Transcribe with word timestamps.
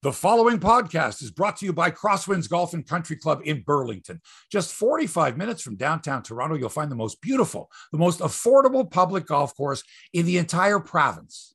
The 0.00 0.12
following 0.12 0.60
podcast 0.60 1.24
is 1.24 1.32
brought 1.32 1.56
to 1.56 1.66
you 1.66 1.72
by 1.72 1.90
Crosswinds 1.90 2.48
Golf 2.48 2.72
and 2.72 2.86
Country 2.86 3.16
Club 3.16 3.40
in 3.44 3.62
Burlington. 3.62 4.20
Just 4.48 4.72
45 4.72 5.36
minutes 5.36 5.60
from 5.60 5.74
downtown 5.74 6.22
Toronto, 6.22 6.54
you'll 6.54 6.68
find 6.68 6.88
the 6.88 6.94
most 6.94 7.20
beautiful, 7.20 7.68
the 7.90 7.98
most 7.98 8.20
affordable 8.20 8.88
public 8.88 9.26
golf 9.26 9.56
course 9.56 9.82
in 10.12 10.24
the 10.24 10.38
entire 10.38 10.78
province. 10.78 11.52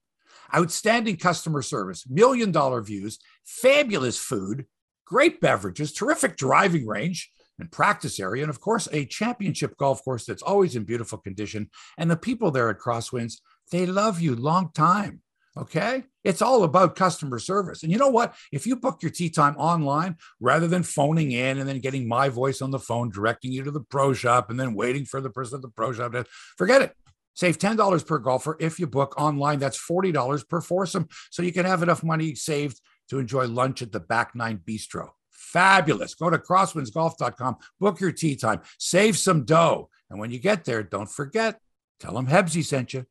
Outstanding 0.54 1.16
customer 1.16 1.62
service, 1.62 2.04
million 2.10 2.52
dollar 2.52 2.82
views, 2.82 3.18
fabulous 3.46 4.18
food, 4.18 4.66
great 5.06 5.40
beverages, 5.40 5.94
terrific 5.94 6.36
driving 6.36 6.86
range 6.86 7.32
and 7.60 7.72
practice 7.72 8.20
area, 8.20 8.44
and 8.44 8.50
of 8.50 8.60
course, 8.60 8.90
a 8.92 9.06
championship 9.06 9.78
golf 9.78 10.04
course 10.04 10.26
that's 10.26 10.44
always 10.44 10.76
in 10.76 10.84
beautiful 10.84 11.18
condition. 11.18 11.70
And 11.98 12.12
the 12.12 12.18
people 12.18 12.52
there 12.52 12.70
at 12.70 12.80
Crosswinds, 12.80 13.36
they 13.72 13.86
love 13.86 14.20
you 14.20 14.36
long 14.36 14.72
time. 14.74 15.23
Okay. 15.56 16.04
It's 16.24 16.42
all 16.42 16.64
about 16.64 16.96
customer 16.96 17.38
service. 17.38 17.84
And 17.84 17.92
you 17.92 18.00
know 18.00 18.10
what? 18.10 18.34
If 18.52 18.66
you 18.66 18.76
book 18.76 19.04
your 19.04 19.12
tee 19.12 19.30
time 19.30 19.56
online 19.58 20.18
rather 20.40 20.68
than 20.68 20.82
phoning 20.82 21.32
in 21.32 21.60
and 21.60 21.70
then 21.70 21.80
getting 21.80 22.08
my 22.08 22.30
voice 22.30 22.62
on 22.62 22.72
the 22.72 22.80
phone, 22.80 23.12
directing 23.12 23.52
you 23.52 23.64
to 23.64 23.72
the 23.72 23.82
pro 23.82 24.14
shop 24.14 24.50
and 24.50 24.60
then 24.60 24.74
waiting 24.74 25.06
for 25.06 25.22
the 25.22 25.30
person 25.30 25.58
at 25.58 25.62
the 25.62 25.70
pro 25.70 25.94
shop 25.94 26.14
to 26.14 26.26
forget 26.58 26.82
it. 26.82 26.96
Save 27.36 27.58
$10 27.60 28.06
per 28.06 28.20
golfer 28.20 28.58
if 28.60 28.80
you 28.80 28.88
book 28.88 29.20
online. 29.20 29.60
That's 29.60 29.78
$40 29.78 30.48
per 30.48 30.62
foursome. 30.62 31.08
So 31.30 31.44
you 31.44 31.52
can 31.52 31.66
have 31.66 31.84
enough 31.84 32.04
money 32.04 32.36
saved 32.36 32.80
to 33.10 33.20
enjoy 33.20 33.48
lunch 33.48 33.82
at 33.82 33.92
the 33.92 34.00
Back 34.00 34.36
Nine 34.36 34.60
Bistro. 34.60 35.10
Fabulous. 35.30 36.16
Go 36.16 36.30
to 36.30 36.38
crosswindsgolf.com, 36.38 37.58
book 37.80 38.00
your 38.00 38.12
tee 38.12 38.36
time, 38.36 38.62
save 38.80 39.18
some 39.18 39.46
dough. 39.46 39.90
And 40.10 40.20
when 40.20 40.32
you 40.32 40.40
get 40.40 40.66
there, 40.66 40.84
don't 40.84 41.10
forget, 41.10 41.60
tell 42.00 42.14
them 42.14 42.28
Hebsy 42.28 42.64
sent 42.64 42.94
you. 42.94 43.06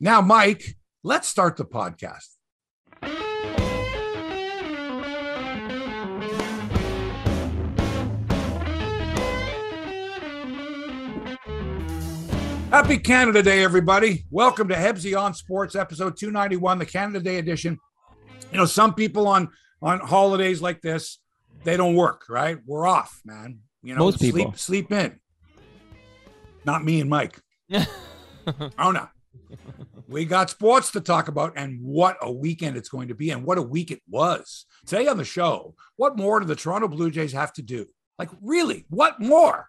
Now, 0.00 0.20
Mike, 0.20 0.76
let's 1.06 1.28
start 1.28 1.56
the 1.56 1.64
podcast. 1.64 2.34
Happy 12.72 12.98
Canada 12.98 13.40
Day, 13.40 13.62
everybody. 13.62 14.24
Welcome 14.32 14.66
to 14.68 14.74
Hebsy 14.74 15.16
on 15.16 15.32
Sports, 15.32 15.76
episode 15.76 16.16
291, 16.16 16.80
the 16.80 16.86
Canada 16.86 17.20
Day 17.20 17.38
edition. 17.38 17.78
You 18.50 18.58
know, 18.58 18.66
some 18.66 18.92
people 18.92 19.28
on 19.28 19.48
on 19.80 20.00
holidays 20.00 20.60
like 20.60 20.80
this, 20.80 21.20
they 21.62 21.76
don't 21.76 21.94
work, 21.94 22.24
right? 22.28 22.58
We're 22.66 22.86
off, 22.86 23.20
man. 23.24 23.60
You 23.84 23.94
know, 23.94 24.00
Most 24.00 24.18
sleep 24.18 24.34
people. 24.34 24.54
sleep 24.54 24.90
in. 24.90 25.20
Not 26.64 26.84
me 26.84 27.00
and 27.00 27.08
Mike. 27.08 27.38
oh 28.78 28.90
no. 28.90 29.08
We 30.08 30.24
got 30.24 30.50
sports 30.50 30.92
to 30.92 31.00
talk 31.00 31.28
about, 31.28 31.54
and 31.56 31.80
what 31.82 32.16
a 32.22 32.30
weekend 32.30 32.76
it's 32.76 32.88
going 32.88 33.08
to 33.08 33.14
be, 33.14 33.30
and 33.30 33.44
what 33.44 33.58
a 33.58 33.62
week 33.62 33.90
it 33.90 34.02
was. 34.08 34.66
Today 34.86 35.08
on 35.08 35.16
the 35.16 35.24
show, 35.24 35.74
what 35.96 36.16
more 36.16 36.38
do 36.38 36.46
the 36.46 36.54
Toronto 36.54 36.86
Blue 36.86 37.10
Jays 37.10 37.32
have 37.32 37.52
to 37.54 37.62
do? 37.62 37.86
Like, 38.18 38.30
really, 38.40 38.84
what 38.88 39.20
more? 39.20 39.68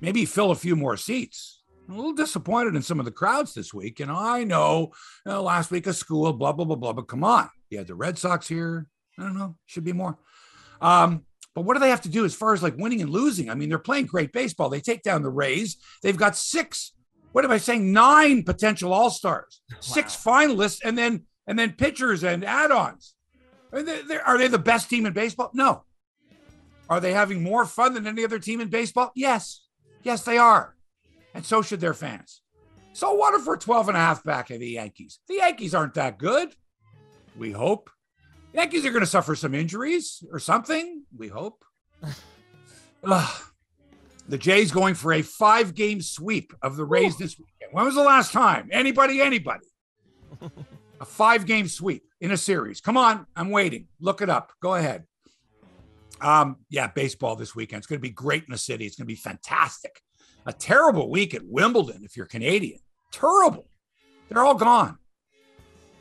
Maybe 0.00 0.24
fill 0.24 0.50
a 0.50 0.56
few 0.56 0.74
more 0.74 0.96
seats. 0.96 1.62
I'm 1.88 1.94
a 1.94 1.96
little 1.96 2.12
disappointed 2.12 2.74
in 2.74 2.82
some 2.82 2.98
of 2.98 3.04
the 3.04 3.10
crowds 3.10 3.54
this 3.54 3.72
week. 3.72 4.00
And 4.00 4.10
I 4.10 4.44
know 4.44 4.92
you 5.24 5.32
know, 5.32 5.42
last 5.42 5.70
week 5.70 5.86
of 5.86 5.96
school, 5.96 6.32
blah, 6.32 6.52
blah, 6.52 6.64
blah, 6.64 6.76
blah, 6.76 6.92
but 6.92 7.08
come 7.08 7.24
on. 7.24 7.48
You 7.70 7.78
had 7.78 7.86
the 7.86 7.94
Red 7.94 8.18
Sox 8.18 8.46
here. 8.48 8.86
I 9.18 9.22
don't 9.22 9.36
know, 9.36 9.56
should 9.66 9.84
be 9.84 9.92
more. 9.92 10.18
Um, 10.80 11.24
but 11.54 11.62
what 11.62 11.74
do 11.74 11.80
they 11.80 11.90
have 11.90 12.00
to 12.02 12.08
do 12.08 12.24
as 12.24 12.34
far 12.34 12.54
as 12.54 12.62
like 12.62 12.76
winning 12.76 13.02
and 13.02 13.10
losing? 13.10 13.50
I 13.50 13.54
mean, 13.54 13.68
they're 13.68 13.78
playing 13.78 14.06
great 14.06 14.32
baseball. 14.32 14.70
They 14.70 14.80
take 14.80 15.02
down 15.02 15.22
the 15.22 15.30
Rays. 15.30 15.76
They've 16.02 16.16
got 16.16 16.36
six, 16.36 16.92
what 17.32 17.44
am 17.44 17.50
I 17.50 17.58
saying? 17.58 17.92
Nine 17.92 18.42
potential 18.44 18.92
all-stars, 18.92 19.60
six 19.80 20.14
finalists, 20.16 20.80
and 20.84 20.96
then 20.96 21.24
and 21.46 21.58
then 21.58 21.72
pitchers 21.72 22.22
and 22.22 22.44
add-ons. 22.44 23.14
Are 23.72 23.82
they, 23.82 24.02
they're- 24.02 24.22
they 24.38 24.48
the 24.48 24.58
best 24.58 24.88
team 24.88 25.06
in 25.06 25.12
baseball? 25.12 25.50
No. 25.54 25.84
Are 26.88 27.00
they 27.00 27.12
having 27.12 27.42
more 27.42 27.64
fun 27.64 27.94
than 27.94 28.06
any 28.06 28.22
other 28.24 28.38
team 28.38 28.60
in 28.60 28.68
baseball? 28.68 29.10
Yes. 29.16 29.62
Yes, 30.02 30.24
they 30.24 30.36
are. 30.38 30.76
And 31.34 31.44
so 31.44 31.62
should 31.62 31.80
their 31.80 31.94
fans. 31.94 32.42
So 32.92 33.14
what 33.14 33.34
if 33.34 33.46
we're 33.46 33.56
12 33.56 33.88
and 33.88 33.96
a 33.96 34.00
half 34.00 34.22
back 34.22 34.50
of 34.50 34.60
the 34.60 34.68
Yankees? 34.68 35.18
The 35.26 35.36
Yankees 35.36 35.74
aren't 35.74 35.94
that 35.94 36.18
good. 36.18 36.54
We 37.36 37.50
hope. 37.52 37.88
Yankees 38.52 38.84
are 38.84 38.90
going 38.90 39.00
to 39.00 39.06
suffer 39.06 39.34
some 39.34 39.54
injuries 39.54 40.22
or 40.30 40.38
something. 40.38 41.04
We 41.16 41.28
hope. 41.28 41.64
Ugh. 44.32 44.38
the 44.38 44.38
Jays 44.38 44.72
going 44.72 44.94
for 44.94 45.12
a 45.12 45.22
five 45.22 45.74
game 45.74 46.00
sweep 46.00 46.52
of 46.62 46.76
the 46.76 46.84
Rays 46.84 47.16
this 47.16 47.38
weekend. 47.38 47.72
When 47.72 47.84
was 47.84 47.94
the 47.94 48.02
last 48.02 48.32
time? 48.32 48.68
Anybody, 48.72 49.20
anybody? 49.20 49.66
a 51.00 51.04
five 51.04 51.46
game 51.46 51.68
sweep 51.68 52.04
in 52.20 52.30
a 52.30 52.36
series. 52.36 52.80
Come 52.80 52.96
on. 52.96 53.26
I'm 53.36 53.50
waiting. 53.50 53.88
Look 54.00 54.22
it 54.22 54.30
up. 54.30 54.52
Go 54.60 54.74
ahead. 54.74 55.04
Um, 56.20 56.56
yeah, 56.70 56.86
baseball 56.86 57.36
this 57.36 57.54
weekend. 57.54 57.78
It's 57.78 57.86
going 57.86 57.98
to 57.98 58.02
be 58.02 58.10
great 58.10 58.44
in 58.44 58.52
the 58.52 58.58
city. 58.58 58.86
It's 58.86 58.96
going 58.96 59.06
to 59.06 59.12
be 59.12 59.16
fantastic. 59.16 60.00
A 60.46 60.52
terrible 60.52 61.10
week 61.10 61.34
at 61.34 61.42
Wimbledon 61.44 62.02
if 62.04 62.16
you're 62.16 62.26
Canadian. 62.26 62.80
Terrible. 63.10 63.66
They're 64.28 64.44
all 64.44 64.54
gone. 64.54 64.98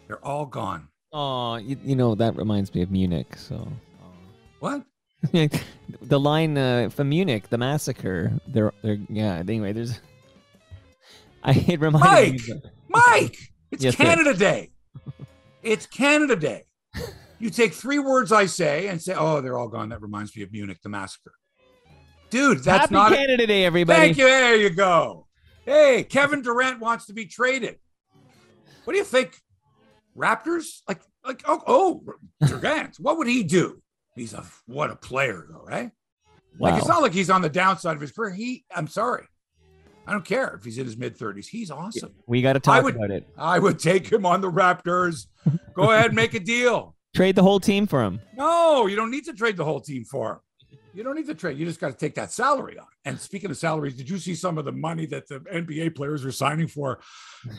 They're 0.08 0.24
all 0.24 0.46
gone. 0.46 0.88
Oh, 1.14 1.56
you, 1.56 1.78
you 1.84 1.96
know 1.96 2.16
that 2.16 2.36
reminds 2.36 2.74
me 2.74 2.82
of 2.82 2.92
Munich. 2.92 3.36
So 3.36 3.68
What? 4.60 4.84
the 6.02 6.20
line 6.20 6.58
uh, 6.58 6.90
from 6.90 7.10
Munich, 7.10 7.50
the 7.50 7.58
massacre. 7.58 8.32
They're, 8.48 8.74
they're 8.82 8.98
yeah. 9.10 9.38
Anyway, 9.38 9.74
there's. 9.74 10.00
I 11.44 11.54
it 11.54 11.80
reminded 11.80 12.02
Mike! 12.02 12.48
me. 12.48 12.62
Mike, 12.90 13.38
it's 13.72 13.84
Yes, 13.84 13.98
sir. 13.98 14.04
Canada 14.04 14.34
Day. 14.34 14.72
It's 15.64 15.86
Canada 15.86 16.36
Day. 16.36 16.66
You 17.40 17.50
take 17.50 17.74
three 17.74 17.98
words 17.98 18.32
I 18.32 18.46
say 18.46 18.88
and 18.88 19.02
say, 19.02 19.16
oh, 19.18 19.42
they're 19.42 19.58
all 19.58 19.68
gone. 19.68 19.90
That 19.90 20.02
reminds 20.02 20.36
me 20.36 20.44
of 20.44 20.52
Munich, 20.52 20.78
the 20.84 20.90
massacre. 20.90 21.34
Dude, 22.30 22.60
that's 22.60 22.82
Happy 22.82 22.94
not. 22.94 23.12
Canada 23.12 23.48
Day, 23.48 23.66
everybody. 23.66 24.00
Thank 24.00 24.18
you. 24.18 24.26
There 24.26 24.56
you 24.56 24.70
go. 24.70 25.28
Hey, 25.66 26.04
Kevin 26.04 26.44
Durant 26.44 26.80
wants 26.80 27.08
to 27.08 27.14
be 27.14 27.26
traded. 27.26 27.78
What 28.84 28.94
do 28.94 29.00
you 29.00 29.06
think? 29.06 29.36
Raptors? 30.16 30.82
Like, 30.88 31.02
like, 31.26 31.42
oh, 31.46 31.62
oh, 31.66 32.04
Durant. 32.46 32.98
what 33.00 33.18
would 33.18 33.28
he 33.28 33.44
do? 33.44 33.82
He's 34.16 34.34
a 34.34 34.44
what 34.66 34.92
a 34.92 34.96
player, 34.96 35.46
though, 35.50 35.64
right? 35.64 35.92
Like, 36.60 36.78
it's 36.78 36.88
not 36.88 37.02
like 37.02 37.14
he's 37.14 37.30
on 37.30 37.42
the 37.42 37.50
downside 37.50 37.96
of 37.96 38.02
his 38.02 38.12
career. 38.12 38.34
He, 38.34 38.66
I'm 38.76 38.88
sorry. 38.88 39.26
I 40.06 40.12
don't 40.12 40.26
care 40.26 40.56
if 40.56 40.66
he's 40.66 40.78
in 40.78 40.86
his 40.86 40.98
mid 40.98 41.18
30s. 41.18 41.48
He's 41.48 41.72
awesome. 41.72 42.14
We 42.28 42.42
got 42.42 42.54
to 42.54 42.60
talk 42.60 42.84
would- 42.84 42.96
about 42.96 43.12
it. 43.12 43.28
I 43.38 43.60
would 43.60 43.80
take 43.80 44.12
him 44.12 44.26
on 44.26 44.42
the 44.42 44.52
Raptors. 44.52 45.28
Go 45.76 45.92
ahead 45.92 46.08
and 46.08 46.16
make 46.16 46.34
a 46.34 46.40
deal. 46.40 46.96
Trade 47.16 47.36
the 47.36 47.44
whole 47.44 47.60
team 47.60 47.88
for 47.88 48.04
him. 48.04 48.20
No, 48.38 48.88
you 48.88 48.96
don't 48.96 49.12
need 49.12 49.26
to 49.26 49.34
trade 49.34 49.58
the 49.58 49.66
whole 49.66 49.82
team 49.82 50.06
for 50.06 50.32
him. 50.34 50.40
You 50.94 51.04
don't 51.04 51.16
need 51.16 51.28
to 51.28 51.36
trade. 51.36 51.58
You 51.58 51.66
just 51.66 51.80
got 51.80 51.92
to 51.92 51.98
take 51.98 52.16
that 52.16 52.32
salary 52.32 52.78
on. 52.78 52.88
And 53.06 53.20
speaking 53.20 53.50
of 53.50 53.58
salaries, 53.58 53.96
did 53.96 54.10
you 54.10 54.18
see 54.18 54.36
some 54.36 54.58
of 54.58 54.66
the 54.66 54.74
money 54.74 55.06
that 55.08 55.28
the 55.28 55.40
NBA 55.40 55.96
players 55.96 56.26
are 56.26 56.32
signing 56.34 56.68
for? 56.68 57.00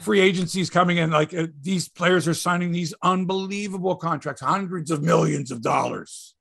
Free 0.03 0.21
agencies 0.21 0.69
coming 0.69 0.99
in. 0.99 1.11
Like 1.11 1.33
uh, 1.33 1.47
these 1.61 1.89
players 1.89 2.29
are 2.29 2.35
signing 2.35 2.73
these 2.73 2.93
unbelievable 3.03 3.97
contracts, 3.97 4.43
hundreds 4.43 4.91
of 4.91 5.03
millions 5.03 5.51
of 5.51 5.63
dollars. 5.63 6.32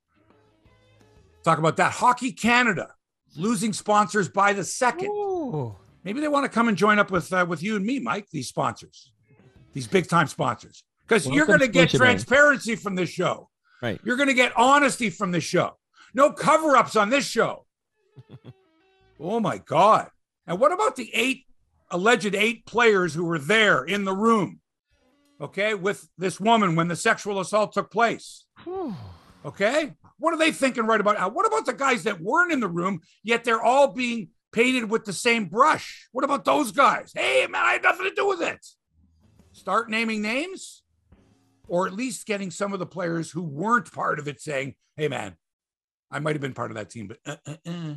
Talk 1.42 1.58
about 1.58 1.76
that. 1.76 1.92
Hockey 1.92 2.32
Canada 2.32 2.94
losing 3.36 3.72
sponsors 3.72 4.28
by 4.28 4.52
the 4.52 4.64
second. 4.64 5.08
Ooh. 5.08 5.74
Maybe 6.04 6.20
they 6.20 6.28
want 6.28 6.44
to 6.44 6.48
come 6.48 6.68
and 6.68 6.76
join 6.76 6.98
up 6.98 7.10
with 7.10 7.32
uh, 7.32 7.46
with 7.48 7.62
you 7.62 7.76
and 7.76 7.84
me, 7.84 7.98
Mike. 8.00 8.28
These 8.30 8.48
sponsors, 8.48 9.12
these 9.72 9.86
big 9.86 10.08
time 10.08 10.26
sponsors, 10.26 10.84
because 11.06 11.26
you're 11.26 11.46
going 11.46 11.60
to 11.60 11.68
get 11.68 11.90
Scotiabank. 11.90 11.98
transparency 11.98 12.76
from 12.76 12.94
this 12.94 13.08
show. 13.08 13.48
Right. 13.80 14.00
You're 14.04 14.16
going 14.16 14.28
to 14.28 14.34
get 14.34 14.52
honesty 14.56 15.10
from 15.10 15.30
this 15.32 15.44
show. 15.44 15.76
No 16.14 16.32
cover 16.32 16.76
ups 16.76 16.96
on 16.96 17.10
this 17.10 17.26
show. 17.26 17.66
oh 19.20 19.40
my 19.40 19.58
God! 19.58 20.08
And 20.46 20.58
what 20.58 20.72
about 20.72 20.96
the 20.96 21.10
eight 21.14 21.44
alleged 21.90 22.34
eight 22.34 22.66
players 22.66 23.14
who 23.14 23.24
were 23.24 23.38
there 23.38 23.84
in 23.84 24.04
the 24.04 24.14
room? 24.14 24.60
Okay, 25.40 25.74
with 25.74 26.08
this 26.18 26.38
woman 26.40 26.76
when 26.76 26.88
the 26.88 26.96
sexual 26.96 27.40
assault 27.40 27.72
took 27.72 27.90
place. 27.90 28.44
Okay. 29.44 29.94
What 30.18 30.34
are 30.34 30.38
they 30.38 30.52
thinking 30.52 30.86
right 30.86 31.00
about 31.00 31.18
now? 31.18 31.28
What 31.28 31.46
about 31.46 31.66
the 31.66 31.72
guys 31.72 32.04
that 32.04 32.20
weren't 32.20 32.52
in 32.52 32.60
the 32.60 32.68
room, 32.68 33.00
yet 33.24 33.44
they're 33.44 33.62
all 33.62 33.88
being 33.88 34.28
painted 34.52 34.88
with 34.90 35.04
the 35.04 35.12
same 35.12 35.46
brush? 35.46 36.08
What 36.12 36.24
about 36.24 36.44
those 36.44 36.70
guys? 36.70 37.10
Hey, 37.14 37.46
man, 37.50 37.64
I 37.64 37.72
had 37.72 37.82
nothing 37.82 38.04
to 38.08 38.14
do 38.14 38.28
with 38.28 38.40
it. 38.42 38.64
Start 39.52 39.90
naming 39.90 40.22
names, 40.22 40.82
or 41.66 41.86
at 41.86 41.92
least 41.92 42.26
getting 42.26 42.50
some 42.50 42.72
of 42.72 42.78
the 42.78 42.86
players 42.86 43.30
who 43.30 43.42
weren't 43.42 43.92
part 43.92 44.18
of 44.18 44.28
it 44.28 44.40
saying, 44.40 44.76
hey, 44.96 45.08
man, 45.08 45.36
I 46.10 46.18
might 46.20 46.34
have 46.34 46.40
been 46.42 46.54
part 46.54 46.70
of 46.70 46.76
that 46.76 46.90
team, 46.90 47.08
but 47.08 47.18
uh, 47.26 47.36
uh, 47.46 47.56
uh. 47.66 47.94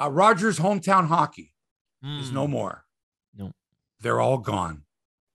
Uh, 0.00 0.08
Rogers 0.10 0.58
hometown 0.60 1.08
hockey 1.08 1.52
is 2.04 2.30
Mm. 2.30 2.34
no 2.34 2.46
more. 2.46 2.84
No. 3.34 3.52
They're 4.00 4.20
all 4.20 4.38
gone. 4.38 4.84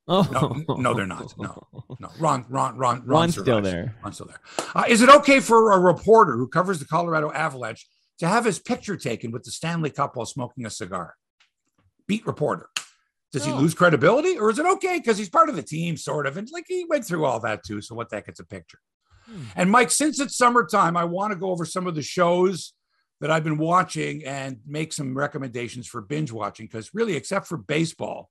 Oh. 0.08 0.28
No, 0.68 0.76
no, 0.76 0.94
they're 0.94 1.06
not. 1.08 1.34
No. 1.38 1.68
No, 2.00 2.10
Ron, 2.20 2.46
Ron, 2.50 2.78
Ron, 2.78 2.78
Ron 2.78 3.04
Ron's 3.06 3.34
still 3.34 3.46
survives. 3.46 3.72
there. 3.72 3.96
Ron's 4.04 4.16
still 4.16 4.28
there. 4.28 4.40
Uh, 4.76 4.84
is 4.88 5.02
it 5.02 5.10
okay 5.10 5.40
for 5.40 5.72
a 5.72 5.80
reporter 5.80 6.36
who 6.36 6.48
covers 6.48 6.80
the 6.80 6.86
Colorado 6.86 7.32
Avalanche 7.32 7.88
to 8.20 8.28
have 8.28 8.44
his 8.46 8.60
picture 8.60 8.98
taken 8.98 9.32
with 9.32 9.44
the 9.44 9.52
Stanley 9.52 9.90
Cup 9.90 10.16
while 10.16 10.26
smoking 10.26 10.66
a 10.66 10.70
cigar? 10.70 11.16
Beat 12.08 12.26
reporter. 12.28 12.70
Does 13.32 13.46
he 13.46 13.52
lose 13.52 13.74
credibility, 13.74 14.38
or 14.38 14.52
is 14.52 14.60
it 14.60 14.66
okay 14.66 15.00
because 15.00 15.18
he's 15.18 15.30
part 15.30 15.50
of 15.50 15.56
the 15.56 15.64
team, 15.64 15.98
sort 15.98 16.28
of? 16.28 16.38
And 16.38 16.48
like 16.52 16.66
he 16.68 16.86
went 16.88 17.04
through 17.04 17.26
all 17.26 17.40
that 17.40 17.64
too. 17.66 17.82
So 17.82 17.96
what 17.96 18.10
the 18.10 18.18
heck? 18.18 18.28
It's 18.28 18.40
a 18.40 18.46
picture. 18.46 18.78
And 19.56 19.72
Mike, 19.72 19.90
since 19.90 20.20
it's 20.20 20.38
summertime, 20.38 20.96
I 20.98 21.06
want 21.06 21.34
to 21.34 21.40
go 21.40 21.50
over 21.50 21.66
some 21.66 21.88
of 21.88 21.96
the 21.96 22.04
shows 22.04 22.74
that 23.22 23.32
I've 23.32 23.44
been 23.44 23.58
watching 23.58 24.24
and 24.26 24.58
make 24.68 24.92
some 24.94 25.16
recommendations 25.18 25.88
for 25.88 26.02
binge 26.02 26.32
watching 26.32 26.68
because 26.68 26.92
really, 26.94 27.16
except 27.16 27.48
for 27.48 27.58
baseball, 27.58 28.30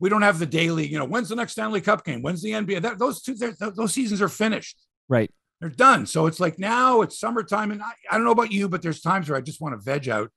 we 0.00 0.08
don't 0.08 0.22
have 0.22 0.38
the 0.38 0.46
daily. 0.46 0.86
You 0.86 0.98
know, 0.98 1.04
when's 1.04 1.28
the 1.28 1.36
next 1.36 1.52
Stanley 1.52 1.80
Cup 1.80 2.04
game? 2.04 2.22
When's 2.22 2.42
the 2.42 2.52
NBA? 2.52 2.82
That, 2.82 2.98
those 2.98 3.22
two, 3.22 3.34
those 3.34 3.92
seasons 3.92 4.20
are 4.20 4.28
finished. 4.28 4.76
Right. 5.08 5.30
They're 5.60 5.68
done. 5.68 6.06
So 6.06 6.26
it's 6.26 6.40
like 6.40 6.58
now 6.58 7.02
it's 7.02 7.20
summertime, 7.20 7.70
and 7.70 7.82
I, 7.82 7.92
I 8.10 8.16
don't 8.16 8.24
know 8.24 8.30
about 8.30 8.50
you, 8.50 8.68
but 8.68 8.80
there's 8.80 9.02
times 9.02 9.28
where 9.28 9.36
I 9.36 9.42
just 9.42 9.60
want 9.60 9.74
to 9.74 9.84
veg 9.84 10.08
out 10.08 10.30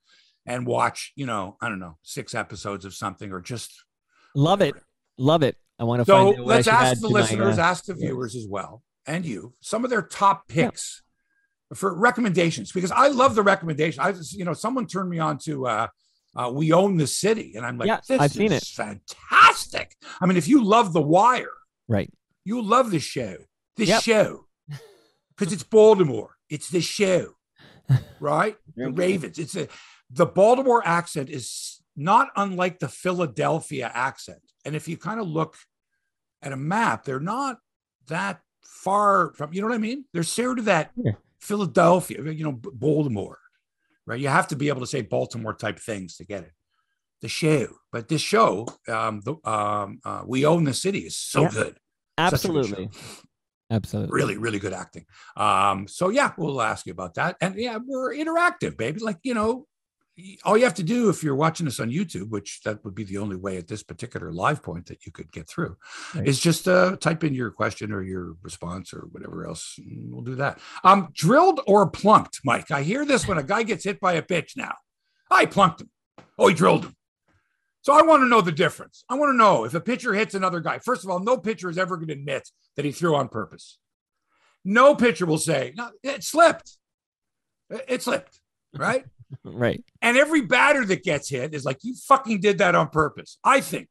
and 0.46 0.66
watch. 0.66 1.12
You 1.16 1.24
know, 1.24 1.56
I 1.60 1.70
don't 1.70 1.78
know, 1.78 1.96
six 2.02 2.34
episodes 2.34 2.84
of 2.84 2.94
something 2.94 3.32
or 3.32 3.40
just 3.40 3.72
love 4.34 4.60
it, 4.60 4.74
love 5.16 5.42
it. 5.42 5.56
I 5.78 5.84
want 5.84 6.00
to. 6.00 6.04
So 6.04 6.28
let's 6.30 6.68
ask 6.68 7.00
the 7.00 7.08
listeners, 7.08 7.56
my, 7.56 7.62
uh, 7.62 7.66
ask 7.66 7.86
the 7.86 7.94
viewers 7.94 8.36
as 8.36 8.46
well, 8.46 8.82
and 9.06 9.24
you 9.24 9.54
some 9.60 9.82
of 9.82 9.90
their 9.90 10.02
top 10.02 10.46
picks 10.46 11.02
yeah. 11.70 11.76
for 11.76 11.98
recommendations 11.98 12.70
because 12.70 12.90
I 12.90 13.08
love 13.08 13.34
the 13.34 13.42
recommendation. 13.42 14.02
I 14.02 14.12
just, 14.12 14.34
you 14.34 14.44
know, 14.44 14.52
someone 14.52 14.86
turned 14.86 15.08
me 15.08 15.20
on 15.20 15.38
to 15.44 15.66
uh, 15.66 15.86
uh, 16.36 16.50
We 16.52 16.72
Own 16.72 16.98
the 16.98 17.06
City, 17.06 17.54
and 17.56 17.64
I'm 17.64 17.78
like, 17.78 17.88
yeah, 17.88 18.00
this 18.06 18.20
I've 18.20 18.32
seen 18.32 18.52
it. 18.52 18.62
fantastic. 18.62 19.24
I 20.20 20.26
mean, 20.26 20.36
if 20.36 20.48
you 20.48 20.62
love 20.62 20.92
The 20.92 21.02
Wire, 21.02 21.48
right, 21.88 22.10
you 22.44 22.62
love 22.62 22.90
this 22.90 23.02
show. 23.02 23.36
This 23.76 23.88
yep. 23.88 24.02
show 24.02 24.46
because 25.36 25.52
it's 25.52 25.62
Baltimore. 25.62 26.36
It's 26.48 26.68
the 26.68 26.80
show, 26.80 27.34
right? 28.20 28.56
the 28.76 28.90
Ravens. 28.90 29.38
It's 29.38 29.56
a 29.56 29.68
the 30.10 30.26
Baltimore 30.26 30.82
accent 30.86 31.30
is 31.30 31.82
not 31.96 32.28
unlike 32.36 32.78
the 32.78 32.88
Philadelphia 32.88 33.90
accent. 33.92 34.40
And 34.64 34.74
if 34.74 34.88
you 34.88 34.96
kind 34.96 35.20
of 35.20 35.28
look 35.28 35.56
at 36.42 36.52
a 36.52 36.56
map, 36.56 37.04
they're 37.04 37.20
not 37.20 37.58
that 38.08 38.40
far 38.62 39.32
from, 39.34 39.52
you 39.52 39.60
know 39.60 39.68
what 39.68 39.74
I 39.74 39.78
mean? 39.78 40.04
They're 40.12 40.22
sort 40.22 40.58
of 40.58 40.66
that 40.66 40.92
yeah. 40.96 41.12
Philadelphia, 41.40 42.22
you 42.22 42.44
know, 42.44 42.52
Baltimore, 42.52 43.38
right? 44.06 44.20
You 44.20 44.28
have 44.28 44.48
to 44.48 44.56
be 44.56 44.68
able 44.68 44.80
to 44.80 44.86
say 44.86 45.02
Baltimore 45.02 45.54
type 45.54 45.78
things 45.78 46.16
to 46.16 46.24
get 46.24 46.44
it. 46.44 46.52
The 47.24 47.28
show, 47.30 47.68
but 47.90 48.08
this 48.08 48.20
show, 48.20 48.66
um, 48.86 49.22
the, 49.24 49.36
um, 49.50 49.98
uh, 50.04 50.24
we 50.26 50.44
own 50.44 50.64
the 50.64 50.74
city 50.74 51.06
is 51.06 51.16
so 51.16 51.44
yeah. 51.44 51.48
good. 51.48 51.78
Absolutely. 52.18 52.90
Absolutely. 53.70 54.14
Really, 54.14 54.36
really 54.36 54.58
good 54.58 54.74
acting. 54.74 55.06
Um, 55.34 55.88
so 55.88 56.10
yeah, 56.10 56.32
we'll 56.36 56.60
ask 56.60 56.84
you 56.84 56.92
about 56.92 57.14
that. 57.14 57.36
And 57.40 57.54
yeah, 57.54 57.78
we're 57.82 58.14
interactive, 58.14 58.76
baby. 58.76 59.00
Like, 59.00 59.20
you 59.22 59.32
know, 59.32 59.66
all 60.44 60.58
you 60.58 60.64
have 60.64 60.74
to 60.74 60.82
do 60.82 61.08
if 61.08 61.22
you're 61.22 61.34
watching 61.34 61.64
this 61.64 61.80
on 61.80 61.88
YouTube, 61.88 62.28
which 62.28 62.60
that 62.66 62.84
would 62.84 62.94
be 62.94 63.04
the 63.04 63.16
only 63.16 63.36
way 63.36 63.56
at 63.56 63.68
this 63.68 63.82
particular 63.82 64.30
live 64.30 64.62
point 64.62 64.84
that 64.88 65.06
you 65.06 65.10
could 65.10 65.32
get 65.32 65.48
through, 65.48 65.78
right. 66.14 66.28
is 66.28 66.38
just 66.38 66.68
uh, 66.68 66.94
type 66.96 67.24
in 67.24 67.32
your 67.32 67.50
question 67.50 67.90
or 67.90 68.02
your 68.02 68.34
response 68.42 68.92
or 68.92 69.08
whatever 69.12 69.46
else. 69.46 69.78
We'll 70.10 70.20
do 70.20 70.34
that. 70.34 70.58
Um, 70.84 71.08
drilled 71.14 71.62
or 71.66 71.88
plunked, 71.88 72.40
Mike? 72.44 72.70
I 72.70 72.82
hear 72.82 73.06
this 73.06 73.26
when 73.26 73.38
a 73.38 73.42
guy 73.42 73.62
gets 73.62 73.84
hit 73.84 73.98
by 73.98 74.12
a 74.12 74.22
pitch 74.22 74.58
now. 74.58 74.74
I 75.30 75.46
plunked 75.46 75.80
him. 75.80 75.88
Oh, 76.38 76.48
he 76.48 76.54
drilled 76.54 76.84
him. 76.84 76.94
So 77.84 77.92
I 77.92 78.00
want 78.00 78.22
to 78.22 78.26
know 78.26 78.40
the 78.40 78.50
difference. 78.50 79.04
I 79.10 79.14
want 79.14 79.34
to 79.34 79.36
know 79.36 79.64
if 79.64 79.74
a 79.74 79.80
pitcher 79.80 80.14
hits 80.14 80.34
another 80.34 80.60
guy. 80.60 80.78
First 80.78 81.04
of 81.04 81.10
all, 81.10 81.20
no 81.20 81.36
pitcher 81.36 81.68
is 81.68 81.76
ever 81.76 81.96
going 81.96 82.08
to 82.08 82.14
admit 82.14 82.48
that 82.76 82.84
he 82.86 82.92
threw 82.92 83.14
on 83.14 83.28
purpose. 83.28 83.78
No 84.64 84.94
pitcher 84.94 85.26
will 85.26 85.36
say, 85.36 85.74
no, 85.76 85.90
it 86.02 86.24
slipped. 86.24 86.78
It 87.86 88.00
slipped, 88.00 88.40
right? 88.74 89.04
right. 89.44 89.84
And 90.00 90.16
every 90.16 90.40
batter 90.40 90.86
that 90.86 91.02
gets 91.02 91.28
hit 91.28 91.52
is 91.52 91.66
like, 91.66 91.76
you 91.82 91.94
fucking 91.94 92.40
did 92.40 92.56
that 92.58 92.74
on 92.74 92.88
purpose, 92.88 93.36
I 93.44 93.60
think. 93.60 93.88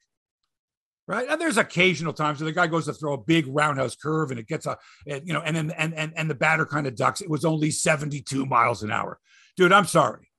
Right. 1.08 1.28
And 1.30 1.40
there's 1.40 1.58
occasional 1.58 2.14
times 2.14 2.40
where 2.42 2.46
the 2.46 2.52
guy 2.52 2.66
goes 2.66 2.86
to 2.86 2.94
throw 2.94 3.14
a 3.14 3.18
big 3.20 3.46
roundhouse 3.48 3.96
curve 3.96 4.32
and 4.32 4.40
it 4.40 4.48
gets 4.48 4.66
a, 4.66 4.76
you 5.06 5.34
know, 5.34 5.42
and 5.42 5.56
then, 5.56 5.70
and, 5.78 5.94
and, 5.94 6.14
and 6.16 6.28
the 6.28 6.36
batter 6.36 6.66
kind 6.66 6.88
of 6.88 6.96
ducks. 6.96 7.22
It 7.22 7.30
was 7.30 7.46
only 7.46 7.70
72 7.70 8.48
miles 8.48 8.82
an 8.82 8.90
hour. 8.90 9.20
Dude, 9.56 9.72
I'm 9.72 9.86
sorry. 9.86 10.32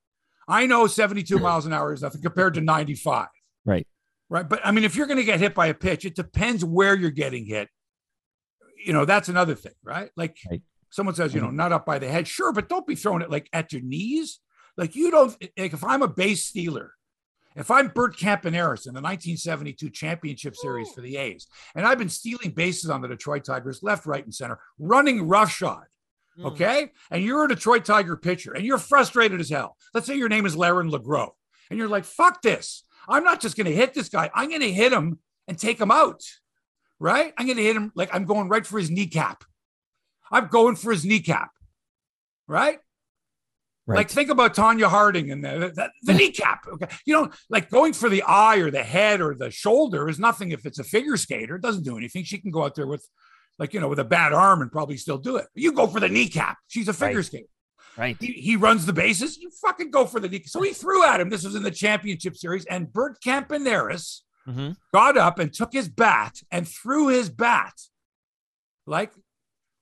I 0.45 0.65
know 0.65 0.87
72 0.87 1.39
miles 1.39 1.65
an 1.65 1.71
hour 1.71 1.93
is 1.93 2.01
nothing 2.01 2.21
compared 2.21 2.55
to 2.55 2.61
95. 2.61 3.27
Right. 3.65 3.87
Right. 4.29 4.47
But 4.47 4.61
I 4.63 4.71
mean, 4.71 4.83
if 4.83 4.95
you're 4.95 5.07
going 5.07 5.19
to 5.19 5.23
get 5.23 5.39
hit 5.39 5.53
by 5.53 5.67
a 5.67 5.73
pitch, 5.73 6.05
it 6.05 6.15
depends 6.15 6.65
where 6.65 6.95
you're 6.95 7.11
getting 7.11 7.45
hit. 7.45 7.69
You 8.83 8.93
know, 8.93 9.05
that's 9.05 9.29
another 9.29 9.55
thing, 9.55 9.73
right? 9.83 10.09
Like 10.15 10.37
right. 10.49 10.61
someone 10.89 11.15
says, 11.15 11.33
you 11.33 11.41
know, 11.41 11.47
mm-hmm. 11.47 11.57
not 11.57 11.71
up 11.71 11.85
by 11.85 11.99
the 11.99 12.07
head. 12.07 12.27
Sure, 12.27 12.51
but 12.51 12.69
don't 12.69 12.87
be 12.87 12.95
throwing 12.95 13.21
it 13.21 13.31
like 13.31 13.49
at 13.53 13.73
your 13.73 13.81
knees. 13.81 14.39
Like 14.77 14.95
you 14.95 15.11
don't, 15.11 15.35
like 15.57 15.73
if 15.73 15.83
I'm 15.83 16.01
a 16.01 16.07
base 16.07 16.45
stealer, 16.45 16.93
if 17.55 17.71
I'm 17.71 17.87
Bert 17.87 18.17
Campaneris 18.17 18.85
in 18.85 18.93
the 18.93 19.01
1972 19.01 19.89
championship 19.89 20.55
series 20.55 20.91
for 20.91 21.01
the 21.01 21.15
A's, 21.17 21.47
and 21.73 21.87
I've 21.87 21.97
been 21.97 22.09
stealing 22.09 22.51
bases 22.51 22.89
on 22.89 23.01
the 23.01 23.07
Detroit 23.07 23.45
Tigers 23.45 23.81
left, 23.81 24.05
right, 24.05 24.23
and 24.23 24.35
center, 24.35 24.59
running 24.77 25.27
roughshod, 25.27 25.85
mm. 26.37 26.45
okay? 26.45 26.91
And 27.09 27.23
you're 27.23 27.45
a 27.45 27.47
Detroit 27.47 27.85
Tiger 27.85 28.17
pitcher 28.17 28.53
and 28.53 28.65
you're 28.65 28.77
frustrated 28.77 29.39
as 29.39 29.49
hell. 29.49 29.77
Let's 29.93 30.05
say 30.05 30.17
your 30.17 30.29
name 30.29 30.45
is 30.45 30.55
Lerrin 30.55 30.91
LaGrow, 30.91 31.29
and 31.69 31.79
you're 31.79 31.87
like, 31.87 32.03
fuck 32.03 32.41
this. 32.41 32.83
I'm 33.07 33.23
not 33.23 33.41
just 33.41 33.55
going 33.55 33.67
to 33.67 33.75
hit 33.75 33.93
this 33.93 34.09
guy. 34.09 34.29
I'm 34.33 34.49
going 34.49 34.61
to 34.61 34.71
hit 34.71 34.91
him 34.91 35.19
and 35.47 35.57
take 35.57 35.79
him 35.79 35.91
out. 35.91 36.21
Right? 36.99 37.33
I'm 37.37 37.45
going 37.45 37.57
to 37.57 37.63
hit 37.63 37.75
him 37.75 37.91
like 37.95 38.09
I'm 38.13 38.25
going 38.25 38.49
right 38.49 38.65
for 38.65 38.79
his 38.79 38.89
kneecap. 38.89 39.43
I'm 40.31 40.47
going 40.47 40.75
for 40.75 40.91
his 40.91 41.05
kneecap. 41.05 41.51
Right? 42.47 42.79
Right. 43.87 43.97
Like 43.97 44.09
think 44.09 44.29
about 44.29 44.55
Tonya 44.55 44.87
Harding 44.87 45.29
and 45.29 45.45
the, 45.45 45.71
the, 45.75 45.91
the 46.01 46.13
kneecap. 46.15 46.65
Okay, 46.67 46.87
you 47.05 47.13
know, 47.13 47.29
like 47.51 47.69
going 47.69 47.93
for 47.93 48.09
the 48.09 48.23
eye 48.23 48.57
or 48.57 48.71
the 48.71 48.83
head 48.83 49.21
or 49.21 49.35
the 49.35 49.51
shoulder 49.51 50.09
is 50.09 50.17
nothing 50.17 50.51
if 50.51 50.65
it's 50.65 50.79
a 50.79 50.83
figure 50.83 51.17
skater. 51.17 51.57
It 51.57 51.61
doesn't 51.61 51.83
do 51.83 51.95
anything. 51.95 52.23
She 52.23 52.39
can 52.39 52.49
go 52.49 52.63
out 52.63 52.73
there 52.73 52.87
with, 52.87 53.07
like 53.59 53.75
you 53.75 53.79
know, 53.79 53.87
with 53.87 53.99
a 53.99 54.03
bad 54.03 54.33
arm 54.33 54.63
and 54.63 54.71
probably 54.71 54.97
still 54.97 55.19
do 55.19 55.35
it. 55.35 55.45
You 55.53 55.71
go 55.71 55.85
for 55.85 55.99
the 55.99 56.09
kneecap. 56.09 56.57
She's 56.67 56.87
a 56.87 56.93
figure 56.93 57.17
right. 57.17 57.25
skater. 57.25 57.45
Right. 57.97 58.17
He, 58.19 58.33
he, 58.33 58.55
runs 58.55 58.85
the 58.85 58.93
bases. 58.93 59.37
You 59.37 59.49
fucking 59.49 59.89
go 59.89 60.05
for 60.05 60.19
the. 60.19 60.43
So 60.45 60.61
he 60.61 60.73
threw 60.73 61.05
at 61.05 61.21
him. 61.21 61.29
This 61.29 61.45
was 61.45 61.55
in 61.55 61.63
the 61.63 61.71
championship 61.71 62.35
series, 62.35 62.65
and 62.65 62.91
Bert 62.91 63.21
Campaneris 63.21 64.21
mm-hmm. 64.47 64.71
got 64.93 65.17
up 65.17 65.39
and 65.39 65.53
took 65.53 65.71
his 65.71 65.87
bat 65.87 66.41
and 66.51 66.67
threw 66.67 67.07
his 67.07 67.29
bat. 67.29 67.73
Like, 68.85 69.13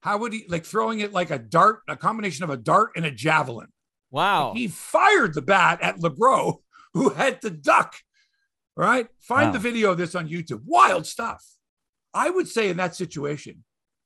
how 0.01 0.17
would 0.19 0.33
he 0.33 0.45
like 0.47 0.65
throwing 0.65 0.99
it 0.99 1.11
like 1.11 1.31
a 1.31 1.39
dart, 1.39 1.79
a 1.87 1.95
combination 1.95 2.43
of 2.43 2.49
a 2.51 2.57
dart 2.57 2.91
and 2.95 3.05
a 3.05 3.11
javelin? 3.11 3.67
Wow. 4.11 4.53
He 4.55 4.67
fired 4.67 5.33
the 5.33 5.41
bat 5.41 5.79
at 5.81 5.99
LaGrow, 5.99 6.57
who 6.93 7.09
had 7.09 7.41
to 7.41 7.49
duck. 7.49 7.95
Right. 8.75 9.07
Find 9.19 9.47
wow. 9.47 9.53
the 9.53 9.59
video 9.59 9.91
of 9.91 9.97
this 9.97 10.13
on 10.13 10.29
YouTube. 10.29 10.61
Wild 10.65 11.07
stuff. 11.07 11.43
I 12.13 12.29
would 12.29 12.47
say 12.47 12.69
in 12.69 12.77
that 12.77 12.95
situation, 12.95 13.63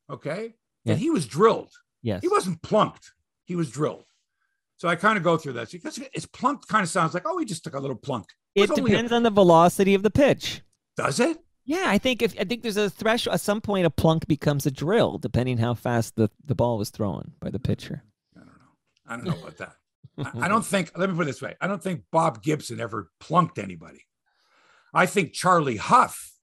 okay, 0.09 0.55
yeah. 0.85 0.93
that 0.93 0.99
he 0.99 1.09
was 1.09 1.25
drilled. 1.25 1.73
Yes. 2.01 2.21
He 2.21 2.29
wasn't 2.29 2.61
plunked 2.61 3.11
he 3.47 3.55
was 3.55 3.71
drilled. 3.71 4.03
So 4.75 4.87
I 4.87 4.95
kind 4.95 5.17
of 5.17 5.23
go 5.23 5.37
through 5.37 5.53
that 5.53 5.71
because 5.71 5.99
it's 6.13 6.27
plunk 6.27 6.67
kind 6.67 6.83
of 6.83 6.89
sounds 6.89 7.15
like, 7.15 7.23
oh, 7.25 7.39
he 7.39 7.45
just 7.45 7.63
took 7.63 7.73
a 7.73 7.79
little 7.79 7.95
plunk. 7.95 8.27
It, 8.53 8.69
it 8.69 8.75
depends 8.75 9.11
on 9.11 9.23
the 9.23 9.31
velocity 9.31 9.95
of 9.95 10.03
the 10.03 10.11
pitch. 10.11 10.61
Does 10.95 11.19
it? 11.19 11.37
Yeah, 11.65 11.85
I 11.87 11.97
think 11.97 12.21
if 12.21 12.33
I 12.39 12.43
think 12.43 12.61
there's 12.61 12.77
a 12.77 12.89
threshold 12.89 13.33
at 13.33 13.41
some 13.41 13.59
point 13.59 13.85
a 13.85 13.89
plunk 13.89 14.27
becomes 14.27 14.65
a 14.65 14.71
drill, 14.71 15.17
depending 15.17 15.57
how 15.57 15.73
fast 15.73 16.15
the, 16.15 16.29
the 16.45 16.55
ball 16.55 16.77
was 16.77 16.89
thrown 16.91 17.33
by 17.39 17.49
the 17.49 17.59
pitcher. 17.59 18.03
I 18.35 18.39
don't 18.39 18.47
know. 18.47 18.53
I 19.07 19.15
don't 19.15 19.25
know 19.25 19.41
about 19.41 19.57
that. 19.57 19.73
I, 20.39 20.45
I 20.45 20.47
don't 20.47 20.65
think 20.65 20.91
let 20.95 21.09
me 21.09 21.15
put 21.15 21.23
it 21.23 21.25
this 21.25 21.41
way. 21.41 21.55
I 21.59 21.67
don't 21.67 21.81
think 21.81 22.03
Bob 22.11 22.43
Gibson 22.43 22.79
ever 22.79 23.09
plunked 23.19 23.57
anybody. 23.57 24.05
I 24.93 25.05
think 25.05 25.33
Charlie 25.33 25.77
Hough 25.77 26.33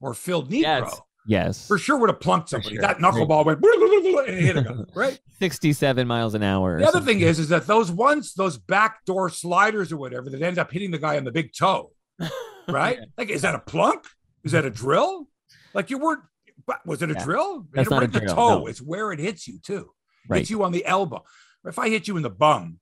or 0.00 0.14
Phil 0.14 0.42
Niekro 0.44 0.60
yes. 0.60 1.00
Yes. 1.26 1.66
For 1.66 1.78
sure 1.78 1.98
would 1.98 2.10
have 2.10 2.20
plunked 2.20 2.48
somebody. 2.48 2.76
Sure. 2.76 2.82
That 2.82 2.98
knuckleball 2.98 3.44
went 3.44 4.28
and 4.28 4.38
hit 4.38 4.56
a 4.56 4.62
guy, 4.62 4.74
right? 4.94 5.20
67 5.38 6.06
miles 6.06 6.34
an 6.34 6.42
hour. 6.42 6.78
The 6.78 6.88
other 6.88 7.00
thing 7.00 7.20
is, 7.20 7.38
is 7.38 7.48
that 7.50 7.66
those 7.66 7.90
ones, 7.90 8.34
those 8.34 8.58
backdoor 8.58 9.30
sliders 9.30 9.92
or 9.92 9.96
whatever 9.96 10.30
that 10.30 10.42
end 10.42 10.58
up 10.58 10.72
hitting 10.72 10.90
the 10.90 10.98
guy 10.98 11.16
on 11.16 11.24
the 11.24 11.32
big 11.32 11.52
toe, 11.56 11.92
right? 12.68 12.98
yeah. 12.98 13.04
Like, 13.16 13.30
is 13.30 13.42
that 13.42 13.54
a 13.54 13.60
plunk? 13.60 14.04
Is 14.44 14.52
that 14.52 14.64
a 14.64 14.70
drill? 14.70 15.28
Like 15.74 15.90
you 15.90 15.98
weren't, 15.98 16.22
was 16.84 17.02
it 17.02 17.10
a 17.10 17.14
yeah. 17.14 17.24
drill? 17.24 17.66
That's 17.72 17.90
not 17.90 18.00
right 18.00 18.08
a 18.08 18.12
drill, 18.12 18.26
the 18.26 18.34
toe. 18.34 18.58
No. 18.60 18.66
It's 18.66 18.80
where 18.80 19.12
it 19.12 19.20
hits 19.20 19.46
you 19.46 19.58
too. 19.60 19.90
Right. 20.28 20.38
Hits 20.38 20.50
you 20.50 20.62
on 20.64 20.72
the 20.72 20.84
elbow. 20.84 21.24
If 21.64 21.78
I 21.78 21.88
hit 21.88 22.08
you 22.08 22.16
in 22.16 22.22
the 22.22 22.30
bum, 22.30 22.78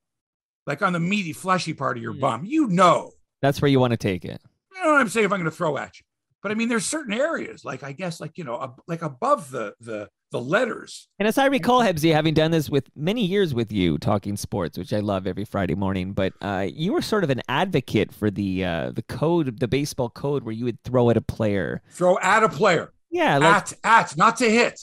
like 0.66 0.82
on 0.82 0.92
the 0.92 1.00
meaty, 1.00 1.32
fleshy 1.32 1.74
part 1.74 1.96
of 1.96 2.02
your 2.02 2.14
yeah. 2.14 2.20
bum, 2.20 2.44
you 2.44 2.68
know. 2.68 3.12
That's 3.42 3.60
where 3.60 3.70
you 3.70 3.80
want 3.80 3.92
to 3.92 3.96
take 3.96 4.24
it. 4.24 4.40
You 4.74 4.82
know 4.82 4.92
what 4.92 5.00
I'm 5.00 5.08
saying? 5.08 5.26
If 5.26 5.32
I'm 5.32 5.38
going 5.38 5.50
to 5.50 5.56
throw 5.56 5.76
at 5.76 5.98
you. 5.98 6.04
But 6.42 6.52
I 6.52 6.54
mean, 6.54 6.68
there's 6.68 6.86
certain 6.86 7.12
areas, 7.12 7.64
like 7.64 7.82
I 7.82 7.92
guess, 7.92 8.20
like 8.20 8.38
you 8.38 8.44
know, 8.44 8.76
like 8.86 9.02
above 9.02 9.50
the 9.50 9.74
the 9.80 10.08
the 10.30 10.40
letters. 10.40 11.08
And 11.18 11.28
as 11.28 11.38
I 11.38 11.46
recall, 11.46 11.80
Hebsy, 11.80 12.12
having 12.12 12.34
done 12.34 12.50
this 12.50 12.70
with 12.70 12.88
many 12.96 13.24
years 13.24 13.52
with 13.52 13.72
you, 13.72 13.98
talking 13.98 14.36
sports, 14.36 14.78
which 14.78 14.92
I 14.92 15.00
love 15.00 15.26
every 15.26 15.44
Friday 15.44 15.74
morning, 15.74 16.12
but 16.12 16.32
uh, 16.40 16.66
you 16.72 16.92
were 16.92 17.02
sort 17.02 17.24
of 17.24 17.30
an 17.30 17.42
advocate 17.48 18.12
for 18.12 18.30
the 18.30 18.64
uh, 18.64 18.92
the 18.92 19.02
code, 19.02 19.60
the 19.60 19.68
baseball 19.68 20.08
code, 20.08 20.44
where 20.44 20.54
you 20.54 20.64
would 20.64 20.82
throw 20.82 21.10
at 21.10 21.16
a 21.16 21.22
player. 21.22 21.82
Throw 21.90 22.18
at 22.20 22.42
a 22.42 22.48
player. 22.48 22.92
Yeah, 23.10 23.38
like, 23.38 23.54
at 23.54 23.72
at, 23.84 24.16
not 24.16 24.36
to 24.36 24.50
hit. 24.50 24.80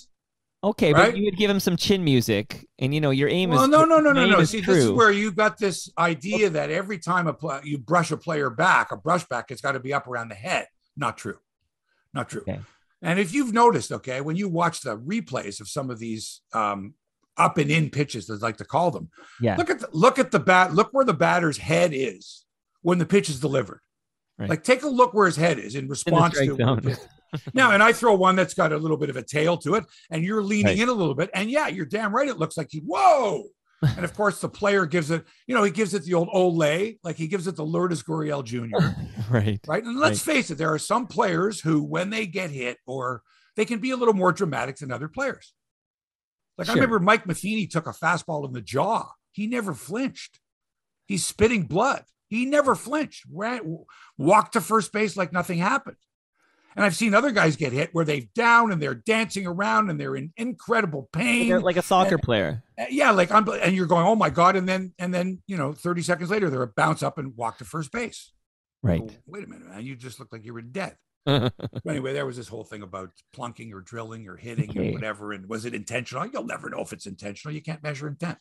Okay, 0.63 0.91
right? 0.91 1.11
but 1.11 1.17
you 1.17 1.23
would 1.25 1.37
give 1.37 1.49
him 1.49 1.59
some 1.59 1.77
chin 1.77 2.03
music, 2.03 2.67
and 2.79 2.93
you 2.93 2.99
know 2.99 3.11
your 3.11 3.29
aim 3.29 3.51
well, 3.51 3.63
is. 3.63 3.69
no, 3.69 3.85
no, 3.85 3.99
no, 3.99 4.11
no, 4.11 4.25
no. 4.25 4.43
See, 4.43 4.61
true. 4.61 4.73
this 4.73 4.83
is 4.85 4.91
where 4.91 5.11
you 5.11 5.31
got 5.31 5.57
this 5.57 5.89
idea 5.97 6.49
that 6.49 6.71
every 6.71 6.97
time 6.99 7.27
a 7.27 7.33
pl- 7.33 7.61
you 7.63 7.77
brush 7.77 8.11
a 8.11 8.17
player 8.17 8.49
back, 8.49 8.91
a 8.91 8.97
brush 8.97 9.23
back, 9.25 9.49
it's 9.49 9.61
got 9.61 9.73
to 9.73 9.79
be 9.79 9.93
up 9.93 10.07
around 10.07 10.29
the 10.29 10.35
head. 10.35 10.67
Not 10.97 11.17
true. 11.17 11.37
Not 12.13 12.29
true. 12.29 12.41
Okay. 12.41 12.59
And 13.01 13.19
if 13.19 13.33
you've 13.33 13.53
noticed, 13.53 13.91
okay, 13.91 14.21
when 14.21 14.35
you 14.35 14.49
watch 14.49 14.81
the 14.81 14.97
replays 14.97 15.61
of 15.61 15.69
some 15.69 15.89
of 15.89 15.99
these 15.99 16.41
um, 16.53 16.93
up 17.37 17.57
and 17.57 17.69
in 17.69 17.89
pitches, 17.89 18.29
as 18.29 18.41
I 18.41 18.47
like 18.47 18.57
to 18.57 18.65
call 18.65 18.91
them. 18.91 19.09
Yeah. 19.39 19.55
Look 19.55 19.69
at 19.69 19.79
the, 19.79 19.89
look 19.91 20.17
at 20.19 20.31
the 20.31 20.39
bat. 20.39 20.73
Look 20.73 20.89
where 20.91 21.05
the 21.05 21.13
batter's 21.13 21.57
head 21.57 21.91
is 21.93 22.45
when 22.81 22.97
the 22.97 23.05
pitch 23.05 23.29
is 23.29 23.39
delivered. 23.39 23.81
Right. 24.39 24.49
Like 24.49 24.63
take 24.63 24.83
a 24.83 24.87
look 24.87 25.13
where 25.13 25.25
his 25.25 25.35
head 25.35 25.59
is 25.59 25.75
in 25.75 25.87
response 25.87 26.35
strike 26.35 26.57
to 26.57 26.97
now. 27.53 27.71
And 27.71 27.83
I 27.83 27.91
throw 27.91 28.15
one 28.15 28.35
that's 28.35 28.53
got 28.53 28.71
a 28.71 28.77
little 28.77 28.97
bit 28.97 29.09
of 29.09 29.17
a 29.17 29.23
tail 29.23 29.57
to 29.57 29.75
it, 29.75 29.85
and 30.09 30.23
you're 30.23 30.43
leaning 30.43 30.65
Right. 30.65 30.79
in 30.79 30.89
a 30.89 30.93
little 30.93 31.15
bit, 31.15 31.29
and 31.33 31.49
yeah, 31.49 31.67
you're 31.67 31.85
damn 31.85 32.13
right. 32.13 32.27
It 32.27 32.37
looks 32.37 32.57
like 32.57 32.67
he 32.71 32.79
whoa. 32.79 33.45
And 33.81 34.03
of 34.03 34.13
course, 34.13 34.41
the 34.41 34.49
player 34.49 34.85
gives 34.85 35.11
it. 35.11 35.23
You 35.45 35.55
know, 35.55 35.63
he 35.63 35.71
gives 35.71 35.93
it 35.93 36.03
the 36.03 36.15
old 36.15 36.29
Olay, 36.29 36.97
like 37.03 37.15
he 37.15 37.27
gives 37.27 37.47
it 37.47 37.55
the 37.55 37.65
Lourdes 37.65 38.03
Gurriel 38.03 38.43
Jr. 38.43 38.77
right. 39.31 39.59
right? 39.67 39.83
And 39.83 39.99
let's 39.99 40.21
face 40.21 40.49
it, 40.49 40.57
there 40.57 40.73
are 40.73 40.79
some 40.79 41.07
players 41.07 41.59
who, 41.59 41.83
when 41.83 42.09
they 42.09 42.25
get 42.25 42.49
hit, 42.49 42.77
or 42.87 43.21
they 43.55 43.65
can 43.65 43.79
be 43.79 43.91
a 43.91 43.97
little 43.97 44.13
more 44.13 44.31
dramatic 44.31 44.77
than 44.77 44.91
other 44.91 45.07
players. 45.07 45.53
Like 46.57 46.69
I 46.69 46.73
remember 46.73 46.99
Mike 46.99 47.27
Matheny 47.27 47.67
took 47.67 47.85
a 47.85 47.91
fastball 47.91 48.45
in 48.47 48.53
the 48.53 48.61
jaw. 48.61 49.11
He 49.31 49.45
never 49.45 49.73
flinched. 49.73 50.39
He's 51.07 51.25
spitting 51.25 51.63
blood. 51.63 52.03
He 52.29 52.45
never 52.45 52.75
flinched. 52.75 53.25
Ran, 53.31 53.85
walked 54.17 54.53
to 54.53 54.61
first 54.61 54.91
base 54.91 55.15
like 55.15 55.31
nothing 55.31 55.59
happened. 55.59 55.97
And 56.77 56.85
I've 56.85 56.95
seen 56.95 57.13
other 57.13 57.31
guys 57.31 57.55
get 57.57 57.73
hit 57.73 57.89
where 57.93 58.05
they've 58.05 58.31
down 58.33 58.71
and 58.71 58.79
they're 58.81 58.93
dancing 58.95 59.45
around 59.47 59.89
and 59.89 59.99
they're 59.99 60.15
in 60.15 60.31
incredible 60.37 61.09
pain. 61.11 61.49
Like, 61.49 61.61
a- 61.61 61.65
like 61.65 61.77
a 61.77 61.81
soccer 61.81 62.17
player. 62.19 62.63
Uh, 62.79 62.85
yeah, 62.89 63.11
like 63.11 63.31
I'm, 63.31 63.45
and 63.49 63.75
you're 63.75 63.87
going, 63.87 64.05
oh 64.05 64.15
my 64.15 64.29
god, 64.29 64.55
and 64.55 64.69
then 64.69 64.93
and 64.99 65.11
then 65.13 65.41
you 65.47 65.57
know, 65.57 65.73
30 65.73 66.03
seconds 66.03 66.29
later, 66.29 66.49
they're 66.49 66.61
a 66.61 66.67
bounce 66.67 67.01
up 67.03 67.17
and 67.17 67.35
walk 67.35 67.57
to 67.57 67.65
first 67.65 67.91
base. 67.91 68.31
Right. 68.83 69.01
Wait 69.25 69.43
a 69.43 69.47
minute, 69.47 69.67
man, 69.67 69.83
you 69.83 69.95
just 69.95 70.19
look 70.19 70.31
like 70.31 70.45
you 70.45 70.53
were 70.53 70.61
dead. 70.61 70.95
Anyway, 71.85 72.13
there 72.13 72.25
was 72.25 72.37
this 72.37 72.47
whole 72.47 72.63
thing 72.63 72.83
about 72.83 73.09
plunking 73.33 73.73
or 73.73 73.81
drilling 73.81 74.27
or 74.29 74.37
hitting 74.37 74.69
Okay. 74.69 74.89
or 74.91 74.93
whatever. 74.93 75.33
And 75.33 75.49
was 75.49 75.65
it 75.65 75.73
intentional? 75.73 76.25
You'll 76.27 76.45
never 76.45 76.69
know 76.69 76.79
if 76.81 76.93
it's 76.93 77.05
intentional. 77.05 77.53
You 77.53 77.61
can't 77.61 77.81
measure 77.83 78.07
intent. 78.07 78.37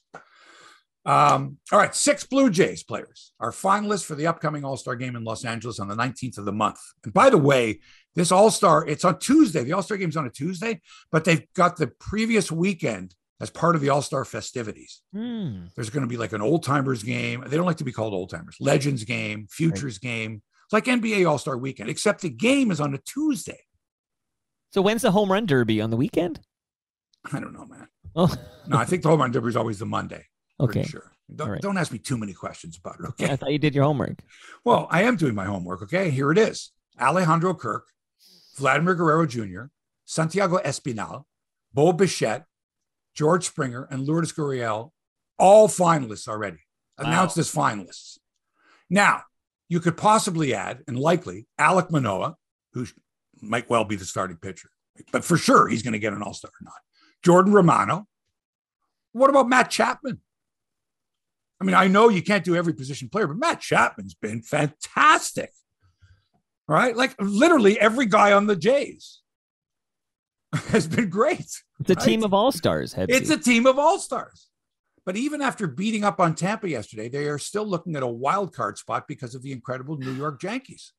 Um, 1.05 1.59
all 1.71 1.78
right, 1.78 1.95
six 1.95 2.25
Blue 2.25 2.50
Jays 2.50 2.83
players 2.83 3.33
are 3.38 3.52
finalists 3.52 4.05
for 4.05 4.16
the 4.16 4.26
upcoming 4.26 4.64
All 4.64 4.76
Star 4.76 4.97
game 4.97 5.14
in 5.14 5.23
Los 5.25 5.45
Angeles 5.45 5.78
on 5.78 5.87
the 5.88 5.95
19th 5.95 6.38
of 6.38 6.45
the 6.45 6.52
month. 6.52 6.81
And 7.05 7.14
by 7.14 7.31
the 7.31 7.38
way, 7.38 7.81
this 8.16 8.32
All 8.32 8.50
Star, 8.50 8.85
it's 8.87 9.04
on 9.04 9.18
Tuesday. 9.20 9.62
The 9.62 9.75
All 9.75 9.82
Star 9.82 9.96
game's 9.96 10.16
on 10.16 10.26
a 10.26 10.30
Tuesday, 10.30 10.80
but 11.12 11.25
they've 11.25 11.46
got 11.54 11.76
the 11.76 11.87
previous 11.87 12.50
weekend 12.50 13.14
as 13.40 13.50
part 13.50 13.76
of 13.76 13.82
the 13.82 13.90
All 13.90 14.02
Star 14.02 14.25
festivities. 14.25 15.02
Hmm. 15.12 15.66
There's 15.76 15.90
going 15.90 16.02
to 16.02 16.08
be 16.08 16.16
like 16.16 16.32
an 16.32 16.42
old 16.42 16.64
timers 16.64 17.02
game. 17.02 17.44
They 17.46 17.56
don't 17.56 17.66
like 17.66 17.76
to 17.76 17.85
be 17.85 17.92
called 17.92 18.14
old 18.14 18.30
timers, 18.30 18.56
legends 18.58 19.04
game, 19.04 19.46
futures 19.50 19.99
game. 19.99 20.42
It's 20.64 20.73
like 20.73 20.87
NBA 20.87 21.28
All 21.28 21.38
Star 21.38 21.56
weekend, 21.56 21.90
except 21.90 22.23
the 22.23 22.30
game 22.30 22.73
is 22.73 22.80
on 22.80 22.94
a 22.94 22.99
Tuesday. 22.99 23.61
So 24.73 24.82
when's 24.82 25.02
the 25.02 25.12
home 25.12 25.30
run 25.30 25.46
derby 25.46 25.80
on 25.80 25.90
the 25.90 25.96
weekend? 25.96 26.40
I 27.32 27.38
don't 27.38 27.52
know, 27.52 27.66
man. 27.66 27.88
Oh, 28.14 28.35
No, 28.66 28.78
I 28.78 28.87
think 28.87 29.02
the 29.02 29.11
home 29.11 29.20
run 29.20 29.30
derby 29.30 29.49
is 29.49 29.56
always 29.56 29.78
the 29.78 29.87
Monday. 29.87 30.25
Okay. 30.58 30.85
sure. 30.85 31.12
Don't, 31.35 31.50
right. 31.50 31.61
don't 31.61 31.76
ask 31.76 31.92
me 31.92 31.99
too 31.99 32.16
many 32.16 32.32
questions 32.32 32.78
about 32.78 33.00
it. 33.00 33.06
Okay. 33.08 33.30
I 33.30 33.37
thought 33.37 33.52
you 33.52 33.58
did 33.58 33.75
your 33.75 33.85
homework. 33.85 34.23
Well, 34.64 34.87
I 34.90 35.02
am 35.02 35.16
doing 35.16 35.35
my 35.35 35.44
homework. 35.44 35.82
Okay. 35.82 36.11
Here 36.11 36.30
it 36.32 36.38
is 36.38 36.73
Alejandro 37.00 37.54
Kirk, 37.54 37.87
Vladimir 38.57 38.95
Guerrero 38.95 39.27
Jr., 39.27 39.65
Santiago 40.05 40.59
Espinal, 40.59 41.25
Bo 41.73 41.93
Bichette, 41.93 42.45
George 43.15 43.47
Springer, 43.47 43.87
and 43.91 44.07
Lourdes 44.07 44.33
Gurriel, 44.33 44.91
all 45.39 45.69
finalists 45.69 46.29
already, 46.29 46.59
announced 46.99 47.37
Wow. 47.37 47.41
as 47.41 47.53
finalists. 47.55 48.19
Now, 48.89 49.25
you 49.69 49.81
could 49.81 49.97
possibly 49.97 50.55
add, 50.55 50.83
and 50.87 50.99
likely, 50.99 51.47
Alek 51.61 51.91
Manoah, 51.91 52.37
who 52.73 52.87
might 53.41 53.69
well 53.69 53.85
be 53.85 53.97
the 53.97 54.05
starting 54.05 54.37
pitcher, 54.37 54.71
but 55.13 55.25
for 55.25 55.37
sure 55.37 55.69
he's 55.69 55.83
going 55.83 55.93
to 55.93 55.99
get 55.99 56.13
an 56.13 56.23
all 56.23 56.35
star 56.35 56.51
or 56.51 56.65
not. 56.65 56.75
Jordan 57.23 57.53
Romano. 57.53 58.07
What 59.13 59.31
about 59.31 59.49
Matt 59.49 59.71
Chapman? 59.71 60.21
I 61.61 61.65
mean, 61.65 61.75
I 61.75 61.89
know 61.89 62.09
you 62.11 62.23
can't 62.23 62.45
do 62.45 62.55
every 62.55 62.75
position 62.75 63.09
player, 63.09 63.27
but 63.27 63.39
Matt 63.39 63.61
Chapman's 63.61 64.15
been 64.15 64.43
fantastic. 64.43 65.53
Right? 66.68 66.96
Like 66.96 67.14
literally 67.20 67.78
every 67.78 68.06
guy 68.06 68.32
on 68.32 68.46
the 68.46 68.56
Jays 68.56 69.20
has 70.68 70.87
been 70.88 71.08
great. 71.08 71.40
It's 71.80 71.90
a 71.90 71.94
Right. 71.94 72.04
team 72.04 72.25
of 72.25 72.32
all 72.35 72.50
stars. 72.52 72.94
It's 72.96 73.30
a 73.30 73.37
team 73.38 73.66
of 73.66 73.78
all 73.78 73.99
stars. 73.99 74.49
But 75.04 75.16
even 75.16 75.40
after 75.40 75.68
beating 75.68 76.02
up 76.02 76.18
on 76.18 76.35
Tampa 76.35 76.68
yesterday, 76.68 77.08
they 77.08 77.26
are 77.28 77.38
still 77.38 77.64
looking 77.64 77.94
at 77.94 78.02
a 78.02 78.08
wild 78.08 78.52
card 78.52 78.76
spot 78.78 79.06
because 79.06 79.37
of 79.37 79.42
the 79.42 79.52
incredible 79.52 79.96
New 79.96 80.12
York 80.12 80.42
Yankees 80.42 80.92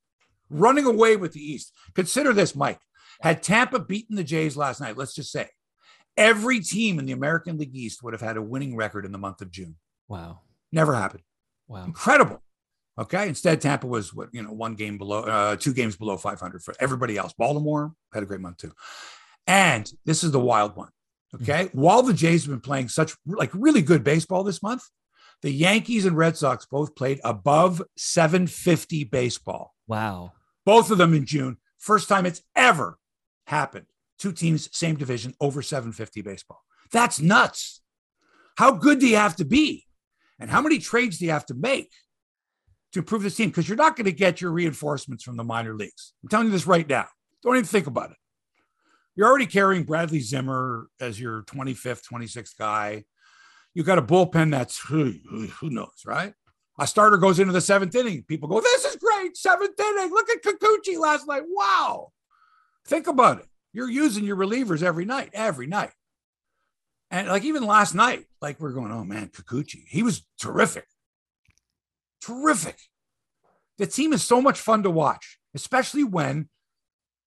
running 0.50 0.86
away 0.86 1.18
with 1.18 1.34
the 1.34 1.42
East. 1.42 1.74
Consider 1.94 2.32
this, 2.32 2.56
Mike. 2.56 2.80
Had 3.22 3.44
Tampa 3.44 3.80
beaten 3.80 4.16
the 4.16 4.24
Jays 4.24 4.56
last 4.56 4.80
night, 4.80 4.96
let's 4.96 5.14
just 5.14 5.32
say 5.32 5.50
every 6.16 6.62
team 6.62 7.00
in 7.00 7.06
the 7.06 7.12
American 7.12 7.58
League 7.58 7.76
East 7.76 8.02
would 8.02 8.14
have 8.14 8.22
had 8.22 8.38
a 8.38 8.42
winning 8.42 8.78
record 8.78 9.06
in 9.06 9.12
the 9.12 9.18
month 9.18 9.42
of 9.42 9.52
June. 9.52 9.76
wow. 10.08 10.40
Never 10.72 10.94
happened. 10.96 11.24
Wow. 11.68 11.86
Incredible. 11.86 12.42
Okay. 13.00 13.28
Instead, 13.28 13.62
Tampa 13.62 13.86
was 13.88 14.14
what, 14.14 14.30
you 14.32 14.42
know, 14.42 14.52
one 14.52 14.76
game 14.76 14.98
below, 14.98 15.22
uh, 15.22 15.56
two 15.56 15.74
games 15.74 15.96
below 15.96 16.18
500 16.18 16.64
for 16.64 16.74
everybody 16.80 17.18
else. 17.18 17.34
Baltimore 17.38 17.94
had 18.14 18.24
a 18.24 18.26
great 18.26 18.42
month 18.42 18.58
too. 18.58 18.72
And 19.46 19.92
this 20.06 20.24
is 20.24 20.32
the 20.32 20.40
wild 20.40 20.76
one. 20.76 20.90
Okay. 21.36 21.70
While 21.74 22.04
the 22.04 22.14
Jays 22.14 22.44
have 22.46 22.52
been 22.52 22.62
playing 22.62 22.88
such 22.90 23.14
like 23.26 23.52
really 23.54 23.82
good 23.82 24.04
baseball 24.04 24.44
this 24.44 24.64
month, 24.64 24.84
the 25.42 25.52
Yankees 25.52 26.06
and 26.06 26.18
Red 26.18 26.36
Sox 26.38 26.66
both 26.66 26.96
played 26.96 27.20
above 27.24 27.82
750 27.98 29.04
baseball, 29.04 29.76
Wow. 29.88 30.34
both 30.66 30.90
of 30.90 30.98
them 30.98 31.14
in 31.14 31.26
June. 31.26 31.58
First 31.78 32.10
time 32.10 32.26
it's 32.26 32.42
ever 32.56 32.98
happened. 33.46 33.86
Two 34.18 34.32
teams, 34.32 34.76
same 34.76 34.96
division, 34.96 35.36
over 35.40 35.62
750 35.62 36.22
baseball. 36.22 36.64
That's 36.92 37.22
nuts. 37.22 37.82
How 38.58 38.72
good 38.72 39.00
do 39.00 39.08
you 39.08 39.18
have 39.18 39.36
to 39.36 39.46
be? 39.46 39.86
And 40.40 40.50
how 40.50 40.62
many 40.62 40.80
trades 40.80 41.20
do 41.20 41.26
you 41.26 41.32
have 41.32 41.46
to 41.48 41.54
make 41.54 41.92
to 42.94 43.00
improve 43.00 43.24
this 43.24 43.36
team? 43.36 43.50
Because 43.50 43.68
you're 43.68 43.78
not 43.78 43.96
going 43.96 44.06
to 44.06 44.12
get 44.12 44.42
your 44.42 44.52
reinforcements 44.52 45.24
from 45.24 45.38
the 45.38 45.44
minor 45.44 45.76
leagues. 45.76 46.14
I'm 46.24 46.30
telling 46.30 46.48
you 46.48 46.52
this 46.52 46.68
right 46.68 46.88
now. 46.88 47.08
Don't 47.44 47.56
even 47.56 47.66
think 47.66 47.88
about 47.88 48.12
it. 48.12 48.18
You're 49.16 49.28
already 49.28 49.48
carrying 49.48 49.84
Bradley 49.84 50.20
Zimmer 50.20 50.88
as 51.00 51.20
your 51.20 51.44
25th, 51.44 52.04
26th 52.08 52.58
guy. 52.58 53.06
You 53.74 53.84
got 53.84 53.98
a 53.98 54.04
bullpen 54.04 54.52
that's 54.52 54.80
who, 54.80 55.14
who 55.30 55.48
who 55.48 55.70
knows, 55.70 56.04
right? 56.06 56.34
A 56.80 56.86
starter 56.86 57.18
goes 57.18 57.40
into 57.40 57.54
the 57.54 57.62
seventh 57.62 57.96
inning. 57.96 58.24
People 58.28 58.48
go, 58.48 58.62
This 58.62 58.86
is 58.86 58.96
great. 58.96 59.36
Seventh 59.36 59.80
inning. 59.80 60.12
Look 60.12 60.30
at 60.30 60.44
Kikuchi 60.44 61.00
last 61.00 61.28
night. 61.28 61.44
Wow. 61.48 62.12
Think 62.86 63.08
about 63.08 63.40
it. 63.40 63.48
You're 63.74 63.90
using 63.90 64.24
your 64.24 64.38
relievers 64.38 64.84
every 64.84 65.06
night, 65.06 65.32
every 65.34 65.68
night. 65.68 65.92
And 67.10 67.28
like 67.28 67.44
even 67.44 67.66
last 67.66 67.96
night, 67.96 68.26
like 68.42 68.60
we're 68.60 68.72
going, 68.72 68.92
oh 68.92 69.04
man, 69.04 69.30
Kikuchi, 69.30 69.84
he 69.88 70.04
was 70.04 70.26
terrific. 70.40 70.86
Terrific. 72.22 72.78
The 73.78 73.88
team 73.88 74.14
is 74.14 74.24
so 74.24 74.42
much 74.42 74.60
fun 74.60 74.84
to 74.84 74.90
watch, 74.90 75.40
especially 75.54 76.04
when 76.04 76.50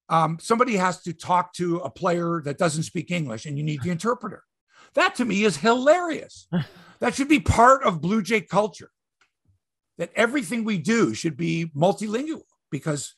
um, 0.08 0.38
somebody 0.40 0.76
has 0.76 1.00
to 1.02 1.12
talk 1.12 1.52
to 1.54 1.78
a 1.78 1.90
player 1.90 2.42
that 2.44 2.58
doesn't 2.58 2.82
speak 2.82 3.10
English 3.10 3.46
and 3.46 3.56
you 3.56 3.64
need 3.64 3.82
the 3.82 3.90
interpreter. 3.90 4.42
That 4.94 5.14
to 5.16 5.24
me 5.24 5.44
is 5.44 5.56
hilarious. 5.56 6.48
that 7.00 7.14
should 7.14 7.28
be 7.28 7.40
part 7.40 7.84
of 7.84 8.00
Blue 8.00 8.22
Jay 8.22 8.40
culture. 8.40 8.90
That 9.98 10.10
everything 10.16 10.64
we 10.64 10.78
do 10.78 11.14
should 11.14 11.36
be 11.36 11.70
multilingual 11.76 12.42
because 12.70 13.14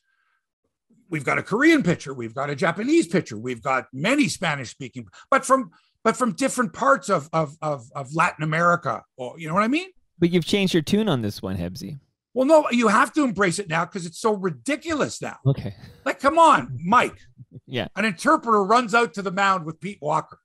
we've 1.09 1.25
got 1.25 1.39
a 1.39 1.43
Korean 1.43 1.83
pitcher, 1.83 2.13
we've 2.13 2.35
got 2.35 2.51
a 2.51 2.57
Japanese 2.57 3.07
pitcher, 3.07 3.39
we've 3.39 3.63
got 3.63 3.87
many 3.93 4.29
Spanish 4.29 4.71
speaking, 4.71 5.07
but 5.31 5.45
from 5.45 5.71
but 6.05 6.17
from 6.17 6.33
different 6.33 6.73
parts 6.73 7.09
of, 7.09 7.29
of 7.33 7.57
of 7.63 7.85
of 7.95 8.15
Latin 8.15 8.43
America, 8.43 9.03
or 9.17 9.39
you 9.39 9.47
know 9.47 9.55
what 9.55 9.63
I 9.63 9.69
mean? 9.69 9.91
But 10.19 10.31
you've 10.31 10.45
changed 10.45 10.75
your 10.75 10.83
tune 10.83 11.09
on 11.09 11.23
this 11.23 11.43
one, 11.43 11.57
Hebsy. 11.57 11.99
Well, 12.35 12.47
no, 12.47 12.67
you 12.71 12.89
have 12.89 13.13
to 13.15 13.25
embrace 13.25 13.59
it 13.59 13.69
now 13.69 13.85
because 13.85 14.07
it's 14.07 14.19
so 14.19 14.35
ridiculous 14.35 15.21
now. 15.21 15.37
Okay. 15.47 15.75
Like, 16.05 16.21
come 16.21 16.39
on, 16.39 16.79
Mike. 16.85 17.19
Yeah. 17.67 17.89
An 17.97 18.07
interpreter 18.07 18.65
runs 18.65 18.95
out 18.95 19.15
to 19.15 19.23
the 19.23 19.31
mound 19.31 19.67
with 19.67 19.81
Pete 19.81 19.99
Walker. 20.01 20.39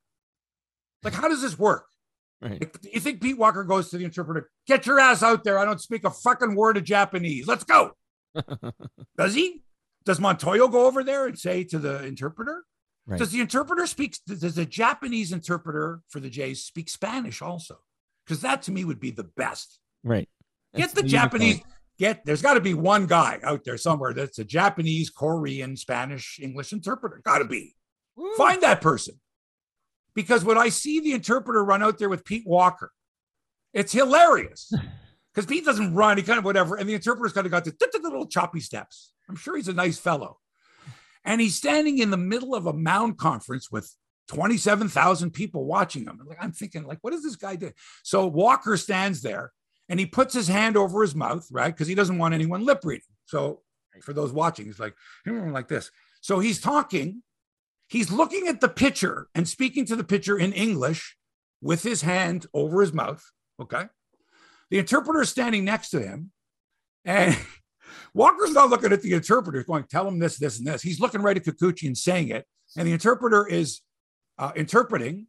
Like, 1.03 1.13
how 1.13 1.29
does 1.29 1.41
this 1.41 1.57
work? 1.57 1.85
Right. 2.41 2.59
Like, 2.59 2.77
you 2.83 2.99
think 2.99 3.21
Pete 3.21 3.37
Walker 3.37 3.63
goes 3.63 3.89
to 3.89 3.97
the 3.97 4.05
interpreter, 4.05 4.49
get 4.67 4.85
your 4.85 4.99
ass 4.99 5.23
out 5.23 5.43
there. 5.43 5.57
I 5.57 5.65
don't 5.65 5.81
speak 5.81 6.03
a 6.03 6.09
fucking 6.09 6.55
word 6.55 6.77
of 6.77 6.83
Japanese. 6.83 7.47
Let's 7.47 7.63
go. 7.63 7.91
Does 9.17 9.33
he? 9.33 9.63
Does 10.05 10.19
Montoyo 10.19 10.71
go 10.71 10.85
over 10.85 11.03
there 11.03 11.27
and 11.27 11.37
say 11.37 11.63
to 11.65 11.79
the 11.79 12.05
interpreter? 12.05 12.63
Right. 13.05 13.19
Does 13.19 13.31
the 13.31 13.39
interpreter 13.39 13.85
speak? 13.87 14.17
Does 14.27 14.55
the 14.55 14.65
Japanese 14.65 15.31
interpreter 15.31 16.01
for 16.09 16.19
the 16.19 16.29
Jays 16.29 16.63
speak 16.63 16.89
Spanish 16.89 17.41
also? 17.41 17.79
Because 18.27 18.41
that 18.41 18.63
to 18.63 18.71
me 18.71 18.83
would 18.83 18.99
be 18.99 19.11
the 19.11 19.23
best. 19.23 19.79
Right. 20.03 20.27
Get 20.75 20.81
That's 20.81 20.93
the 20.93 21.07
unicorn. 21.07 21.21
Japanese. 21.21 21.61
Get 21.97 22.25
there's 22.25 22.41
got 22.43 22.53
to 22.55 22.61
be 22.61 22.73
one 22.75 23.07
guy 23.07 23.39
out 23.41 23.63
there 23.63 23.77
somewhere 23.77 24.13
that's 24.13 24.37
a 24.37 24.43
Japanese, 24.43 25.09
Korean, 25.09 25.75
Spanish, 25.75 26.39
English 26.41 26.71
interpreter. 26.71 27.21
Got 27.23 27.39
to 27.39 27.45
be. 27.45 27.73
Woo. 28.15 28.35
Find 28.35 28.61
that 28.61 28.81
person. 28.81 29.19
Because 30.13 30.43
when 30.43 30.57
I 30.57 30.69
see 30.69 30.99
the 30.99 31.13
interpreter 31.13 31.63
run 31.63 31.81
out 31.81 31.97
there 31.97 32.09
with 32.09 32.25
Pete 32.25 32.45
Walker, 32.45 32.91
it's 33.73 33.93
hilarious. 33.93 34.71
Because 35.33 35.45
Pete 35.45 35.65
doesn't 35.65 35.93
run, 35.93 36.17
he 36.17 36.23
kind 36.23 36.39
of 36.39 36.45
whatever. 36.45 36.77
And 36.77 36.89
the 36.89 36.95
interpreter's 36.95 37.31
kind 37.31 37.45
of 37.45 37.51
got 37.51 37.63
the 37.63 37.75
little 38.01 38.25
choppy 38.25 38.59
steps. 38.59 39.13
I'm 39.29 39.35
sure 39.35 39.55
he's 39.55 39.67
a 39.67 39.73
nice 39.73 39.99
fellow. 39.99 40.39
And 41.23 41.39
he's 41.39 41.53
standing 41.53 41.99
in 41.99 42.09
the 42.09 42.17
middle 42.17 42.55
of 42.55 42.65
a 42.65 42.73
mound 42.73 43.19
conference 43.19 43.69
with 43.69 43.93
27,000 44.27 45.31
people 45.31 45.65
watching 45.65 46.03
him. 46.03 46.19
Like 46.25 46.37
I'm 46.41 46.51
thinking, 46.51 46.85
like, 46.85 46.99
what 47.01 47.13
is 47.13 47.23
this 47.23 47.35
guy 47.35 47.55
doing? 47.55 47.73
So 48.03 48.27
Walker 48.27 48.77
stands 48.77 49.21
there 49.21 49.51
and 49.89 49.99
he 49.99 50.05
puts 50.05 50.33
his 50.33 50.47
hand 50.47 50.77
over 50.77 51.01
his 51.01 51.15
mouth, 51.15 51.47
right? 51.51 51.73
Because 51.73 51.87
he 51.87 51.95
doesn't 51.95 52.17
want 52.17 52.33
anyone 52.33 52.65
lip 52.65 52.81
reading. 52.83 53.03
So 53.25 53.61
for 54.01 54.13
those 54.13 54.31
watching, 54.31 54.65
he's 54.65 54.79
like, 54.79 54.95
like 55.25 55.67
this. 55.67 55.91
So 56.21 56.39
he's 56.39 56.59
talking, 56.59 57.23
he's 57.87 58.11
looking 58.11 58.47
at 58.47 58.61
the 58.61 58.69
pitcher 58.69 59.27
and 59.33 59.47
speaking 59.47 59.85
to 59.85 59.95
the 59.95 60.03
pitcher 60.03 60.37
in 60.37 60.53
English 60.53 61.15
with 61.61 61.83
his 61.83 62.01
hand 62.01 62.45
over 62.53 62.81
his 62.81 62.93
mouth. 62.93 63.23
Okay. 63.61 63.85
The 64.69 64.79
interpreter 64.79 65.21
is 65.21 65.29
standing 65.29 65.63
next 65.63 65.89
to 65.91 66.01
him. 66.01 66.31
And 67.05 67.37
Walker's 68.13 68.51
not 68.51 68.69
looking 68.69 68.91
at 68.91 69.01
the 69.01 69.13
interpreter, 69.13 69.59
He's 69.59 69.67
going, 69.67 69.85
tell 69.85 70.07
him 70.07 70.19
this, 70.19 70.37
this, 70.37 70.57
and 70.57 70.67
this. 70.67 70.81
He's 70.81 70.99
looking 70.99 71.21
right 71.21 71.37
at 71.37 71.45
Kikuchi 71.45 71.87
and 71.87 71.97
saying 71.97 72.29
it. 72.29 72.45
And 72.75 72.87
the 72.87 72.91
interpreter 72.91 73.47
is 73.47 73.81
uh, 74.37 74.51
interpreting, 74.55 75.27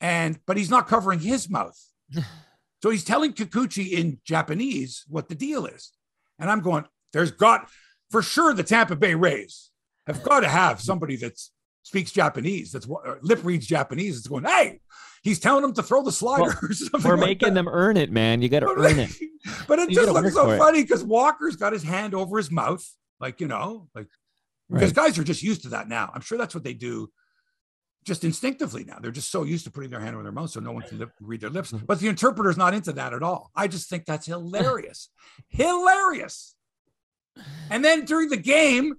and 0.00 0.38
but 0.46 0.56
he's 0.56 0.70
not 0.70 0.88
covering 0.88 1.20
his 1.20 1.48
mouth. 1.48 1.78
so 2.82 2.90
he's 2.90 3.04
telling 3.04 3.32
Kikuchi 3.32 3.90
in 3.90 4.18
Japanese 4.24 5.04
what 5.08 5.28
the 5.28 5.34
deal 5.34 5.66
is. 5.66 5.92
And 6.38 6.50
I'm 6.50 6.60
going, 6.60 6.84
there's 7.12 7.30
got 7.30 7.68
for 8.10 8.22
sure 8.22 8.52
the 8.52 8.62
Tampa 8.62 8.96
Bay 8.96 9.14
Rays 9.14 9.70
have 10.06 10.22
got 10.22 10.40
to 10.40 10.48
have 10.48 10.80
somebody 10.80 11.16
that 11.16 11.38
speaks 11.82 12.12
Japanese, 12.12 12.72
that's 12.72 12.86
what 12.86 13.06
uh, 13.06 13.16
lip 13.22 13.40
reads 13.42 13.66
Japanese. 13.66 14.16
It's 14.16 14.26
going, 14.26 14.44
hey, 14.44 14.80
he's 15.22 15.38
telling 15.38 15.62
them 15.62 15.74
to 15.74 15.82
throw 15.82 16.02
the 16.02 16.12
slider. 16.12 16.54
Well, 16.62 17.02
we're 17.04 17.16
like 17.16 17.26
making 17.26 17.48
that. 17.48 17.54
them 17.54 17.68
earn 17.68 17.96
it, 17.96 18.10
man. 18.10 18.42
You 18.42 18.48
got 18.48 18.60
to 18.60 18.68
earn 18.68 18.98
it. 18.98 19.10
but 19.68 19.78
it 19.78 19.90
you 19.90 19.96
just 19.96 20.12
looks 20.12 20.34
so 20.34 20.56
funny 20.58 20.82
because 20.82 21.04
Walker's 21.04 21.56
got 21.56 21.72
his 21.72 21.82
hand 21.82 22.14
over 22.14 22.38
his 22.38 22.50
mouth, 22.50 22.86
like 23.20 23.40
you 23.40 23.48
know, 23.48 23.88
like 23.94 24.08
because 24.70 24.90
right. 24.96 25.06
guys 25.06 25.18
are 25.18 25.24
just 25.24 25.42
used 25.42 25.62
to 25.62 25.70
that 25.70 25.88
now. 25.88 26.10
I'm 26.14 26.20
sure 26.20 26.38
that's 26.38 26.54
what 26.54 26.64
they 26.64 26.74
do 26.74 27.10
just 28.04 28.24
instinctively 28.24 28.84
now. 28.84 28.98
They're 29.00 29.10
just 29.10 29.30
so 29.30 29.44
used 29.44 29.64
to 29.64 29.70
putting 29.70 29.90
their 29.90 30.00
hand 30.00 30.14
over 30.14 30.22
their 30.22 30.32
mouth 30.32 30.50
so 30.50 30.60
no 30.60 30.72
one 30.72 30.82
can 30.82 30.98
lip, 30.98 31.10
read 31.20 31.40
their 31.40 31.50
lips. 31.50 31.72
Mm-hmm. 31.72 31.86
But 31.86 32.00
the 32.00 32.08
interpreter's 32.08 32.56
not 32.56 32.74
into 32.74 32.92
that 32.92 33.12
at 33.12 33.22
all. 33.22 33.50
I 33.54 33.68
just 33.68 33.88
think 33.88 34.04
that's 34.06 34.26
hilarious. 34.26 35.08
hilarious. 35.48 36.54
And 37.70 37.84
then 37.84 38.04
during 38.04 38.28
the 38.28 38.36
game, 38.36 38.94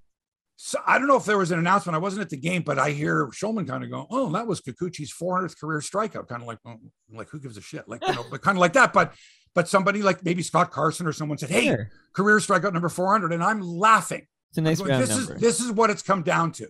so 0.56 0.80
I 0.86 0.98
don't 0.98 1.08
know 1.08 1.18
if 1.18 1.26
there 1.26 1.38
was 1.38 1.52
an 1.52 1.60
announcement. 1.60 1.96
I 1.96 2.00
wasn't 2.00 2.22
at 2.22 2.30
the 2.30 2.38
game, 2.38 2.62
but 2.62 2.80
I 2.80 2.92
hear 2.92 3.28
Shulman 3.28 3.68
kind 3.68 3.84
of 3.84 3.92
go, 3.92 4.08
"Oh, 4.10 4.32
that 4.32 4.48
was 4.48 4.62
Kikuchi's 4.62 5.12
400th 5.12 5.60
career 5.60 5.80
strikeout." 5.80 6.28
Kind 6.28 6.42
of 6.42 6.48
like, 6.48 6.60
oh, 6.66 6.78
like 7.12 7.30
who 7.30 7.40
gives 7.40 7.58
a 7.58 7.62
shit? 7.62 7.88
Like, 7.88 8.06
you 8.08 8.14
know, 8.14 8.24
but 8.32 8.42
kind 8.42 8.58
of 8.58 8.62
like 8.62 8.74
that. 8.74 8.94
But, 8.94 9.14
but 9.54 9.68
somebody 9.68 10.02
like 10.02 10.24
maybe 10.24 10.42
Scott 10.42 10.72
Carson 10.72 11.06
or 11.06 11.12
someone 11.12 11.38
said, 11.38 11.50
"Hey, 11.50 11.66
sure. 11.66 11.90
career 12.16 12.38
strikeout 12.38 12.74
number 12.74 12.90
400," 12.90 13.34
and 13.34 13.44
I'm 13.44 13.62
laughing. 13.62 14.26
It's 14.52 14.58
a 14.58 14.62
nice 14.62 14.80
going, 14.80 15.00
This 15.00 15.10
number. 15.10 15.36
is 15.36 15.42
this 15.42 15.60
is 15.60 15.72
what 15.72 15.90
it's 15.90 16.02
come 16.02 16.24
down 16.24 16.52
to 16.54 16.68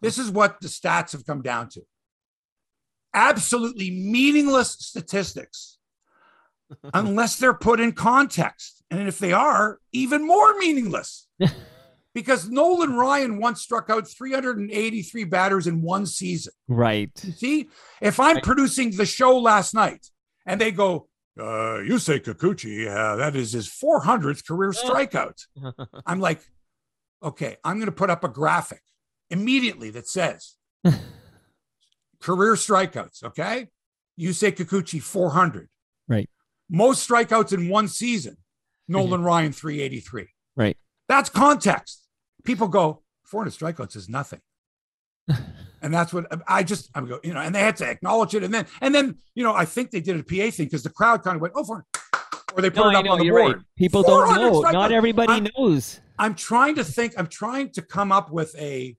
this 0.00 0.18
is 0.18 0.30
what 0.30 0.60
the 0.60 0.68
stats 0.68 1.12
have 1.12 1.26
come 1.26 1.42
down 1.42 1.68
to 1.70 1.82
absolutely 3.14 3.90
meaningless 3.90 4.70
statistics 4.78 5.78
unless 6.94 7.36
they're 7.36 7.54
put 7.54 7.80
in 7.80 7.92
context. 7.92 8.82
And 8.90 9.08
if 9.08 9.18
they 9.18 9.32
are, 9.32 9.78
even 9.92 10.26
more 10.26 10.58
meaningless. 10.58 11.26
because 12.14 12.48
Nolan 12.48 12.94
Ryan 12.94 13.38
once 13.38 13.62
struck 13.62 13.88
out 13.88 14.08
383 14.08 15.24
batters 15.24 15.66
in 15.66 15.82
one 15.82 16.06
season. 16.06 16.52
Right. 16.68 17.16
See, 17.16 17.68
if 18.00 18.20
I'm 18.20 18.36
right. 18.36 18.44
producing 18.44 18.96
the 18.96 19.06
show 19.06 19.38
last 19.38 19.74
night 19.74 20.06
and 20.46 20.60
they 20.60 20.72
go, 20.72 21.08
uh, 21.40 21.80
you 21.80 21.98
say 21.98 22.20
Kikuchi, 22.20 22.86
uh, 22.86 23.16
that 23.16 23.34
is 23.34 23.52
his 23.52 23.66
400th 23.66 24.46
career 24.46 24.70
strikeout. 24.72 25.40
I'm 26.04 26.20
like, 26.20 26.42
okay, 27.22 27.56
I'm 27.64 27.76
going 27.76 27.86
to 27.86 27.92
put 27.92 28.10
up 28.10 28.24
a 28.24 28.28
graphic 28.28 28.82
immediately 29.32 29.90
that 29.90 30.06
says 30.06 30.54
career 32.20 32.54
strikeouts. 32.54 33.24
Okay. 33.24 33.68
You 34.16 34.32
say 34.32 34.52
Kikuchi 34.52 35.02
400. 35.02 35.68
Right. 36.06 36.28
Most 36.70 37.08
strikeouts 37.08 37.52
in 37.52 37.68
one 37.68 37.88
season. 37.88 38.36
Nolan 38.88 39.20
mm-hmm. 39.20 39.26
Ryan 39.26 39.52
383. 39.52 40.26
Right. 40.54 40.76
That's 41.08 41.30
context. 41.30 42.06
People 42.44 42.68
go, 42.68 43.02
400 43.24 43.50
strikeouts 43.50 43.96
is 43.96 44.08
nothing. 44.08 44.40
and 45.82 45.94
that's 45.94 46.12
what 46.12 46.26
I 46.46 46.62
just 46.62 46.90
I'm 46.94 47.06
go, 47.06 47.20
you 47.22 47.32
know, 47.32 47.40
and 47.40 47.54
they 47.54 47.60
had 47.60 47.76
to 47.76 47.88
acknowledge 47.88 48.34
it. 48.34 48.42
And 48.42 48.52
then 48.52 48.66
and 48.80 48.94
then, 48.94 49.16
you 49.34 49.44
know, 49.44 49.54
I 49.54 49.64
think 49.64 49.90
they 49.90 50.00
did 50.00 50.18
a 50.18 50.22
PA 50.22 50.50
thing 50.50 50.66
because 50.66 50.82
the 50.82 50.90
crowd 50.90 51.22
kind 51.22 51.36
of 51.36 51.42
went, 51.42 51.54
oh, 51.56 51.64
for 51.64 51.86
or 52.54 52.60
they 52.60 52.70
put 52.70 52.84
no, 52.84 52.90
it 52.90 52.96
up 52.96 53.04
know, 53.04 53.12
on 53.12 53.18
the 53.18 53.30
board. 53.30 53.56
Right. 53.56 53.64
People 53.76 54.02
don't 54.02 54.34
know. 54.36 54.60
Not 54.60 54.92
everybody 54.92 55.32
I'm, 55.32 55.48
knows. 55.56 56.00
I'm 56.18 56.34
trying 56.34 56.74
to 56.74 56.84
think, 56.84 57.14
I'm 57.16 57.26
trying 57.26 57.70
to 57.70 57.82
come 57.82 58.12
up 58.12 58.30
with 58.30 58.54
a 58.58 58.96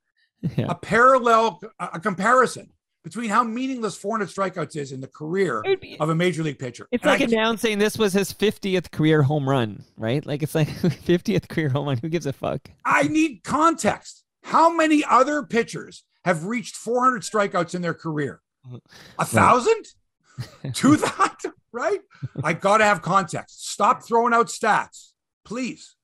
yeah. 0.57 0.67
a 0.69 0.75
parallel, 0.75 1.61
a 1.79 1.99
comparison 1.99 2.69
between 3.03 3.29
how 3.29 3.43
meaningless 3.43 3.97
400 3.97 4.29
strikeouts 4.29 4.75
is 4.75 4.91
in 4.91 5.01
the 5.01 5.07
career 5.07 5.61
be, 5.81 5.97
of 5.99 6.09
a 6.09 6.15
major 6.15 6.41
league 6.41 6.59
pitcher. 6.59 6.87
It's 6.91 7.03
and 7.03 7.11
like 7.11 7.21
announcing 7.21 7.77
this 7.77 7.97
was 7.97 8.13
his 8.13 8.33
50th 8.33 8.91
career 8.91 9.23
home 9.23 9.47
run, 9.47 9.83
right? 9.97 10.25
Like 10.25 10.41
it's 10.41 10.55
like 10.55 10.67
50th 10.69 11.49
career 11.49 11.69
home 11.69 11.87
run. 11.87 11.97
Who 11.97 12.09
gives 12.09 12.25
a 12.25 12.33
fuck? 12.33 12.69
I 12.85 13.03
need 13.03 13.43
context. 13.43 14.23
How 14.43 14.73
many 14.73 15.03
other 15.09 15.43
pitchers 15.43 16.03
have 16.25 16.45
reached 16.45 16.75
400 16.75 17.23
strikeouts 17.23 17.75
in 17.75 17.81
their 17.81 17.93
career? 17.93 18.41
A 19.19 19.25
thousand? 19.25 19.85
Two 20.73 20.95
thousand? 20.95 21.53
Right? 21.71 21.99
I 22.43 22.53
got 22.53 22.77
to 22.77 22.85
have 22.85 23.01
context. 23.01 23.69
Stop 23.71 24.03
throwing 24.03 24.33
out 24.33 24.47
stats, 24.47 25.11
please. 25.43 25.95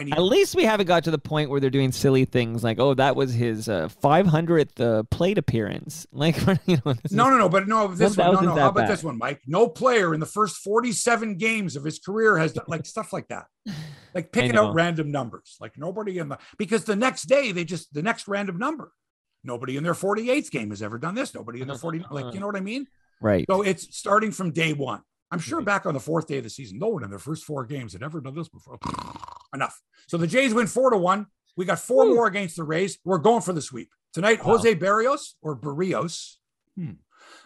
At 0.00 0.22
least 0.22 0.56
we 0.56 0.64
haven't 0.64 0.86
got 0.86 1.04
to 1.04 1.10
the 1.10 1.18
point 1.18 1.50
where 1.50 1.60
they're 1.60 1.70
doing 1.70 1.92
silly 1.92 2.24
things 2.24 2.64
like, 2.64 2.80
oh, 2.80 2.94
that 2.94 3.14
was 3.14 3.32
his 3.32 3.68
uh, 3.68 3.88
500th 4.02 4.80
uh, 4.80 5.02
plate 5.04 5.38
appearance. 5.38 6.06
Like, 6.24 6.38
you 6.66 6.78
know, 6.86 6.94
no, 7.10 7.28
no, 7.28 7.36
no, 7.36 7.48
but 7.50 7.68
no, 7.68 7.88
this 7.88 8.16
one, 8.16 8.34
no, 8.34 8.40
no. 8.40 8.54
How 8.54 8.68
about 8.68 8.74
bad. 8.74 8.88
this 8.88 9.04
one, 9.04 9.18
Mike? 9.18 9.42
No 9.46 9.68
player 9.68 10.14
in 10.14 10.20
the 10.20 10.26
first 10.26 10.56
47 10.58 11.36
games 11.36 11.76
of 11.76 11.84
his 11.84 11.98
career 11.98 12.38
has 12.38 12.54
done 12.54 12.64
like 12.66 12.86
stuff 12.86 13.12
like 13.12 13.28
that, 13.28 13.44
like 14.14 14.32
picking 14.32 14.56
out 14.56 14.74
random 14.74 15.10
numbers. 15.10 15.58
Like 15.60 15.76
nobody 15.76 16.18
in 16.18 16.30
the 16.30 16.38
because 16.56 16.84
the 16.84 16.96
next 16.96 17.24
day 17.24 17.52
they 17.52 17.64
just 17.64 17.92
the 17.92 18.02
next 18.02 18.26
random 18.26 18.58
number. 18.58 18.92
Nobody 19.42 19.76
in 19.76 19.84
their 19.84 19.92
48th 19.92 20.50
game 20.50 20.70
has 20.70 20.80
ever 20.80 20.98
done 20.98 21.14
this. 21.14 21.34
Nobody 21.34 21.60
in 21.60 21.68
their 21.68 21.76
40, 21.76 22.06
like 22.10 22.32
you 22.32 22.40
know 22.40 22.46
what 22.46 22.56
I 22.56 22.60
mean? 22.60 22.86
Right. 23.20 23.44
So 23.50 23.60
it's 23.60 23.94
starting 23.94 24.30
from 24.30 24.52
day 24.52 24.72
one. 24.72 25.02
I'm 25.30 25.40
sure 25.40 25.60
back 25.60 25.84
on 25.84 25.94
the 25.94 26.00
fourth 26.00 26.26
day 26.26 26.38
of 26.38 26.44
the 26.44 26.50
season, 26.50 26.78
no 26.78 26.88
one 26.88 27.04
in 27.04 27.10
their 27.10 27.18
first 27.18 27.44
four 27.44 27.66
games 27.66 27.92
had 27.92 28.02
ever 28.02 28.20
done 28.20 28.34
this 28.34 28.48
before. 28.48 28.78
Enough. 29.54 29.80
So 30.08 30.16
the 30.18 30.26
Jays 30.26 30.52
win 30.52 30.66
four 30.66 30.90
to 30.90 30.96
one. 30.96 31.26
We 31.56 31.64
got 31.64 31.78
four 31.78 32.04
Ooh. 32.04 32.14
more 32.14 32.26
against 32.26 32.56
the 32.56 32.64
Rays. 32.64 32.98
We're 33.04 33.18
going 33.18 33.42
for 33.42 33.52
the 33.52 33.62
sweep 33.62 33.90
tonight. 34.12 34.44
Wow. 34.44 34.56
Jose 34.56 34.74
Barrios 34.74 35.36
or 35.42 35.54
Barrios. 35.54 36.38
Hmm. 36.76 36.92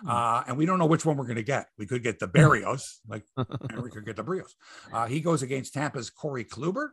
Uh, 0.07 0.45
and 0.47 0.57
we 0.57 0.65
don't 0.65 0.79
know 0.79 0.87
which 0.87 1.05
one 1.05 1.17
we're 1.17 1.27
going 1.27 1.37
to 1.37 1.43
get. 1.43 1.67
We 1.77 1.87
could 1.87 2.03
get 2.03 2.21
the 2.21 2.29
Barrios, 2.29 3.01
like, 3.09 3.25
and 3.37 3.83
we 3.83 3.91
could 3.91 4.07
get 4.07 4.17
the 4.17 4.25
Berrios. 4.25 4.53
Uh, 4.93 5.07
he 5.07 5.21
goes 5.21 5.43
against 5.43 5.75
Tampa's 5.75 6.09
Corey 6.09 6.45
Kluber. 6.45 6.91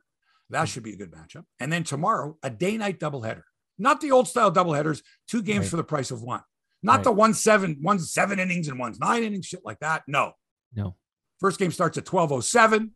That 0.50 0.62
hmm. 0.62 0.66
should 0.66 0.84
be 0.84 0.94
a 0.94 0.98
good 0.98 1.12
matchup. 1.12 1.46
And 1.60 1.72
then 1.72 1.84
tomorrow, 1.84 2.38
a 2.44 2.50
day 2.50 2.78
night 2.78 3.00
doubleheader. 3.00 3.44
Not 3.78 4.02
the 4.02 4.12
old 4.12 4.28
style 4.28 4.52
doubleheaders, 4.52 5.02
two 5.28 5.42
games 5.42 5.66
right. 5.66 5.70
for 5.70 5.76
the 5.78 5.84
price 5.84 6.12
of 6.12 6.22
one. 6.22 6.42
Not 6.82 6.98
right. 6.98 7.04
the 7.04 7.12
one 7.12 7.34
seven, 7.34 7.80
one 7.82 8.00
seven 8.00 8.40
innings 8.40 8.68
and 8.68 8.80
one's 8.80 9.00
nine 9.00 9.24
innings, 9.24 9.48
shit 9.48 9.66
like 9.66 9.80
that. 9.80 10.04
No. 10.08 10.34
No. 10.74 10.96
First 11.40 11.60
game 11.60 11.72
starts 11.72 11.98
at 11.98 12.12
1207. 12.12 12.92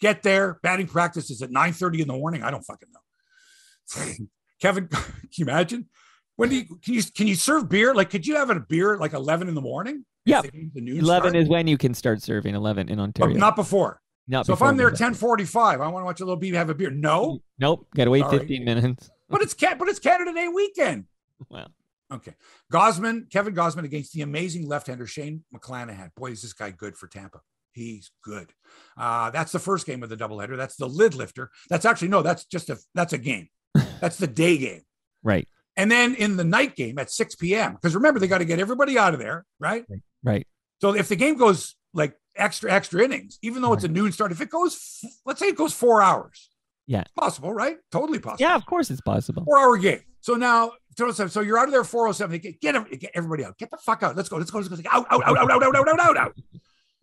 Get 0.00 0.22
there. 0.22 0.58
Batting 0.62 0.86
practice 0.86 1.30
is 1.30 1.42
at 1.42 1.50
9:30 1.50 2.00
in 2.02 2.08
the 2.08 2.14
morning. 2.14 2.42
I 2.42 2.50
don't 2.50 2.62
fucking 2.62 2.88
know. 2.92 4.26
Kevin, 4.60 4.88
can 4.88 5.04
you 5.32 5.44
imagine? 5.44 5.88
When 6.36 6.48
do 6.48 6.56
you 6.56 6.64
can 6.64 6.94
you 6.94 7.02
can 7.02 7.26
you 7.26 7.34
serve 7.34 7.68
beer? 7.68 7.94
Like, 7.94 8.10
could 8.10 8.26
you 8.26 8.36
have 8.36 8.50
a 8.50 8.58
beer 8.58 8.94
at 8.94 9.00
like 9.00 9.12
11 9.12 9.48
in 9.48 9.54
the 9.54 9.60
morning? 9.60 10.04
Yeah. 10.24 10.42
11 10.74 11.02
start? 11.04 11.36
is 11.36 11.48
when 11.48 11.66
you 11.66 11.78
can 11.78 11.94
start 11.94 12.22
serving 12.22 12.54
11 12.54 12.88
in 12.88 12.98
oh, 12.98 13.04
Ontario. 13.04 13.34
But 13.34 13.38
not 13.38 13.56
before. 13.56 14.00
Not 14.26 14.46
so 14.46 14.54
if 14.54 14.62
I'm 14.62 14.76
there 14.76 14.86
at 14.86 14.92
1045, 14.92 15.80
I 15.80 15.88
want 15.88 16.02
to 16.02 16.06
watch 16.06 16.20
a 16.20 16.24
little 16.24 16.36
beat, 16.36 16.54
have 16.54 16.70
a 16.70 16.74
beer. 16.74 16.90
No. 16.90 17.26
Mm, 17.26 17.40
nope. 17.58 17.86
Gotta 17.94 18.10
wait 18.10 18.24
Sorry. 18.24 18.38
15 18.38 18.64
minutes. 18.64 19.10
but 19.28 19.42
it's 19.42 19.54
but 19.54 19.88
it's 19.88 19.98
Canada 19.98 20.32
Day 20.32 20.48
weekend. 20.48 21.04
Well. 21.48 21.68
Okay. 22.12 22.34
Gausman, 22.72 23.30
Kevin 23.30 23.54
Gausman 23.54 23.84
against 23.84 24.12
the 24.12 24.22
amazing 24.22 24.68
left-hander 24.68 25.06
Shane 25.06 25.44
McClanahan. 25.54 26.14
Boy, 26.14 26.30
is 26.30 26.42
this 26.42 26.52
guy 26.52 26.70
good 26.70 26.96
for 26.96 27.06
Tampa. 27.06 27.40
He's 27.74 28.12
good. 28.22 28.52
Uh, 28.96 29.30
that's 29.30 29.52
the 29.52 29.58
first 29.58 29.84
game 29.86 30.02
of 30.02 30.08
the 30.08 30.16
doubleheader. 30.16 30.56
That's 30.56 30.76
the 30.76 30.88
lid 30.88 31.14
lifter. 31.14 31.50
That's 31.68 31.84
actually 31.84 32.08
no, 32.08 32.22
that's 32.22 32.44
just 32.44 32.70
a 32.70 32.78
that's 32.94 33.12
a 33.12 33.18
game. 33.18 33.48
That's 34.00 34.18
the 34.18 34.28
day 34.28 34.56
game. 34.56 34.82
Right. 35.24 35.48
And 35.76 35.90
then 35.90 36.14
in 36.14 36.36
the 36.36 36.44
night 36.44 36.76
game 36.76 36.98
at 36.98 37.10
6 37.10 37.34
p.m. 37.36 37.72
Because 37.72 37.94
remember, 37.96 38.20
they 38.20 38.28
got 38.28 38.38
to 38.38 38.44
get 38.44 38.60
everybody 38.60 38.96
out 38.96 39.14
of 39.14 39.20
there, 39.20 39.44
right? 39.58 39.84
Right. 40.22 40.46
So 40.80 40.94
if 40.94 41.08
the 41.08 41.16
game 41.16 41.36
goes 41.36 41.74
like 41.92 42.16
extra, 42.36 42.70
extra 42.70 43.02
innings, 43.02 43.38
even 43.42 43.62
though 43.62 43.70
right. 43.70 43.76
it's 43.76 43.84
a 43.84 43.88
noon 43.88 44.12
start, 44.12 44.30
if 44.30 44.40
it 44.40 44.50
goes, 44.50 45.00
let's 45.26 45.40
say 45.40 45.46
it 45.46 45.56
goes 45.56 45.72
four 45.72 46.02
hours. 46.02 46.50
Yeah. 46.86 47.00
It's 47.00 47.10
possible, 47.18 47.52
right? 47.52 47.78
Totally 47.90 48.20
possible. 48.20 48.46
Yeah, 48.46 48.54
of 48.54 48.66
course 48.66 48.90
it's 48.90 49.00
possible. 49.00 49.42
Four 49.44 49.58
hour 49.58 49.76
game. 49.76 50.02
So 50.20 50.34
now, 50.34 50.72
so 50.96 51.40
you're 51.40 51.58
out 51.58 51.66
of 51.66 51.72
there 51.72 51.82
407. 51.82 52.38
Get, 52.38 52.60
get 52.60 53.10
everybody 53.14 53.44
out. 53.44 53.58
Get 53.58 53.70
the 53.70 53.78
fuck 53.78 54.04
out. 54.04 54.14
Let's 54.14 54.28
go. 54.28 54.36
Let's 54.36 54.50
go. 54.50 54.58
Let's 54.58 54.68
go. 54.68 54.88
Out, 54.92 55.06
out, 55.10 55.24
out, 55.24 55.36
out, 55.38 55.50
out, 55.50 55.62
out, 55.62 55.76
out, 55.76 55.88
out, 55.88 56.00
out, 56.00 56.16
out 56.16 56.34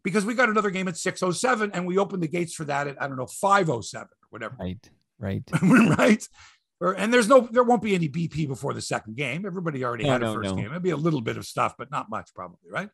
because 0.03 0.25
we 0.25 0.33
got 0.33 0.49
another 0.49 0.69
game 0.71 0.87
at 0.87 0.97
607 0.97 1.71
and 1.73 1.85
we 1.85 1.97
opened 1.97 2.23
the 2.23 2.27
gates 2.27 2.53
for 2.53 2.65
that 2.65 2.87
at 2.87 3.01
I 3.01 3.07
don't 3.07 3.17
know 3.17 3.27
507 3.27 4.03
or 4.07 4.09
whatever. 4.29 4.55
Right. 4.59 4.89
Right. 5.19 5.43
right. 5.97 6.27
or 6.79 6.93
and 6.93 7.13
there's 7.13 7.27
no 7.27 7.47
there 7.51 7.63
won't 7.63 7.81
be 7.83 7.93
any 7.95 8.09
BP 8.09 8.47
before 8.47 8.73
the 8.73 8.81
second 8.81 9.15
game. 9.17 9.45
Everybody 9.45 9.83
already 9.85 10.05
No, 10.05 10.11
had 10.13 10.23
a 10.23 10.25
no, 10.25 10.33
first 10.33 10.49
no. 10.51 10.55
game. 10.55 10.65
It'll 10.67 10.79
be 10.79 10.89
a 10.89 10.97
little 10.97 11.21
bit 11.21 11.37
of 11.37 11.45
stuff, 11.45 11.75
but 11.77 11.91
not 11.91 12.09
much 12.09 12.33
probably, 12.33 12.69
right? 12.71 12.89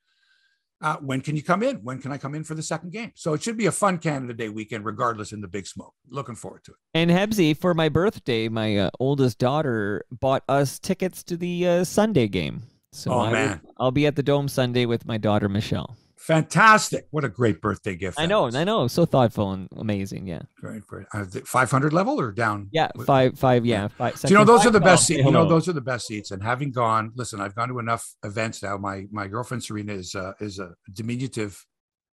Uh, 0.79 0.95
when 0.97 1.21
can 1.21 1.35
you 1.35 1.41
come 1.41 1.63
in? 1.63 1.77
When 1.77 1.99
can 1.99 2.11
I 2.11 2.19
come 2.19 2.35
in 2.35 2.43
for 2.43 2.53
the 2.53 2.61
second 2.61 2.91
game? 2.91 3.11
So 3.15 3.33
it 3.33 3.41
should 3.41 3.57
be 3.57 3.65
a 3.65 3.71
fun 3.71 3.97
Canada 3.97 4.35
Day 4.35 4.49
weekend, 4.49 4.85
regardless 4.85 5.31
in 5.31 5.41
the 5.41 5.47
big 5.47 5.65
smoke. 5.65 5.95
Looking 6.07 6.35
forward 6.35 6.63
to 6.65 6.71
it. 6.73 6.77
And 6.93 7.09
Hebsy, 7.09 7.57
for 7.57 7.73
my 7.73 7.89
birthday, 7.89 8.47
my 8.47 8.77
uh, 8.77 8.89
oldest 8.99 9.39
daughter 9.39 10.05
bought 10.11 10.43
us 10.47 10.77
tickets 10.77 11.23
to 11.23 11.35
the 11.37 11.67
uh, 11.67 11.83
Sunday 11.83 12.27
game. 12.27 12.61
So 12.91 13.11
Oh, 13.11 13.19
I 13.21 13.23
will- 13.25 13.31
man. 13.31 13.61
I'll 13.79 13.89
be 13.91 14.05
at 14.05 14.15
the 14.17 14.21
Dome 14.21 14.47
Sunday 14.47 14.85
with 14.85 15.07
my 15.07 15.17
daughter 15.17 15.49
Michelle. 15.49 15.97
Fantastic! 16.17 17.07
What 17.11 17.23
a 17.23 17.29
great 17.29 17.61
birthday 17.61 17.95
gift. 17.95 18.19
I 18.19 18.25
know, 18.25 18.43
was. 18.43 18.55
I 18.55 18.63
know, 18.63 18.87
so 18.87 19.05
thoughtful 19.05 19.51
and 19.51 19.67
amazing. 19.77 20.25
Yeah, 20.27 20.41
Great, 20.59 20.85
great. 20.87 21.05
Uh, 21.13 21.25
500 21.25 21.93
level 21.93 22.19
or 22.19 22.31
down? 22.31 22.69
yeah, 22.71 22.89
five, 23.05 23.37
five, 23.37 23.65
yeah, 23.65 23.87
five. 23.87 24.19
Do 24.19 24.29
you 24.29 24.35
know 24.35 24.43
those 24.43 24.65
are 24.65 24.71
the 24.71 24.79
best 24.79 25.05
seats? 25.05 25.23
You 25.23 25.31
know 25.31 25.47
those 25.47 25.67
are 25.67 25.73
the 25.73 25.81
best 25.81 26.07
seats. 26.07 26.31
And 26.31 26.43
having 26.43 26.71
gone, 26.71 27.11
listen, 27.15 27.39
I've 27.39 27.55
gone 27.55 27.69
to 27.69 27.79
enough 27.79 28.15
events 28.23 28.63
now. 28.63 28.77
My 28.77 29.05
my 29.11 29.27
girlfriend 29.27 29.63
Serena 29.63 29.93
is 29.93 30.15
uh, 30.15 30.33
is 30.39 30.59
a 30.59 30.73
diminutive 30.91 31.65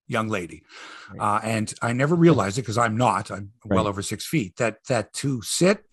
young 0.09 0.29
lady, 0.29 0.63
uh, 1.19 1.41
and 1.43 1.73
I 1.81 1.93
never 1.93 2.17
realized 2.17 2.59
it 2.59 2.63
because 2.63 2.79
I'm 2.79 2.97
not. 2.97 3.31
I'm 3.31 3.53
well 3.65 3.87
over 3.87 4.03
six 4.03 4.27
feet. 4.27 4.57
That 4.57 4.79
that 4.89 5.13
to 5.15 5.43
sit 5.43 5.85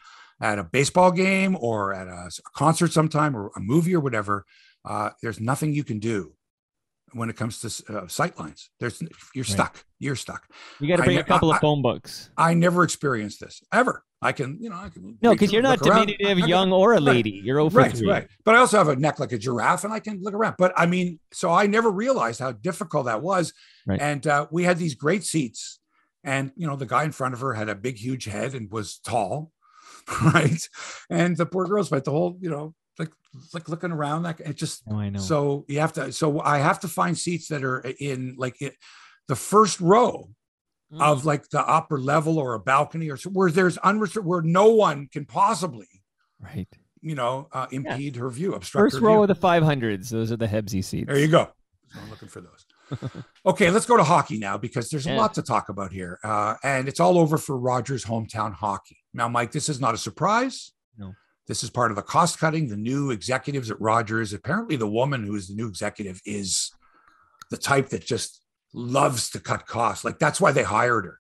at 0.41 0.57
a 0.57 0.63
baseball 0.63 1.11
game 1.11 1.57
or 1.59 1.93
at 1.93 2.07
a 2.07 2.31
concert 2.55 2.91
sometime 2.91 3.35
or 3.35 3.51
a 3.55 3.59
movie 3.59 3.95
or 3.95 3.99
whatever, 3.99 4.45
uh, 4.83 5.11
there's 5.21 5.39
nothing 5.39 5.73
you 5.73 5.83
can 5.83 5.99
do 5.99 6.33
when 7.13 7.29
it 7.29 7.35
comes 7.37 7.59
to 7.61 7.97
uh, 7.97 8.07
sight 8.07 8.37
lines. 8.39 8.69
There's 8.79 9.01
you're 9.33 9.43
Right. 9.43 9.47
stuck. 9.51 9.83
You're 9.99 10.15
stuck. 10.15 10.47
You 10.79 10.87
got 10.87 10.97
to 10.97 11.03
bring 11.03 11.17
a 11.17 11.23
couple 11.23 11.51
I- 11.51 11.55
of 11.55 11.61
phone 11.61 11.81
books. 11.81 12.29
I 12.37 12.53
never 12.53 12.83
experienced 12.83 13.39
this 13.39 13.61
ever. 13.73 14.03
I 14.21 14.33
can, 14.33 14.57
you 14.59 14.69
know, 14.69 14.75
I 14.75 14.89
can. 14.89 15.17
No, 15.21 15.31
because 15.31 15.53
you're 15.53 15.61
not 15.61 15.79
diminutive, 15.79 16.39
young, 16.39 16.73
or 16.73 16.91
a 16.91 16.95
right. 16.95 17.03
lady. 17.03 17.41
You're 17.43 17.59
over 17.59 17.79
right, 17.79 17.95
three. 17.95 18.09
right. 18.09 18.27
But 18.43 18.55
I 18.55 18.57
also 18.57 18.77
have 18.77 18.89
a 18.89 18.95
neck 18.97 19.17
like 19.19 19.31
a 19.31 19.37
giraffe, 19.37 19.85
and 19.85 19.93
I 19.93 20.01
can 20.01 20.21
look 20.21 20.33
around. 20.33 20.55
But 20.57 20.73
I 20.75 20.87
mean, 20.87 21.19
so 21.31 21.49
I 21.51 21.67
never 21.67 21.89
realized 21.89 22.41
how 22.41 22.51
difficult 22.51 23.05
that 23.05 23.21
was. 23.21 23.53
Right. 23.87 24.01
And 24.01 24.27
uh, 24.27 24.47
we 24.51 24.63
had 24.65 24.77
these 24.77 24.93
great 24.95 25.23
seats, 25.23 25.79
and 26.25 26.51
you 26.57 26.67
know, 26.67 26.75
the 26.75 26.85
guy 26.85 27.05
in 27.05 27.13
front 27.13 27.33
of 27.33 27.39
her 27.39 27.53
had 27.53 27.69
a 27.69 27.75
big, 27.75 27.95
huge 27.97 28.25
head 28.25 28.55
and 28.55 28.69
was 28.69 28.97
tall, 28.99 29.53
right? 30.33 30.67
And 31.09 31.37
the 31.37 31.45
poor 31.45 31.65
girl 31.65 31.83
spent 31.85 32.03
the 32.03 32.11
whole, 32.11 32.37
you 32.41 32.49
know, 32.49 32.75
like 32.99 33.11
like 33.53 33.69
looking 33.69 33.91
around, 33.91 34.23
like 34.23 34.39
it 34.41 34.55
just. 34.57 34.83
Oh, 34.91 34.97
I 34.97 35.09
know. 35.09 35.19
So 35.19 35.65
you 35.67 35.79
have 35.79 35.93
to. 35.93 36.11
So 36.11 36.41
I 36.41 36.57
have 36.59 36.79
to 36.81 36.87
find 36.87 37.17
seats 37.17 37.47
that 37.47 37.63
are 37.63 37.79
in 37.99 38.35
like 38.37 38.61
it, 38.61 38.75
the 39.27 39.35
first 39.35 39.79
row 39.79 40.29
Mm. 40.91 41.01
of 41.03 41.23
like 41.23 41.47
the 41.51 41.59
upper 41.61 41.99
level 41.99 42.39
or 42.39 42.55
a 42.55 42.59
balcony 42.59 43.11
or 43.11 43.15
so, 43.15 43.29
where 43.29 43.51
there's 43.51 43.77
unrestricted 43.77 44.25
where 44.27 44.41
no 44.41 44.69
one 44.73 45.07
can 45.13 45.23
possibly 45.23 45.85
right. 46.41 46.67
you 46.99 47.13
know 47.13 47.47
uh, 47.51 47.67
impede 47.69 48.15
her 48.15 48.27
view 48.31 48.55
obstruct 48.55 48.85
First 48.93 48.95
her 48.99 49.05
row 49.07 49.13
view. 49.17 49.21
of 49.21 49.27
the 49.27 49.35
500s. 49.35 50.09
Those 50.09 50.31
are 50.31 50.35
the 50.37 50.47
Hebsy 50.47 50.83
seats. 50.83 51.05
there 51.05 51.19
you 51.19 51.27
go 51.27 51.47
so 51.93 51.99
i'm 51.99 52.09
looking 52.09 52.27
for 52.27 52.41
those 52.41 52.65
okay 53.45 53.69
let's 53.69 53.85
go 53.85 53.97
to 53.97 54.03
hockey 54.03 54.39
now 54.39 54.57
because 54.57 54.89
there's 54.89 55.05
a 55.05 55.11
Yeah. 55.11 55.17
lot 55.17 55.35
to 55.35 55.43
talk 55.43 55.69
about 55.69 55.91
here 55.93 56.17
uh, 56.23 56.55
and 56.63 56.87
it's 56.87 56.99
all 56.99 57.19
over 57.19 57.37
for 57.37 57.55
rogers 57.55 58.03
hometown 58.03 58.51
hockey 58.51 58.97
now 59.13 59.27
mike 59.27 59.51
this 59.51 59.69
is 59.69 59.79
not 59.79 59.93
a 59.93 59.97
surprise 59.99 60.71
No. 60.97 61.13
This 61.49 61.63
is 61.63 61.69
part 61.69 61.91
of 61.91 61.97
the 61.97 62.01
cost 62.01 62.39
cutting 62.39 62.69
the 62.69 62.77
new 62.77 63.11
executives 63.11 63.69
at 63.69 63.81
rogers 63.81 64.31
apparently 64.31 64.77
the 64.77 64.87
woman 64.87 65.25
who 65.25 65.35
is 65.35 65.49
the 65.49 65.55
new 65.55 65.67
executive 65.67 66.21
is 66.25 66.71
the 67.51 67.57
type 67.57 67.89
that 67.89 68.05
just 68.05 68.41
loves 68.73 69.29
to 69.31 69.39
cut 69.39 69.65
costs 69.67 70.05
like 70.05 70.17
that's 70.19 70.39
why 70.39 70.51
they 70.53 70.63
hired 70.63 71.03
her 71.05 71.19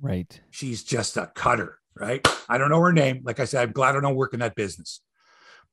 Right. 0.00 0.40
she's 0.50 0.84
just 0.84 1.16
a 1.16 1.26
cutter, 1.34 1.78
right? 1.96 2.24
I 2.48 2.56
don't 2.56 2.70
know 2.70 2.78
her 2.80 2.92
name. 2.92 3.22
Like 3.24 3.40
I 3.40 3.46
said, 3.46 3.62
I'm 3.62 3.72
glad 3.72 3.96
I 3.96 4.00
don't 4.00 4.14
work 4.14 4.32
in 4.32 4.38
that 4.38 4.54
business. 4.54 5.00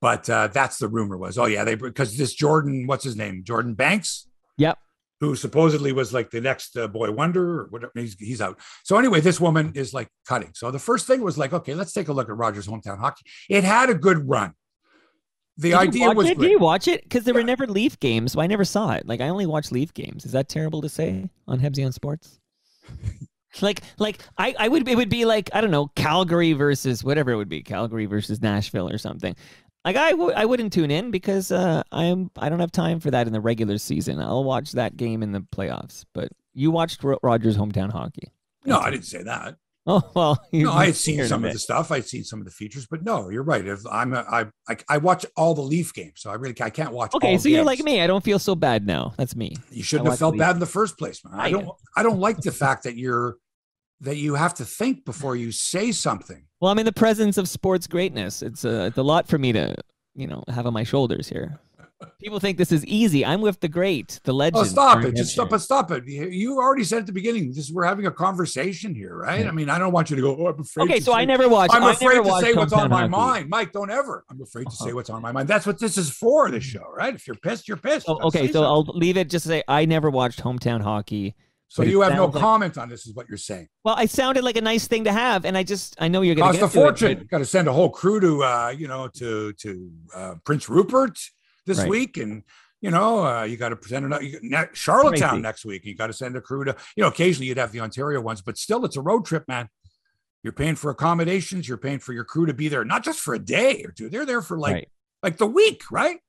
But 0.01 0.27
uh, 0.27 0.47
that's 0.47 0.79
the 0.79 0.87
rumor 0.87 1.15
was. 1.15 1.37
Oh 1.37 1.45
yeah, 1.45 1.63
they 1.63 1.75
because 1.75 2.17
this 2.17 2.33
Jordan, 2.33 2.87
what's 2.87 3.03
his 3.03 3.15
name? 3.15 3.43
Jordan 3.43 3.75
Banks, 3.75 4.27
Yep. 4.57 4.79
Who 5.25 5.35
supposedly 5.35 5.91
was 5.91 6.13
like 6.13 6.29
the 6.29 6.41
next 6.41 6.77
uh, 6.77 6.87
boy 6.87 7.11
wonder 7.11 7.61
or 7.61 7.67
whatever. 7.69 7.91
He's, 7.95 8.15
he's 8.19 8.41
out. 8.41 8.59
So 8.83 8.97
anyway, 8.97 9.21
this 9.21 9.41
woman 9.41 9.71
is 9.75 9.93
like 9.93 10.07
cutting. 10.27 10.51
So 10.53 10.71
the 10.71 10.79
first 10.79 11.07
thing 11.07 11.21
was 11.21 11.37
like, 11.37 11.53
okay, 11.53 11.73
let's 11.73 11.93
take 11.93 12.07
a 12.07 12.13
look 12.13 12.29
at 12.29 12.37
Rogers 12.37 12.67
hometown 12.67 12.99
hockey. 12.99 13.25
It 13.49 13.63
had 13.63 13.89
a 13.89 13.95
good 13.95 14.27
run. 14.27 14.53
The 15.57 15.69
Did 15.69 15.77
idea 15.77 16.07
watch 16.07 16.17
was 16.17 16.29
it? 16.29 16.39
Did 16.39 16.51
you 16.51 16.59
watch 16.59 16.87
it? 16.87 17.03
Because 17.03 17.23
there 17.23 17.33
were 17.33 17.43
never 17.43 17.65
Leaf 17.65 17.99
games, 17.99 18.33
so 18.33 18.41
I 18.41 18.47
never 18.47 18.65
saw 18.65 18.91
it. 18.91 19.07
Like 19.07 19.21
I 19.21 19.29
only 19.29 19.45
watched 19.45 19.71
Leaf 19.71 19.93
games. 19.93 20.25
Is 20.25 20.33
that 20.33 20.49
terrible 20.49 20.81
to 20.81 20.89
say 20.89 21.29
on 21.47 21.59
Hebsy 21.59 21.85
on 21.85 21.93
Sports? 21.93 22.39
like, 23.61 23.81
like 23.97 24.19
I, 24.37 24.53
I 24.59 24.67
would. 24.67 24.85
It 24.85 24.97
would 24.97 25.07
be 25.07 25.23
like 25.23 25.49
I 25.53 25.61
don't 25.61 25.71
know, 25.71 25.87
Calgary 25.95 26.51
versus 26.51 27.05
whatever 27.05 27.31
it 27.31 27.37
would 27.37 27.47
be, 27.47 27.63
Calgary 27.63 28.05
versus 28.05 28.41
Nashville 28.41 28.89
or 28.89 28.97
something. 28.97 29.33
Like 29.85 29.95
I 29.95 30.11
w- 30.11 30.31
I 30.35 30.45
wouldn't 30.45 30.73
tune 30.73 30.89
in 30.91 31.11
because 31.11 31.51
uh, 31.51 31.83
I 31.91 32.05
am 32.05 32.31
I 32.37 32.49
don't 32.49 32.59
have 32.59 32.71
time 32.71 32.99
for 32.99 33.11
that 33.11 33.27
in 33.27 33.33
the 33.33 33.39
regular 33.39 33.77
season. 33.77 34.19
I'll 34.19 34.43
watch 34.43 34.71
that 34.71 34.97
game 34.97 35.21
in 35.23 35.31
the 35.31 35.41
playoffs. 35.41 36.03
But 36.13 36.29
you 36.55 36.71
watched 36.71 37.03
Ro- 37.03 37.19
Rogers 37.21 37.55
hometown 37.55 37.91
hockey. 37.91 38.31
no, 38.65 38.79
I 38.79 38.89
didn't 38.89 39.05
say 39.05 39.23
that. 39.23 39.55
Oh 39.87 40.01
well, 40.15 40.43
No, 40.51 40.71
I 40.71 40.87
had 40.87 40.95
seen 40.95 41.23
some 41.27 41.45
of 41.45 41.53
the 41.53 41.59
stuff. 41.59 41.91
I'd 41.91 42.07
seen 42.07 42.23
some 42.23 42.39
of 42.39 42.45
the 42.45 42.51
features, 42.51 42.87
but 42.87 43.03
no, 43.03 43.29
you're 43.29 43.43
right. 43.43 43.63
If 43.63 43.81
I'm 43.85 44.15
a, 44.15 44.25
I, 44.27 44.45
I 44.67 44.77
I 44.89 44.97
watch 44.97 45.27
all 45.37 45.53
the 45.53 45.61
Leaf 45.61 45.93
games, 45.93 46.13
so 46.21 46.31
I 46.31 46.33
really 46.33 46.55
I 46.59 46.71
can't 46.71 46.91
watch. 46.91 47.13
Okay, 47.13 47.37
so 47.37 47.49
you're 47.49 47.63
like 47.63 47.83
me. 47.83 48.01
I 48.01 48.07
don't 48.07 48.23
feel 48.23 48.39
so 48.39 48.55
bad 48.55 48.87
now. 48.87 49.13
That's 49.15 49.35
me. 49.35 49.55
You 49.69 49.83
shouldn't 49.83 50.07
I 50.07 50.13
have 50.13 50.17
felt 50.19 50.39
bad 50.39 50.55
in 50.55 50.59
the 50.59 50.65
first 50.65 50.97
place, 50.97 51.23
man. 51.23 51.39
I 51.39 51.43
I 51.43 51.51
don't. 51.51 51.65
know. 51.65 51.77
I 51.95 52.01
don't 52.01 52.19
like 52.19 52.37
the 52.39 52.51
fact 52.63 52.85
that 52.85 52.97
you're 52.97 53.37
that 54.05 54.17
you 54.17 54.35
have 54.35 54.53
to 54.55 54.65
think 54.65 55.05
before 55.05 55.35
you 55.35 55.51
say 55.51 55.91
something. 55.91 56.45
Well, 56.61 56.71
I'm 56.71 56.79
in 56.79 56.85
the 56.85 56.93
presence 56.93 57.37
of 57.37 57.49
sports 57.49 57.87
greatness. 57.87 58.41
It's 58.41 58.63
a, 58.63 58.85
it's 58.85 58.97
a 58.97 59.03
lot 59.03 59.27
for 59.27 59.37
me 59.37 59.51
to, 59.53 59.75
you 60.15 60.27
know, 60.27 60.43
have 60.47 60.65
on 60.65 60.73
my 60.73 60.83
shoulders 60.83 61.27
here. 61.27 61.59
People 62.21 62.39
think 62.41 62.57
this 62.57 62.73
is 62.73 62.85
easy. 62.85 63.25
I'm 63.25 63.39
with 63.39 63.61
the 63.61 63.69
great, 63.69 64.19
the 64.25 64.33
legend. 64.33 64.57
Oh, 64.57 64.63
stop 64.65 65.03
it! 65.05 65.15
Just 65.15 65.31
stop 65.31 65.53
it! 65.53 65.59
Stop 65.59 65.91
it! 65.91 66.03
You 66.05 66.59
already 66.59 66.83
said 66.83 66.99
at 66.99 67.05
the 67.05 67.13
beginning. 67.13 67.53
This 67.53 67.71
we're 67.71 67.85
having 67.85 68.05
a 68.05 68.11
conversation 68.11 68.93
here, 68.93 69.15
right? 69.15 69.39
Yeah. 69.41 69.47
I 69.47 69.51
mean, 69.51 69.69
I 69.69 69.79
don't 69.79 69.93
want 69.93 70.09
you 70.09 70.17
to 70.17 70.21
go. 70.21 70.35
Oh, 70.35 70.47
I'm 70.47 70.59
afraid. 70.59 70.83
Okay, 70.83 70.99
to 70.99 71.05
so 71.05 71.13
I 71.13 71.23
never 71.23 71.47
watched. 71.47 71.73
I'm 71.73 71.83
afraid 71.83 72.21
to 72.21 72.39
say 72.41 72.53
what's 72.53 72.73
on 72.73 72.89
my 72.89 73.07
mind, 73.07 73.49
Mike. 73.49 73.71
Don't 73.71 73.89
ever. 73.89 74.25
I'm 74.29 74.41
afraid 74.41 74.65
to 74.69 74.75
say 74.75 74.87
Uh-huh. 74.87 74.95
what's 74.95 75.09
on 75.09 75.21
my 75.21 75.31
mind. 75.31 75.47
That's 75.47 75.65
what 75.65 75.79
this 75.79 75.97
is 75.97 76.09
for. 76.09 76.51
The 76.51 76.59
show, 76.59 76.83
right? 76.93 77.15
If 77.15 77.27
you're 77.27 77.37
pissed, 77.37 77.67
you're 77.69 77.77
pissed. 77.77 78.07
Gotta 78.07 78.25
okay, 78.25 78.47
say 78.47 78.53
so 78.53 78.63
I'll 78.63 78.83
leave 78.83 79.15
it. 79.15 79.29
Just 79.29 79.43
to 79.43 79.49
say 79.49 79.63
I 79.69 79.85
never 79.85 80.09
watched 80.09 80.43
hometown 80.43 80.81
hockey. 80.81 81.33
So 81.67 81.83
but 81.83 81.89
you 81.89 82.01
have 82.01 82.13
no 82.15 82.25
like- 82.27 82.41
comment 82.41 82.77
on 82.77 82.89
this, 82.89 83.05
is 83.07 83.13
what 83.15 83.27
you're 83.27 83.37
saying. 83.37 83.67
Well, 83.83 83.95
I 83.97 84.05
sounded 84.05 84.43
like 84.43 84.55
a 84.55 84.61
nice 84.61 84.87
thing 84.87 85.03
to 85.05 85.11
have, 85.11 85.45
and 85.45 85.57
I 85.57 85.63
just 85.63 85.95
I 85.99 86.07
know 86.07 86.21
you're 86.21 86.35
going 86.35 86.53
to 86.53 86.59
Cost 86.59 86.73
get 86.73 86.79
a 86.79 86.81
to 86.81 86.87
it, 86.87 86.91
but- 86.91 86.99
fortune. 86.99 87.27
Got 87.29 87.37
to 87.39 87.45
send 87.45 87.67
a 87.67 87.73
whole 87.73 87.89
crew 87.89 88.19
to, 88.19 88.43
uh, 88.43 88.73
you 88.77 88.87
know, 88.87 89.07
to 89.15 89.51
to 89.53 89.91
uh, 90.13 90.35
Prince 90.45 90.69
Rupert 90.69 91.19
this 91.65 91.79
Right. 91.79 91.89
week, 91.89 92.17
and 92.17 92.43
you 92.81 92.91
know, 92.91 93.25
uh, 93.25 93.43
you 93.43 93.57
got 93.57 93.69
to 93.69 93.75
present 93.75 94.05
another 94.05 94.23
you, 94.23 94.39
ne- 94.43 94.67
Charlottetown 94.73 95.29
Crazy. 95.31 95.41
next 95.41 95.65
week. 95.65 95.85
You 95.85 95.95
got 95.95 96.07
to 96.07 96.13
send 96.13 96.35
a 96.37 96.41
crew 96.41 96.63
to, 96.65 96.75
you 96.95 97.01
know, 97.01 97.07
occasionally 97.07 97.47
you'd 97.47 97.57
have 97.57 97.71
the 97.71 97.79
Ontario 97.79 98.21
ones, 98.21 98.41
but 98.41 98.57
still, 98.59 98.85
it's 98.85 98.95
a 98.97 99.01
road 99.01 99.25
trip, 99.25 99.45
man. 99.47 99.69
You're 100.43 100.53
paying 100.53 100.75
for 100.75 100.91
accommodations. 100.91 101.67
You're 101.67 101.79
paying 101.79 101.97
for 101.97 102.13
your 102.13 102.23
crew 102.25 102.45
to 102.45 102.53
be 102.53 102.67
there, 102.67 102.85
not 102.85 103.03
just 103.03 103.19
for 103.19 103.33
a 103.33 103.39
day 103.39 103.81
or 103.83 103.91
two. 103.91 104.07
They're 104.09 104.25
there 104.27 104.43
for 104.43 104.59
like 104.59 104.73
Right. 104.73 104.87
like 105.23 105.37
the 105.37 105.47
week, 105.47 105.81
right? 105.89 106.19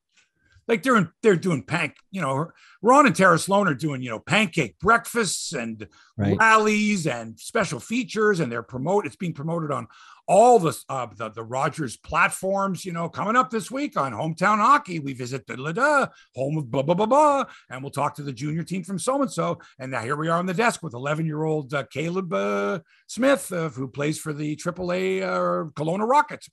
Like 0.69 0.83
they're 0.83 0.97
in, 0.97 1.11
they're 1.23 1.37
doing 1.37 1.63
pank, 1.63 1.95
you 2.11 2.21
know, 2.21 2.51
Ron 2.83 3.07
and 3.07 3.15
Tara 3.15 3.39
Slone 3.39 3.69
are 3.69 3.75
doing, 3.75 4.03
you 4.03 4.11
know, 4.11 4.19
pancake 4.19 4.79
breakfasts 4.81 5.53
and 5.53 5.87
Right. 6.19 6.35
rallies 6.39 7.07
and 7.07 7.39
special 7.39 7.79
features, 7.79 8.41
and 8.41 8.51
they're 8.51 8.63
promote. 8.63 9.05
It's 9.05 9.17
being 9.17 9.35
promoted 9.35 9.71
on 9.71 9.87
all 10.27 10.59
the 10.59 10.75
uh, 10.89 11.07
the, 11.15 11.29
the 11.29 11.43
Rogers 11.45 11.99
platforms. 11.99 12.87
You 12.87 12.93
know, 12.93 13.11
coming 13.11 13.37
up 13.37 13.51
this 13.51 13.71
week 13.71 13.99
on 13.99 14.13
Hometown 14.13 14.57
Hockey, 14.57 14.99
we 14.99 15.13
visit 15.13 15.47
the 15.47 15.57
da 15.75 16.07
home 16.35 16.57
of 16.57 16.71
blah 16.71 16.81
blah 16.81 16.95
blah 16.95 17.05
blah, 17.05 17.45
and 17.69 17.83
we'll 17.83 17.91
talk 17.91 18.15
to 18.15 18.23
the 18.23 18.33
junior 18.33 18.63
team 18.63 18.83
from 18.83 18.99
so 18.99 19.21
and 19.21 19.31
so. 19.31 19.59
And 19.79 19.91
now 19.91 20.01
here 20.01 20.17
we 20.17 20.29
are 20.29 20.39
on 20.39 20.47
the 20.47 20.55
desk 20.55 20.83
with 20.83 20.95
11 20.95 21.27
year 21.27 21.45
old 21.45 21.75
uh, 21.75 21.85
Caleb 21.85 22.33
uh, 22.33 22.79
Smith, 23.09 23.49
who 23.51 23.87
plays 23.89 24.19
for 24.19 24.33
the 24.33 24.57
AAA 24.57 25.23
uh, 25.23 25.69
Kelowna 25.73 26.09
Rockets. 26.09 26.49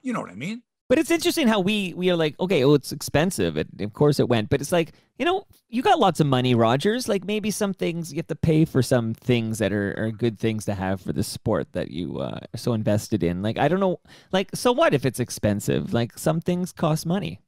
You 0.00 0.14
know 0.14 0.22
what 0.22 0.30
I 0.30 0.36
mean? 0.36 0.62
But 0.88 0.98
it's 0.98 1.10
interesting 1.10 1.48
how 1.48 1.60
we 1.60 1.94
we 1.94 2.10
are 2.10 2.16
like, 2.16 2.38
okay, 2.38 2.64
oh, 2.64 2.74
it's 2.74 2.92
expensive. 2.92 3.56
It, 3.56 3.68
of 3.80 3.92
course 3.94 4.20
it 4.20 4.28
went, 4.28 4.50
but 4.50 4.60
it's 4.60 4.72
like, 4.72 4.92
you 5.18 5.24
know, 5.24 5.46
you 5.68 5.80
got 5.80 5.98
lots 5.98 6.20
of 6.20 6.26
money, 6.26 6.54
Rogers. 6.54 7.08
Like 7.08 7.24
maybe 7.24 7.50
some 7.50 7.72
things 7.72 8.12
you 8.12 8.18
have 8.18 8.26
to 8.26 8.36
pay 8.36 8.64
for 8.64 8.82
some 8.82 9.14
things 9.14 9.58
that 9.58 9.72
are, 9.72 9.94
are 9.96 10.10
good 10.10 10.38
things 10.38 10.66
to 10.66 10.74
have 10.74 11.00
for 11.00 11.12
the 11.12 11.22
sport 11.22 11.72
that 11.72 11.90
you 11.90 12.18
uh, 12.18 12.40
are 12.52 12.58
so 12.58 12.74
invested 12.74 13.22
in. 13.22 13.42
Like 13.42 13.58
I 13.58 13.68
don't 13.68 13.80
know, 13.80 14.00
like 14.32 14.50
so 14.54 14.72
what 14.72 14.92
if 14.92 15.06
it's 15.06 15.20
expensive? 15.20 15.94
Like 15.94 16.18
some 16.18 16.40
things 16.40 16.72
cost 16.72 17.06
money. 17.06 17.40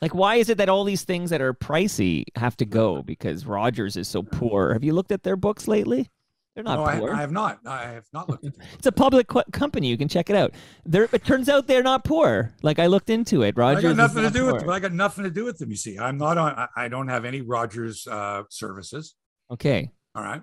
Like 0.00 0.14
why 0.14 0.36
is 0.36 0.48
it 0.48 0.58
that 0.58 0.68
all 0.68 0.84
these 0.84 1.04
things 1.04 1.30
that 1.30 1.42
are 1.42 1.52
pricey 1.52 2.24
have 2.36 2.56
to 2.56 2.64
go 2.64 3.02
because 3.02 3.44
Rogers 3.44 3.96
is 3.96 4.08
so 4.08 4.22
poor? 4.22 4.72
Have 4.72 4.82
you 4.82 4.94
looked 4.94 5.12
at 5.12 5.24
their 5.24 5.36
books 5.36 5.68
lately? 5.68 6.08
They're 6.54 6.64
not 6.64 6.76
no, 6.80 6.84
I, 6.84 6.98
poor. 6.98 7.14
I 7.14 7.20
have 7.20 7.32
not. 7.32 7.60
I 7.66 7.82
have 7.84 8.04
not 8.12 8.28
looked 8.28 8.44
at. 8.44 8.52
It. 8.52 8.60
It's 8.74 8.86
a 8.86 8.92
public 8.92 9.26
qu- 9.26 9.42
company. 9.52 9.88
You 9.88 9.96
can 9.96 10.06
check 10.08 10.28
it 10.28 10.36
out. 10.36 10.52
They're, 10.84 11.08
it 11.12 11.24
turns 11.24 11.48
out 11.48 11.66
they're 11.66 11.82
not 11.82 12.04
poor. 12.04 12.52
Like 12.62 12.78
I 12.78 12.86
looked 12.88 13.08
into 13.08 13.42
it. 13.42 13.56
Rogers. 13.56 13.84
I 13.84 13.88
got 13.88 13.96
nothing 13.96 14.22
to 14.24 14.30
do 14.30 14.44
with 14.44 14.52
poor. 14.56 14.60
them. 14.60 14.70
I 14.70 14.78
got 14.80 14.92
nothing 14.92 15.24
to 15.24 15.30
do 15.30 15.44
with 15.46 15.58
them. 15.58 15.70
You 15.70 15.76
see, 15.76 15.98
I'm 15.98 16.18
not 16.18 16.36
on. 16.36 16.68
I- 16.76 16.88
don't 16.88 17.08
have 17.08 17.24
any 17.24 17.40
Rogers 17.40 18.06
uh, 18.06 18.42
services. 18.50 19.14
Okay. 19.50 19.90
All 20.14 20.22
right. 20.22 20.42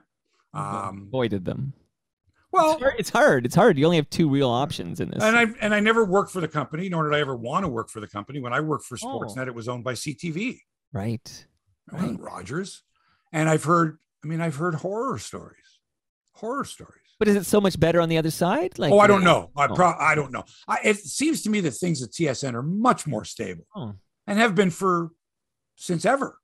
Um, 0.53 1.05
Avoided 1.09 1.45
them. 1.45 1.73
Well, 2.51 2.71
it's 2.73 2.81
hard. 2.81 2.95
It's 2.97 3.09
hard. 3.11 3.45
It's 3.45 3.55
hard. 3.55 3.77
You 3.77 3.85
only 3.85 3.97
have 3.97 4.09
two 4.09 4.27
real 4.27 4.49
options 4.49 4.99
in 4.99 5.11
this. 5.11 5.21
and 5.21 5.37
I 5.37 5.45
and 5.61 5.75
I 5.75 5.79
never 5.79 6.03
worked 6.03 6.31
for 6.31 6.41
the 6.41 6.47
company, 6.47 6.89
nor 6.89 7.07
did 7.07 7.15
I 7.15 7.19
ever 7.19 7.35
want 7.35 7.63
to 7.65 7.69
work 7.69 7.89
for 7.91 7.99
the 7.99 8.07
company. 8.07 8.39
When 8.39 8.51
I 8.53 8.59
worked 8.61 8.85
for 8.85 8.97
Oh. 9.03 9.19
Sportsnet, 9.19 9.45
it 9.45 9.53
was 9.53 9.67
owned 9.69 9.83
by 9.83 9.93
CTV, 9.93 10.57
right. 10.91 11.45
Right. 11.91 12.19
Rogers. 12.19 12.81
And 13.31 13.47
I've 13.47 13.63
heard, 13.65 13.99
I 14.23 14.27
mean, 14.27 14.41
I've 14.41 14.55
heard 14.55 14.73
horror 14.75 15.19
stories, 15.19 15.78
horror 16.39 16.65
stories. 16.65 16.95
But 17.19 17.27
is 17.27 17.35
it 17.35 17.45
so 17.45 17.59
much 17.59 17.77
better 17.79 17.99
on 17.99 18.07
the 18.09 18.17
other 18.17 18.31
side? 18.31 18.79
Like, 18.79 18.91
oh, 18.93 18.99
I 18.99 19.07
don't 19.07 19.23
know. 19.23 19.51
I 19.57 19.67
Oh. 19.69 19.95
I 19.99 20.15
don't 20.15 20.31
know. 20.31 20.45
I, 20.67 20.77
it 20.85 20.97
seems 20.97 21.41
to 21.43 21.49
me 21.49 21.59
that 21.61 21.71
things 21.71 22.01
at 22.01 22.11
TSN 22.11 22.53
are 22.53 22.63
much 22.63 23.05
more 23.05 23.25
stable 23.25 23.65
Oh. 23.75 23.93
and 24.25 24.39
have 24.39 24.55
been 24.55 24.69
for 24.71 25.09
since 25.75 26.05
ever. 26.05 26.37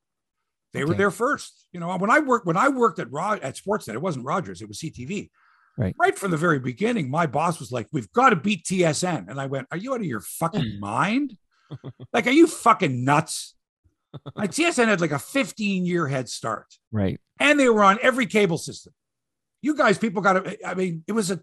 They 0.74 0.84
were 0.84 0.94
there 0.94 1.12
first. 1.12 1.68
You 1.72 1.80
know, 1.80 1.96
when 1.98 2.10
I 2.12 2.20
worked 2.20 2.46
when 2.46 2.58
I 2.58 2.68
worked 2.68 3.00
at 3.00 3.10
Rod 3.12 3.40
at 3.40 3.56
Sportsnet, 3.56 3.94
it 3.94 4.02
wasn't 4.02 4.26
Rogers, 4.26 4.62
it 4.62 4.68
was 4.68 4.80
CTV. 4.80 5.30
Right. 5.78 5.96
Right 5.98 6.18
from 6.18 6.32
the 6.32 6.38
very 6.38 6.60
beginning, 6.60 7.10
my 7.10 7.26
boss 7.26 7.60
was 7.60 7.72
like, 7.72 7.88
"We've 7.94 8.12
got 8.12 8.30
to 8.32 8.36
beat 8.38 8.66
TSN," 8.66 9.30
and 9.30 9.40
I 9.40 9.46
went, 9.46 9.68
"Are 9.72 9.78
you 9.78 9.94
out 9.94 10.00
of 10.02 10.06
your 10.06 10.20
fucking 10.22 10.80
mind? 10.82 11.38
like, 12.14 12.28
are 12.28 12.32
you 12.32 12.48
fucking 12.48 13.04
nuts?" 13.06 13.56
Like 14.36 14.52
TSN 14.52 14.88
had 14.88 15.02
like 15.02 15.12
a 15.12 15.20
15 15.20 15.86
year 15.86 16.08
head 16.08 16.28
start, 16.30 16.68
Right. 16.92 17.20
and 17.40 17.60
they 17.60 17.68
were 17.70 17.84
on 17.84 17.98
every 18.02 18.26
cable 18.26 18.58
system. 18.58 18.94
You 19.66 19.76
guys, 19.76 19.98
people 19.98 20.22
got 20.22 20.34
to. 20.34 20.68
I 20.68 20.76
mean, 20.76 21.04
it 21.08 21.12
was 21.14 21.32
a 21.32 21.42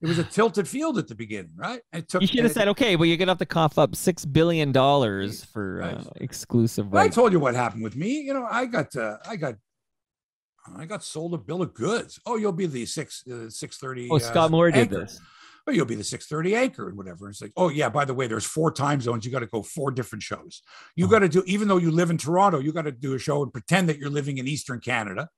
it 0.00 0.06
was 0.08 0.18
a 0.18 0.24
tilted 0.24 0.66
field 0.68 0.98
at 0.98 1.08
the 1.08 1.14
beginning, 1.16 1.52
right? 1.56 1.80
It 1.92 2.08
took. 2.08 2.20
You 2.22 2.28
should 2.28 2.38
have 2.44 2.50
it- 2.52 2.54
said, 2.54 2.68
okay, 2.68 2.94
well, 2.94 3.06
you're 3.06 3.16
gonna 3.16 3.32
have 3.32 3.38
to 3.38 3.46
cough 3.46 3.76
up 3.76 3.96
six 3.96 4.24
billion 4.24 4.70
dollars 4.70 5.44
for 5.44 5.78
Right. 5.78 5.96
uh, 5.96 6.04
exclusive 6.16 6.88
Well, 6.92 7.02
I 7.02 7.08
told 7.08 7.32
you 7.32 7.40
what 7.40 7.54
happened 7.56 7.82
with 7.82 7.96
me. 7.96 8.20
You 8.20 8.34
know, 8.34 8.46
I 8.48 8.66
got 8.66 8.94
uh, 8.94 9.18
I 9.26 9.34
got 9.36 9.54
I 10.76 10.84
got 10.86 11.02
sold 11.02 11.34
a 11.34 11.38
bill 11.38 11.60
of 11.62 11.74
goods. 11.74 12.20
Oh, 12.24 12.36
you'll 12.36 12.52
be 12.52 12.66
the 12.66 12.86
six 12.86 13.26
uh, 13.26 13.50
six 13.50 13.78
thirty. 13.78 14.08
Oh, 14.10 14.18
Scott 14.18 14.52
Moore 14.52 14.70
did 14.70 14.90
this. 14.90 15.20
Oh, 15.66 15.72
you'll 15.72 15.86
be 15.86 15.96
the 15.96 16.04
six 16.04 16.26
thirty 16.26 16.54
anchor 16.54 16.88
and 16.88 16.96
whatever. 16.96 17.28
It's 17.28 17.42
like, 17.42 17.52
oh 17.56 17.68
yeah. 17.68 17.88
By 17.88 18.04
the 18.04 18.14
way, 18.14 18.28
there's 18.28 18.44
four 18.46 18.70
time 18.70 19.00
zones. 19.00 19.24
You 19.24 19.32
got 19.32 19.40
to 19.40 19.46
go 19.46 19.62
four 19.62 19.90
different 19.90 20.22
shows. 20.22 20.62
You 20.94 21.06
Oh. 21.06 21.08
got 21.08 21.20
to 21.20 21.28
do, 21.28 21.42
even 21.46 21.66
though 21.66 21.78
you 21.78 21.90
live 21.90 22.10
in 22.10 22.18
Toronto, 22.18 22.60
you 22.60 22.72
got 22.72 22.82
to 22.82 22.92
do 22.92 23.14
a 23.14 23.18
show 23.18 23.42
and 23.42 23.52
pretend 23.52 23.88
that 23.88 23.98
you're 23.98 24.10
living 24.10 24.38
in 24.38 24.46
Eastern 24.48 24.78
Canada, 24.80 25.28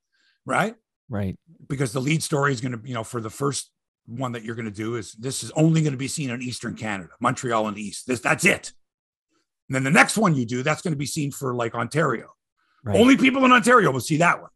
right? 0.46 0.74
Right. 1.08 1.36
Because 1.68 1.92
the 1.92 2.00
lead 2.00 2.22
story 2.22 2.52
is 2.52 2.60
going 2.60 2.72
to, 2.72 2.88
you 2.88 2.94
know, 2.94 3.04
for 3.04 3.20
the 3.20 3.30
first 3.30 3.70
one 4.06 4.32
that 4.32 4.44
you're 4.44 4.54
going 4.54 4.64
to 4.66 4.70
do 4.70 4.96
is 4.96 5.12
this 5.12 5.42
is 5.42 5.50
only 5.52 5.80
going 5.80 5.92
to 5.92 5.98
be 5.98 6.08
seen 6.08 6.30
in 6.30 6.42
Eastern 6.42 6.76
Canada, 6.76 7.10
Montreal 7.20 7.68
and 7.68 7.78
East. 7.78 8.06
This 8.06 8.20
that's 8.20 8.44
it. 8.44 8.72
And 9.68 9.74
then 9.74 9.84
the 9.84 9.90
next 9.90 10.18
one 10.18 10.34
you 10.34 10.44
do, 10.44 10.62
that's 10.62 10.82
going 10.82 10.92
to 10.92 10.98
be 10.98 11.06
seen 11.06 11.30
for 11.30 11.54
like 11.54 11.74
Ontario. 11.74 12.28
Right. 12.84 12.98
Only 12.98 13.16
people 13.16 13.44
in 13.44 13.52
Ontario 13.52 13.90
will 13.90 14.00
see 14.00 14.18
that 14.18 14.40
one. 14.40 14.50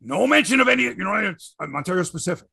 No 0.00 0.26
mention 0.26 0.60
of 0.60 0.68
any, 0.68 0.84
you 0.84 0.94
know, 0.96 1.14
it's 1.14 1.54
uh, 1.60 1.66
Ontario 1.74 2.02
specific. 2.02 2.48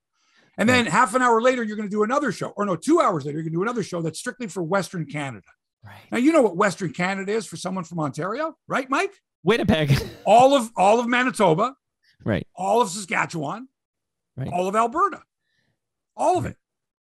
And 0.60 0.67
then 0.67 0.86
half 0.88 1.13
an 1.13 1.21
hour 1.21 1.39
later, 1.41 1.63
you're 1.63 1.77
going 1.77 1.88
to 1.88 1.95
do 1.95 2.03
another 2.03 2.31
show, 2.31 2.49
or 2.57 2.65
no, 2.65 2.75
two 2.75 2.99
hours 2.99 3.25
later, 3.25 3.38
you're 3.38 3.43
going 3.43 3.53
to 3.53 3.57
do 3.57 3.62
another 3.62 3.83
show 3.83 4.01
that's 4.01 4.17
strictly 4.19 4.47
for 4.47 4.63
Western 4.63 5.05
Canada. 5.05 5.45
right. 5.83 6.01
Now, 6.12 6.17
you 6.17 6.31
know 6.31 6.41
what 6.41 6.57
Western 6.57 6.93
Canada 6.93 7.31
is 7.31 7.45
for 7.45 7.57
someone 7.57 7.83
from 7.83 7.99
Ontario, 7.99 8.55
right, 8.67 8.89
Mike? 8.89 9.13
Winnipeg. 9.43 9.97
All 10.25 10.55
of 10.55 10.71
all 10.75 10.99
of 10.99 11.07
Manitoba, 11.07 11.75
right. 12.23 12.47
all 12.56 12.82
of 12.82 12.89
Saskatchewan, 12.89 13.67
Right. 14.36 14.49
all 14.53 14.67
of 14.67 14.75
Alberta, 14.75 15.21
all 16.15 16.38
of 16.38 16.45
it. 16.45 16.56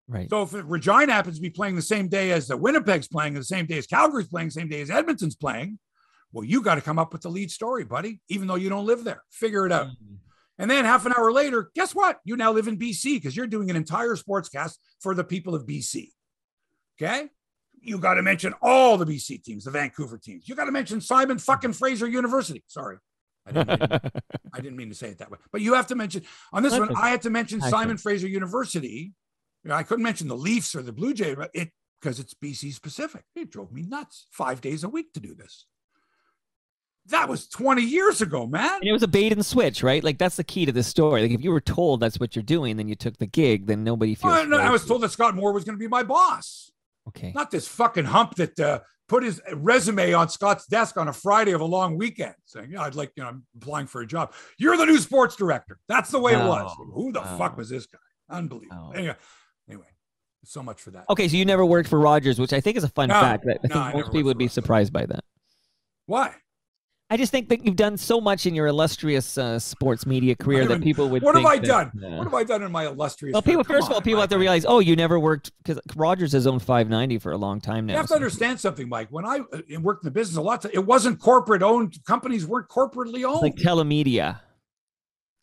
Right. 0.07 0.29
So 0.29 0.43
if 0.43 0.53
Regina 0.53 1.11
happens 1.11 1.35
to 1.35 1.41
be 1.41 1.49
playing 1.49 1.75
the 1.75 1.81
same 1.81 2.07
day 2.07 2.31
as 2.31 2.47
the 2.47 2.55
Winnipeg's 2.55 3.07
playing, 3.07 3.33
the 3.33 3.43
same 3.43 3.65
day 3.65 3.77
as 3.77 3.85
Calgary's 3.87 4.27
playing, 4.27 4.49
same 4.49 4.69
day 4.69 4.81
as 4.81 4.89
Edmonton's 4.89 5.35
playing, 5.35 5.79
well, 6.31 6.45
you 6.45 6.61
got 6.61 6.75
to 6.75 6.81
come 6.81 6.97
up 6.97 7.11
with 7.13 7.21
the 7.21 7.29
lead 7.29 7.51
story, 7.51 7.83
buddy. 7.83 8.21
Even 8.29 8.47
though 8.47 8.55
you 8.55 8.69
don't 8.69 8.85
live 8.85 9.03
there, 9.03 9.23
figure 9.31 9.65
it 9.65 9.71
out. 9.71 9.87
Mm. 9.87 10.17
And 10.59 10.71
then 10.71 10.85
half 10.85 11.05
an 11.05 11.13
hour 11.15 11.31
later, 11.31 11.69
guess 11.75 11.93
what? 11.93 12.19
You 12.23 12.35
now 12.35 12.51
live 12.51 12.67
in 12.67 12.77
BC 12.77 13.15
because 13.15 13.35
you're 13.35 13.47
doing 13.47 13.69
an 13.69 13.75
entire 13.75 14.15
sportscast 14.15 14.77
for 15.01 15.13
the 15.13 15.23
people 15.23 15.53
of 15.53 15.65
BC. 15.65 16.09
Okay. 16.99 17.29
You 17.79 17.99
got 17.99 18.15
to 18.15 18.23
mention 18.23 18.53
all 18.61 18.97
the 18.97 19.05
BC 19.05 19.43
teams, 19.43 19.65
the 19.65 19.71
Vancouver 19.71 20.17
teams. 20.17 20.49
You 20.49 20.55
got 20.55 20.65
to 20.65 20.71
mention 20.71 20.99
Simon 20.99 21.37
fucking 21.37 21.73
Fraser 21.73 22.07
University. 22.07 22.63
Sorry. 22.67 22.97
I 23.47 23.51
didn't, 23.51 23.79
mean, 23.79 24.11
I 24.53 24.61
didn't 24.61 24.77
mean 24.77 24.89
to 24.89 24.95
say 24.95 25.09
it 25.09 25.19
that 25.19 25.31
way. 25.31 25.37
But 25.51 25.61
you 25.61 25.73
have 25.73 25.87
to 25.87 25.95
mention 25.95 26.23
on 26.53 26.63
this 26.63 26.77
one. 26.77 26.95
I 26.95 27.09
had 27.09 27.21
to 27.23 27.29
mention. 27.29 27.61
Simon 27.61 27.97
Fraser 27.97 28.27
University. 28.27 29.13
You 29.63 29.69
know, 29.69 29.75
I 29.75 29.83
couldn't 29.83 30.03
mention 30.03 30.27
the 30.27 30.37
Leafs 30.37 30.75
or 30.75 30.81
the 30.81 30.93
Blue 30.93 31.13
Jay, 31.13 31.33
but 31.35 31.49
it 31.53 31.71
because 31.99 32.19
it's 32.19 32.33
BC 32.33 32.73
specific. 32.73 33.23
It 33.35 33.51
drove 33.51 33.71
me 33.71 33.83
nuts. 33.83 34.27
Five 34.31 34.61
days 34.61 34.83
a 34.83 34.89
week 34.89 35.13
to 35.13 35.19
do 35.19 35.35
this. 35.35 35.65
That 37.07 37.29
was 37.29 37.47
20 37.47 37.81
years 37.81 38.21
ago, 38.21 38.45
man. 38.45 38.75
And 38.81 38.83
it 38.89 38.91
was 38.91 39.03
a 39.03 39.07
bait 39.07 39.31
and 39.31 39.45
switch, 39.45 39.81
right? 39.81 40.03
Like 40.03 40.17
that's 40.17 40.35
the 40.35 40.43
key 40.43 40.65
to 40.65 40.73
this 40.73 40.87
story. 40.87 41.21
Like 41.21 41.31
if 41.31 41.41
you 41.41 41.51
were 41.51 41.61
told 41.61 42.01
that's 42.01 42.19
what 42.19 42.35
you're 42.35 42.43
doing, 42.43 42.75
then 42.75 42.89
you 42.89 42.95
took 42.95 43.17
the 43.17 43.25
gig, 43.25 43.65
then 43.65 43.83
nobody 43.83 44.13
feels. 44.13 44.33
Well, 44.33 44.45
no, 44.45 44.57
I 44.57 44.69
was 44.69 44.85
told 44.85 45.01
that 45.03 45.11
Scott 45.11 45.33
Moore 45.33 45.53
was 45.53 45.63
going 45.63 45.77
to 45.77 45.79
be 45.79 45.87
my 45.87 46.03
boss, 46.03 46.71
Okay. 47.07 47.31
not 47.35 47.51
this 47.51 47.67
fucking 47.67 48.05
hump 48.05 48.35
that 48.35 48.59
uh, 48.59 48.79
put 49.07 49.23
his 49.23 49.41
resume 49.53 50.13
on 50.13 50.29
Scott's 50.29 50.67
desk 50.67 50.97
on 50.97 51.07
a 51.07 51.13
Friday 51.13 51.51
of 51.51 51.61
a 51.61 51.65
long 51.65 51.97
weekend, 51.97 52.35
saying, 52.45 52.71
"Yeah, 52.71 52.81
I'd 52.83 52.95
like, 52.95 53.11
you 53.15 53.23
know, 53.23 53.29
I'm 53.29 53.45
applying 53.55 53.87
for 53.87 54.01
a 54.01 54.07
job. 54.07 54.33
You're 54.57 54.77
the 54.77 54.85
new 54.85 54.97
sports 54.97 55.35
director." 55.35 55.79
That's 55.87 56.11
the 56.11 56.19
way 56.19 56.33
it 56.33 56.45
was. 56.45 56.71
Oh, 56.77 56.85
Who 56.93 57.11
the 57.11 57.21
oh. 57.21 57.37
fuck 57.37 57.57
was 57.57 57.69
this 57.69 57.85
guy? 57.85 57.99
Unbelievable. 58.29 58.91
Oh. 58.93 58.97
Anyway, 58.97 59.15
anyway, 59.69 59.87
so 60.43 60.61
much 60.61 60.81
for 60.81 60.91
that. 60.91 61.05
Okay, 61.09 61.27
so 61.27 61.37
you 61.37 61.45
never 61.45 61.65
worked 61.65 61.89
for 61.89 61.99
Rogers, 61.99 62.39
which 62.39 62.53
I 62.53 62.59
think 62.59 62.77
is 62.77 62.83
a 62.83 62.89
fun 62.89 63.09
No, 63.09 63.15
fact. 63.15 63.45
I 63.47 63.53
no, 63.53 63.59
think 63.61 63.75
I 63.75 63.93
most 63.93 64.11
people 64.11 64.25
would 64.25 64.37
be 64.37 64.47
surprised 64.47 64.91
by 64.91 65.05
that. 65.05 65.23
Why? 66.05 66.35
I 67.09 67.15
just 67.15 67.31
think 67.31 67.47
that 67.49 67.65
you've 67.65 67.77
done 67.77 67.95
so 67.95 68.19
much 68.19 68.45
in 68.45 68.53
your 68.53 68.67
illustrious 68.67 69.37
uh, 69.37 69.59
sports 69.59 70.05
media 70.05 70.35
career 70.35 70.65
that 70.67 70.81
people 70.81 71.07
would. 71.07 71.23
What 71.23 71.35
have 71.35 71.45
I 71.45 71.57
that, 71.57 71.65
done? 71.65 72.03
uh, 72.03 72.17
What 72.17 72.25
have 72.25 72.33
I 72.33 72.43
done 72.43 72.63
in 72.63 72.71
my 72.71 72.85
illustrious? 72.85 73.31
well, 73.33 73.41
people. 73.41 73.63
First 73.63 73.83
Come 73.87 73.91
of 73.91 73.95
all, 73.95 74.01
people 74.01 74.19
have 74.19 74.29
to 74.31 74.37
realize, 74.37 74.65
oh, 74.65 74.79
you 74.79 74.93
never 74.97 75.17
worked 75.17 75.51
because 75.63 75.79
Rogers 75.95 76.33
has 76.33 76.45
owned 76.45 76.61
590 76.63 77.19
for 77.19 77.31
a 77.31 77.37
long 77.37 77.61
time 77.61 77.85
now. 77.85 77.93
You 77.93 77.97
have 77.97 78.07
to 78.07 78.09
so- 78.09 78.15
understand 78.15 78.59
something, 78.59 78.89
Mike. 78.89 79.07
When 79.09 79.25
I 79.25 79.39
uh, 79.39 79.79
worked 79.79 80.03
in 80.03 80.07
the 80.07 80.11
business, 80.11 80.35
a 80.35 80.41
lot 80.41 80.65
of 80.65 80.71
it 80.73 80.85
wasn't 80.85 81.21
corporate 81.21 81.63
owned. 81.63 81.97
Companies 82.03 82.45
weren't 82.45 82.67
corporately 82.67 83.23
owned. 83.23 83.41
like 83.41 83.55
telemedia. 83.55 84.41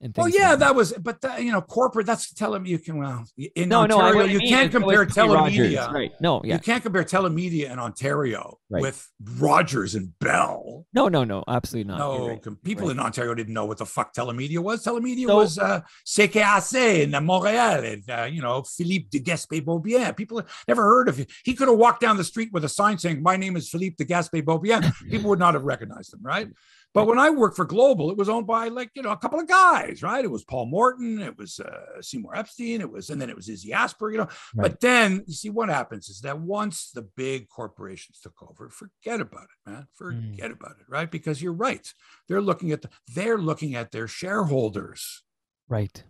And 0.01 0.13
Well, 0.17 0.27
things 0.27 0.37
yeah, 0.39 0.51
like 0.51 0.59
that 0.59 0.75
was, 0.75 0.93
but 0.95 1.21
that, 1.23 1.43
you 1.43 1.51
know, 1.53 1.63
corporate. 1.63 2.05
That's 2.07 2.33
telling 2.35 2.67
you 2.67 2.79
can. 2.79 2.99
Well, 2.99 3.25
in 3.55 3.69
No, 3.69 3.87
no, 3.87 4.01
Ontario, 4.01 4.23
I 4.27 4.31
you 4.33 4.39
mean 4.41 4.49
can't 4.49 4.69
is 4.69 4.75
it 4.75 4.83
was 4.85 4.97
compare 4.97 5.07
telemedia. 5.07 5.91
Right? 5.93 6.13
No, 6.21 6.43
yeah, 6.45 6.55
You 6.55 6.61
can't 6.61 6.83
compare 6.83 7.05
telemedia 7.05 7.71
in 7.73 7.79
Ontario 7.79 8.59
Right. 8.69 8.83
with 8.83 9.09
Rogers 9.39 9.95
and 9.95 10.19
Bell. 10.19 10.85
no, 10.93 11.09
no, 11.09 11.25
no, 11.25 11.43
absolutely 11.49 11.89
not. 11.91 11.99
No, 11.99 12.29
right. 12.29 12.43
people 12.63 12.89
Right. 12.89 12.93
in 12.93 13.01
Ontario 13.01 13.35
didn't 13.35 13.55
know 13.55 13.65
what 13.65 13.79
the 13.79 13.87
fuck 13.87 14.13
telemedia 14.13 14.59
was. 14.59 14.85
Telemedia 14.85 15.27
So- 15.29 15.37
was 15.37 15.59
uh, 15.59 15.81
CKAC 16.05 17.03
in 17.05 17.11
Montreal 17.25 17.85
and, 17.85 18.11
uh, 18.11 18.25
you 18.31 18.43
know, 18.43 18.63
Philippe 18.63 19.07
de 19.11 19.21
Gaspé-Beaubien. 19.21 20.17
People 20.17 20.43
never 20.69 20.83
heard 20.83 21.09
of 21.09 21.21
it. 21.21 21.31
He 21.45 21.55
could 21.55 21.69
have 21.69 21.79
walked 21.79 22.01
down 22.01 22.17
the 22.17 22.25
street 22.25 22.51
with 22.53 22.65
a 22.65 22.69
sign 22.69 22.99
saying, 22.99 23.23
my 23.23 23.37
name 23.37 23.57
is 23.57 23.69
Philippe 23.71 23.97
de 23.99 24.05
Gaspé-Beaubien. 24.05 24.93
People 25.11 25.31
would 25.31 25.39
not 25.39 25.55
have 25.55 25.65
recognized 25.65 26.13
him, 26.13 26.21
right? 26.23 26.49
But 26.95 27.09
when 27.09 27.19
I 27.19 27.29
worked 27.29 27.57
for 27.57 27.65
Global, 27.65 28.13
it 28.13 28.17
was 28.17 28.29
owned 28.29 28.47
by 28.47 28.69
like, 28.69 28.91
you 28.95 29.03
know, 29.03 29.11
a 29.11 29.17
couple 29.17 29.41
of 29.41 29.49
guys, 29.49 30.01
right? 30.01 30.25
It 30.25 30.31
was 30.31 30.45
Paul 30.45 30.67
Morton, 30.67 31.21
it 31.21 31.37
was 31.37 31.59
uh, 31.59 32.01
Seymour 32.01 32.37
Epstein, 32.37 32.81
it 32.81 32.91
was, 32.91 33.11
and 33.11 33.21
then 33.21 33.29
it 33.29 33.35
was 33.35 33.49
Izzy 33.49 33.73
Asper, 33.73 34.13
you 34.13 34.19
know. 34.19 34.29
Right. 34.55 34.71
But 34.71 34.81
then 34.81 35.25
you 35.27 35.35
see 35.35 35.51
what 35.51 35.69
happens 35.69 36.09
is 36.09 36.21
that 36.21 36.39
once 36.39 36.93
the 36.93 37.03
big 37.03 37.49
corporations 37.49 38.21
took 38.21 38.41
over, 38.49 38.71
forget 38.71 39.21
about 39.21 39.43
it, 39.43 39.71
man. 39.71 39.83
Mm. 39.83 39.87
Forget 39.93 40.53
about 40.53 40.77
it, 40.79 40.87
right? 40.89 41.11
Because 41.11 41.43
you're 41.43 41.53
right. 41.53 41.93
They're 42.29 42.41
looking 42.41 42.71
at 42.71 42.83
the, 42.83 42.91
they're 43.13 43.39
looking 43.39 43.75
at 43.75 43.91
their 43.91 44.07
shareholders. 44.07 45.25
Right. 45.69 46.05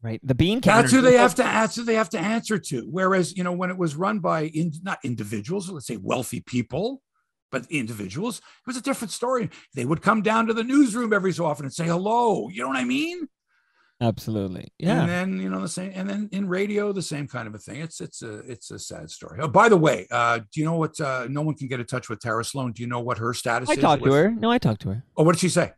Right. 0.00 0.20
The 0.22 0.34
bean 0.34 0.60
counters. 0.60 0.92
That's 0.92 0.94
who 0.94 1.02
they 1.02 1.18
have 1.18 1.34
to 1.34 1.44
answer. 1.44 1.82
They 1.82 1.96
have 1.96 2.10
to 2.10 2.20
answer 2.20 2.56
to. 2.56 2.82
Whereas, 2.88 3.36
you 3.36 3.42
know, 3.42 3.52
when 3.52 3.68
it 3.68 3.76
was 3.76 3.96
run 3.96 4.20
by 4.20 4.44
in, 4.44 4.72
not 4.82 5.00
individuals, 5.02 5.68
let's 5.68 5.86
say 5.86 5.96
wealthy 5.96 6.40
people, 6.40 7.02
but 7.50 7.66
individuals, 7.70 8.38
it 8.38 8.66
was 8.66 8.76
a 8.76 8.82
different 8.82 9.12
story. 9.12 9.50
They 9.74 9.84
would 9.84 10.02
come 10.02 10.22
down 10.22 10.46
to 10.46 10.54
the 10.54 10.64
newsroom 10.64 11.12
every 11.12 11.32
so 11.32 11.46
often 11.46 11.64
and 11.66 11.72
say 11.72 11.86
hello. 11.86 12.48
You 12.48 12.62
know 12.62 12.68
what 12.68 12.76
I 12.76 12.84
mean? 12.84 13.28
Absolutely. 14.00 14.68
Yeah. 14.78 15.00
And 15.00 15.08
then 15.08 15.40
you 15.40 15.50
know 15.50 15.60
the 15.60 15.68
same, 15.68 15.90
and 15.94 16.08
then 16.08 16.28
in 16.30 16.48
radio 16.48 16.92
the 16.92 17.02
same 17.02 17.26
kind 17.26 17.48
of 17.48 17.54
a 17.54 17.58
thing. 17.58 17.80
It's 17.80 18.00
it's 18.00 18.22
a 18.22 18.38
it's 18.40 18.70
a 18.70 18.78
sad 18.78 19.10
story. 19.10 19.40
Oh, 19.42 19.48
by 19.48 19.68
the 19.68 19.76
way, 19.76 20.06
uh, 20.12 20.38
do 20.38 20.60
you 20.60 20.64
know 20.64 20.76
what? 20.76 21.00
Uh, 21.00 21.26
no 21.28 21.42
one 21.42 21.56
can 21.56 21.66
get 21.66 21.80
in 21.80 21.86
touch 21.86 22.08
with 22.08 22.20
Tara 22.20 22.44
Slone. 22.44 22.70
Do 22.72 22.82
you 22.82 22.88
know 22.88 23.00
what 23.00 23.18
her 23.18 23.34
status 23.34 23.68
I 23.68 23.72
is? 23.72 23.78
talked 23.80 24.04
to 24.04 24.12
her. 24.12 24.30
No, 24.30 24.50
I 24.52 24.58
talked 24.58 24.82
to 24.82 24.90
her. 24.90 25.04
Oh, 25.16 25.24
what 25.24 25.32
did 25.32 25.40
she 25.40 25.48
say? 25.48 25.72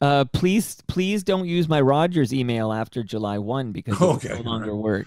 Uh, 0.00 0.24
please, 0.32 0.78
please 0.88 1.22
don't 1.22 1.46
use 1.46 1.68
my 1.68 1.80
Rogers 1.80 2.32
email 2.32 2.72
after 2.72 3.04
July 3.04 3.38
one 3.38 3.70
because 3.70 3.94
it 3.94 4.02
Okay, 4.04 4.28
no 4.30 4.40
longer 4.40 4.72
right. 4.72 4.82
work. 4.82 5.06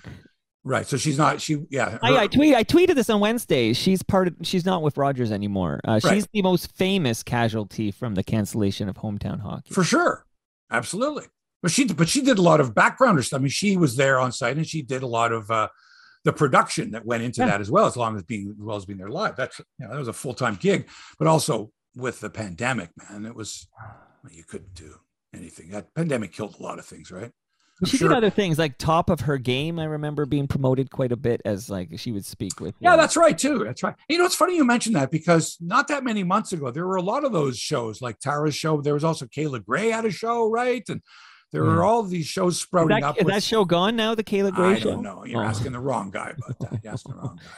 Right. 0.63 0.85
So 0.85 0.95
she's 0.97 1.17
not. 1.17 1.41
She 1.41 1.57
yeah. 1.69 1.97
I, 2.03 2.11
her- 2.11 2.17
I 2.19 2.27
tweet 2.27 2.53
I 2.55 2.63
tweeted 2.63 2.95
this 2.95 3.09
on 3.09 3.19
Wednesday. 3.19 3.73
She's 3.73 4.03
part 4.03 4.27
of. 4.27 4.35
She's 4.43 4.65
not 4.65 4.83
with 4.83 4.95
Rogers 4.97 5.31
anymore. 5.31 5.79
Uh, 5.83 5.99
Right. 6.03 6.13
She's 6.13 6.27
the 6.33 6.41
most 6.43 6.75
famous 6.75 7.23
casualty 7.23 7.89
from 7.91 8.13
the 8.15 8.23
cancellation 8.23 8.87
of 8.87 8.95
hometown 8.97 9.41
hockey. 9.41 9.73
for 9.73 9.83
sure, 9.83 10.25
absolutely. 10.69 11.25
But 11.63 11.71
she 11.71 11.85
but 11.85 12.09
she 12.09 12.21
did 12.21 12.37
a 12.37 12.41
lot 12.41 12.59
of 12.59 12.73
backgrounder 12.73 13.23
stuff. 13.23 13.39
I 13.39 13.41
mean, 13.41 13.49
she 13.49 13.75
was 13.77 13.95
there 13.95 14.19
on 14.19 14.31
site 14.31 14.57
and 14.57 14.67
she 14.67 14.81
did 14.81 15.01
a 15.03 15.07
lot 15.07 15.31
of 15.31 15.49
uh, 15.49 15.67
the 16.25 16.33
production 16.33 16.91
that 16.91 17.05
went 17.05 17.23
into 17.23 17.41
Yeah. 17.41 17.47
that 17.47 17.61
as 17.61 17.71
well, 17.71 17.85
as 17.87 17.97
long 17.97 18.15
as 18.15 18.23
being 18.23 18.49
as 18.49 18.55
well 18.63 18.77
as 18.77 18.85
being 18.85 18.99
there 18.99 19.09
live. 19.09 19.35
That's 19.35 19.57
you 19.59 19.65
know 19.79 19.89
that 19.91 19.97
was 19.99 20.07
a 20.07 20.13
full 20.13 20.33
time 20.35 20.55
gig, 20.59 20.87
but 21.17 21.27
also 21.27 21.71
with 21.95 22.19
the 22.19 22.29
pandemic, 22.29 22.89
man, 23.09 23.25
it 23.25 23.35
was 23.35 23.67
you 24.29 24.43
couldn't 24.43 24.75
do 24.75 24.95
anything. 25.35 25.69
That 25.69 25.93
pandemic 25.95 26.33
killed 26.33 26.55
a 26.59 26.63
lot 26.63 26.77
of 26.79 26.85
things, 26.85 27.11
right? 27.11 27.31
She 27.85 27.97
sure- 27.97 28.09
did 28.09 28.17
other 28.17 28.29
things 28.29 28.59
like 28.59 28.77
top 28.77 29.09
of 29.09 29.21
her 29.21 29.37
game. 29.37 29.79
I 29.79 29.85
remember 29.85 30.25
being 30.25 30.47
promoted 30.47 30.91
quite 30.91 31.11
a 31.11 31.15
bit 31.17 31.41
as 31.45 31.69
like 31.69 31.89
she 31.97 32.11
would 32.11 32.25
speak 32.25 32.59
with. 32.59 32.75
Yeah, 32.79 32.93
uh, 32.93 32.97
that's 32.97 33.17
right 33.17 33.37
too. 33.37 33.63
That's 33.63 33.81
right. 33.83 33.95
You 34.09 34.17
know, 34.17 34.25
it's 34.25 34.35
funny 34.35 34.55
you 34.55 34.63
mentioned 34.65 34.95
that 34.95 35.11
because 35.11 35.57
not 35.59 35.87
that 35.87 36.03
many 36.03 36.23
months 36.23 36.51
ago 36.53 36.69
there 36.71 36.85
were 36.85 36.97
a 36.97 37.01
lot 37.01 37.23
of 37.23 37.31
those 37.31 37.57
shows, 37.57 38.01
like 38.01 38.19
Tara's 38.19 38.55
show. 38.55 38.81
There 38.81 38.93
was 38.93 39.03
also 39.03 39.25
Kayla 39.25 39.65
Grey 39.65 39.89
had 39.89 40.05
a 40.05 40.11
show, 40.11 40.49
right? 40.49 40.83
And 40.89 41.01
there 41.51 41.63
were 41.63 41.83
all 41.83 42.03
these 42.03 42.27
shows 42.27 42.55
Is 42.55 42.61
sprouting 42.61 43.01
that, 43.01 43.03
up. 43.03 43.17
is 43.17 43.25
with- 43.25 43.33
that 43.33 43.43
show 43.43 43.65
gone 43.65 43.95
now? 43.95 44.15
The 44.15 44.23
Kayla 44.23 44.53
Grey 44.53 44.67
I 44.75 44.79
show. 44.79 44.91
don't 44.91 45.03
know. 45.03 45.25
You're 45.25 45.43
Oh. 45.43 45.47
asking 45.47 45.73
the 45.73 45.79
wrong 45.79 46.09
guy 46.11 46.33
about 46.37 46.59
that. 46.59 46.79
You're 46.83 46.93
asking 46.93 47.13
the 47.15 47.17
wrong 47.19 47.39
guy. 47.43 47.49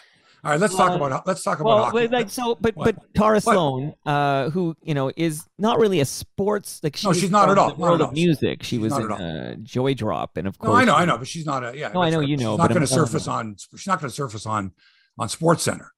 All 0.45 0.51
right, 0.51 0.59
let's 0.59 0.75
talk 0.75 0.91
Uh, 0.91 0.95
about 0.95 1.25
let's 1.25 1.41
talk 1.41 1.59
about 1.61 1.67
Well, 1.75 1.83
hockey. 1.85 2.07
but 2.07 2.11
like 2.11 2.29
so, 2.29 2.55
but 2.59 2.75
What? 2.75 2.95
but 2.95 3.13
Tara 3.15 3.35
What? 3.35 3.43
Slone, 3.43 3.93
uh, 4.05 4.49
who 4.49 4.75
you 4.81 4.93
know 4.93 5.09
is 5.15 5.45
not 5.57 5.79
really 5.79 6.01
a 6.01 6.05
sports 6.05 6.81
like 6.83 6.97
she 6.97 7.07
No, 7.07 7.13
she's 7.13 7.31
not 7.31 7.49
at 7.49 7.57
all. 7.57 7.69
The 7.69 7.75
world 7.75 8.01
of 8.01 8.11
music, 8.11 8.61
she 8.63 8.77
was 8.77 8.91
in 8.97 9.09
uh, 9.11 9.55
Joydrop, 9.61 10.29
and 10.35 10.45
of 10.47 10.57
course, 10.57 10.69
no, 10.71 10.75
I 10.75 10.83
know, 10.85 10.95
I 10.95 11.05
know, 11.05 11.17
but 11.17 11.27
she's 11.29 11.45
not 11.45 11.63
a 11.63 11.77
yeah. 11.77 11.89
No, 11.93 12.01
I 12.01 12.09
know 12.09 12.19
you 12.19 12.35
know, 12.35 12.53
She's 12.53 12.57
not 12.59 12.69
going 12.69 12.81
to 12.81 12.87
surface 12.87 13.27
on. 13.27 13.55
She's 13.77 13.87
not 13.87 13.99
going 14.01 14.09
to 14.09 14.15
surface 14.15 14.45
on 14.45 14.71
on 15.17 15.29
Sports 15.29 15.63
Center. 15.63 15.91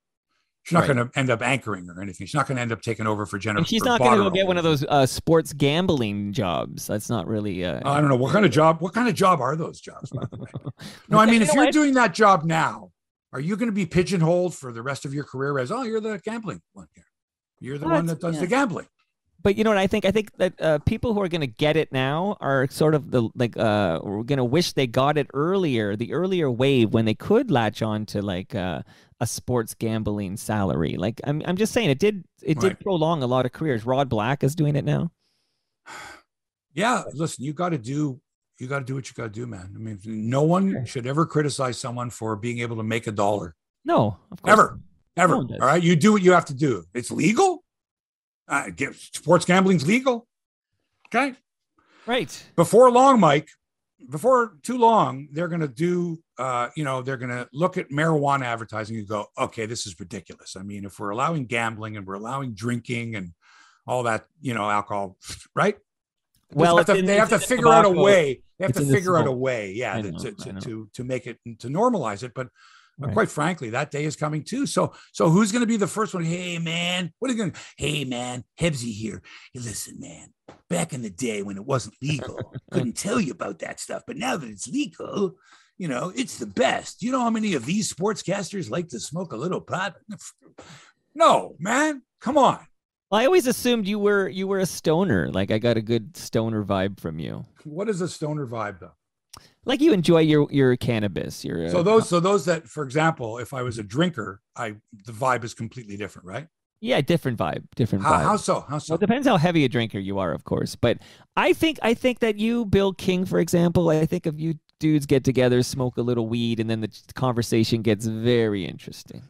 She's 0.61 0.73
not 0.73 0.87
Right. 0.87 0.95
going 0.95 1.09
to 1.09 1.19
end 1.19 1.29
up 1.29 1.43
anchoring 1.43 1.87
or 1.89 2.01
anything. 2.01 2.25
She's 2.25 2.33
not 2.33 2.47
going 2.47 2.55
to 2.55 2.61
end 2.61 2.71
up 2.71 2.81
taking 2.81 3.05
over 3.05 3.27
for 3.27 3.37
Jennifer. 3.37 3.59
And 3.59 3.67
she's 3.67 3.83
not 3.83 3.99
going 3.99 4.17
to 4.17 4.23
go 4.23 4.29
get 4.31 4.47
one 4.47 4.57
of 4.57 4.63
those 4.63 4.83
uh, 4.85 5.05
sports 5.05 5.53
gambling 5.53 6.33
jobs. 6.33 6.87
That's 6.87 7.07
not 7.07 7.27
really. 7.27 7.63
Uh, 7.63 7.81
I 7.87 7.99
don't 8.01 8.09
know 8.09 8.15
what 8.15 8.31
kind 8.33 8.45
of 8.45 8.51
job. 8.51 8.81
What 8.81 8.93
kind 8.93 9.07
of 9.07 9.13
job 9.13 9.41
are 9.41 9.55
those 9.55 9.79
jobs? 9.79 10.09
By 10.11 10.23
the 10.31 10.37
way? 10.37 10.49
No, 11.09 11.19
I 11.19 11.25
mean, 11.27 11.41
if 11.43 11.53
you're 11.53 11.69
doing 11.71 11.93
that 11.95 12.13
job 12.15 12.45
now, 12.45 12.91
are 13.35 13.41
you 13.41 13.57
going 13.57 13.67
to 13.67 13.73
be 13.73 13.85
pigeonholed 13.85 14.55
for 14.55 14.71
the 14.71 14.81
rest 14.81 15.03
of 15.05 15.13
your 15.13 15.25
career 15.25 15.59
as, 15.59 15.69
oh, 15.71 15.83
you're 15.83 15.99
the 15.99 16.19
gambling 16.23 16.61
one 16.71 16.87
here. 16.95 17.03
You're 17.59 17.77
the 17.77 17.85
Well, 17.85 17.95
one 17.95 18.05
that 18.05 18.21
does 18.21 18.35
yeah. 18.35 18.41
the 18.41 18.47
gambling. 18.47 18.87
but 19.43 19.57
you 19.57 19.63
know 19.65 19.71
what 19.71 19.77
I 19.77 19.87
think? 19.87 20.05
I 20.05 20.11
think 20.11 20.31
that 20.37 20.53
uh, 20.61 20.79
people 20.79 21.13
who 21.13 21.21
are 21.21 21.27
going 21.27 21.41
to 21.41 21.47
get 21.65 21.75
it 21.75 21.91
now 21.91 22.37
are 22.39 22.67
sort 22.69 22.95
of 22.95 23.11
the 23.11 23.29
like 23.35 23.57
uh, 23.57 23.99
we're 24.03 24.23
going 24.23 24.37
to 24.37 24.43
wish 24.45 24.71
they 24.73 24.87
got 24.87 25.17
it 25.17 25.27
earlier, 25.33 25.95
the 25.97 26.13
earlier 26.13 26.49
wave 26.49 26.93
when 26.93 27.03
they 27.05 27.13
could 27.13 27.51
latch 27.51 27.81
on 27.81 28.05
to 28.07 28.21
like 28.21 28.55
uh, 28.55 28.81
a 29.19 29.27
sports 29.27 29.73
gambling 29.73 30.37
salary. 30.37 30.95
Like 30.97 31.19
I'm, 31.25 31.41
I'm 31.45 31.57
just 31.57 31.73
saying, 31.73 31.89
it 31.89 31.99
did 31.99 32.23
it 32.41 32.59
did 32.59 32.67
Right. 32.69 32.79
prolong 32.79 33.21
a 33.21 33.27
lot 33.27 33.45
of 33.45 33.51
careers. 33.51 33.85
Rod 33.85 34.07
Black 34.09 34.43
is 34.43 34.55
doing 34.55 34.75
it 34.77 34.85
now. 34.85 35.11
Yeah, 36.73 37.03
listen, 37.13 37.45
you 37.45 37.53
got 37.53 37.69
to 37.69 37.77
do 37.77 38.19
you 38.59 38.67
got 38.67 38.79
to 38.79 38.85
do 38.85 38.95
what 38.95 39.07
you 39.09 39.13
got 39.15 39.23
to 39.23 39.29
do, 39.29 39.45
man. 39.47 39.71
I 39.75 39.77
mean, 39.77 39.99
no 40.05 40.43
one 40.43 40.85
should 40.85 41.05
ever 41.05 41.25
criticize 41.25 41.77
someone 41.77 42.09
for 42.09 42.35
being 42.35 42.59
able 42.59 42.77
to 42.77 42.83
make 42.83 43.07
a 43.07 43.11
dollar. 43.11 43.55
No, 43.83 44.17
of 44.31 44.41
course. 44.41 44.53
Ever, 44.53 44.79
ever. 45.17 45.43
No 45.43 45.57
All 45.61 45.67
one 45.67 45.83
you 45.83 45.95
do 45.95 46.11
what 46.11 46.21
you 46.21 46.31
have 46.31 46.45
to 46.45 46.53
do. 46.53 46.85
It's 46.93 47.11
legal. 47.11 47.63
Uh, 48.47 48.69
get, 48.69 48.95
sports 48.95 49.45
gambling's 49.45 49.85
legal. 49.85 50.27
Okay. 51.07 51.35
Right. 52.05 52.43
before 52.55 52.91
long, 52.91 53.19
Mike, 53.19 53.49
before 54.09 54.57
too 54.61 54.77
long, 54.77 55.27
they're 55.31 55.47
going 55.47 55.61
to 55.61 55.67
do, 55.67 56.19
uh, 56.37 56.69
you 56.75 56.83
know, 56.83 57.01
they're 57.01 57.17
going 57.17 57.31
to 57.31 57.47
look 57.53 57.77
at 57.77 57.89
marijuana 57.89 58.45
advertising 58.45 58.97
and 58.97 59.07
go, 59.07 59.25
okay, 59.37 59.65
this 59.65 59.87
is 59.87 59.99
ridiculous. 59.99 60.55
I 60.55 60.61
mean, 60.61 60.85
if 60.85 60.99
we're 60.99 61.09
allowing 61.09 61.45
gambling 61.45 61.97
and 61.97 62.05
we're 62.05 62.15
allowing 62.15 62.53
drinking 62.53 63.15
and 63.15 63.31
all 63.87 64.03
that, 64.03 64.25
you 64.41 64.53
know, 64.53 64.69
alcohol, 64.69 65.17
right? 65.55 65.77
Well, 66.53 66.75
they 66.75 66.79
have 66.79 66.85
to, 66.87 66.95
in- 66.95 67.05
they 67.05 67.17
have 67.17 67.29
to 67.29 67.39
figure 67.39 67.69
out 67.69 67.85
a 67.85 67.89
way. 67.89 68.41
They 68.59 68.65
have 68.65 68.69
It's 68.71 68.79
to 68.79 68.91
figure 68.91 69.17
out 69.17 69.27
a 69.27 69.31
way, 69.31 69.73
yeah, 69.73 70.01
to, 70.01 70.11
know, 70.11 70.17
to, 70.19 70.31
to, 70.31 70.53
to 70.61 70.89
to 70.93 71.03
make 71.03 71.27
it 71.27 71.39
to 71.59 71.67
normalize 71.67 72.23
it. 72.23 72.33
But 72.35 72.47
but 72.97 73.07
Right. 73.07 73.13
quite 73.13 73.29
frankly, 73.29 73.71
that 73.71 73.91
day 73.91 74.05
is 74.05 74.15
coming 74.15 74.43
too. 74.43 74.65
So 74.65 74.93
so 75.11 75.29
who's 75.29 75.51
going 75.51 75.63
to 75.63 75.67
be 75.67 75.75
the 75.75 75.85
first 75.87 76.13
one? 76.13 76.23
Hey 76.23 76.59
man, 76.59 77.11
what 77.19 77.29
are 77.29 77.33
you 77.33 77.37
going? 77.37 77.51
to 77.51 77.59
Hey 77.77 78.05
man, 78.05 78.45
Hebsy 78.57 78.93
here. 78.93 79.21
Hey, 79.53 79.59
listen, 79.59 79.99
man. 79.99 80.27
Back 80.69 80.93
in 80.93 81.01
the 81.01 81.09
day 81.09 81.41
when 81.43 81.57
it 81.57 81.65
wasn't 81.65 81.95
legal, 82.01 82.53
couldn't 82.71 82.95
tell 82.95 83.19
you 83.19 83.33
about 83.33 83.59
that 83.59 83.81
stuff. 83.81 84.03
But 84.07 84.15
now 84.15 84.37
that 84.37 84.49
it's 84.49 84.67
legal, 84.69 85.35
you 85.77 85.89
know 85.89 86.13
it's 86.15 86.37
the 86.37 86.45
best. 86.45 87.01
You 87.03 87.11
know 87.11 87.19
how 87.19 87.29
many 87.29 87.53
of 87.55 87.65
these 87.65 87.93
sportscasters 87.93 88.69
like 88.69 88.87
to 88.89 88.99
smoke 89.01 89.33
a 89.33 89.37
little 89.37 89.59
pot? 89.61 89.95
No, 91.13 91.55
man. 91.59 92.01
Come 92.21 92.37
on. 92.37 92.59
Well, 93.11 93.21
I 93.21 93.25
always 93.25 93.47
assumed 93.47 93.87
you 93.87 93.99
were 93.99 94.27
you 94.27 94.47
were 94.47 94.59
a 94.59 94.65
stoner. 94.65 95.29
Like 95.31 95.51
I 95.51 95.59
got 95.59 95.77
a 95.77 95.81
good 95.81 96.17
stoner 96.17 96.63
vibe 96.63 96.99
from 96.99 97.19
you. 97.19 97.45
What 97.63 97.89
is 97.89 98.01
a 98.01 98.07
stoner 98.07 98.47
vibe 98.47 98.79
though? 98.79 98.93
Like 99.65 99.81
you 99.81 99.93
enjoy 99.93 100.19
your 100.19 100.47
your 100.51 100.75
cannabis. 100.75 101.43
Your 101.43 101.69
So 101.69 101.83
those, 101.83 102.07
so 102.09 102.19
those 102.19 102.45
that, 102.45 102.67
for 102.67 102.83
example, 102.83 103.37
if 103.37 103.53
I 103.53 103.61
was 103.63 103.77
a 103.77 103.83
drinker, 103.83 104.41
I 104.55 104.75
the 105.05 105.11
vibe 105.11 105.43
is 105.43 105.53
completely 105.53 105.97
different, 105.97 106.27
right? 106.27 106.47
yeah, 106.81 107.01
different 107.01 107.39
vibe, 107.39 107.63
different 107.75 108.03
How, 108.03 108.13
vibe. 108.13 108.23
how 108.23 108.37
so? 108.37 108.59
How 108.61 108.73
Well, 108.73 108.79
so? 108.79 108.93
it 108.95 108.99
depends 108.99 109.27
how 109.27 109.37
heavy 109.37 109.65
a 109.65 109.69
drinker 109.69 109.97
you 109.97 110.19
are, 110.19 110.31
of 110.33 110.43
course. 110.43 110.75
But 110.75 110.99
I 111.35 111.53
think 111.53 111.79
I 111.81 111.93
think 111.95 112.19
that 112.19 112.37
you, 112.37 112.65
Bill 112.65 112.93
King, 112.93 113.25
for 113.25 113.39
example, 113.39 113.89
I 113.89 114.05
think 114.05 114.27
if 114.27 114.39
you 114.39 114.55
dudes 114.79 115.05
get 115.05 115.23
together, 115.23 115.63
smoke 115.63 115.97
a 115.97 116.01
little 116.01 116.27
weed, 116.27 116.59
and 116.59 116.69
then 116.69 116.81
the 116.81 116.91
conversation 117.15 117.81
gets 117.81 118.05
very 118.05 118.65
interesting. 118.65 119.23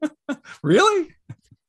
Really? 0.62 1.08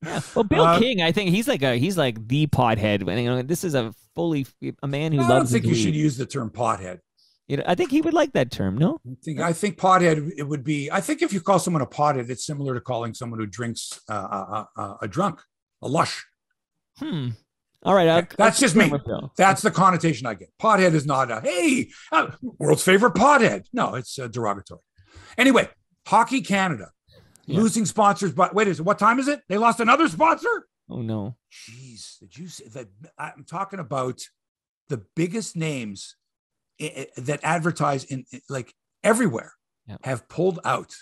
Yeah. 0.04 0.20
Well, 0.34 0.44
Bill 0.44 0.64
Uh, 0.64 0.78
King, 0.78 1.02
I 1.02 1.12
think 1.12 1.30
he's 1.30 1.48
like 1.48 1.62
a 1.62 1.76
he's 1.76 1.96
like 1.96 2.26
the 2.28 2.46
pothead. 2.46 3.00
You 3.00 3.28
know, 3.28 3.42
this 3.42 3.64
is 3.64 3.74
a 3.74 3.92
fully 4.14 4.46
a 4.82 4.86
man 4.86 5.12
who 5.12 5.20
I 5.20 5.28
don't 5.28 5.46
think 5.46 5.64
you 5.64 5.74
should 5.74 5.94
use 5.94 6.16
the 6.16 6.26
term 6.26 6.50
pothead. 6.50 6.98
You 7.46 7.58
know, 7.58 7.64
I 7.66 7.74
think 7.74 7.90
he 7.90 8.00
would 8.00 8.14
like 8.14 8.32
that 8.32 8.50
term. 8.50 8.78
No. 8.78 9.00
I 9.06 9.16
think 9.22 9.40
I 9.40 9.52
think 9.52 9.76
pothead 9.76 10.32
it 10.36 10.44
would 10.44 10.64
be. 10.64 10.90
I 10.90 11.00
think 11.00 11.20
if 11.20 11.32
you 11.32 11.40
call 11.40 11.58
someone 11.58 11.82
a 11.82 11.86
pothead, 11.86 12.30
it's 12.30 12.46
similar 12.46 12.74
to 12.74 12.80
calling 12.80 13.12
someone 13.12 13.38
who 13.38 13.46
drinks 13.46 14.00
uh, 14.08 14.12
uh, 14.12 14.64
uh, 14.76 14.94
a 15.02 15.08
drunk, 15.08 15.42
a 15.82 15.88
lush. 15.88 16.24
Hmm. 16.98 17.30
All 17.82 17.94
right. 17.94 18.08
I'll, 18.08 18.22
that's 18.38 18.62
I'll 18.62 18.68
just 18.68 18.76
me. 18.76 18.90
That's 19.36 19.60
the 19.60 19.70
connotation 19.70 20.26
I 20.26 20.34
get. 20.34 20.48
Pothead 20.60 20.94
is 20.94 21.04
not 21.04 21.30
a 21.30 21.40
hey, 21.42 21.90
uh, 22.10 22.28
world's 22.58 22.82
favorite 22.82 23.12
pothead. 23.12 23.66
No, 23.74 23.94
it's 23.94 24.18
uh, 24.18 24.26
derogatory. 24.28 24.80
Anyway, 25.36 25.68
Hockey 26.06 26.40
Canada 26.40 26.92
Yeah. 27.46 27.58
losing 27.60 27.84
sponsors. 27.86 28.32
But 28.32 28.54
wait, 28.54 28.68
is 28.68 28.80
it 28.80 28.84
what 28.84 28.98
time 28.98 29.18
is 29.18 29.28
it? 29.28 29.40
They 29.48 29.58
lost 29.58 29.80
another 29.80 30.08
sponsor. 30.08 30.66
Oh 30.90 31.02
no. 31.02 31.36
Jeez, 31.52 32.18
did 32.20 32.36
you 32.36 32.48
see 32.48 32.66
that? 32.68 32.88
I'm 33.18 33.44
talking 33.44 33.78
about 33.80 34.20
the 34.88 35.02
biggest 35.16 35.56
names 35.56 36.16
i- 36.80 37.08
i- 37.16 37.20
that 37.20 37.40
advertise 37.42 38.04
in 38.04 38.24
in- 38.32 38.40
like 38.48 38.74
everywhere 39.02 39.52
Yeah. 39.86 39.96
have 40.04 40.28
pulled 40.28 40.60
out. 40.64 40.94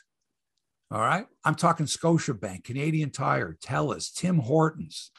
All 0.91 1.01
right. 1.01 1.27
I'm 1.45 1.55
talking 1.55 1.87
Scotiabank, 1.87 2.65
Canadian 2.65 3.11
Tire, 3.11 3.57
Telus, 3.65 4.13
Tim 4.13 4.41
Hortons 4.41 5.11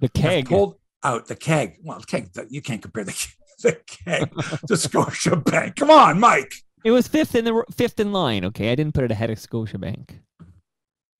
The 0.00 0.08
keg. 0.08 0.46
pulled 0.48 0.76
out 1.04 1.28
the 1.28 1.36
keg. 1.36 1.76
Well, 1.82 2.00
the 2.00 2.06
keg, 2.06 2.32
the- 2.32 2.46
you 2.50 2.60
can't 2.60 2.82
compare 2.82 3.04
the, 3.04 3.26
the 3.62 3.72
keg 3.86 4.30
to 4.66 4.74
Scotiabank. 4.74 5.76
Come 5.76 5.90
on, 5.90 6.18
Mike. 6.20 6.52
It 6.84 6.90
was 6.90 7.06
fifth 7.06 7.34
in 7.36 7.44
the 7.44 7.64
fifth 7.74 8.00
in 8.00 8.10
line. 8.12 8.44
Okay, 8.46 8.72
I 8.72 8.74
didn't 8.74 8.94
put 8.94 9.04
it 9.04 9.12
ahead 9.12 9.30
of 9.30 9.38
Scotiabank. 9.38 10.18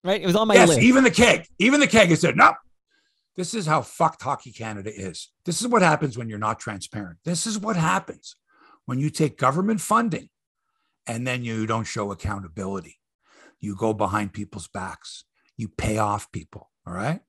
Right, 0.04 0.20
it 0.20 0.26
was 0.26 0.36
on 0.36 0.48
my 0.48 0.54
yes, 0.54 0.68
list. 0.68 0.80
even 0.80 1.04
the 1.04 1.10
keg, 1.10 1.46
even 1.58 1.78
the 1.78 1.86
keg 1.86 2.08
has 2.08 2.20
said, 2.20 2.36
no, 2.36 2.54
this 3.36 3.54
is 3.54 3.66
how 3.66 3.82
fucked 3.82 4.22
Hockey 4.22 4.52
Canada 4.52 4.90
is. 4.92 5.30
This 5.44 5.60
is 5.60 5.68
what 5.68 5.82
happens 5.82 6.18
when 6.18 6.28
you're 6.28 6.38
not 6.38 6.58
transparent. 6.58 7.18
This 7.24 7.46
is 7.46 7.58
what 7.58 7.76
happens 7.76 8.36
when 8.84 8.98
you 8.98 9.10
take 9.10 9.38
government 9.38 9.80
funding 9.80 10.28
and 11.06 11.26
then 11.26 11.44
you 11.44 11.66
don't 11.66 11.84
show 11.84 12.10
accountability. 12.10 12.98
You 13.60 13.76
go 13.76 13.94
behind 13.94 14.32
people's 14.32 14.68
backs, 14.68 15.24
you 15.56 15.68
pay 15.68 15.98
off 15.98 16.32
people. 16.32 16.70
All 16.86 16.94
right. 16.94 17.20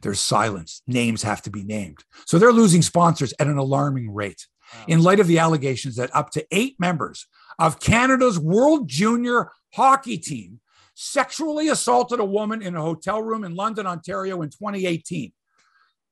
There's 0.00 0.20
silence. 0.20 0.82
Names 0.86 1.22
have 1.22 1.42
to 1.42 1.50
be 1.50 1.62
named. 1.62 1.98
So 2.26 2.38
they're 2.38 2.52
losing 2.52 2.82
sponsors 2.82 3.32
at 3.38 3.46
an 3.46 3.58
alarming 3.58 4.12
rate 4.12 4.46
in 4.88 5.02
light 5.02 5.20
of 5.20 5.26
the 5.26 5.38
allegations 5.38 5.96
that 5.96 6.14
up 6.14 6.30
to 6.30 6.46
eight 6.50 6.76
members 6.80 7.26
of 7.58 7.78
Canada's 7.78 8.38
World 8.38 8.88
Junior 8.88 9.50
Hockey 9.74 10.18
team 10.18 10.60
sexually 10.94 11.68
assaulted 11.68 12.20
a 12.20 12.24
woman 12.24 12.62
in 12.62 12.76
a 12.76 12.82
hotel 12.82 13.22
room 13.22 13.44
in 13.44 13.54
London, 13.54 13.86
Ontario 13.86 14.42
in 14.42 14.50
2018. 14.50 15.32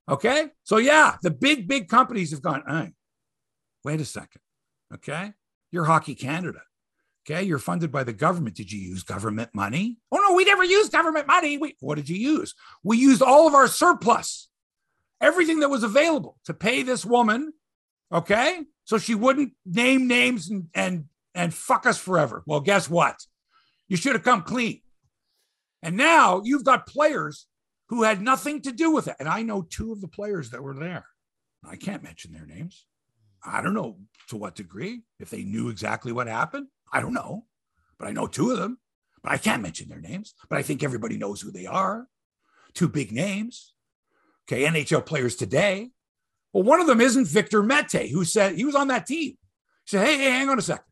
Okay. 0.08 0.48
So, 0.64 0.78
yeah, 0.78 1.16
the 1.22 1.30
big, 1.30 1.68
big 1.68 1.88
companies 1.88 2.32
have 2.32 2.42
gone, 2.42 2.62
hey, 2.66 2.92
wait 3.84 4.00
a 4.00 4.04
second. 4.04 4.40
Okay. 4.94 5.32
You're 5.70 5.84
Hockey 5.84 6.14
Canada. 6.14 6.62
Okay. 7.24 7.44
You're 7.44 7.58
funded 7.58 7.92
by 7.92 8.02
the 8.02 8.12
government. 8.12 8.56
Did 8.56 8.72
you 8.72 8.80
use 8.80 9.02
government 9.02 9.50
money? 9.54 9.98
Oh, 10.10 10.16
no, 10.16 10.34
we 10.34 10.44
never 10.44 10.64
used 10.64 10.90
government 10.90 11.26
money. 11.28 11.58
We, 11.58 11.76
what 11.80 11.94
did 11.94 12.08
you 12.08 12.16
use? 12.16 12.54
We 12.82 12.98
used 12.98 13.22
all 13.22 13.46
of 13.46 13.54
our 13.54 13.68
surplus, 13.68 14.48
everything 15.20 15.60
that 15.60 15.70
was 15.70 15.84
available 15.84 16.38
to 16.46 16.54
pay 16.54 16.82
this 16.82 17.04
woman. 17.04 17.52
Okay. 18.12 18.64
So 18.84 18.98
she 18.98 19.14
wouldn't 19.14 19.52
name 19.64 20.08
names 20.08 20.50
and, 20.50 20.66
and, 20.74 21.04
and 21.34 21.54
fuck 21.54 21.86
us 21.86 21.98
forever. 21.98 22.42
Well, 22.46 22.60
guess 22.60 22.90
what? 22.90 23.24
You 23.90 23.96
should 23.96 24.14
have 24.14 24.22
come 24.22 24.42
clean. 24.42 24.80
And 25.82 25.96
now 25.96 26.40
you've 26.44 26.64
got 26.64 26.86
players 26.86 27.46
who 27.88 28.04
had 28.04 28.22
nothing 28.22 28.62
to 28.62 28.72
do 28.72 28.92
with 28.92 29.08
it. 29.08 29.16
And 29.18 29.28
I 29.28 29.42
know 29.42 29.62
two 29.62 29.92
of 29.92 30.00
the 30.00 30.08
players 30.08 30.50
that 30.50 30.62
were 30.62 30.74
there. 30.74 31.04
I 31.68 31.74
can't 31.74 32.04
mention 32.04 32.32
their 32.32 32.46
names. 32.46 32.86
I 33.44 33.60
don't 33.60 33.74
know 33.74 33.98
to 34.28 34.36
what 34.36 34.54
degree, 34.54 35.02
if 35.18 35.28
they 35.28 35.42
knew 35.42 35.70
exactly 35.70 36.12
what 36.12 36.28
happened. 36.28 36.68
I 36.92 37.00
don't 37.00 37.12
know, 37.12 37.46
but 37.98 38.06
I 38.06 38.12
know 38.12 38.28
two 38.28 38.52
of 38.52 38.58
them, 38.58 38.78
but 39.22 39.32
I 39.32 39.38
can't 39.38 39.62
mention 39.62 39.88
their 39.88 40.00
names. 40.00 40.34
But 40.48 40.58
I 40.58 40.62
think 40.62 40.84
everybody 40.84 41.16
knows 41.18 41.40
who 41.40 41.50
they 41.50 41.66
are. 41.66 42.06
Two 42.74 42.88
big 42.88 43.10
names. 43.10 43.72
Okay, 44.46 44.64
NHL 44.64 45.04
players 45.04 45.34
today. 45.34 45.90
Well, 46.52 46.62
one 46.62 46.80
of 46.80 46.86
them 46.86 47.00
isn't 47.00 47.26
Victor 47.26 47.62
Mete, 47.62 48.10
who 48.10 48.24
said 48.24 48.54
he 48.54 48.64
was 48.64 48.76
on 48.76 48.88
that 48.88 49.06
team. 49.06 49.30
He 49.30 49.36
said, 49.86 50.06
Hey, 50.06 50.18
hey, 50.18 50.30
hang 50.30 50.48
on 50.48 50.58
a 50.58 50.62
second. 50.62 50.84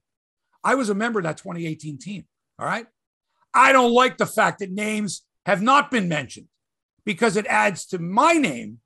I 0.65 0.75
was 0.75 0.89
a 0.89 0.95
member 0.95 1.21
of 1.21 1.25
that 1.25 1.39
2018 1.39 1.99
team. 1.99 2.25
All 2.59 2.67
right. 2.67 2.87
I 3.55 3.73
don't 3.73 3.93
like 3.93 4.19
the 4.19 4.27
fact 4.27 4.59
that 4.59 4.71
names 4.71 5.23
have 5.47 5.63
not 5.63 5.91
been 5.91 6.09
mentioned 6.09 6.49
because 7.05 7.37
it 7.37 7.47
adds 7.47 7.87
to 7.87 7.99
my 7.99 8.35
name. 8.35 8.79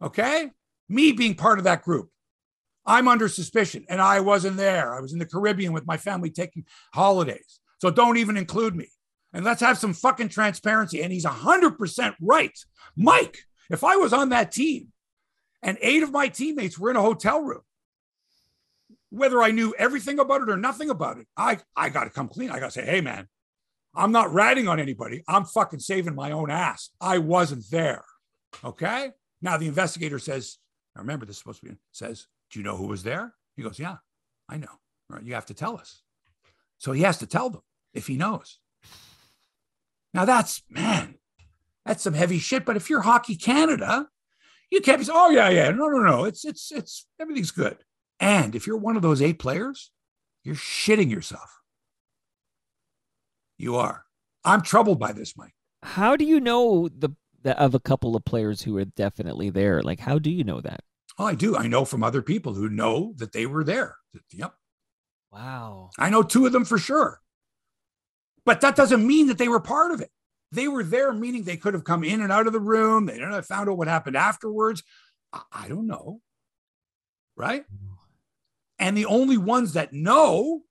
Okay. 0.00 0.50
Me 0.88 1.12
being 1.12 1.34
part 1.34 1.58
of 1.58 1.64
that 1.64 1.82
group. 1.82 2.08
I'm 2.84 3.08
under 3.08 3.28
suspicion 3.28 3.84
and 3.88 4.00
I 4.00 4.20
wasn't 4.20 4.56
there. 4.56 4.94
I 4.94 5.00
was 5.00 5.12
in 5.12 5.18
the 5.18 5.26
Caribbean 5.26 5.72
with 5.72 5.86
my 5.86 5.96
family 5.96 6.30
taking 6.30 6.64
holidays. 6.92 7.60
So 7.80 7.90
don't 7.90 8.16
even 8.16 8.36
include 8.36 8.74
me. 8.74 8.88
And 9.32 9.44
let's 9.44 9.60
have 9.60 9.78
some 9.78 9.94
fucking 9.94 10.28
transparency. 10.28 11.02
And 11.02 11.12
he's 11.12 11.24
100% 11.24 12.14
right. 12.20 12.58
Mike, 12.96 13.38
if 13.70 13.84
I 13.84 13.96
was 13.96 14.12
on 14.12 14.30
that 14.30 14.52
team 14.52 14.88
and 15.62 15.78
eight 15.80 16.02
of 16.02 16.10
my 16.10 16.28
teammates 16.28 16.78
were 16.78 16.90
in 16.90 16.96
a 16.96 17.02
hotel 17.02 17.40
room, 17.40 17.62
whether 19.12 19.42
I 19.42 19.50
knew 19.50 19.74
everything 19.78 20.18
about 20.18 20.40
it 20.40 20.48
or 20.48 20.56
nothing 20.56 20.88
about 20.88 21.18
it, 21.18 21.26
I, 21.36 21.58
I 21.76 21.90
got 21.90 22.04
to 22.04 22.10
come 22.10 22.28
clean. 22.28 22.50
I 22.50 22.58
got 22.58 22.72
to 22.72 22.80
say, 22.80 22.86
hey, 22.86 23.02
man, 23.02 23.28
I'm 23.94 24.10
not 24.10 24.32
ratting 24.32 24.68
on 24.68 24.80
anybody. 24.80 25.22
I'm 25.28 25.44
fucking 25.44 25.80
saving 25.80 26.14
my 26.14 26.32
own 26.32 26.50
ass. 26.50 26.88
I 26.98 27.18
wasn't 27.18 27.70
there. 27.70 28.04
Okay. 28.64 29.10
Now 29.42 29.58
the 29.58 29.68
investigator 29.68 30.18
says, 30.18 30.56
I 30.96 31.00
remember 31.00 31.26
this 31.26 31.36
is 31.36 31.40
supposed 31.40 31.60
to 31.60 31.66
be, 31.66 31.76
says, 31.92 32.26
do 32.50 32.58
you 32.58 32.64
know 32.64 32.76
who 32.76 32.86
was 32.86 33.02
there? 33.02 33.34
He 33.54 33.62
goes, 33.62 33.78
yeah, 33.78 33.96
I 34.48 34.56
know. 34.56 34.80
Right. 35.10 35.22
You 35.22 35.34
have 35.34 35.46
to 35.46 35.54
tell 35.54 35.76
us. 35.76 36.00
So 36.78 36.92
he 36.92 37.02
has 37.02 37.18
to 37.18 37.26
tell 37.26 37.50
them 37.50 37.62
if 37.92 38.06
he 38.06 38.16
knows. 38.16 38.58
Now 40.14 40.24
that's, 40.24 40.62
man, 40.70 41.16
that's 41.84 42.02
some 42.02 42.14
heavy 42.14 42.38
shit. 42.38 42.64
But 42.64 42.76
if 42.76 42.88
you're 42.88 43.02
Hockey 43.02 43.36
Canada, 43.36 44.06
you 44.70 44.80
can't 44.80 45.00
be, 45.00 45.06
oh, 45.12 45.28
yeah, 45.28 45.50
yeah. 45.50 45.70
No, 45.70 45.88
no, 45.88 45.98
no. 45.98 46.24
It's, 46.24 46.46
it's, 46.46 46.72
it's, 46.72 47.06
everything's 47.20 47.50
good. 47.50 47.76
And 48.22 48.54
if 48.54 48.68
you're 48.68 48.76
one 48.78 48.94
of 48.94 49.02
those 49.02 49.20
eight 49.20 49.40
players, 49.40 49.90
you're 50.44 50.54
shitting 50.54 51.10
yourself. 51.10 51.60
You 53.58 53.76
are. 53.76 54.04
I'm 54.44 54.62
troubled 54.62 55.00
by 55.00 55.12
this, 55.12 55.36
Mike. 55.36 55.54
How 55.82 56.14
do 56.14 56.24
you 56.24 56.40
know 56.40 56.88
the, 56.88 57.10
the 57.42 57.60
of 57.60 57.74
a 57.74 57.80
couple 57.80 58.14
of 58.14 58.24
players 58.24 58.62
who 58.62 58.76
are 58.78 58.84
definitely 58.84 59.50
there? 59.50 59.82
Like, 59.82 59.98
how 59.98 60.20
do 60.20 60.30
you 60.30 60.44
know 60.44 60.60
that? 60.60 60.82
Oh, 61.18 61.26
I 61.26 61.34
do. 61.34 61.56
I 61.56 61.66
know 61.66 61.84
from 61.84 62.04
other 62.04 62.22
people 62.22 62.54
who 62.54 62.68
know 62.68 63.12
that 63.16 63.32
they 63.32 63.44
were 63.44 63.64
there. 63.64 63.96
Yep. 64.32 64.54
Wow. 65.32 65.90
I 65.98 66.08
know 66.08 66.22
two 66.22 66.46
of 66.46 66.52
them 66.52 66.64
for 66.64 66.78
sure. 66.78 67.20
But 68.44 68.60
that 68.60 68.76
doesn't 68.76 69.04
mean 69.04 69.26
that 69.26 69.38
they 69.38 69.48
were 69.48 69.60
part 69.60 69.90
of 69.90 70.00
it. 70.00 70.10
They 70.52 70.68
were 70.68 70.84
there, 70.84 71.12
meaning 71.12 71.42
they 71.42 71.56
could 71.56 71.74
have 71.74 71.84
come 71.84 72.04
in 72.04 72.20
and 72.20 72.30
out 72.30 72.46
of 72.46 72.52
the 72.52 72.60
room. 72.60 73.06
They 73.06 73.18
don't 73.18 73.32
have 73.32 73.46
found 73.46 73.68
out 73.68 73.78
what 73.78 73.88
happened 73.88 74.16
afterwards. 74.16 74.84
I, 75.32 75.42
I 75.50 75.68
don't 75.68 75.88
know. 75.88 76.20
Right. 77.36 77.64
And 78.82 78.96
the 78.96 79.06
only 79.06 79.38
ones 79.38 79.74
that 79.74 79.92
know 79.92 80.62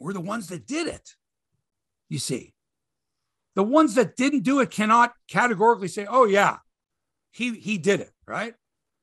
were 0.00 0.12
the 0.12 0.20
ones 0.20 0.48
that 0.48 0.66
did 0.66 0.88
it. 0.88 1.10
You 2.08 2.18
see, 2.18 2.54
the 3.54 3.62
ones 3.62 3.94
that 3.94 4.16
didn't 4.16 4.42
do 4.42 4.58
it 4.58 4.72
cannot 4.72 5.12
categorically 5.30 5.86
say, 5.86 6.06
oh, 6.10 6.24
yeah, 6.24 6.56
he, 7.30 7.54
he 7.54 7.78
did 7.78 8.00
it. 8.00 8.10
Right. 8.26 8.54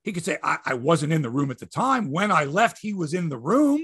He 0.03 0.11
could 0.11 0.25
say, 0.25 0.39
I, 0.43 0.57
I 0.65 0.73
wasn't 0.73 1.13
in 1.13 1.21
the 1.21 1.29
room 1.29 1.51
at 1.51 1.57
the 1.57 1.65
time. 1.65 2.11
When 2.11 2.33
I 2.33 2.43
left, 2.43 2.79
he 2.81 2.93
was 2.93 3.13
in 3.13 3.29
the 3.29 3.37
room. 3.37 3.81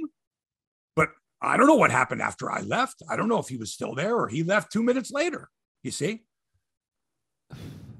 But 0.94 1.08
I 1.42 1.56
don't 1.56 1.68
know 1.68 1.76
what 1.76 1.92
happened 1.92 2.22
after 2.22 2.52
I 2.52 2.60
left. 2.60 3.02
I 3.10 3.16
don't 3.16 3.30
know 3.30 3.40
if 3.40 3.48
he 3.48 3.56
was 3.56 3.72
still 3.72 3.96
there 3.96 4.14
or 4.14 4.28
he 4.28 4.44
left 4.44 4.74
two 4.74 4.84
minutes 4.84 5.10
later. 5.10 5.48
You 5.84 5.92
see? 5.92 6.24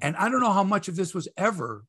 And 0.02 0.14
I 0.14 0.28
don't 0.28 0.40
know 0.40 0.52
how 0.52 0.64
much 0.64 0.88
of 0.88 0.96
this 0.96 1.14
was 1.14 1.26
ever 1.38 1.86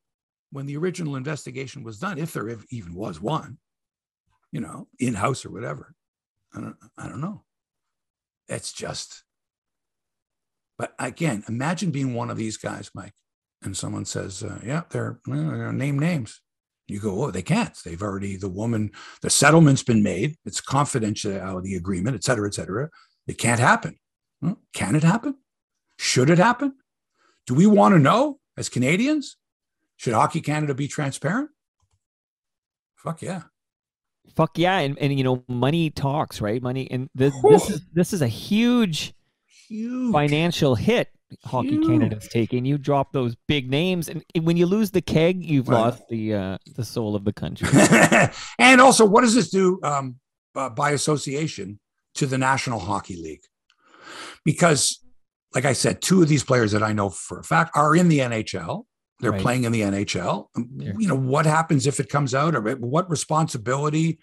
when 0.50 0.64
the 0.64 0.78
original 0.78 1.16
investigation 1.16 1.84
was 1.84 1.98
done, 1.98 2.16
if 2.16 2.32
there 2.32 2.58
even 2.70 2.94
was 2.94 3.20
one, 3.20 3.58
you 4.52 4.60
know, 4.60 4.86
in 4.98 5.14
house 5.14 5.44
or 5.44 5.50
whatever. 5.50 5.94
I 6.54 6.60
don't, 6.60 6.76
I 6.96 7.08
don't 7.08 7.20
know. 7.20 7.42
It's 8.48 8.72
just, 8.72 9.24
but 10.78 10.94
again, 10.98 11.42
imagine 11.48 11.90
being 11.90 12.14
one 12.14 12.30
of 12.30 12.36
these 12.36 12.58
guys, 12.58 12.90
Mike, 12.94 13.14
and 13.62 13.76
someone 13.76 14.04
says, 14.04 14.42
uh, 14.42 14.60
yeah, 14.64 14.82
they're, 14.90 15.18
they're 15.26 15.72
name 15.72 15.98
names. 15.98 16.40
You 16.88 17.00
go, 17.00 17.24
oh, 17.24 17.30
they 17.30 17.42
can't. 17.42 17.76
They've 17.84 18.02
already, 18.02 18.36
the 18.36 18.48
woman, 18.48 18.90
the 19.22 19.30
settlement's 19.30 19.82
been 19.82 20.02
made. 20.02 20.36
It's 20.44 20.60
confidentiality 20.60 21.76
agreement, 21.76 22.16
et 22.16 22.24
cetera, 22.24 22.46
et 22.48 22.54
cetera. 22.54 22.90
It 23.26 23.38
can't 23.38 23.60
happen. 23.60 23.98
Can 24.74 24.96
it 24.96 25.04
happen? 25.04 25.36
Should 25.98 26.28
it 26.28 26.38
happen? 26.38 26.74
Do 27.46 27.54
we 27.54 27.66
want 27.66 27.94
to 27.94 28.00
know 28.00 28.40
as 28.58 28.68
Canadians? 28.68 29.36
Should 29.96 30.14
Hockey 30.14 30.40
Canada 30.40 30.74
be 30.74 30.88
transparent? 30.88 31.50
Fuck 32.96 33.22
yeah. 33.22 33.42
Fuck 34.34 34.58
yeah. 34.58 34.78
And, 34.78 34.98
and 34.98 35.16
you 35.16 35.24
know, 35.24 35.44
money 35.48 35.90
talks, 35.90 36.40
right? 36.40 36.62
Money. 36.62 36.90
And 36.90 37.10
this, 37.14 37.34
this 37.42 37.70
is, 37.70 37.80
this 37.92 38.12
is 38.12 38.22
a 38.22 38.28
huge, 38.28 39.14
huge. 39.68 40.12
financial 40.12 40.74
hit 40.74 41.08
Hockey 41.44 41.70
Huge. 41.70 41.86
Canada's 41.86 42.28
taking. 42.28 42.64
You 42.64 42.78
drop 42.78 43.12
those 43.12 43.36
big 43.48 43.70
names, 43.70 44.08
and 44.08 44.22
when 44.40 44.56
you 44.56 44.66
lose 44.66 44.90
the 44.90 45.00
keg, 45.00 45.44
you've 45.44 45.68
right. 45.68 45.78
lost 45.78 46.02
the 46.08 46.34
uh, 46.34 46.58
the 46.76 46.84
soul 46.84 47.16
of 47.16 47.24
the 47.24 47.32
country. 47.32 47.68
and 48.58 48.80
also, 48.80 49.04
what 49.04 49.22
does 49.22 49.34
this 49.34 49.50
do 49.50 49.80
um, 49.82 50.16
uh, 50.54 50.70
by 50.70 50.90
association 50.90 51.80
to 52.14 52.26
the 52.26 52.38
National 52.38 52.78
Hockey 52.78 53.16
League? 53.16 53.44
Because, 54.44 55.00
like 55.54 55.64
I 55.64 55.72
said, 55.72 56.02
two 56.02 56.22
of 56.22 56.28
these 56.28 56.44
players 56.44 56.72
that 56.72 56.82
I 56.82 56.92
know 56.92 57.10
for 57.10 57.38
a 57.38 57.44
fact 57.44 57.76
are 57.76 57.94
in 57.94 58.08
the 58.08 58.20
NHL. 58.20 58.84
They're 59.22 59.30
right. 59.30 59.40
playing 59.40 59.64
in 59.64 59.72
the 59.72 59.80
NHL. 59.80 60.48
Um, 60.56 60.68
yeah. 60.76 60.92
You 60.98 61.08
know 61.08 61.16
what 61.16 61.46
happens 61.46 61.86
if 61.86 62.00
it 62.00 62.08
comes 62.08 62.34
out, 62.34 62.54
or 62.54 62.60
what 62.76 63.08
responsibility 63.08 64.18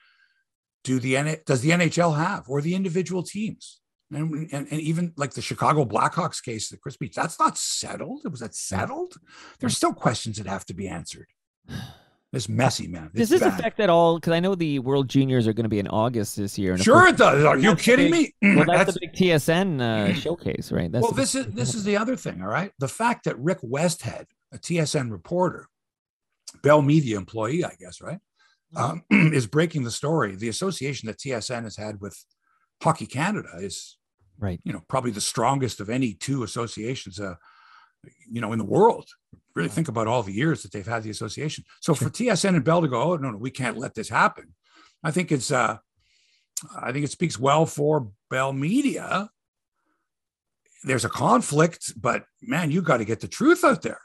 do 0.84 1.00
the 1.00 1.40
does 1.46 1.62
the 1.62 1.72
NHL 1.72 2.18
have, 2.18 2.50
or 2.50 2.62
the 2.62 2.76
individual 2.76 3.24
teams? 3.24 3.80
And, 4.12 4.52
and, 4.52 4.68
and, 4.72 4.82
even 4.82 5.14
like 5.18 5.34
the 5.34 5.42
Chicago 5.42 5.86
Blackhawks 5.86 6.44
case, 6.44 6.70
the 6.70 6.78
Chris 6.78 6.98
Beach, 6.98 7.14
that's 7.16 7.40
not 7.40 7.58
settled. 7.58 8.30
Was 8.30 8.40
that 8.40 8.56
settled? 8.56 9.14
There's 9.60 9.78
still 9.78 9.94
questions 9.94 10.38
that 10.38 10.48
have 10.48 10.66
to 10.66 10.74
be 10.74 10.88
answered. 10.88 11.28
It's 12.32 12.48
messy, 12.48 12.88
man. 12.88 13.06
It's 13.06 13.22
does 13.22 13.30
this 13.30 13.42
bad. 13.42 13.60
affect 13.60 13.80
at 13.80 13.90
all? 13.90 14.20
Because 14.20 14.34
I 14.34 14.40
know 14.40 14.54
the 14.54 14.78
World 14.80 15.10
Juniors 15.10 15.48
are 15.48 15.54
going 15.54 15.64
to 15.64 15.70
be 15.70 15.80
in 15.80 15.88
August 15.88 16.38
this 16.38 16.60
year. 16.60 16.78
sure, 16.78 17.08
it 17.08 17.18
does. 17.18 17.44
Are 17.44 17.58
you 17.58 17.76
kidding 17.76 18.12
big, 18.12 18.34
me? 18.42 18.56
Well, 18.56 18.66
that's, 18.66 18.86
that's, 18.86 18.94
the 18.94 19.08
big 19.08 19.14
TSN 19.14 19.82
uh, 19.82 20.14
showcase, 20.22 20.72
right? 20.72 20.92
That's 20.92 21.02
well, 21.02 21.12
this 21.12 21.34
is 21.34 21.48
this 21.48 21.74
is 21.76 21.84
the 21.84 21.98
other 21.98 22.16
thing. 22.16 22.44
All 22.44 22.48
right, 22.48 22.72
the 22.78 22.88
fact 22.88 23.24
that 23.24 23.40
Rick 23.40 23.62
Westhead, 23.62 24.26
a 24.52 24.58
TSN 24.58 25.12
reporter, 25.12 25.68
Bell 26.64 26.82
Media 26.82 27.18
employee, 27.18 27.64
I 27.64 27.76
guess, 27.80 28.02
right, 28.02 28.20
mm-hmm. 28.74 29.14
um, 29.14 29.34
is 29.34 29.48
breaking 29.48 29.84
the 29.84 29.92
story. 29.92 30.36
The 30.36 30.50
association 30.50 31.08
that 31.08 31.20
TSN 31.20 31.64
has 31.64 31.76
had 31.76 32.02
with 32.02 32.18
Hockey 32.82 33.06
Canada 33.06 33.50
is 33.58 33.98
right. 34.40 34.60
you 34.64 34.74
know 34.74 34.82
probably 34.88 35.12
the 35.12 35.22
strongest 35.22 35.80
of 35.80 35.90
any 35.90 36.14
two 36.14 36.44
associations 36.44 37.20
uh 37.20 37.36
you 38.30 38.42
know 38.42 38.54
in 38.54 38.60
the 38.60 38.66
world. 38.66 39.08
Really 39.56 39.70
think 39.70 39.90
about 39.90 40.08
all 40.08 40.24
the 40.24 40.32
years 40.32 40.64
that 40.64 40.72
they've 40.72 40.88
had 40.88 41.04
the 41.04 41.10
association. 41.10 41.66
So 41.82 41.94
sure. 41.94 42.08
for 42.08 42.14
tsn 42.14 42.56
and 42.56 42.64
bell 42.64 42.82
to 42.82 42.88
go 42.88 43.02
oh 43.02 43.18
no 43.18 43.32
no 43.32 43.38
we 43.38 43.52
can't 43.52 43.78
let 43.78 43.94
this 43.94 44.10
happen. 44.10 44.54
I 45.04 45.12
think 45.12 45.32
it's 45.32 45.52
uh 45.52 45.78
i 46.82 46.92
think 46.92 47.06
it 47.06 47.12
speaks 47.12 47.40
well 47.40 47.66
for 47.66 48.12
bell 48.30 48.54
media. 48.54 49.30
There's 50.84 51.06
a 51.06 51.10
conflict 51.10 51.94
but 52.00 52.24
man 52.42 52.72
you 52.72 52.82
got 52.82 52.98
to 52.98 53.06
get 53.06 53.20
the 53.20 53.28
truth 53.28 53.64
out 53.64 53.82
there 53.82 54.00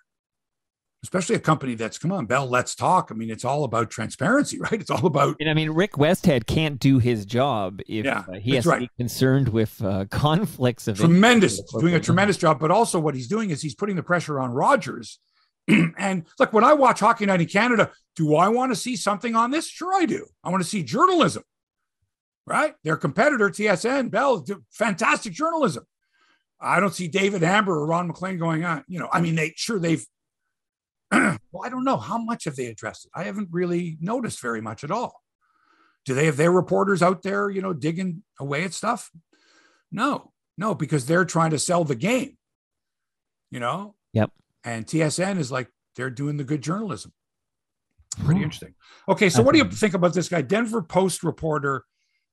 especially 1.04 1.36
a 1.36 1.38
company 1.38 1.74
that's 1.74 1.98
come 1.98 2.10
on 2.10 2.26
bell 2.26 2.46
let's 2.46 2.74
talk. 2.74 3.10
I 3.10 3.14
mean 3.14 3.30
it's 3.30 3.44
all 3.44 3.64
about 3.64 3.90
transparency 3.90 4.58
right? 4.60 4.72
It's 4.72 4.90
all 4.90 5.06
about 5.06 5.36
and 5.38 5.48
i 5.48 5.54
mean 5.54 5.70
rick 5.70 5.92
westhead 5.92 6.46
can't 6.46 6.80
do 6.80 6.98
his 6.98 7.24
job 7.24 7.80
if 7.86 8.04
yeah, 8.04 8.24
uh, 8.28 8.32
he 8.34 8.54
has 8.56 8.66
right. 8.66 8.76
to 8.76 8.80
be 8.80 8.90
concerned 8.96 9.48
with 9.48 9.82
uh, 9.84 10.06
conflicts 10.10 10.88
of 10.88 10.98
tremendous 10.98 11.60
doing 11.78 11.94
a 11.94 12.00
tremendous 12.00 12.36
job. 12.36 12.58
But 12.58 12.70
also 12.70 12.98
what 12.98 13.14
he's 13.14 13.28
doing 13.28 13.50
is 13.50 13.62
he's 13.62 13.74
putting 13.74 13.96
the 13.96 14.02
pressure 14.02 14.40
on 14.40 14.50
rogers 14.50 15.20
and 15.68 16.26
look 16.38 16.52
when 16.52 16.64
i 16.64 16.72
watch 16.72 17.00
hockey 17.00 17.26
night 17.26 17.40
in 17.40 17.46
canada 17.46 17.90
do 18.16 18.34
i 18.34 18.48
want 18.48 18.72
to 18.72 18.76
see 18.76 18.96
something 18.96 19.36
on 19.36 19.50
this? 19.50 19.68
Sure 19.68 19.94
i 19.94 20.06
do. 20.06 20.26
I 20.42 20.50
want 20.50 20.62
to 20.62 20.68
see 20.68 20.82
journalism 20.82 21.44
right? 22.46 22.74
Their 22.84 22.96
competitor 22.96 23.48
tsn 23.50 24.10
bell 24.10 24.44
fantastic 24.70 25.32
journalism. 25.32 25.84
I 26.60 26.80
don't 26.80 26.94
see 26.94 27.08
David 27.08 27.42
Amber 27.42 27.72
or 27.72 27.86
Ron 27.86 28.06
MacLean 28.06 28.38
going 28.38 28.64
on. 28.64 28.84
You 28.88 29.00
know, 29.00 29.08
I 29.12 29.20
mean, 29.20 29.34
they 29.34 29.52
sure 29.56 29.78
they've 29.78 30.04
well, 31.12 31.64
I 31.64 31.68
don't 31.68 31.84
know 31.84 31.96
how 31.96 32.18
much 32.18 32.44
have 32.44 32.56
they 32.56 32.66
addressed 32.66 33.06
it. 33.06 33.10
I 33.14 33.24
haven't 33.24 33.48
really 33.50 33.96
noticed 34.00 34.40
very 34.40 34.60
much 34.60 34.84
at 34.84 34.90
all. 34.90 35.22
Do 36.04 36.14
they 36.14 36.26
have 36.26 36.36
their 36.36 36.52
reporters 36.52 37.02
out 37.02 37.22
there, 37.22 37.48
you 37.48 37.62
know, 37.62 37.72
digging 37.72 38.22
away 38.38 38.64
at 38.64 38.74
stuff? 38.74 39.10
No, 39.90 40.32
no, 40.58 40.74
because 40.74 41.06
they're 41.06 41.24
trying 41.24 41.50
to 41.50 41.58
sell 41.58 41.84
the 41.84 41.94
game. 41.94 42.36
You 43.50 43.60
know. 43.60 43.94
Yep. 44.12 44.30
And 44.64 44.86
TSN 44.86 45.38
is 45.38 45.52
like 45.52 45.68
they're 45.96 46.10
doing 46.10 46.36
the 46.36 46.44
good 46.44 46.62
journalism. 46.62 47.12
Pretty 48.24 48.40
oh. 48.40 48.44
interesting. 48.44 48.74
Okay, 49.08 49.28
so 49.28 49.42
what 49.42 49.52
do 49.52 49.58
you 49.58 49.64
think 49.64 49.94
about 49.94 50.14
this 50.14 50.28
guy, 50.28 50.42
Denver 50.42 50.82
Post 50.82 51.24
reporter 51.24 51.84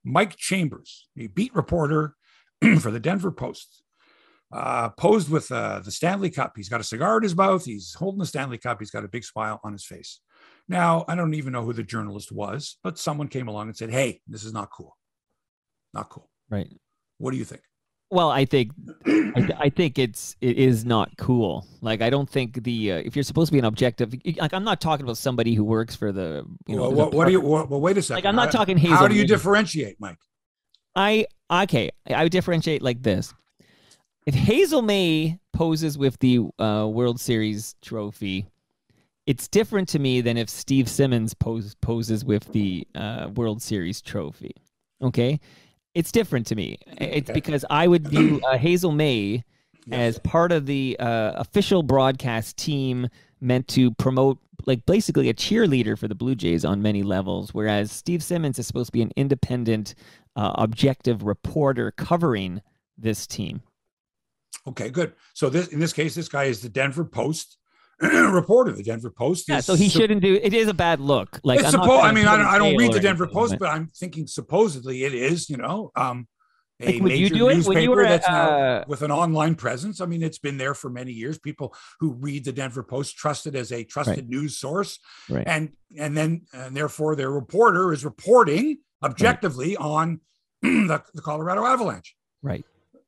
Mike 0.04 0.36
Chambers, 0.38 1.08
a 1.18 1.28
beat 1.28 1.54
reporter 1.56 2.16
for 2.80 2.92
the 2.92 3.00
Denver 3.00 3.32
Post? 3.32 3.84
Uh, 4.52 4.90
posed 4.90 5.30
with 5.30 5.52
uh, 5.52 5.80
the 5.80 5.92
Stanley 5.92 6.30
Cup. 6.30 6.54
He's 6.56 6.70
got 6.70 6.82
a 6.82 6.84
cigar 6.84 7.18
in 7.18 7.24
his 7.24 7.36
mouth. 7.36 7.66
He's 7.66 7.94
holding 7.94 8.20
the 8.20 8.26
Stanley 8.26 8.58
Cup. 8.58 8.80
He's 8.80 8.92
got 8.92 9.06
a 9.06 9.08
big 9.08 9.24
smile 9.24 9.60
on 9.64 9.74
his 9.74 9.86
face. 9.86 10.20
Now, 10.68 11.06
I 11.08 11.16
don't 11.16 11.34
even 11.34 11.54
know 11.54 11.64
who 11.64 11.74
the 11.74 11.84
journalist 11.84 12.32
was, 12.32 12.78
but 12.84 12.98
someone 12.98 13.28
came 13.28 13.48
along 13.48 13.68
and 13.68 13.78
said, 13.78 13.92
Hey, 13.92 14.22
this 14.28 14.44
is 14.44 14.54
not 14.54 14.70
cool. 14.72 14.98
Not 15.94 16.10
cool. 16.10 16.30
Right. 16.50 16.70
What 17.18 17.32
do 17.32 17.38
you 17.38 17.46
think? 17.46 17.62
Well, 18.10 18.30
I 18.30 18.44
think 18.44 18.72
I, 19.06 19.32
th- 19.36 19.58
I 19.58 19.70
think 19.70 19.98
it's 19.98 20.36
it 20.42 20.58
is 20.58 20.84
not 20.84 21.16
cool. 21.18 21.66
Like 21.80 22.02
I 22.02 22.10
don't 22.10 22.30
think 22.30 22.62
the 22.66 22.92
uh, 22.92 22.96
if 22.98 23.16
you're 23.16 23.24
supposed 23.24 23.48
to 23.48 23.54
be 23.54 23.60
an 23.60 23.64
objective, 23.64 24.14
like 24.38 24.54
I'm 24.54 24.66
not 24.66 24.82
talking 24.82 25.06
about 25.06 25.18
somebody 25.18 25.54
who 25.54 25.64
works 25.64 25.96
for 25.96 26.12
the 26.12 26.46
you 26.68 26.76
know. 26.76 26.82
well, 26.82 26.92
what, 26.92 27.14
what 27.14 27.26
do 27.26 27.32
you? 27.32 27.42
department. 27.42 27.70
Well, 27.70 27.80
wait 27.80 27.98
a 27.98 28.02
second. 28.02 28.18
Like 28.18 28.26
I'm 28.26 28.36
not 28.36 28.48
How- 28.52 28.60
talking 28.60 28.78
Hazel. 28.78 28.98
How 28.98 29.08
do 29.08 29.16
you 29.16 29.26
differentiate, 29.26 29.96
Mike? 30.02 30.18
I 30.94 31.26
okay. 31.50 31.92
I 32.06 32.24
would 32.24 32.34
differentiate 32.34 32.82
like 32.82 33.02
this. 33.02 33.34
If 34.26 34.36
Hazel 34.36 34.82
May 34.82 35.40
poses 35.54 35.98
with 35.98 36.20
the 36.20 36.40
uh, 36.60 36.88
World 36.92 37.20
Series 37.20 37.76
trophy, 37.82 38.46
it's 39.26 39.48
different 39.48 39.90
to 39.90 40.00
me 40.00 40.22
than 40.22 40.38
if 40.38 40.50
Steve 40.50 40.88
Simmons 40.88 41.34
pose, 41.34 41.76
poses 41.82 42.24
with 42.24 42.52
the 42.52 42.88
uh, 42.96 43.30
World 43.36 43.62
Series 43.62 44.02
trophy. 44.02 44.54
Okay, 45.02 45.40
it's 45.96 46.12
different 46.12 46.46
to 46.48 46.56
me. 46.56 46.78
It's 47.00 47.30
Okay. 47.30 47.34
because 47.34 47.66
I 47.70 47.88
would 47.88 48.08
view 48.08 48.40
uh, 48.48 48.58
Hazel 48.58 48.92
May 48.92 49.44
Yes. 49.88 50.18
as 50.18 50.20
part 50.20 50.52
of 50.52 50.68
the 50.68 50.96
uh, 51.00 51.32
official 51.38 51.82
broadcast 51.82 52.56
team 52.56 53.10
meant 53.42 53.68
to 53.70 53.90
promote 53.96 54.38
like 54.68 54.86
basically 54.86 55.28
a 55.28 55.34
cheerleader 55.34 55.98
for 55.98 56.08
the 56.08 56.14
Blue 56.14 56.36
Jays 56.36 56.64
on 56.64 56.84
many 56.84 57.02
levels 57.02 57.52
whereas 57.52 57.92
Steve 57.92 58.22
Simmons 58.22 58.60
is 58.60 58.68
supposed 58.68 58.90
to 58.90 58.92
be 58.92 59.02
an 59.02 59.12
independent 59.16 59.96
uh, 60.36 60.52
objective 60.54 61.24
reporter 61.24 61.90
covering 61.90 62.62
this 62.96 63.26
team 63.26 63.64
Okay, 64.68 64.90
good. 64.90 65.14
So 65.34 65.50
this 65.50 65.68
in 65.70 65.80
this 65.80 65.94
case, 65.94 66.16
this 66.16 66.28
guy 66.30 66.46
is 66.46 66.62
the 66.62 66.70
Denver 66.70 67.06
Post 67.06 67.58
reporter. 68.02 68.72
The 68.72 68.84
Denver 68.84 69.10
Post. 69.10 69.50
yeah 69.50 69.60
so 69.60 69.76
he 69.76 69.90
sup- 69.90 70.02
shouldn't 70.02 70.22
do 70.22 70.40
it 70.42 70.54
is 70.54 70.68
a 70.68 70.74
bad 70.74 71.00
look 71.00 71.40
like 71.44 71.60
it's 71.60 71.72
suppo- 71.72 72.04
I 72.04 72.12
mean, 72.12 72.28
I 72.28 72.38
don't, 72.38 72.46
I 72.46 72.58
don't 72.58 72.76
read 72.76 72.94
the 72.94 73.00
Denver 73.00 73.28
Post, 73.28 73.58
but- 73.60 73.70
I'm 73.70 73.88
thinking 73.88 74.28
supposedly 74.28 75.04
it 75.04 75.14
is. 75.14 75.50
You 75.50 75.58
know, 75.58 75.92
um, 75.96 76.28
a 76.80 76.86
Like, 76.86 77.02
would 77.02 77.12
you 77.12 77.24
major 77.24 77.36
do 77.36 77.50
it? 77.50 77.66
When 77.66 77.82
you 77.82 77.92
were 77.92 78.04
at, 78.04 78.10
that's 78.10 78.28
now 78.28 78.50
uh, 78.50 78.84
with 78.88 79.02
an 79.04 79.12
online 79.12 79.56
presence. 79.56 80.02
I 80.02 80.06
mean, 80.06 80.24
it's 80.24 80.40
been 80.40 80.58
there 80.58 80.74
for 80.74 80.90
many 80.90 81.12
years. 81.12 81.38
People 81.38 81.76
who 82.00 82.14
read 82.14 82.46
the 82.46 82.52
Denver 82.52 82.84
Post 82.84 83.18
trust 83.18 83.46
it 83.48 83.56
as 83.56 83.72
a 83.72 83.84
trusted 83.84 84.30
news 84.30 84.58
source, 84.58 85.00
right 85.30 85.48
and 85.48 85.74
and 85.98 86.18
then 86.18 86.42
and 86.54 86.76
therefore 86.76 87.16
their 87.16 87.32
reporter 87.32 87.94
is 87.94 88.04
reporting 88.06 88.78
objectively 89.04 89.76
on 89.78 90.22
the, 90.62 91.02
the 91.14 91.22
Colorado 91.22 91.66
Avalanche. 91.66 92.16
right 92.42 92.66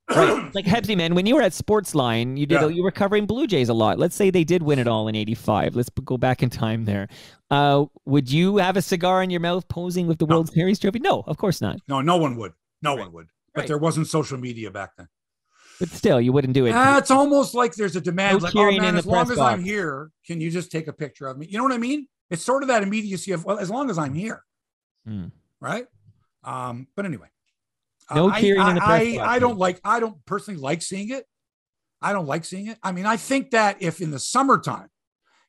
right 0.09 0.53
like 0.53 0.65
Hebsy 0.65 0.97
man 0.97 1.15
when 1.15 1.25
you 1.25 1.35
were 1.35 1.41
at 1.41 1.53
Sportsline 1.53 2.37
you 2.37 2.45
did 2.45 2.61
Yeah. 2.61 2.67
you 2.67 2.83
were 2.83 2.91
covering 2.91 3.25
Blue 3.25 3.47
Jays 3.47 3.69
a 3.69 3.73
lot 3.73 3.97
let's 3.99 4.15
say 4.15 4.29
they 4.29 4.43
did 4.43 4.61
win 4.63 4.77
it 4.79 4.87
all 4.87 5.07
in 5.07 5.15
85 5.15 5.75
let's 5.75 5.89
go 6.03 6.17
back 6.17 6.43
in 6.43 6.49
time 6.49 6.85
there 6.85 7.07
uh 7.51 7.85
would 8.05 8.31
you 8.31 8.57
have 8.57 8.75
a 8.77 8.81
cigar 8.81 9.23
in 9.23 9.29
your 9.29 9.39
mouth 9.39 9.67
posing 9.69 10.07
with 10.07 10.17
the 10.19 10.25
No. 10.25 10.35
World 10.35 10.49
Series 10.51 10.77
trophy 10.79 10.99
no 10.99 11.23
of 11.25 11.37
course 11.37 11.61
not 11.61 11.77
No, 11.87 12.01
no 12.01 12.17
one 12.17 12.35
would. 12.37 12.53
No 12.81 12.91
Right. 12.95 12.99
one 13.05 13.13
would. 13.13 13.27
But 13.55 13.61
Right. 13.61 13.67
there 13.67 13.77
wasn't 13.77 14.07
social 14.07 14.37
media 14.37 14.69
back 14.71 14.91
then. 14.97 15.07
but 15.79 15.89
still 15.89 16.19
you 16.19 16.33
wouldn't 16.33 16.53
do 16.53 16.65
it 16.65 16.71
Ah, 16.75 16.97
it's 16.97 17.09
almost 17.11 17.53
like 17.55 17.73
there's 17.75 17.95
a 17.95 17.99
No 17.99 18.03
demand, 18.03 18.41
like, 18.41 18.55
oh 18.55 18.71
man, 18.71 18.95
as 18.97 19.05
long 19.05 19.31
as 19.31 19.39
I'm 19.39 19.63
here, 19.63 20.11
can 20.27 20.41
you 20.41 20.51
just 20.51 20.69
take 20.71 20.87
a 20.87 20.93
picture 20.93 21.27
of 21.27 21.37
me? 21.37 21.47
You 21.49 21.57
know 21.57 21.63
what 21.63 21.73
I 21.73 21.77
mean? 21.77 22.07
It's 22.29 22.43
sort 22.43 22.61
of 22.63 22.67
that 22.69 22.83
immediacy 22.83 23.31
of 23.31 23.45
well, 23.45 23.57
as 23.57 23.69
long 23.69 23.89
as 23.89 23.97
I'm 23.97 24.13
here, 24.13 24.43
Hmm. 25.05 25.27
right? 25.59 25.85
Um, 26.43 26.87
but 26.95 27.05
anyway, 27.05 27.27
Uh, 27.27 27.32
No 28.13 28.29
I, 28.29 28.41
cheering 28.41 28.61
I, 28.61 28.69
in 28.69 28.75
the 28.75 28.81
press 28.81 29.17
I, 29.19 29.35
I 29.35 29.39
don't 29.39 29.57
like. 29.57 29.79
I 29.83 29.99
don't 29.99 30.23
personally 30.25 30.59
like 30.59 30.81
seeing 30.81 31.09
it. 31.09 31.25
I 32.01 32.13
don't 32.13 32.25
like 32.25 32.45
seeing 32.45 32.67
it. 32.67 32.77
I 32.83 32.91
mean, 32.91 33.05
I 33.05 33.17
think 33.17 33.51
that 33.51 33.77
if 33.81 34.01
in 34.01 34.11
the 34.11 34.19
summertime 34.19 34.89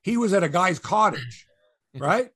he 0.02 0.16
was 0.16 0.32
at 0.32 0.44
a 0.44 0.48
guy's 0.48 0.78
cottage, 0.78 1.46
right? 1.98 2.28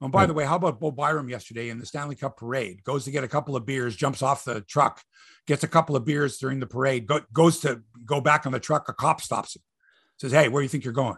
And 0.00 0.12
by 0.12 0.26
the 0.26 0.34
way, 0.34 0.44
how 0.44 0.56
about 0.56 0.80
Bo 0.80 0.90
Byram 0.90 1.30
yesterday 1.30 1.70
in 1.70 1.78
the 1.78 1.86
Stanley 1.86 2.14
Cup 2.14 2.36
parade? 2.36 2.84
Goes 2.84 3.04
to 3.04 3.10
get 3.10 3.24
a 3.24 3.28
couple 3.28 3.56
of 3.56 3.64
beers, 3.64 3.96
jumps 3.96 4.20
off 4.20 4.44
the 4.44 4.60
truck, 4.62 5.02
gets 5.46 5.64
a 5.64 5.68
couple 5.68 5.96
of 5.96 6.04
beers 6.04 6.36
during 6.36 6.60
the 6.60 6.66
parade, 6.66 7.06
go, 7.06 7.20
goes 7.32 7.60
to 7.60 7.80
go 8.04 8.20
back 8.20 8.44
on 8.44 8.52
the 8.52 8.60
truck. 8.60 8.88
A 8.88 8.92
cop 8.92 9.22
stops 9.22 9.56
him, 9.56 9.62
says, 10.18 10.32
"Hey, 10.32 10.48
where 10.48 10.60
do 10.60 10.64
you 10.64 10.68
think 10.68 10.84
you're 10.84 10.92
going?" 10.92 11.16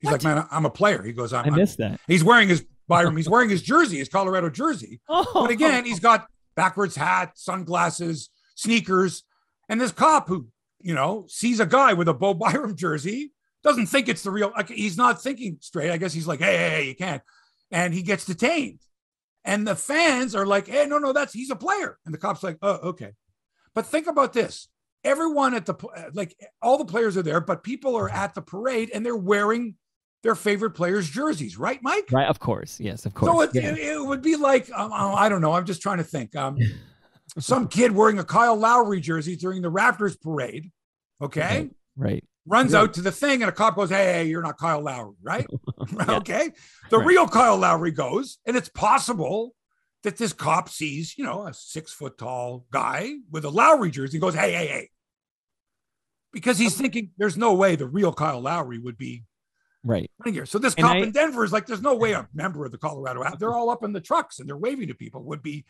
He's 0.00 0.10
What? 0.10 0.24
like, 0.24 0.36
"Man, 0.36 0.46
I'm 0.50 0.64
a 0.64 0.70
player." 0.70 1.02
He 1.02 1.12
goes, 1.12 1.32
I 1.34 1.40
I'm, 1.40 1.46
I'm-" 1.46 1.56
missed 1.56 1.78
that 1.78 2.00
He's 2.06 2.24
wearing 2.24 2.48
his 2.48 2.64
Byram. 2.88 3.16
He's 3.16 3.28
wearing 3.28 3.50
his 3.50 3.62
jersey, 3.62 3.98
his 3.98 4.08
Colorado 4.08 4.48
jersey. 4.48 5.00
oh 5.08 5.26
But 5.34 5.50
again, 5.50 5.84
he's 5.84 5.98
oh. 5.98 6.02
got 6.02 6.26
backwards 6.54 6.96
hat, 6.96 7.32
sunglasses, 7.34 8.30
sneakers, 8.54 9.24
and 9.68 9.80
this 9.80 9.92
cop 9.92 10.28
who, 10.28 10.48
you 10.80 10.94
know, 10.94 11.26
sees 11.28 11.60
a 11.60 11.66
guy 11.66 11.92
with 11.92 12.08
a 12.08 12.14
Bo 12.14 12.34
Byram 12.34 12.76
jersey 12.76 13.32
doesn't 13.62 13.86
think 13.86 14.08
it's 14.08 14.22
the 14.22 14.30
real. 14.30 14.52
He's 14.68 14.96
not 14.96 15.22
thinking 15.22 15.58
straight. 15.60 15.90
I 15.90 15.96
guess 15.96 16.12
he's 16.12 16.26
like, 16.26 16.40
hey, 16.40 16.56
hey, 16.56 16.70
hey, 16.70 16.88
you 16.88 16.94
can't, 16.94 17.22
and 17.70 17.94
he 17.94 18.02
gets 18.02 18.24
detained. 18.24 18.80
And 19.44 19.66
the 19.66 19.76
fans 19.76 20.34
are 20.34 20.46
like, 20.46 20.68
hey, 20.68 20.86
no, 20.86 20.98
no, 20.98 21.12
that's 21.12 21.32
he's 21.32 21.50
a 21.50 21.56
player. 21.56 21.98
And 22.04 22.14
the 22.14 22.18
cop's 22.18 22.42
like, 22.42 22.58
oh, 22.62 22.78
okay. 22.90 23.12
But 23.74 23.86
think 23.86 24.06
about 24.06 24.32
this. 24.32 24.68
Everyone 25.04 25.54
at 25.54 25.66
the 25.66 25.74
like 26.12 26.36
all 26.60 26.78
the 26.78 26.84
players 26.84 27.16
are 27.16 27.22
there, 27.22 27.40
but 27.40 27.64
people 27.64 27.96
are 27.96 28.08
at 28.08 28.34
the 28.34 28.42
parade 28.42 28.90
and 28.94 29.04
they're 29.04 29.16
wearing 29.16 29.74
their 30.22 30.34
favorite 30.34 30.70
players' 30.72 31.08
jerseys, 31.08 31.56
right, 31.58 31.80
Mike? 31.82 32.08
right 32.12 32.28
of 32.28 32.38
course 32.38 32.78
yes 32.80 33.06
of 33.06 33.14
course 33.14 33.30
So 33.32 33.40
it, 33.42 33.50
yeah. 33.54 33.70
it, 33.72 33.78
it 33.78 34.04
would 34.04 34.22
be 34.22 34.36
like 34.36 34.70
um, 34.72 34.92
I 34.92 35.28
don't 35.28 35.40
know. 35.40 35.52
I'm 35.52 35.66
just 35.66 35.82
trying 35.82 35.98
to 35.98 36.04
think. 36.04 36.34
Um, 36.36 36.58
some 37.38 37.66
kid 37.68 37.92
wearing 37.92 38.18
a 38.18 38.24
Kyle 38.24 38.56
Lowry 38.56 39.00
jersey 39.00 39.36
during 39.36 39.62
the 39.62 39.70
Raptors 39.70 40.20
parade, 40.20 40.70
okay, 41.20 41.70
Right. 41.96 42.14
right 42.14 42.24
runs 42.46 42.72
Yeah. 42.72 42.80
out 42.80 42.94
to 42.94 43.02
the 43.02 43.12
thing, 43.12 43.42
and 43.42 43.48
a 43.48 43.52
cop 43.52 43.76
goes, 43.76 43.90
"Hey, 43.90 44.12
hey, 44.12 44.24
you're 44.24 44.42
not 44.42 44.58
Kyle 44.58 44.80
Lowry, 44.82 45.14
right?" 45.22 45.46
Yeah. 45.96 46.16
Okay. 46.18 46.50
The 46.90 46.98
Right. 46.98 47.06
real 47.06 47.26
Kyle 47.28 47.56
Lowry 47.56 47.90
goes, 47.92 48.38
and 48.46 48.56
it's 48.56 48.68
possible 48.68 49.54
that 50.02 50.16
this 50.16 50.32
cop 50.32 50.68
sees, 50.68 51.16
you 51.16 51.24
know, 51.24 51.46
a 51.46 51.54
six 51.54 51.92
foot 51.92 52.18
tall 52.18 52.66
guy 52.72 53.12
with 53.30 53.44
a 53.44 53.50
Lowry 53.50 53.90
jersey, 53.90 54.16
and 54.18 54.22
goes, 54.22 54.34
"Hey, 54.34 54.52
hey, 54.52 54.66
hey," 54.66 54.90
because 56.32 56.58
he's 56.58 56.76
thinking 56.76 57.10
there's 57.18 57.36
no 57.36 57.54
way 57.54 57.76
the 57.76 57.86
real 57.86 58.12
Kyle 58.12 58.40
Lowry 58.40 58.78
would 58.78 58.96
be 58.98 59.24
right 59.84 60.10
running. 60.24 60.44
So 60.46 60.58
this 60.58 60.74
And 60.74 60.84
cop 60.84 60.94
I- 60.96 60.98
in 61.00 61.12
Denver 61.12 61.44
is 61.44 61.52
like, 61.52 61.66
there's 61.66 61.82
no 61.82 61.94
way 61.96 62.12
a 62.12 62.28
member 62.34 62.64
of 62.64 62.72
the 62.72 62.78
Colorado, 62.78 63.24
they're 63.38 63.52
all 63.54 63.70
up 63.70 63.82
in 63.84 63.92
the 63.92 64.00
trucks 64.00 64.38
and 64.38 64.48
they're 64.48 64.56
waving 64.56 64.88
to 64.88 64.94
people 64.94 65.22
would 65.24 65.42
be 65.42 65.64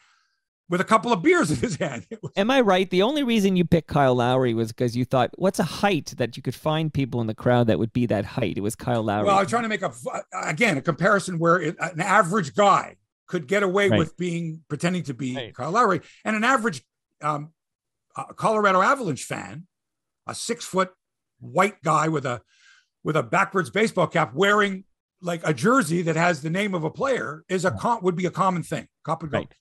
with 0.69 0.81
a 0.81 0.85
couple 0.85 1.13
of 1.13 1.23
beers 1.23 1.51
in 1.51 1.57
his 1.59 1.77
hand. 1.77 2.07
Was- 2.23 2.33
Am 2.37 2.51
I 2.51 2.61
right? 2.61 2.89
The 2.89 3.03
only 3.03 3.23
reason 3.23 3.57
you 3.57 3.65
picked 3.65 3.89
Kyle 3.89 4.15
Lowry 4.15 4.55
was 4.55 4.69
because 4.73 4.97
you 4.97 5.05
thought, 5.05 5.31
what's 5.37 5.59
a 5.59 5.65
height 5.65 6.15
that 6.17 6.37
you 6.37 6.43
could 6.43 6.55
find 6.55 6.93
people 6.93 7.21
in 7.21 7.27
the 7.27 7.35
crowd 7.35 7.67
that 7.67 7.79
would 7.79 7.93
be 7.93 8.07
that 8.07 8.25
height? 8.25 8.55
It 8.57 8.63
was 8.63 8.75
Kyle 8.77 9.03
Lowry. 9.03 9.27
well, 9.27 9.37
I 9.37 9.41
was 9.41 9.51
trying 9.51 9.65
to 9.65 9.69
make 9.69 9.83
a, 9.83 9.93
again, 10.45 10.79
a 10.79 10.83
comparison 10.83 11.39
where 11.39 11.61
it, 11.61 11.77
an 11.79 12.01
average 12.01 12.55
guy 12.55 12.97
could 13.27 13.47
get 13.49 13.63
away 13.63 13.89
Right. 13.89 13.99
with 13.99 14.17
being, 14.17 14.63
pretending 14.69 15.03
to 15.05 15.15
be 15.15 15.35
Right. 15.35 15.55
Kyle 15.55 15.71
Lowry 15.73 16.01
and 16.25 16.37
an 16.37 16.45
average 16.45 16.83
um, 17.23 17.51
uh, 18.17 18.25
Colorado 18.37 18.81
Avalanche 18.83 19.25
fan, 19.25 19.67
a 20.27 20.35
six 20.35 20.65
foot 20.65 20.91
white 21.41 21.83
guy 21.83 22.09
with 22.09 22.25
a, 22.25 22.41
with 23.05 23.17
a 23.17 23.23
backwards 23.23 23.71
baseball 23.71 24.07
cap 24.07 24.33
wearing 24.35 24.85
like 25.21 25.41
a 25.45 25.55
jersey 25.55 26.03
that 26.03 26.17
has 26.17 26.43
the 26.43 26.51
name 26.51 26.75
of 26.75 26.85
a 26.85 26.91
player 26.91 27.45
is 27.49 27.65
a 27.65 27.71
com- 27.71 28.03
would 28.03 28.17
be 28.17 28.27
a 28.27 28.31
common 28.31 28.63
thing. 28.63 28.89
Cop 29.05 29.23
would 29.23 29.31
go, 29.31 29.39
Right. 29.39 29.53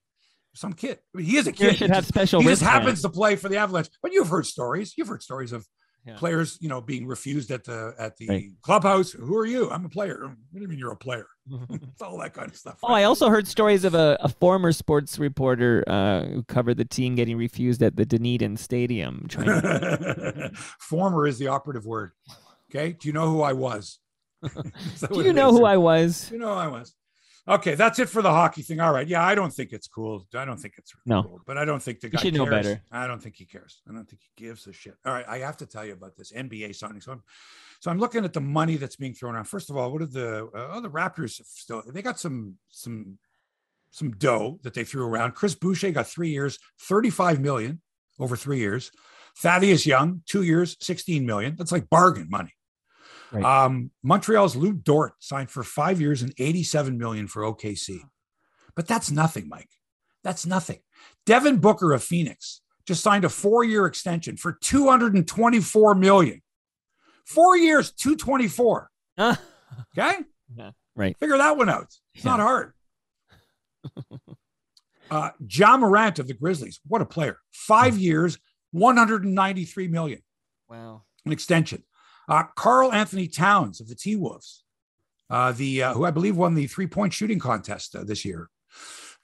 some 0.56 0.74
kid. 0.74 1.00
I 1.14 1.18
mean, 1.20 1.28
he 1.28 1.38
is 1.38 1.48
a 1.48 1.52
kid. 1.52 1.76
should 1.78 1.90
He 1.90 1.96
have 1.96 2.04
just- 2.04 2.08
special 2.10 2.42
he 2.42 2.48
just 2.48 2.62
happens 2.64 3.02
to 3.04 3.10
play 3.10 3.36
for 3.36 3.48
the 3.50 3.58
Avalanche. 3.58 3.90
But 4.02 4.12
you've 4.12 4.28
heard 4.30 4.46
stories. 4.46 4.94
You've 4.98 5.08
heard 5.08 5.22
stories 5.24 5.52
of 5.52 5.66
Yeah. 6.04 6.16
players, 6.18 6.58
you 6.60 6.68
know, 6.68 6.82
being 6.82 7.06
refused 7.06 7.52
at 7.52 7.64
the 7.64 7.94
at 8.00 8.18
the 8.18 8.28
Right. 8.28 8.50
clubhouse. 8.64 9.12
Who 9.12 9.38
are 9.38 9.46
you? 9.46 9.70
I'm 9.70 9.86
a 9.86 9.90
player. 9.90 10.18
What 10.26 10.36
do 10.56 10.62
you 10.62 10.68
mean 10.68 10.80
you're 10.80 10.92
a 10.94 10.96
player? 10.98 11.28
it's 11.70 12.02
all 12.02 12.18
that 12.18 12.34
kind 12.34 12.50
of 12.50 12.58
stuff. 12.58 12.80
Oh, 12.82 12.92
I 12.92 13.04
also 13.04 13.30
heard 13.30 13.48
stories 13.48 13.84
of 13.86 13.94
a, 13.94 14.18
a 14.20 14.30
former 14.30 14.72
sports 14.72 15.20
reporter 15.20 15.84
uh, 15.86 16.26
who 16.26 16.42
covered 16.44 16.78
the 16.78 16.86
team 16.86 17.14
getting 17.14 17.38
refused 17.38 17.84
at 17.84 17.98
the 17.98 18.06
Dunedin 18.06 18.58
Stadium. 18.58 19.28
Trying 19.30 19.46
to, 19.62 20.52
Former 20.80 21.28
is 21.28 21.38
the 21.38 21.50
operative 21.50 21.86
word. 21.86 22.14
Okay. 22.74 22.94
Do 22.94 23.08
you 23.08 23.14
know 23.14 23.30
who 23.30 23.42
I 23.42 23.54
was? 23.54 24.00
Do 24.42 25.24
you 25.24 25.34
know 25.34 25.52
who 25.52 25.66
I 25.66 25.78
was? 25.78 26.32
You 26.32 26.40
know 26.40 26.54
who 26.54 26.60
I 26.60 26.68
was. 26.68 26.96
Okay, 27.48 27.74
that's 27.74 27.98
it 28.00 28.08
for 28.08 28.22
the 28.22 28.30
hockey 28.30 28.62
thing. 28.62 28.80
All 28.80 28.94
right. 28.94 29.08
Yeah, 29.08 29.26
I 29.26 29.34
don't 29.34 29.52
think 29.52 29.74
it's 29.74 29.88
cool. 29.88 30.26
I 30.36 30.46
don't 30.46 30.58
think 30.60 30.76
it's 30.78 30.94
No. 31.06 31.24
cool, 31.24 31.42
but 31.46 31.58
I 31.58 31.66
don't 31.66 31.82
think 31.82 32.00
the 32.00 32.10
guy 32.10 32.22
should 32.22 32.36
know 32.36 32.46
cares. 32.46 32.66
better. 32.68 32.82
I 32.92 33.08
don't 33.08 33.22
think 33.22 33.36
he 33.36 33.46
cares. 33.46 33.82
I 33.90 33.94
don't 33.94 34.08
think 34.08 34.22
he 34.22 34.46
gives 34.46 34.68
a 34.68 34.74
shit. 34.74 34.96
All 35.06 35.14
right, 35.14 35.26
I 35.28 35.40
have 35.40 35.58
to 35.58 35.66
tell 35.66 35.84
you 35.84 35.94
about 35.94 36.16
this 36.16 36.32
NBA 36.32 36.76
signing. 36.76 37.02
So 37.02 37.14
I'm, 37.14 37.24
so 37.80 37.90
I'm 37.90 37.98
looking 37.98 38.24
at 38.24 38.34
the 38.34 38.42
money 38.42 38.78
that's 38.78 38.96
being 38.96 39.14
thrown 39.16 39.36
around. 39.36 39.46
First 39.46 39.70
of 39.72 39.76
all, 39.78 39.92
what 39.92 40.04
are 40.04 40.06
the 40.06 40.46
uh, 40.56 40.70
oh 40.74 40.82
the 40.82 40.90
Raptors 40.90 41.40
have 41.40 41.48
still? 41.48 41.84
They 41.88 42.04
got 42.04 42.20
some 42.20 42.58
some 42.70 43.18
some 43.90 44.12
dough 44.12 44.60
that 44.62 44.74
they 44.76 44.84
threw 44.84 45.06
around. 45.06 45.34
Chris 45.34 45.56
Boucher 45.56 45.92
got 45.92 46.08
three 46.08 46.30
years, 46.30 46.58
35 46.80 47.42
million 47.42 47.82
over 48.20 48.38
three 48.38 48.60
years. 48.60 48.92
Thaddeus 49.38 49.86
Young, 49.86 50.22
two 50.28 50.44
years, 50.44 50.78
16 50.80 51.26
million. 51.26 51.56
That's 51.58 51.72
like 51.72 51.90
bargain 51.90 52.28
money. 52.30 52.54
Right. 53.32 53.44
Um, 53.44 53.92
Montreal's 54.04 54.56
Lu 54.56 54.74
Dort 54.74 55.14
signed 55.20 55.50
for 55.50 55.64
five 55.64 56.02
years 56.02 56.22
and 56.22 56.34
87 56.38 56.98
million 56.98 57.28
for 57.28 57.44
OKC. 57.44 58.00
But 58.76 58.88
that's 58.88 59.10
nothing, 59.12 59.48
Mike. 59.48 59.70
That's 60.24 60.46
nothing. 60.46 60.80
Devin 61.26 61.58
Booker 61.58 61.94
of 61.94 62.04
Phoenix 62.04 62.62
just 62.86 63.02
signed 63.04 63.24
a 63.26 63.30
four-year 63.30 63.86
extension 63.86 64.38
for 64.38 64.54
224 64.62 65.96
million. 65.96 66.42
Four 67.26 67.56
years, 67.58 67.92
224. 67.92 68.90
Ah, 69.18 69.40
Okay. 69.98 70.18
Yeah, 70.58 70.72
right. 70.96 71.18
Figure 71.18 71.38
that 71.38 71.56
one 71.58 71.70
out. 71.70 71.84
It's 72.14 72.26
Yeah. 72.26 72.32
not 72.32 72.40
hard. 72.42 72.74
Uh, 75.10 75.32
Ja 75.46 75.76
Morant 75.76 76.20
of 76.20 76.28
the 76.28 76.34
Grizzlies, 76.34 76.80
what 76.88 77.02
a 77.02 77.06
player! 77.06 77.38
Five 77.52 77.98
years, 77.98 78.40
193 78.72 79.90
million, 79.90 80.22
Wow. 80.70 81.04
an 81.26 81.34
extension. 81.34 81.84
Uh, 82.32 82.44
Karl-Anthony 82.56 83.28
Towns 83.28 83.82
of 83.82 83.90
the 83.90 83.96
T 83.96 84.16
Wolves, 84.16 84.64
uh, 85.30 85.52
the 85.52 85.84
uh, 85.84 85.94
who 85.94 86.06
I 86.06 86.12
believe 86.12 86.38
won 86.38 86.54
the 86.54 86.66
three 86.66 86.88
point 86.88 87.12
shooting 87.12 87.40
contest 87.40 87.94
uh, 87.94 88.06
this 88.06 88.24
year 88.24 88.50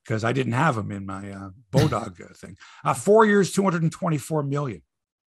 because 0.04 0.26
I 0.26 0.34
didn't 0.34 0.54
have 0.54 0.78
him 0.78 0.92
in 0.92 1.06
my 1.06 1.32
uh, 1.32 1.50
Bodog 1.72 2.22
uh, 2.22 2.34
thing. 2.34 2.58
Uh, 2.84 2.94
four 2.94 3.26
years, 3.26 3.54
224 3.54 4.44
million. 4.44 4.82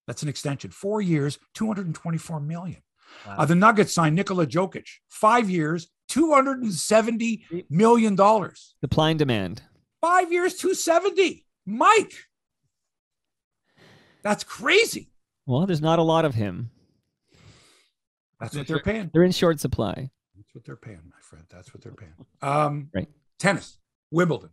That's 0.05 0.21
an 0.21 0.29
extension. 0.29 0.69
Four 0.69 1.01
years, 1.01 1.39
224 1.55 2.39
million. 2.39 2.83
Wow. 3.25 3.35
Uh, 3.39 3.45
the 3.45 3.55
Nuggets 3.55 3.93
signed 3.93 4.15
Nikola 4.15 4.45
Jokic, 4.45 4.87
five 5.09 5.49
years, 5.49 5.87
270 6.09 7.65
million 7.69 8.15
dollars. 8.15 8.75
Supply 8.81 9.09
and 9.09 9.17
demand. 9.17 9.63
Five 10.01 10.31
years, 10.31 10.53
270. 10.55 11.47
Mike, 11.65 12.13
that's 14.23 14.43
crazy. 14.43 15.09
Well, 15.47 15.65
there's 15.65 15.81
not 15.81 15.97
a 15.97 16.03
lot 16.03 16.25
of 16.25 16.35
him. 16.35 16.69
That's 18.41 18.55
what 18.55 18.67
they're 18.67 18.79
paying. 18.79 19.09
They're 19.13 19.23
in 19.23 19.31
short 19.31 19.59
supply. 19.59 20.09
That's 20.35 20.53
what 20.55 20.65
they're 20.65 20.75
paying, 20.75 21.01
my 21.05 21.19
friend. 21.21 21.45
That's 21.49 21.73
what 21.73 21.81
they're 21.83 21.93
paying. 21.93 22.13
Um, 22.41 22.89
Right. 22.93 23.07
Tennis, 23.39 23.77
Wimbledon. 24.11 24.49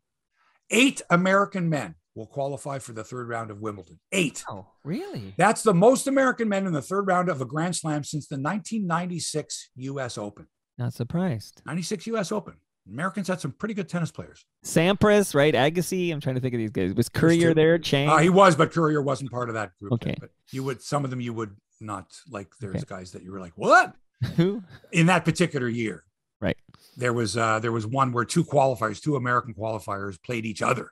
Eight 0.70 1.02
American 1.10 1.68
men 1.68 1.94
will 2.14 2.26
qualify 2.26 2.78
for 2.78 2.92
the 2.92 3.02
third 3.04 3.28
round 3.28 3.50
of 3.50 3.60
Wimbledon. 3.60 3.98
Eight. 4.12 4.44
Oh, 4.50 4.66
really? 4.84 5.34
That's 5.38 5.62
the 5.62 5.72
most 5.74 6.06
American 6.06 6.48
men 6.48 6.66
in 6.66 6.72
the 6.72 6.82
third 6.82 7.06
round 7.06 7.28
of 7.28 7.40
a 7.40 7.44
Grand 7.44 7.74
Slam 7.76 8.04
since 8.04 8.26
the 8.28 8.34
1996 8.36 9.70
U.S. 9.76 10.18
Open. 10.18 10.46
Not 10.76 10.92
surprised. 10.92 11.62
96 11.66 12.06
U.S. 12.08 12.30
Open. 12.32 12.54
Americans 12.90 13.28
had 13.28 13.40
some 13.40 13.52
pretty 13.52 13.74
good 13.74 13.88
tennis 13.88 14.10
players. 14.10 14.44
Sampras, 14.64 15.34
right? 15.34 15.54
Agassi. 15.54 16.12
I'm 16.12 16.20
trying 16.20 16.36
to 16.36 16.40
think 16.40 16.54
of 16.54 16.58
these 16.58 16.70
guys. 16.70 16.94
Was. 16.94 17.08
Courier 17.08 17.54
there? 17.54 17.78
Chang. 17.78 18.08
Uh, 18.08 18.18
he 18.18 18.28
was, 18.30 18.56
but 18.56 18.72
Courier 18.72 19.02
wasn't 19.02 19.30
part 19.30 19.48
of 19.48 19.54
that 19.54 19.76
group. 19.78 19.92
Okay. 19.92 20.16
But 20.18 20.30
you 20.50 20.64
would, 20.64 20.82
some 20.82 21.04
of 21.04 21.10
them 21.10 21.20
you 21.20 21.32
would 21.32 21.54
not 21.80 22.06
like. 22.30 22.48
There's 22.60 22.76
Okay. 22.76 22.84
guys 22.88 23.12
that 23.12 23.22
you 23.22 23.32
were 23.32 23.40
like, 23.40 23.52
what? 23.56 23.94
Who? 24.36 24.62
In 24.92 25.06
that 25.06 25.24
particular 25.24 25.68
year. 25.68 26.04
Right. 26.40 26.56
There 26.96 27.12
was 27.12 27.36
uh 27.36 27.58
there 27.60 27.72
was 27.72 27.86
one 27.86 28.12
where 28.12 28.24
two 28.24 28.44
qualifiers, 28.44 29.00
two 29.02 29.16
American 29.16 29.54
qualifiers 29.54 30.20
played 30.22 30.46
each 30.46 30.62
other 30.62 30.90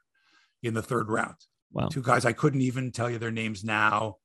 in 0.62 0.74
the 0.74 0.82
third 0.82 1.08
round. 1.08 1.36
Wow. 1.72 1.88
Two 1.88 2.02
guys 2.02 2.24
I 2.24 2.32
couldn't 2.32 2.60
even 2.62 2.92
tell 2.92 3.10
you 3.10 3.18
their 3.18 3.30
names 3.30 3.64
now. 3.64 4.16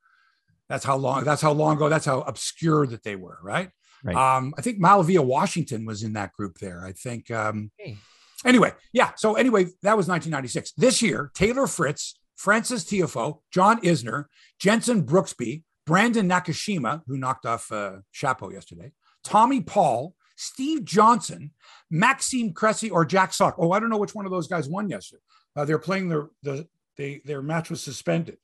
That's 0.69 0.85
how 0.85 0.95
long 0.97 1.23
that's 1.23 1.41
how 1.41 1.51
long 1.51 1.75
ago, 1.77 1.89
that's 1.89 2.05
how 2.05 2.21
obscure 2.21 2.85
that 2.87 3.03
they 3.03 3.15
were, 3.15 3.37
right? 3.43 3.69
Right. 4.03 4.15
Um, 4.15 4.53
I 4.57 4.61
think 4.61 4.79
MaliVai 4.79 5.23
Washington 5.23 5.85
was 5.85 6.03
in 6.03 6.13
that 6.13 6.33
group 6.33 6.57
there. 6.59 6.83
I 6.85 6.91
think 6.91 7.29
um 7.31 7.71
Hey. 7.77 7.97
anyway, 8.45 8.73
yeah. 8.93 9.11
So 9.15 9.35
anyway, 9.35 9.65
that 9.83 9.97
was 9.97 10.07
1996. 10.07 10.73
This 10.73 11.01
year, 11.01 11.31
Taylor 11.33 11.67
Fritz, 11.67 12.17
Frances 12.35 12.83
Tiafoe, 12.85 13.39
John 13.51 13.79
Isner, 13.81 14.25
Jenson 14.59 15.05
Brooksby, 15.05 15.63
Brandon 15.85 16.27
Nakashima, 16.27 17.01
who 17.07 17.17
knocked 17.17 17.45
off 17.45 17.71
uh, 17.71 17.97
Shapo 18.13 18.51
yesterday, 18.51 18.91
Tommy 19.23 19.61
Paul, 19.61 20.15
Steve 20.35 20.83
Johnson, 20.83 21.51
Maxime 21.91 22.53
Cressy, 22.53 22.89
or 22.89 23.05
Jack 23.05 23.33
Sock. 23.33 23.55
Oh, 23.59 23.71
I 23.71 23.79
don't 23.79 23.89
know 23.89 23.97
which 23.97 24.15
one 24.15 24.25
of 24.25 24.31
those 24.31 24.47
guys 24.47 24.67
won 24.67 24.89
yesterday. 24.89 25.21
Uh, 25.55 25.65
they're 25.65 25.77
playing 25.77 26.09
their 26.09 26.29
the 26.43 26.67
they 26.97 27.21
their 27.25 27.41
match 27.41 27.69
was 27.69 27.83
suspended. 27.83 28.37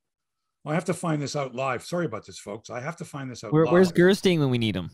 Well, 0.63 0.73
I 0.73 0.75
have 0.75 0.85
to 0.85 0.93
find 0.93 1.21
this 1.21 1.35
out 1.35 1.55
live. 1.55 1.83
Sorry 1.83 2.05
about 2.05 2.25
this, 2.25 2.37
folks. 2.37 2.69
I 2.69 2.81
have 2.81 2.97
to 2.97 3.05
find 3.05 3.31
this 3.31 3.43
out. 3.43 3.53
Where, 3.53 3.63
live. 3.63 3.71
where's 3.71 3.91
Gerstein 3.91 4.39
when 4.39 4.49
we 4.49 4.57
need 4.57 4.75
him? 4.75 4.91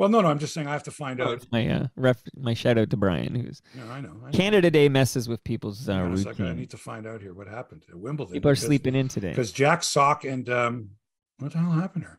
Well, 0.00 0.08
no, 0.08 0.22
no. 0.22 0.28
I'm 0.28 0.38
just 0.38 0.54
saying 0.54 0.66
I 0.66 0.72
have 0.72 0.84
to 0.84 0.90
find 0.90 1.20
out. 1.20 1.46
My 1.52 1.68
uh, 1.68 1.86
ref, 1.94 2.22
my 2.34 2.54
shout 2.54 2.78
out 2.78 2.88
to 2.88 2.96
Brian, 2.96 3.34
who's 3.34 3.60
Yeah, 3.76 3.82
I 3.92 4.00
know. 4.00 4.16
I 4.22 4.30
know. 4.30 4.32
Canada 4.32 4.70
Day 4.70 4.88
messes 4.88 5.28
with 5.28 5.44
people's 5.44 5.90
uh, 5.90 6.08
a 6.10 6.16
second. 6.16 6.46
I 6.46 6.54
need 6.54 6.70
to 6.70 6.78
find 6.78 7.06
out 7.06 7.20
here 7.20 7.34
what 7.34 7.46
happened 7.46 7.82
at 7.86 7.96
Wimbledon. 7.96 8.32
People 8.32 8.50
are 8.50 8.56
sleeping 8.56 8.94
in 8.94 9.08
today. 9.08 9.28
because 9.28 9.52
Jack 9.52 9.82
Sock 9.82 10.24
and 10.24 10.48
um, 10.48 10.92
what 11.38 11.52
the 11.52 11.58
hell 11.58 11.72
happened 11.72 12.04
here? 12.04 12.18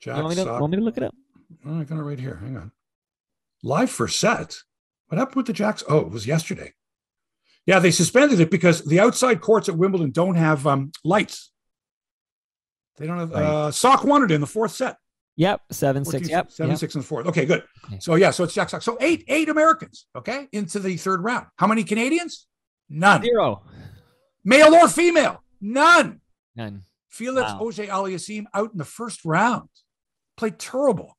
You 0.00 0.12
Jack 0.12 0.22
want 0.22 0.28
me, 0.28 0.34
to, 0.34 0.42
Sock. 0.42 0.60
want 0.60 0.70
me 0.70 0.76
to 0.76 0.84
look 0.84 0.98
it 0.98 1.02
up? 1.02 1.14
Oh, 1.64 1.80
I 1.80 1.84
got 1.84 1.96
it 1.96 2.02
right 2.02 2.20
here. 2.20 2.36
Hang 2.42 2.58
on. 2.58 2.72
Live 3.62 3.90
for 3.90 4.06
set. 4.06 4.58
What 5.06 5.16
happened 5.16 5.36
with 5.36 5.46
the 5.46 5.54
Jacks? 5.54 5.82
Oh, 5.88 6.00
it 6.00 6.10
was 6.10 6.26
yesterday. 6.26 6.74
Yeah, 7.64 7.78
they 7.78 7.90
suspended 7.90 8.38
it 8.38 8.50
because 8.50 8.84
the 8.84 9.00
outside 9.00 9.40
courts 9.40 9.70
at 9.70 9.78
Wimbledon 9.78 10.10
don't 10.10 10.34
have 10.34 10.66
um, 10.66 10.92
lights. 11.06 11.52
They 12.98 13.06
don't 13.06 13.18
have. 13.18 13.30
Right. 13.30 13.42
Uh, 13.42 13.70
Sock 13.70 14.04
won 14.04 14.24
it 14.24 14.30
in 14.30 14.42
the 14.42 14.46
fourth 14.46 14.72
set. 14.72 14.96
Yep, 15.36 15.62
seven 15.70 16.04
six. 16.04 16.28
Yep, 16.28 16.50
seven 16.50 16.70
yep. 16.70 16.78
six 16.78 16.94
and 16.94 17.04
fourth. 17.04 17.26
Okay, 17.26 17.46
good. 17.46 17.64
Okay. 17.86 17.98
So 18.00 18.16
yeah, 18.16 18.30
so 18.30 18.44
it's 18.44 18.54
Jack 18.54 18.68
Sock. 18.68 18.82
So 18.82 18.98
eight 19.00 19.24
eight 19.28 19.48
Americans. 19.48 20.06
Okay, 20.14 20.48
into 20.52 20.78
the 20.78 20.96
third 20.96 21.24
round. 21.24 21.46
How 21.56 21.66
many 21.66 21.84
Canadians? 21.84 22.46
None. 22.90 23.22
Zero. 23.22 23.62
Male 24.44 24.74
or 24.74 24.88
female? 24.88 25.42
None. 25.60 26.20
None. 26.54 26.82
Felix 27.08 27.50
Wow. 27.52 27.60
Auger 27.60 27.84
Aliassime 27.84 28.44
out 28.52 28.72
in 28.72 28.78
the 28.78 28.84
first 28.84 29.24
round. 29.24 29.68
Played 30.36 30.58
terrible. 30.58 31.16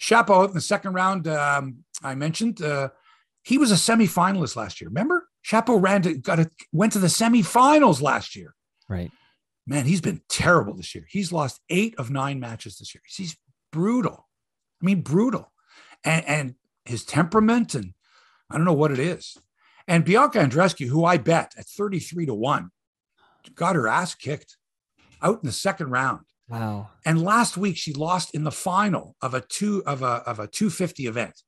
Shapo 0.00 0.42
out 0.42 0.50
in 0.50 0.54
the 0.54 0.60
second 0.60 0.92
round. 0.92 1.26
Um, 1.26 1.78
I 2.02 2.14
mentioned 2.14 2.62
uh, 2.62 2.90
he 3.42 3.58
was 3.58 3.72
a 3.72 3.74
semifinalist 3.74 4.54
last 4.54 4.80
year. 4.80 4.88
Remember? 4.88 5.26
Shapo 5.44 5.80
ran 5.80 6.02
to 6.02 6.14
got 6.14 6.40
a, 6.40 6.50
went 6.72 6.92
to 6.92 6.98
the 6.98 7.06
semifinals 7.06 8.02
last 8.02 8.36
year. 8.36 8.54
Right. 8.88 9.10
Man, 9.66 9.86
he's 9.86 10.00
been 10.00 10.20
terrible 10.28 10.74
this 10.74 10.94
year. 10.94 11.06
He's 11.08 11.32
lost 11.32 11.60
eight 11.70 11.94
of 11.98 12.10
nine 12.10 12.38
matches 12.38 12.78
this 12.78 12.94
year. 12.94 13.02
He's 13.06 13.36
brutal. 13.76 14.28
I 14.82 14.86
mean, 14.86 15.02
brutal. 15.02 15.52
And, 16.04 16.24
and 16.26 16.54
his 16.84 17.04
temperament, 17.04 17.74
and 17.74 17.92
I 18.50 18.56
don't 18.56 18.64
know 18.64 18.72
what 18.72 18.92
it 18.92 18.98
is. 18.98 19.36
And 19.88 20.04
Bianca 20.04 20.38
Andreescu, 20.38 20.86
who 20.88 21.04
I 21.04 21.16
bet 21.16 21.52
at 21.58 21.66
33 21.66 22.26
to 22.26 22.34
1, 22.34 22.70
got 23.54 23.76
her 23.76 23.86
ass 23.86 24.14
kicked 24.14 24.56
out 25.22 25.40
in 25.42 25.46
the 25.46 25.52
second 25.52 25.90
round. 25.90 26.20
Wow. 26.48 26.90
And 27.04 27.22
last 27.22 27.56
week 27.56 27.76
she 27.76 27.92
lost 27.92 28.34
in 28.34 28.44
the 28.44 28.52
final 28.52 29.16
of 29.20 29.34
a 29.34 29.40
two 29.40 29.82
of 29.84 30.02
a 30.02 30.22
of 30.30 30.38
a 30.38 30.46
250 30.46 31.06
event. 31.06 31.42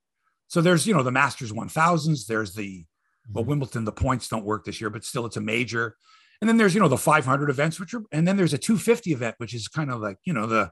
So 0.47 0.61
there's 0.61 0.85
you 0.87 0.93
know 0.93 1.03
the 1.03 1.11
Masters 1.11 1.51
1000s. 1.53 2.25
There's 2.27 2.53
the 2.53 2.85
well 3.31 3.43
Mhm. 3.43 3.47
Wimbledon. 3.47 3.85
The 3.85 3.91
points 3.91 4.27
don't 4.27 4.45
work 4.45 4.65
this 4.65 4.81
year, 4.81 4.89
but 4.89 5.05
still 5.05 5.25
it's 5.25 5.37
a 5.37 5.41
major. 5.41 5.95
And 6.41 6.49
then 6.49 6.57
there's 6.57 6.73
you 6.73 6.81
know 6.81 6.87
the 6.89 6.97
500 6.97 7.49
events, 7.49 7.79
which 7.79 7.93
are 7.93 8.03
and 8.11 8.27
then 8.27 8.35
there's 8.37 8.53
a 8.53 8.57
250 8.57 9.11
event, 9.13 9.35
which 9.37 9.53
is 9.53 9.67
kind 9.67 9.89
of 9.91 10.01
like 10.01 10.17
you 10.25 10.33
know 10.33 10.47
the 10.47 10.71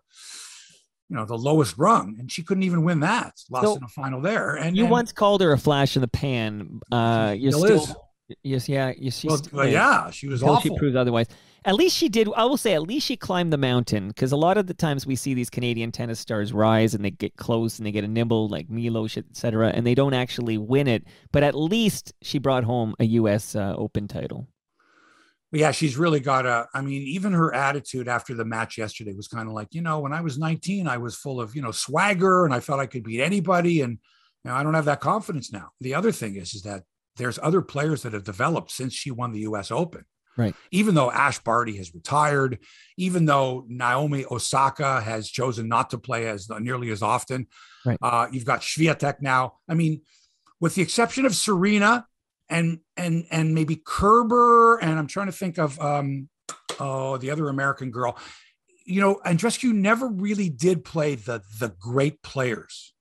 you 1.09 1.15
know 1.15 1.25
the 1.25 1.37
lowest 1.37 1.77
rung, 1.77 2.15
and 2.19 2.31
she 2.31 2.43
couldn't 2.43 2.63
even 2.63 2.83
win 2.83 2.99
that. 3.01 3.33
Lost 3.49 3.65
So- 3.65 3.75
in 3.75 3.81
the 3.81 3.87
final 3.87 4.21
there. 4.21 4.55
And 4.55 4.75
You 4.75 4.83
and- 4.83 4.91
once 4.91 5.11
called 5.11 5.41
her 5.41 5.51
a 5.51 5.57
flash 5.57 5.95
in 5.95 6.01
the 6.01 6.07
pan. 6.07 6.79
Uh, 6.91 7.35
you're 7.37 7.51
still 7.51 7.79
still. 7.79 8.01
is. 8.29 8.35
Yes, 8.43 8.67
yeah, 8.67 8.91
yes, 8.97 9.17
she's 9.19 9.31
well, 9.31 9.41
well, 9.53 9.67
yeah, 9.69 10.09
she 10.11 10.27
was 10.27 10.43
awful. 10.43 10.59
she 10.59 10.77
proves 10.77 10.97
otherwise. 10.97 11.27
At 11.63 11.75
least 11.75 11.95
she 11.95 12.09
did. 12.09 12.27
I 12.35 12.43
will 12.43 12.57
say, 12.57 12.73
at 12.73 12.81
least 12.83 13.05
she 13.07 13.15
climbed 13.15 13.53
the 13.53 13.57
mountain 13.57 14.09
because 14.09 14.33
a 14.33 14.37
lot 14.37 14.57
of 14.57 14.67
the 14.67 14.73
times 14.73 15.07
we 15.07 15.15
see 15.15 15.33
these 15.33 15.49
Canadian 15.49 15.93
tennis 15.93 16.19
stars 16.19 16.51
rise 16.51 16.93
and 16.93 17.05
they 17.05 17.11
get 17.11 17.37
close 17.37 17.77
and 17.77 17.85
they 17.85 17.91
get 17.91 18.03
a 18.03 18.07
nibble 18.07 18.49
like 18.49 18.69
Milos, 18.69 19.15
etc., 19.17 19.69
and 19.69 19.87
they 19.87 19.95
don't 19.95 20.13
actually 20.13 20.57
win 20.57 20.87
it. 20.89 21.05
But 21.31 21.43
at 21.43 21.55
least 21.55 22.13
she 22.21 22.37
brought 22.37 22.65
home 22.65 22.95
a 22.99 23.05
U.S. 23.05 23.55
Uh, 23.55 23.73
Open 23.77 24.09
title. 24.09 24.47
But 25.51 25.61
yeah, 25.61 25.71
she's 25.71 25.97
really 25.97 26.19
got 26.19 26.45
a. 26.45 26.67
I 26.73 26.81
mean, 26.81 27.03
even 27.03 27.31
her 27.33 27.53
attitude 27.53 28.07
after 28.07 28.33
the 28.33 28.43
match 28.45 28.77
yesterday 28.77 29.13
was 29.13 29.27
kind 29.27 29.47
of 29.47 29.53
like, 29.53 29.69
you 29.71 29.81
know, 29.81 29.99
when 29.99 30.13
I 30.13 30.21
was 30.21 30.37
19, 30.37 30.87
I 30.87 30.97
was 30.97 31.15
full 31.15 31.39
of, 31.39 31.55
you 31.55 31.61
know, 31.61 31.71
swagger 31.71 32.45
and 32.45 32.53
I 32.53 32.59
felt 32.59 32.79
I 32.79 32.85
could 32.85 33.03
beat 33.03 33.21
anybody. 33.21 33.81
And 33.81 33.99
you 34.43 34.51
know, 34.51 34.55
I 34.55 34.63
don't 34.63 34.73
have 34.73 34.85
that 34.85 34.99
confidence 34.99 35.53
now. 35.53 35.69
The 35.79 35.93
other 35.95 36.11
thing 36.11 36.35
is, 36.35 36.53
is 36.53 36.63
that 36.63 36.83
there's 37.15 37.39
other 37.41 37.61
players 37.61 38.03
that 38.03 38.13
have 38.13 38.23
developed 38.23 38.71
since 38.71 38.93
she 38.93 39.09
won 39.09 39.31
the 39.31 39.39
US 39.41 39.71
Open. 39.71 40.03
Right. 40.37 40.53
Even 40.69 40.93
though 40.93 41.09
Ash 41.09 41.39
Barty 41.39 41.77
has 41.77 41.95
retired, 41.95 42.59
even 42.97 43.25
though 43.25 43.65
Naomi 43.67 44.23
Osaka 44.29 45.01
has 45.01 45.29
chosen 45.29 45.67
not 45.67 45.89
to 45.89 45.97
play 45.97 46.27
as 46.27 46.47
nearly 46.59 46.91
as 46.91 47.01
often, 47.01 47.47
Right. 47.85 47.97
uh, 48.01 48.27
you've 48.31 48.45
got 48.45 48.61
Swiatek 48.61 49.21
now. 49.21 49.53
I 49.67 49.73
mean, 49.73 50.01
with 50.59 50.75
the 50.75 50.83
exception 50.83 51.25
of 51.25 51.35
Serena 51.35 52.05
and 52.49 52.79
and 52.95 53.25
and 53.31 53.53
maybe 53.53 53.81
Kerber, 53.83 54.77
and 54.77 54.97
I'm 54.97 55.07
trying 55.07 55.27
to 55.27 55.31
think 55.31 55.57
of 55.57 55.79
um, 55.79 56.29
oh 56.79 57.17
the 57.17 57.31
other 57.31 57.49
American 57.49 57.91
girl. 57.91 58.17
You 58.85 59.01
know, 59.01 59.19
Andreescu 59.25 59.73
never 59.73 60.07
really 60.07 60.49
did 60.49 60.85
play 60.85 61.15
the 61.15 61.41
the 61.59 61.73
great 61.79 62.21
players 62.21 62.93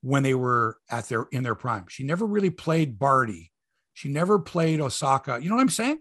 when 0.00 0.22
they 0.22 0.34
were 0.34 0.78
at 0.90 1.08
their 1.08 1.26
in 1.32 1.42
their 1.42 1.54
prime. 1.54 1.86
She 1.88 2.04
never 2.04 2.26
really 2.26 2.50
played 2.50 2.98
Barty. 2.98 3.52
She 3.94 4.08
never 4.08 4.38
played 4.38 4.80
Osaka. 4.80 5.38
You 5.42 5.48
know 5.48 5.56
what 5.56 5.62
I'm 5.62 5.68
saying? 5.68 5.98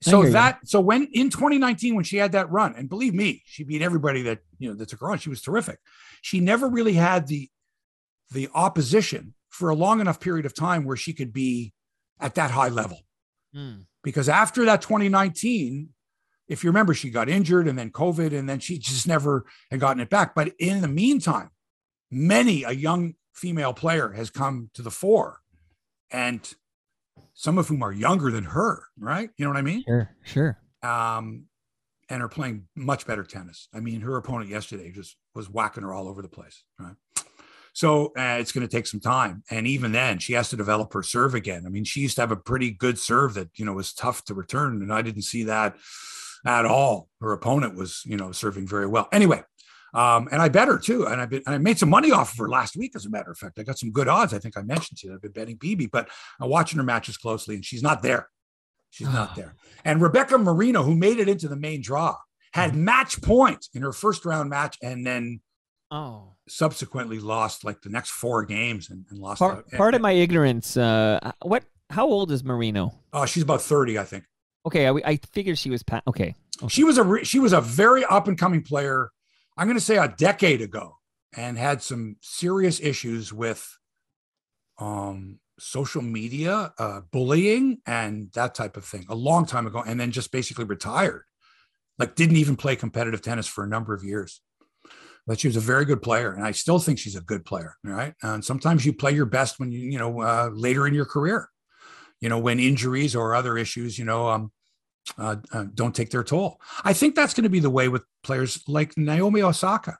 So 0.00 0.22
that 0.30 0.60
so 0.64 0.80
when 0.80 1.08
in 1.12 1.28
2019 1.28 1.96
when 1.96 2.04
she 2.04 2.18
had 2.18 2.32
that 2.32 2.50
run, 2.50 2.74
and 2.76 2.88
believe 2.88 3.14
me, 3.14 3.42
she 3.46 3.64
beat 3.64 3.82
everybody 3.82 4.22
that 4.22 4.38
you 4.58 4.68
know 4.68 4.76
that 4.76 4.88
took 4.88 5.00
her 5.00 5.10
on. 5.10 5.18
She 5.18 5.28
was 5.28 5.42
terrific. 5.42 5.78
She 6.22 6.38
never 6.40 6.68
really 6.68 6.92
had 6.92 7.26
the 7.26 7.50
the 8.30 8.48
opposition 8.54 9.34
for 9.48 9.70
a 9.70 9.74
long 9.74 10.00
enough 10.00 10.20
period 10.20 10.46
of 10.46 10.54
time 10.54 10.84
where 10.84 10.96
she 10.96 11.12
could 11.12 11.32
be 11.32 11.72
at 12.20 12.34
that 12.34 12.50
high 12.50 12.68
level 12.68 13.00
because 14.02 14.28
after 14.28 14.64
that 14.64 14.82
2019 14.82 15.88
if 16.48 16.64
you 16.64 16.70
remember 16.70 16.94
she 16.94 17.10
got 17.10 17.28
injured 17.28 17.68
and 17.68 17.78
then 17.78 17.90
covid 17.90 18.36
and 18.36 18.48
then 18.48 18.58
she 18.58 18.78
just 18.78 19.06
never 19.06 19.44
had 19.70 19.80
gotten 19.80 20.00
it 20.00 20.10
back 20.10 20.34
but 20.34 20.52
in 20.58 20.80
the 20.80 20.88
meantime 20.88 21.50
many 22.10 22.62
a 22.64 22.72
young 22.72 23.14
female 23.34 23.72
player 23.72 24.12
has 24.12 24.30
come 24.30 24.70
to 24.74 24.82
the 24.82 24.90
fore 24.90 25.40
and 26.10 26.54
some 27.38 27.56
of 27.56 27.68
whom 27.68 27.84
are 27.84 27.92
younger 27.92 28.32
than 28.32 28.42
her, 28.42 28.82
right? 28.98 29.30
You 29.36 29.44
know 29.44 29.50
what 29.52 29.58
I 29.58 29.62
mean? 29.62 29.84
Sure, 29.86 30.10
sure. 30.24 30.58
Um, 30.82 31.44
and 32.10 32.20
are 32.20 32.28
playing 32.28 32.66
much 32.74 33.06
better 33.06 33.22
tennis. 33.22 33.68
I 33.72 33.78
mean, 33.78 34.00
her 34.00 34.16
opponent 34.16 34.50
yesterday 34.50 34.90
just 34.90 35.16
was 35.36 35.48
whacking 35.48 35.84
her 35.84 35.92
all 35.92 36.08
over 36.08 36.20
the 36.20 36.28
place, 36.28 36.64
right? 36.80 36.96
So 37.78 38.06
uh, 38.18 38.38
it's 38.40 38.50
going 38.50 38.66
to 38.66 38.76
take 38.76 38.88
some 38.88 38.98
time, 38.98 39.44
and 39.52 39.64
even 39.64 39.92
then, 39.92 40.18
she 40.18 40.32
has 40.32 40.48
to 40.48 40.56
develop 40.56 40.92
her 40.94 41.02
serve 41.04 41.36
again. 41.36 41.62
I 41.64 41.68
mean, 41.68 41.84
she 41.84 42.00
used 42.00 42.16
to 42.16 42.22
have 42.22 42.32
a 42.32 42.36
pretty 42.36 42.72
good 42.72 42.98
serve 42.98 43.34
that 43.34 43.50
you 43.54 43.64
know 43.64 43.72
was 43.72 43.92
tough 43.92 44.24
to 44.24 44.34
return, 44.34 44.82
and 44.82 44.92
I 44.92 45.00
didn't 45.00 45.22
see 45.22 45.44
that 45.44 45.76
at 46.44 46.64
all. 46.66 47.08
Her 47.20 47.32
opponent 47.32 47.76
was, 47.76 48.02
you 48.04 48.16
know, 48.16 48.32
serving 48.32 48.66
very 48.66 48.88
well. 48.88 49.06
Anyway, 49.12 49.44
um, 49.94 50.28
and 50.32 50.42
I 50.42 50.48
bet 50.48 50.66
her 50.66 50.76
too. 50.76 51.06
And 51.06 51.20
I've 51.20 51.30
been, 51.30 51.44
I 51.46 51.56
made 51.58 51.78
some 51.78 51.88
money 51.88 52.10
off 52.10 52.32
of 52.32 52.38
her 52.38 52.48
last 52.48 52.76
week, 52.76 52.96
as 52.96 53.06
a 53.06 53.10
matter 53.10 53.30
of 53.30 53.38
fact. 53.38 53.60
I 53.60 53.62
got 53.62 53.78
some 53.78 53.92
good 53.92 54.08
odds. 54.08 54.34
I 54.34 54.40
think 54.40 54.56
I 54.56 54.62
mentioned 54.62 54.98
to 54.98 55.06
you. 55.06 55.14
I've 55.14 55.22
been 55.22 55.30
betting 55.30 55.56
BB, 55.56 55.92
but 55.92 56.08
I'm 56.40 56.50
watching 56.50 56.78
her 56.78 56.84
matches 56.84 57.16
closely 57.16 57.54
and 57.54 57.64
she's 57.64 57.82
not 57.84 58.02
there. 58.02 58.28
She's 58.90 59.08
not 59.08 59.36
there. 59.36 59.54
And 59.84 60.02
Rebecca 60.02 60.36
Marino, 60.36 60.82
who 60.82 60.96
made 60.96 61.20
it 61.20 61.28
into 61.28 61.46
the 61.46 61.54
main 61.56 61.80
draw, 61.80 62.16
had 62.54 62.72
Mm-hmm. 62.72 62.84
match 62.84 63.22
point 63.22 63.68
in 63.72 63.82
her 63.82 63.92
first 63.92 64.24
round 64.24 64.50
match 64.50 64.78
and 64.82 65.06
then 65.06 65.40
Oh. 65.90 66.34
subsequently 66.48 67.18
lost 67.18 67.64
like 67.64 67.80
the 67.80 67.88
next 67.88 68.10
four 68.10 68.44
games 68.44 68.90
and, 68.90 69.06
and 69.08 69.18
lost. 69.18 69.38
Part, 69.38 69.70
part 69.72 69.94
of 69.94 70.00
my 70.00 70.12
ignorance. 70.12 70.76
Uh, 70.76 71.32
what? 71.42 71.64
How 71.90 72.06
old 72.06 72.30
is 72.30 72.44
Marino? 72.44 72.92
Oh, 73.14 73.24
she's 73.24 73.42
about 73.42 73.62
30, 73.62 73.98
I 73.98 74.04
think. 74.04 74.24
Okay, 74.66 74.86
I, 74.86 74.92
I 75.04 75.20
figured 75.32 75.58
she 75.58 75.70
was. 75.70 75.82
Pa- 75.82 76.02
okay. 76.06 76.34
okay. 76.62 76.68
She 76.68 76.84
was 76.84 76.98
a 76.98 77.02
re- 77.02 77.24
she 77.24 77.38
was 77.38 77.54
a 77.54 77.60
very 77.60 78.04
up 78.04 78.28
and 78.28 78.36
coming 78.36 78.62
player. 78.62 79.10
I'm 79.56 79.66
going 79.66 79.78
to 79.78 79.84
say 79.84 79.96
a 79.96 80.08
decade 80.08 80.60
ago, 80.60 80.98
and 81.34 81.56
had 81.56 81.82
some 81.82 82.16
serious 82.20 82.80
issues 82.80 83.32
with 83.32 83.78
um, 84.78 85.40
social 85.58 86.02
media, 86.02 86.72
uh, 86.78 87.00
bullying, 87.10 87.78
and 87.86 88.30
that 88.34 88.54
type 88.54 88.76
of 88.76 88.84
thing 88.84 89.06
a 89.08 89.14
long 89.14 89.46
time 89.46 89.66
ago, 89.66 89.82
and 89.86 89.98
then 89.98 90.10
just 90.10 90.32
basically 90.32 90.64
retired. 90.64 91.24
Like 91.98 92.14
didn't 92.14 92.36
even 92.36 92.56
play 92.56 92.76
competitive 92.76 93.22
tennis 93.22 93.46
for 93.46 93.64
a 93.64 93.68
number 93.68 93.94
of 93.94 94.04
years. 94.04 94.40
But 95.28 95.38
she 95.38 95.46
was 95.46 95.56
a 95.56 95.60
very 95.60 95.84
good 95.84 96.02
player, 96.02 96.32
and 96.32 96.42
I 96.42 96.52
still 96.52 96.78
think 96.80 96.98
she's 96.98 97.14
a 97.14 97.20
good 97.20 97.44
player. 97.44 97.76
Right, 97.84 98.14
and 98.22 98.44
sometimes 98.44 98.84
you 98.84 98.92
play 98.92 99.12
your 99.12 99.26
best 99.26 99.60
when 99.60 99.70
you 99.70 99.80
you 99.80 99.98
know 99.98 100.22
uh, 100.22 100.50
later 100.52 100.86
in 100.88 100.94
your 100.94 101.04
career. 101.04 101.48
You 102.20 102.28
know 102.28 102.38
when 102.38 102.58
injuries 102.58 103.14
or 103.14 103.34
other 103.34 103.56
issues, 103.56 103.98
you 103.98 104.06
know, 104.06 104.28
um, 104.28 104.52
uh, 105.18 105.36
uh, 105.52 105.66
don't 105.74 105.94
take 105.94 106.10
their 106.10 106.24
toll. 106.24 106.60
I 106.82 106.94
think 106.94 107.14
that's 107.14 107.34
going 107.34 107.44
to 107.44 107.50
be 107.50 107.60
the 107.60 107.70
way 107.70 107.88
with 107.88 108.02
players 108.24 108.62
like 108.66 108.96
Naomi 108.96 109.42
Osaka. 109.42 109.98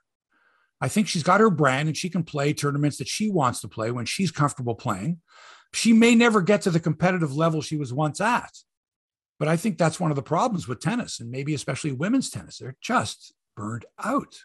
I 0.81 0.87
think 0.87 1.07
she's 1.07 1.23
got 1.23 1.41
her 1.41 1.49
brand 1.49 1.89
and 1.89 1.97
she 1.97 2.09
can 2.09 2.23
play 2.23 2.53
tournaments 2.53 2.97
that 2.97 3.07
she 3.07 3.29
wants 3.29 3.61
to 3.61 3.67
play 3.67 3.91
when 3.91 4.05
she's 4.05 4.31
comfortable 4.31 4.75
playing. 4.75 5.19
She 5.73 5.93
may 5.93 6.15
never 6.15 6.41
get 6.41 6.61
to 6.63 6.71
the 6.71 6.79
competitive 6.79 7.35
level 7.35 7.61
she 7.61 7.77
was 7.77 7.93
once 7.93 8.21
at. 8.21 8.51
But 9.39 9.47
I 9.47 9.57
think 9.57 9.77
that's 9.77 9.99
one 9.99 10.11
of 10.11 10.15
the 10.15 10.21
problems 10.21 10.67
with 10.67 10.81
tennis 10.81 11.19
and 11.19 11.31
maybe 11.31 11.53
especially 11.53 11.91
women's 11.91 12.29
tennis. 12.29 12.57
They're 12.57 12.77
just 12.81 13.33
burned 13.55 13.85
out. 14.03 14.35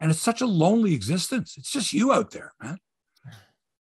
And 0.00 0.10
it's 0.10 0.20
such 0.20 0.40
a 0.40 0.46
lonely 0.46 0.94
existence. 0.94 1.56
It's 1.56 1.72
just 1.72 1.92
you 1.92 2.12
out 2.12 2.30
there, 2.30 2.52
man. 2.62 2.78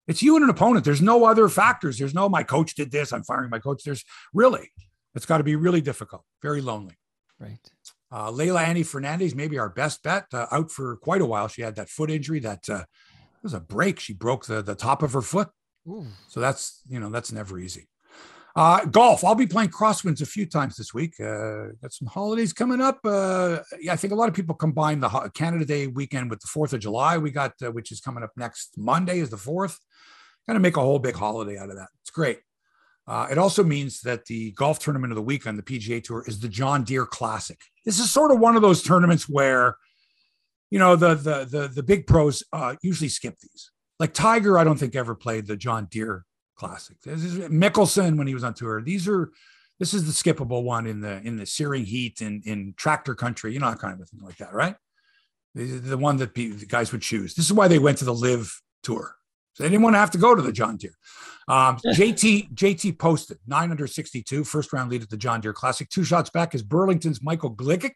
It's 0.07 0.23
you 0.23 0.35
and 0.35 0.43
an 0.43 0.49
opponent. 0.49 0.85
There's 0.85 1.01
no 1.01 1.25
other 1.25 1.49
factors. 1.49 1.97
There's 1.97 2.13
no, 2.13 2.29
my 2.29 2.41
coach 2.41 2.75
did 2.75 2.91
this. 2.91 3.11
I'm 3.11 3.23
firing 3.23 3.49
my 3.49 3.59
coach. 3.59 3.83
There's 3.83 4.03
really, 4.33 4.71
it's 5.15 5.25
got 5.25 5.39
to 5.39 5.43
be 5.43 5.55
really 5.55 5.81
difficult, 5.81 6.23
very 6.41 6.61
lonely. 6.61 6.95
Right. 7.39 7.59
Uh, 8.09 8.31
Leylah 8.31 8.65
Annie 8.65 8.83
Fernandez, 8.83 9.35
maybe 9.35 9.59
our 9.59 9.69
best 9.69 10.01
bet, 10.01 10.25
uh, 10.33 10.47
out 10.51 10.71
for 10.71 10.95
quite 10.95 11.21
a 11.21 11.25
while. 11.25 11.49
She 11.49 11.61
had 11.61 11.75
that 11.75 11.89
foot 11.89 12.09
injury 12.09 12.39
that 12.39 12.69
uh, 12.69 12.85
it 12.85 13.43
was 13.43 13.53
a 13.53 13.59
break. 13.59 13.99
She 13.99 14.13
broke 14.13 14.45
the, 14.45 14.61
the 14.61 14.75
top 14.75 15.03
of 15.03 15.11
her 15.11 15.21
foot. 15.21 15.49
Ooh. 15.87 16.07
So 16.29 16.39
that's, 16.39 16.81
you 16.87 16.99
know, 16.99 17.09
that's 17.09 17.31
never 17.31 17.59
easy. 17.59 17.89
Uh, 18.57 18.83
golf. 18.85 19.23
I'll 19.23 19.35
be 19.35 19.45
playing 19.45 19.69
crosswinds 19.69 20.19
a 20.21 20.25
few 20.25 20.47
times 20.47 20.77
this 20.77 20.91
week. 20.91 21.13
Uh, 21.19 21.67
got 21.79 21.93
some 21.93 22.07
holidays 22.07 22.53
coming 22.53 22.81
up. 22.81 22.99
Uh, 23.05 23.59
yeah, 23.79 23.93
I 23.93 23.95
think 23.95 24.13
a 24.13 24.15
lot 24.15 24.29
of 24.29 24.33
people 24.33 24.55
combine 24.55 24.99
the 24.99 25.09
Canada 25.35 25.63
Day 25.63 25.85
weekend 25.85 26.31
with 26.31 26.39
the 26.39 26.47
4th 26.47 26.73
of 26.73 26.79
July. 26.79 27.19
We 27.19 27.29
got, 27.29 27.53
uh, 27.63 27.71
which 27.71 27.91
is 27.91 28.01
coming 28.01 28.23
up 28.23 28.31
next 28.35 28.75
Monday, 28.75 29.19
is 29.19 29.29
the 29.29 29.37
4th. 29.37 29.77
Kind 30.47 30.57
of 30.57 30.63
make 30.63 30.75
a 30.75 30.81
whole 30.81 30.97
big 30.97 31.13
holiday 31.13 31.55
out 31.59 31.69
of 31.69 31.75
that. 31.75 31.89
It's 32.01 32.09
great. 32.09 32.39
Uh, 33.07 33.27
it 33.29 33.37
also 33.37 33.63
means 33.63 34.01
that 34.01 34.25
the 34.25 34.53
golf 34.53 34.79
tournament 34.79 35.11
of 35.11 35.17
the 35.17 35.21
week 35.21 35.45
on 35.45 35.55
the 35.55 35.61
PGA 35.61 36.03
Tour 36.03 36.23
is 36.25 36.39
the 36.39 36.49
John 36.49 36.83
Deere 36.83 37.05
Classic. 37.05 37.59
This 37.85 37.99
is 37.99 38.09
sort 38.09 38.31
of 38.31 38.39
one 38.39 38.55
of 38.55 38.63
those 38.63 38.81
tournaments 38.81 39.29
where, 39.29 39.77
you 40.71 40.79
know, 40.79 40.95
the 40.95 41.13
the 41.13 41.45
the, 41.45 41.67
the 41.67 41.83
big 41.83 42.07
pros 42.07 42.43
uh, 42.51 42.73
usually 42.81 43.09
skip 43.09 43.37
these. 43.39 43.69
Like 43.99 44.15
Tiger, 44.15 44.57
I 44.57 44.63
don't 44.63 44.79
think 44.79 44.95
ever 44.95 45.13
played 45.13 45.45
the 45.45 45.55
John 45.55 45.87
Deere 45.91 46.25
Classic. 46.57 46.99
This 47.01 47.23
is 47.23 47.37
Mickelson 47.49 48.17
when 48.17 48.27
he 48.27 48.33
was 48.33 48.43
on 48.43 48.53
tour. 48.53 48.81
These 48.81 49.07
are 49.07 49.31
this 49.79 49.93
is 49.93 50.05
the 50.05 50.11
skippable 50.11 50.63
one 50.63 50.87
in 50.87 51.01
the 51.01 51.21
in 51.21 51.37
the 51.37 51.45
searing 51.45 51.85
heat 51.85 52.21
in 52.21 52.41
in 52.45 52.73
tractor 52.77 53.15
country, 53.15 53.53
you 53.53 53.59
know, 53.59 53.69
that 53.69 53.79
kind 53.79 53.93
of 53.93 54.01
a 54.01 54.05
thing 54.05 54.21
like 54.21 54.37
that, 54.37 54.53
right? 54.53 54.75
The, 55.53 55.65
the 55.65 55.97
one 55.97 56.17
that 56.17 56.33
the 56.33 56.65
guys 56.67 56.91
would 56.91 57.01
choose. 57.01 57.35
This 57.35 57.45
is 57.45 57.53
why 57.53 57.67
they 57.67 57.79
went 57.79 57.99
to 57.99 58.05
the 58.05 58.13
LIV 58.13 58.61
Tour. 58.83 59.15
So 59.53 59.63
they 59.63 59.69
didn't 59.69 59.83
want 59.83 59.95
to 59.95 59.99
have 59.99 60.11
to 60.11 60.17
go 60.17 60.35
to 60.35 60.41
the 60.41 60.51
John 60.51 60.77
Deere. 60.77 60.97
Um, 61.47 61.77
JT 61.85 62.53
JT 62.53 62.99
posted 62.99 63.37
962 63.47 64.43
first 64.43 64.73
round 64.73 64.91
lead 64.91 65.03
at 65.03 65.09
the 65.09 65.17
John 65.17 65.41
Deere 65.41 65.53
Classic. 65.53 65.89
Two 65.89 66.03
shots 66.03 66.29
back 66.29 66.55
is 66.55 66.63
Burlington's 66.63 67.21
Michael 67.21 67.55
Gligic, 67.55 67.95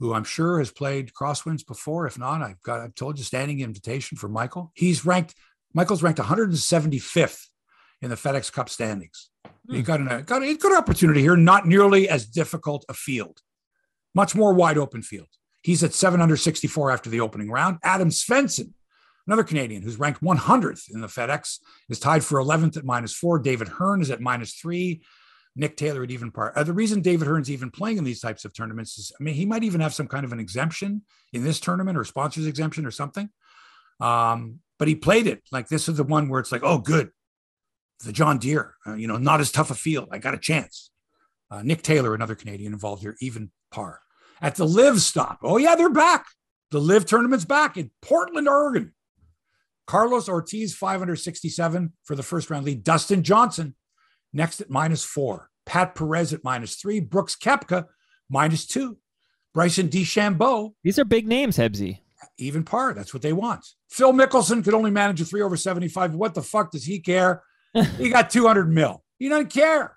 who 0.00 0.14
I'm 0.14 0.24
sure 0.24 0.58
has 0.58 0.70
played 0.70 1.12
crosswinds 1.12 1.66
before. 1.66 2.06
If 2.06 2.18
not, 2.18 2.42
I've 2.42 2.62
got 2.62 2.80
I've 2.80 2.94
told 2.94 3.18
you 3.18 3.24
standing 3.24 3.60
invitation 3.60 4.16
for 4.16 4.28
Michael. 4.28 4.72
He's 4.74 5.04
ranked 5.04 5.34
Michael's 5.74 6.02
ranked 6.02 6.20
175th 6.20 7.46
in 8.00 8.10
the 8.10 8.16
FedEx 8.16 8.52
Cup 8.52 8.68
standings. 8.68 9.30
He 9.70 9.82
got 9.82 10.00
an, 10.00 10.22
got 10.24 10.42
a 10.42 10.54
good 10.56 10.76
opportunity 10.76 11.20
here. 11.20 11.36
Not 11.36 11.66
nearly 11.66 12.08
as 12.08 12.26
difficult 12.26 12.84
a 12.88 12.94
field, 12.94 13.40
much 14.14 14.34
more 14.34 14.54
wide 14.54 14.78
open 14.78 15.02
field. 15.02 15.28
He's 15.62 15.82
at 15.82 15.94
764 15.94 16.90
after 16.90 17.10
the 17.10 17.20
opening 17.20 17.50
round. 17.50 17.78
Adam 17.82 18.10
Svensson, 18.10 18.72
another 19.26 19.44
Canadian 19.44 19.82
who's 19.82 19.98
ranked 19.98 20.22
100th 20.22 20.90
in 20.92 21.00
the 21.00 21.06
FedEx, 21.06 21.58
is 21.88 21.98
tied 21.98 22.22
for 22.22 22.38
11th 22.38 22.76
at 22.76 22.84
minus 22.84 23.14
four. 23.14 23.38
David 23.38 23.68
Hearn 23.68 24.02
is 24.02 24.10
at 24.10 24.20
minus 24.20 24.54
three. 24.54 25.02
Nick 25.56 25.76
Taylor 25.76 26.02
at 26.02 26.10
even 26.10 26.30
par. 26.30 26.52
Uh, 26.56 26.64
the 26.64 26.72
reason 26.72 27.00
David 27.00 27.28
Hearn's 27.28 27.50
even 27.50 27.70
playing 27.70 27.98
in 27.98 28.04
these 28.04 28.20
types 28.20 28.44
of 28.44 28.52
tournaments 28.52 28.98
is, 28.98 29.12
I 29.18 29.22
mean, 29.22 29.34
he 29.34 29.46
might 29.46 29.62
even 29.62 29.80
have 29.80 29.94
some 29.94 30.08
kind 30.08 30.24
of 30.24 30.32
an 30.32 30.40
exemption 30.40 31.02
in 31.32 31.44
this 31.44 31.60
tournament 31.60 31.96
or 31.96 32.04
sponsors 32.04 32.46
exemption 32.46 32.84
or 32.84 32.90
something. 32.90 33.30
Um, 34.00 34.58
but 34.78 34.88
he 34.88 34.94
played 34.94 35.26
it 35.26 35.42
like 35.52 35.68
this 35.68 35.88
is 35.88 35.96
the 35.96 36.04
one 36.04 36.28
where 36.28 36.40
it's 36.40 36.52
like, 36.52 36.62
oh, 36.64 36.78
good, 36.78 37.10
the 38.04 38.12
John 38.12 38.38
Deere, 38.38 38.74
uh, 38.86 38.94
you 38.94 39.06
know, 39.06 39.16
not 39.16 39.40
as 39.40 39.50
tough 39.50 39.70
a 39.70 39.74
field. 39.74 40.08
I 40.10 40.18
got 40.18 40.34
a 40.34 40.38
chance. 40.38 40.90
Uh, 41.50 41.62
Nick 41.62 41.82
Taylor, 41.82 42.14
another 42.14 42.34
Canadian 42.34 42.72
involved 42.72 43.02
here, 43.02 43.16
even 43.20 43.50
par 43.70 44.00
at 44.40 44.56
the 44.56 44.66
LIV 44.66 45.00
stop. 45.00 45.38
Oh 45.42 45.56
yeah, 45.56 45.74
they're 45.74 45.90
back. 45.90 46.26
The 46.70 46.80
LIV 46.80 47.06
tournament's 47.06 47.44
back 47.44 47.76
in 47.76 47.90
Portland, 48.02 48.48
Oregon. 48.48 48.92
Carlos 49.86 50.28
Ortiz, 50.28 50.74
567 50.74 51.92
for 52.04 52.16
the 52.16 52.22
first 52.22 52.50
round 52.50 52.64
lead. 52.64 52.84
Dustin 52.84 53.22
Johnson 53.22 53.74
next 54.32 54.60
at 54.60 54.70
minus 54.70 55.04
four. 55.04 55.50
Pat 55.66 55.94
Perez 55.94 56.32
at 56.32 56.44
minus 56.44 56.76
three. 56.76 57.00
Brooks 57.00 57.36
Koepka 57.36 57.86
minus 58.28 58.66
two. 58.66 58.98
Bryson 59.54 59.88
DeChambeau, 59.88 60.72
These 60.82 60.98
are 60.98 61.04
big 61.04 61.28
names, 61.28 61.56
Hebsy. 61.56 62.00
Even 62.38 62.64
par. 62.64 62.94
That's 62.94 63.12
what 63.12 63.22
they 63.22 63.32
want. 63.32 63.66
Phil 63.88 64.12
Mickelson 64.12 64.62
could 64.64 64.74
only 64.74 64.90
manage 64.90 65.20
a 65.20 65.24
three 65.24 65.42
over 65.42 65.56
75. 65.56 66.14
What 66.14 66.34
the 66.34 66.42
fuck 66.42 66.70
does 66.70 66.84
he 66.84 67.00
care? 67.00 67.42
he 67.98 68.08
got 68.10 68.30
200 68.30 68.70
mil. 68.70 69.02
He 69.18 69.28
doesn't 69.28 69.52
care. 69.52 69.96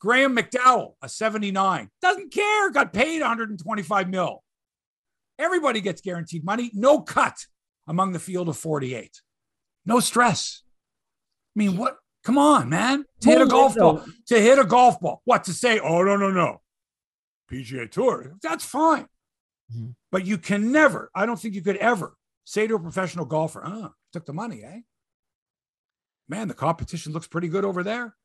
Graham 0.00 0.36
McDowell, 0.36 0.94
a 1.02 1.08
79, 1.08 1.90
doesn't 2.02 2.32
care. 2.32 2.70
Got 2.70 2.92
paid 2.92 3.20
125 3.20 4.08
mil. 4.08 4.42
Everybody 5.38 5.80
gets 5.80 6.00
guaranteed 6.00 6.44
money. 6.44 6.70
No 6.74 7.00
cut 7.00 7.46
among 7.86 8.12
the 8.12 8.18
field 8.18 8.48
of 8.48 8.56
48. 8.56 9.20
No 9.84 10.00
stress. 10.00 10.62
I 11.56 11.58
mean, 11.58 11.76
what? 11.76 11.96
Come 12.24 12.38
on, 12.38 12.68
man. 12.68 13.04
To 13.20 13.28
hit 13.28 13.40
a 13.40 13.46
golf 13.46 13.76
ball. 13.76 14.04
To 14.26 14.40
hit 14.40 14.58
a 14.58 14.64
golf 14.64 15.00
ball. 15.00 15.22
What 15.24 15.44
to 15.44 15.52
say? 15.52 15.78
Oh, 15.78 16.02
no, 16.02 16.16
no, 16.16 16.30
no. 16.30 16.60
PGA 17.50 17.90
Tour. 17.90 18.34
That's 18.42 18.64
fine. 18.64 19.06
Mhm. 19.74 19.94
But 20.12 20.24
you 20.26 20.38
can 20.38 20.72
never, 20.72 21.10
I 21.14 21.26
don't 21.26 21.38
think 21.40 21.54
you 21.54 21.62
could 21.62 21.76
ever 21.76 22.16
say 22.44 22.66
to 22.66 22.74
a 22.76 22.80
professional 22.80 23.24
golfer, 23.24 23.62
oh, 23.64 23.92
took 24.12 24.26
the 24.26 24.32
money, 24.32 24.62
eh? 24.62 24.80
Man, 26.28 26.48
the 26.48 26.54
competition 26.54 27.12
looks 27.12 27.26
pretty 27.26 27.48
good 27.48 27.64
over 27.64 27.82
there. 27.82 28.16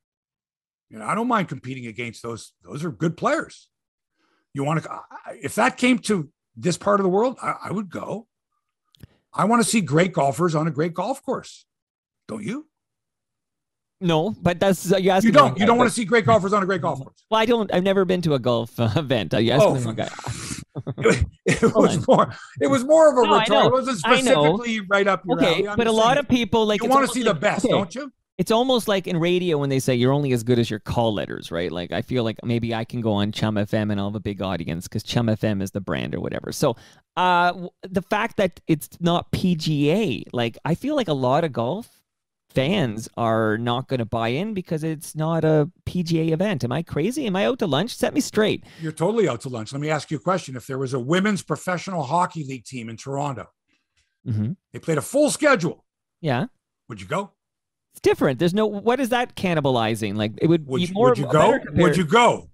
You 0.90 1.00
know, 1.00 1.06
I 1.06 1.16
don't 1.16 1.28
mind 1.28 1.48
competing 1.50 1.88
against 1.88 2.22
those. 2.24 2.54
Those 2.64 2.84
are 2.84 2.92
good 2.92 3.16
players. 3.16 3.70
You 4.54 4.64
want 4.64 4.84
to, 4.84 5.00
if 5.42 5.56
that 5.56 5.78
came 5.78 6.00
to 6.00 6.30
this 6.56 6.78
part 6.78 7.00
of 7.00 7.04
the 7.04 7.10
world, 7.10 7.38
I, 7.42 7.56
I 7.66 7.72
would 7.72 7.90
go. 7.90 8.28
I 9.34 9.46
want 9.46 9.64
to 9.64 9.70
see 9.70 9.80
great 9.82 10.12
golfers 10.12 10.56
on 10.56 10.68
a 10.68 10.72
great 10.72 10.94
golf 10.94 11.24
course. 11.24 11.66
Don't 12.28 12.44
you? 12.44 12.68
No, 14.02 14.32
but 14.42 14.60
that's 14.60 14.92
uh, 14.92 14.98
you 14.98 15.12
asked 15.12 15.24
You 15.24 15.30
me 15.32 15.34
the 15.34 15.40
wrong 15.40 15.50
don't. 15.52 15.60
You 15.60 15.66
don't 15.68 15.78
want 15.78 15.90
to 15.90 15.94
see 15.94 16.06
great 16.06 16.26
golfers 16.26 16.54
on 16.54 16.64
a 16.64 16.66
great 16.66 16.82
golf 16.82 17.00
course. 17.00 17.24
Well, 17.30 17.40
I 17.40 17.46
don't. 17.46 17.72
I've 17.74 17.84
never 17.84 18.04
been 18.04 18.22
to 18.24 18.34
a 18.34 18.40
golf 18.40 18.78
uh, 18.80 18.90
event. 18.96 19.32
You 19.34 19.52
asked 19.52 19.64
Oh, 19.64 19.76
me 20.76 20.82
the 20.84 20.94
wrong 20.96 21.04
guy. 21.04 21.26
It, 21.46 21.64
it 21.64 21.76
was 21.76 21.98
on. 21.98 22.04
more. 22.08 22.36
It 22.60 22.68
was 22.68 22.84
more 22.84 23.10
of 23.12 23.18
a 23.18 23.28
No, 23.28 23.40
retort. 23.40 23.66
It 23.66 23.72
wasn't 23.72 23.98
specifically 23.98 24.80
right 24.82 25.08
up 25.08 25.24
your 25.26 25.38
Okay, 25.38 25.66
alley. 25.68 25.76
But 25.78 25.88
a 25.88 25.92
lot 25.92 26.18
of 26.18 26.28
people 26.28 26.66
like 26.66 26.82
you 26.84 26.90
want 26.90 27.08
to 27.08 27.14
see 27.14 27.24
the 27.24 27.34
best, 27.34 27.66
okay, 27.66 27.72
don't 27.72 27.94
you? 27.96 28.12
It's 28.38 28.50
almost 28.52 28.88
like 28.88 29.06
in 29.06 29.18
radio 29.18 29.58
when 29.60 29.70
they 29.70 29.80
say 29.80 29.94
you're 29.94 30.14
only 30.14 30.32
as 30.32 30.42
good 30.42 30.58
as 30.58 30.68
your 30.70 30.80
call 30.80 31.14
letters, 31.14 31.52
right? 31.52 31.72
Like 31.72 31.92
I 31.92 32.02
feel 32.02 32.24
like 32.24 32.38
maybe 32.44 32.74
I 32.74 32.86
can 32.86 33.02
go 33.02 33.12
on 33.12 33.32
Chum 33.32 33.56
FM 33.56 33.92
and 33.92 34.00
I'll 34.00 34.10
have 34.10 34.16
a 34.16 34.20
big 34.20 34.42
audience 34.42 34.88
because 34.88 35.04
Chum 35.04 35.28
FM 35.28 35.62
is 35.62 35.72
the 35.72 35.82
brand 35.82 36.16
or 36.16 36.20
whatever. 36.20 36.52
So 36.52 36.76
uh, 37.18 37.68
the 37.84 38.02
fact 38.02 38.38
that 38.38 38.60
it's 38.68 38.90
not 39.00 39.32
PGA, 39.32 40.24
like 40.34 40.58
I 40.66 40.74
feel 40.74 40.96
like 40.96 41.08
a 41.08 41.14
lot 41.14 41.44
of 41.44 41.54
golf 41.54 42.01
fans 42.54 43.08
are 43.18 43.58
not 43.58 43.88
going 43.88 44.00
to 44.00 44.06
buy 44.06 44.30
in 44.30 44.54
because 44.54 44.84
it's 44.84 45.16
not 45.16 45.44
a 45.44 45.70
PGA 45.86 46.32
event. 46.32 46.64
Am 46.64 46.72
I 46.72 46.84
crazy? 46.84 47.26
Am 47.26 47.36
I 47.36 47.46
out 47.46 47.60
to 47.60 47.68
lunch? 47.68 47.96
Set 47.96 48.14
me 48.14 48.22
straight. 48.22 48.64
You're 48.82 48.92
totally 48.92 49.28
out 49.28 49.42
to 49.42 49.50
lunch. 49.50 49.72
Let 49.74 49.82
me 49.82 49.90
ask 49.90 50.12
you 50.12 50.18
a 50.18 50.22
question. 50.22 50.56
If 50.56 50.68
there 50.68 50.78
was 50.78 50.94
a 50.94 51.00
women's 51.00 51.42
professional 51.42 52.04
hockey 52.04 52.44
league 52.44 52.66
team 52.66 52.90
in 52.90 52.98
Toronto, 52.98 53.48
mm-hmm. 54.28 54.52
they 54.74 54.80
played 54.80 54.98
a 54.98 55.02
full 55.02 55.32
schedule. 55.32 55.86
Yeah. 56.20 56.48
Would 56.90 57.02
you 57.02 57.08
go? 57.08 57.32
It's 57.94 58.02
different. 58.02 58.40
There's 58.40 58.54
no. 58.54 58.68
What 58.68 59.00
is 59.00 59.10
that 59.10 59.36
cannibalizing? 59.36 60.16
Like 60.16 60.34
it 60.38 60.48
would, 60.48 60.68
would 60.68 60.78
be 60.78 60.86
you, 60.86 60.94
more. 60.94 61.10
Would 61.10 61.18
you 61.18 61.28
go? 61.28 61.60
Would 61.74 61.98
you 61.98 62.06
go? 62.06 62.51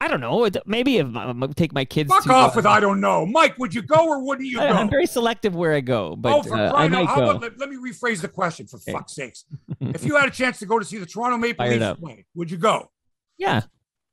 I 0.00 0.08
don't 0.08 0.20
know. 0.20 0.48
Maybe 0.66 0.98
if 0.98 1.06
I 1.16 1.32
take 1.56 1.72
my 1.72 1.84
kids. 1.84 2.12
Fuck 2.12 2.26
off 2.28 2.52
uh, 2.52 2.56
with 2.56 2.66
I 2.66 2.80
don't 2.80 3.00
know, 3.00 3.24
Mike. 3.24 3.58
Would 3.58 3.72
you 3.72 3.80
go 3.82 4.06
or 4.06 4.22
wouldn't 4.22 4.46
you 4.48 4.60
I, 4.60 4.68
go? 4.68 4.74
I'm 4.74 4.90
very 4.90 5.06
selective 5.06 5.54
where 5.54 5.72
I 5.72 5.80
go, 5.80 6.14
but 6.16 6.32
oh, 6.34 6.42
for 6.42 6.56
uh, 6.56 6.72
I 6.72 6.88
might! 6.88 7.06
Go. 7.06 7.14
about, 7.30 7.40
let, 7.40 7.58
let 7.58 7.70
me 7.70 7.76
rephrase 7.76 8.20
the 8.20 8.28
question 8.28 8.66
for 8.66 8.76
Okay. 8.76 8.92
fuck's 8.92 9.14
sakes. 9.14 9.44
if 9.80 10.04
you 10.04 10.16
had 10.16 10.28
a 10.28 10.32
chance 10.32 10.58
to 10.58 10.66
go 10.66 10.78
to 10.78 10.84
see 10.84 10.98
the 10.98 11.06
Toronto 11.06 11.38
Maple 11.38 11.66
Leafs 11.66 12.00
play, 12.00 12.26
would 12.34 12.50
you 12.50 12.58
go? 12.58 12.90
yeah, 13.38 13.62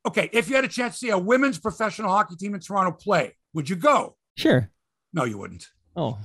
Okay, 0.07 0.29
if 0.34 0.49
you 0.49 0.55
had 0.55 0.65
a 0.65 0.69
chance 0.69 0.95
to 0.95 0.99
see 0.99 1.09
a 1.09 1.17
women's 1.17 1.59
professional 1.59 2.09
hockey 2.09 2.36
team 2.36 2.55
in 2.55 2.59
Toronto 2.61 2.91
play, 2.91 3.36
would 3.53 3.69
you 3.69 3.75
go? 3.75 4.15
sure. 4.38 4.69
No, 5.13 5.25
you 5.25 5.38
wouldn't. 5.38 5.67
Oh, 5.95 6.17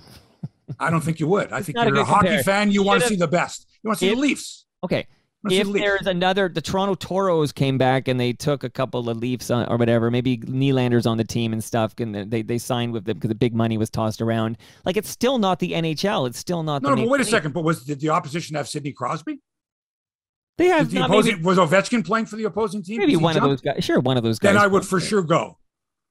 I 0.79 0.91
don't 0.91 1.01
think 1.01 1.19
you 1.19 1.27
would. 1.27 1.53
I 1.53 1.59
It's 1.59 1.67
think 1.67 1.77
you're 1.79 1.89
a, 1.89 1.91
good 1.91 2.07
hockey 2.07 2.29
compare. 2.29 2.43
fan. 2.45 2.71
You 2.71 2.85
want 2.85 3.03
to 3.03 3.09
see 3.09 3.17
the 3.17 3.27
best. 3.27 3.67
You 3.83 3.89
want 3.89 3.99
to 3.99 4.07
see 4.07 4.15
the 4.15 4.21
Leafs. 4.21 4.67
okay. 4.85 5.07
You 5.51 5.59
wanna 5.59 5.65
see 5.65 5.79
If 5.79 5.85
there's 5.85 6.07
another, 6.07 6.49
the 6.49 6.61
Toronto 6.61 6.95
Toros 6.95 7.53
came 7.53 7.79
back 7.79 8.09
and 8.09 8.19
they 8.19 8.33
took 8.33 8.65
a 8.65 8.71
couple 8.71 9.09
of 9.09 9.17
Leafs 9.19 9.51
on, 9.51 9.69
or 9.69 9.77
whatever, 9.77 10.11
maybe 10.11 10.39
Nylanders 10.39 11.07
on 11.07 11.17
the 11.17 11.25
team 11.25 11.53
and 11.53 11.63
stuff, 11.63 11.95
and 11.99 12.15
they 12.15 12.43
they 12.43 12.59
signed 12.59 12.93
with 12.93 13.05
them 13.05 13.17
because 13.17 13.29
the 13.29 13.35
big 13.35 13.55
money 13.55 13.79
was 13.79 13.91
tossed 13.91 14.21
around. 14.21 14.59
Like 14.85 14.97
it's 14.97 15.09
still 15.09 15.39
not 15.39 15.59
the 15.59 15.73
NHL. 15.73 16.27
It's 16.29 16.39
still 16.39 16.63
not. 16.63 16.83
No, 16.83 16.91
the 16.91 16.97
no, 16.97 17.03
but 17.03 17.11
wait 17.11 17.21
a 17.21 17.25
second. 17.25 17.53
But 17.53 17.63
was 17.63 17.85
did 17.85 18.01
the 18.01 18.11
opposition 18.11 18.57
have 18.57 18.69
Sidney 18.69 18.93
Crosby? 18.93 19.41
They 20.59 20.67
have 20.69 20.91
the 20.91 21.01
not 21.01 21.11
opposing, 21.11 21.35
maybe, 21.35 21.45
was 21.45 21.59
Ovechkin 21.59 22.05
playing 22.05 22.27
for 22.27 22.37
the 22.37 22.45
opposing 22.45 22.83
team? 22.83 22.99
maybe 22.99 23.17
one 23.17 23.37
of 23.37 23.43
those 23.43 23.61
guys. 23.61 23.85
Sure, 23.85 24.01
one 24.01 24.17
of 24.17 24.23
those 24.23 24.39
guys. 24.39 24.55
Then 24.55 24.63
I 24.63 24.67
would 24.67 24.87
for 24.87 25.01
sure 25.01 25.23
go. 25.23 25.59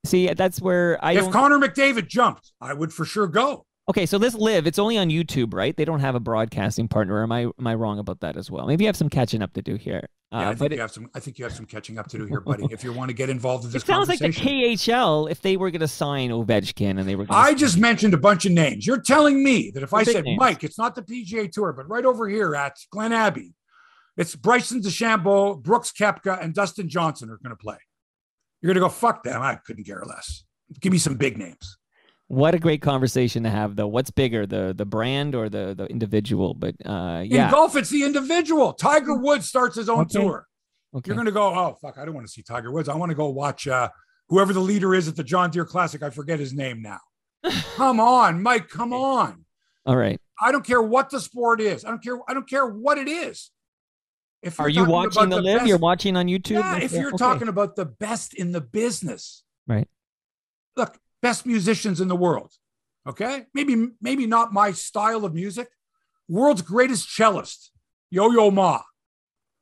See, 0.05 0.31
that's 0.33 0.61
where 0.61 1.03
I 1.03 1.13
if. 1.13 1.31
Connor 1.31 1.57
McDavid 1.57 2.07
jumped, 2.07 2.51
I 2.61 2.73
would 2.73 2.93
for 2.93 3.05
sure 3.05 3.27
go. 3.27 3.65
Okay, 3.87 4.07
so 4.07 4.17
this 4.17 4.33
LIV, 4.33 4.65
it's 4.65 4.79
only 4.79 4.97
on 4.97 5.09
YouTube, 5.09 5.53
right? 5.53 5.77
They 5.77 5.85
don't 5.85 5.99
have 5.99 6.15
a 6.15 6.19
broadcasting 6.19 6.87
partner. 6.87 7.21
Am 7.21 7.31
I 7.31 7.41
am 7.41 7.67
I 7.67 7.75
wrong 7.75 7.99
about 7.99 8.19
that 8.21 8.35
as 8.35 8.49
well? 8.49 8.65
Maybe 8.65 8.83
you 8.83 8.87
have 8.87 8.97
some 8.97 9.09
catching 9.09 9.43
up 9.43 9.53
to 9.53 9.61
do 9.61 9.75
here. 9.75 10.09
Uh, 10.31 10.39
Yeah, 10.39 10.49
I 10.49 10.55
think 10.55 10.71
it, 10.71 10.75
you 10.75 10.81
have 10.81 10.91
some. 10.91 11.07
I 11.13 11.19
think 11.19 11.37
you 11.37 11.45
have 11.45 11.53
some 11.53 11.67
catching 11.67 11.99
up 11.99 12.07
to 12.07 12.17
do 12.17 12.25
here, 12.25 12.41
buddy. 12.41 12.65
if 12.71 12.83
you 12.83 12.91
want 12.91 13.09
to 13.09 13.13
get 13.13 13.29
involved 13.29 13.63
in 13.63 13.69
this 13.71 13.83
it 13.83 13.85
sounds 13.85 14.09
like 14.09 14.17
the. 14.17 14.29
KHL, 14.29 15.29
if 15.29 15.41
they 15.41 15.55
were 15.55 15.69
going 15.69 15.81
to 15.81 15.87
sign 15.87 16.31
Ovechkin 16.31 16.99
and 16.99 17.07
they 17.07 17.15
were, 17.15 17.25
gonna 17.25 17.39
I 17.39 17.53
just 17.53 17.77
mentioned 17.77 18.15
a 18.15 18.17
bunch 18.17 18.47
of 18.47 18.53
names. 18.53 18.87
You're 18.87 19.01
telling 19.01 19.43
me 19.43 19.69
that 19.75 19.83
if 19.83 19.91
The 19.91 19.97
I 19.97 20.03
said, 20.03 20.23
names. 20.23 20.39
Mike, 20.39 20.63
it's 20.63 20.79
not 20.79 20.95
the 20.95 21.03
PGA 21.03 21.51
Tour, 21.51 21.71
but 21.71 21.87
right 21.87 22.05
over 22.05 22.27
here 22.27 22.55
at 22.55 22.75
Glen 22.89 23.13
Abbey, 23.13 23.53
it's 24.17 24.35
Bryson 24.35 24.81
DeChambeau, 24.81 25.61
Brooks 25.61 25.91
Koepka, 25.91 26.43
and 26.43 26.55
Dustin 26.55 26.89
Johnson 26.89 27.29
are 27.29 27.37
going 27.37 27.55
to 27.55 27.55
play. 27.55 27.77
You're 28.61 28.73
going 28.73 28.81
to 28.81 28.87
go, 28.87 28.89
fuck 28.89 29.21
them. 29.21 29.43
I 29.43 29.59
couldn't 29.63 29.83
care 29.83 30.01
less. 30.07 30.43
Give 30.81 30.91
me 30.91 30.97
some 30.97 31.17
big 31.17 31.37
names. 31.37 31.77
What 32.27 32.55
a 32.55 32.59
great 32.59 32.81
conversation 32.81 33.43
to 33.43 33.49
have, 33.49 33.75
though. 33.75 33.87
What's 33.87 34.09
bigger, 34.09 34.47
the 34.47 34.73
the 34.75 34.85
brand 34.85 35.35
or 35.35 35.47
the 35.47 35.75
the 35.75 35.85
individual? 35.85 36.53
But 36.55 36.75
uh, 36.85 37.23
yeah, 37.25 37.45
In 37.45 37.51
golf, 37.51 37.75
it's 37.75 37.89
the 37.89 38.03
individual. 38.03 38.73
Tiger 38.73 39.15
Woods 39.15 39.47
starts 39.47 39.75
his 39.75 39.89
own 39.89 40.01
Okay. 40.01 40.19
tour. 40.21 40.47
okay. 40.95 41.09
You're 41.09 41.15
going 41.15 41.27
to 41.27 41.31
go, 41.31 41.53
oh, 41.53 41.77
fuck, 41.81 41.97
I 41.99 42.05
don't 42.05 42.15
want 42.15 42.25
to 42.25 42.33
see 42.33 42.41
Tiger 42.41 42.71
Woods. 42.71 42.89
I 42.89 42.95
want 42.95 43.11
to 43.11 43.15
go 43.15 43.29
watch 43.29 43.67
uh, 43.67 43.89
whoever 44.29 44.53
the 44.53 44.59
leader 44.59 44.95
is 44.95 45.07
at 45.07 45.15
the 45.15 45.23
John 45.23 45.51
Deere 45.51 45.65
Classic. 45.65 46.01
I 46.01 46.09
forget 46.09 46.39
his 46.39 46.51
name 46.53 46.81
now. 46.81 46.99
come 47.75 47.99
on, 47.99 48.41
Mike, 48.41 48.69
come 48.69 48.91
on. 48.91 49.45
All 49.85 49.95
right. 49.95 50.19
I 50.41 50.51
don't 50.51 50.65
care 50.65 50.81
what 50.81 51.11
the 51.11 51.19
sport 51.19 51.61
is. 51.61 51.85
I 51.85 51.89
don't 51.89 52.03
care. 52.03 52.17
I 52.27 52.33
don't 52.33 52.49
care 52.49 52.65
what 52.65 52.97
it 52.97 53.07
is. 53.07 53.51
If 54.41 54.59
Are 54.59 54.67
you 54.67 54.85
watching 54.85 55.23
about 55.25 55.35
the 55.37 55.41
LIV? 55.41 55.57
best- 55.59 55.67
You're 55.67 55.77
watching 55.77 56.17
on 56.17 56.25
YouTube. 56.25 56.51
yeah, 56.59 56.77
if 56.77 56.91
you're 56.91 57.09
Okay. 57.09 57.17
talking 57.17 57.47
about 57.49 57.75
the 57.75 57.85
best 57.85 58.33
in 58.33 58.51
the 58.51 58.61
business, 58.61 59.43
Right. 59.67 59.87
Look, 60.75 60.97
best 61.25 61.45
musicians 61.47 61.99
in 61.99 62.07
the 62.07 62.15
world. 62.15 62.51
Okay, 63.07 63.45
maybe 63.53 63.87
maybe 63.99 64.27
not 64.27 64.53
my 64.53 64.71
style 64.71 65.25
of 65.25 65.33
music. 65.33 65.69
World's 66.27 66.61
greatest 66.61 67.09
cellist, 67.15 67.71
Yo 68.11 68.31
Yo 68.31 68.51
Ma. 68.51 68.81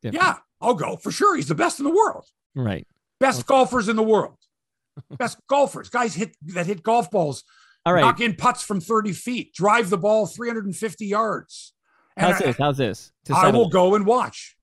Different. 0.01 0.23
Yeah, 0.23 0.35
I'll 0.59 0.73
go 0.73 0.97
for 0.97 1.11
sure. 1.11 1.37
He's 1.37 1.47
the 1.47 1.55
best 1.55 1.79
in 1.79 1.85
the 1.85 1.91
world. 1.91 2.25
Right. 2.53 2.85
Best 3.19 3.45
golfers 3.45 3.87
in 3.87 3.95
the 3.95 4.03
world. 4.03 4.37
Best 5.17 5.39
golfers, 5.47 5.89
guys 5.89 6.13
hit 6.13 6.35
that 6.53 6.67
hit 6.67 6.83
golf 6.83 7.09
balls, 7.09 7.43
All 7.83 7.93
right. 7.93 8.01
knock 8.01 8.19
in 8.21 8.35
putts 8.35 8.61
from 8.61 8.79
30 8.79 9.11
feet, 9.13 9.51
drive 9.53 9.89
the 9.89 9.97
ball 9.97 10.27
350 10.27 11.05
yards. 11.07 11.73
And 12.15 12.27
How's 12.27 12.41
I, 12.41 12.45
this? 12.45 12.57
How's 12.57 12.77
this? 12.77 13.11
I 13.33 13.49
will 13.49 13.69
go 13.69 13.95
and 13.95 14.05
watch. 14.05 14.55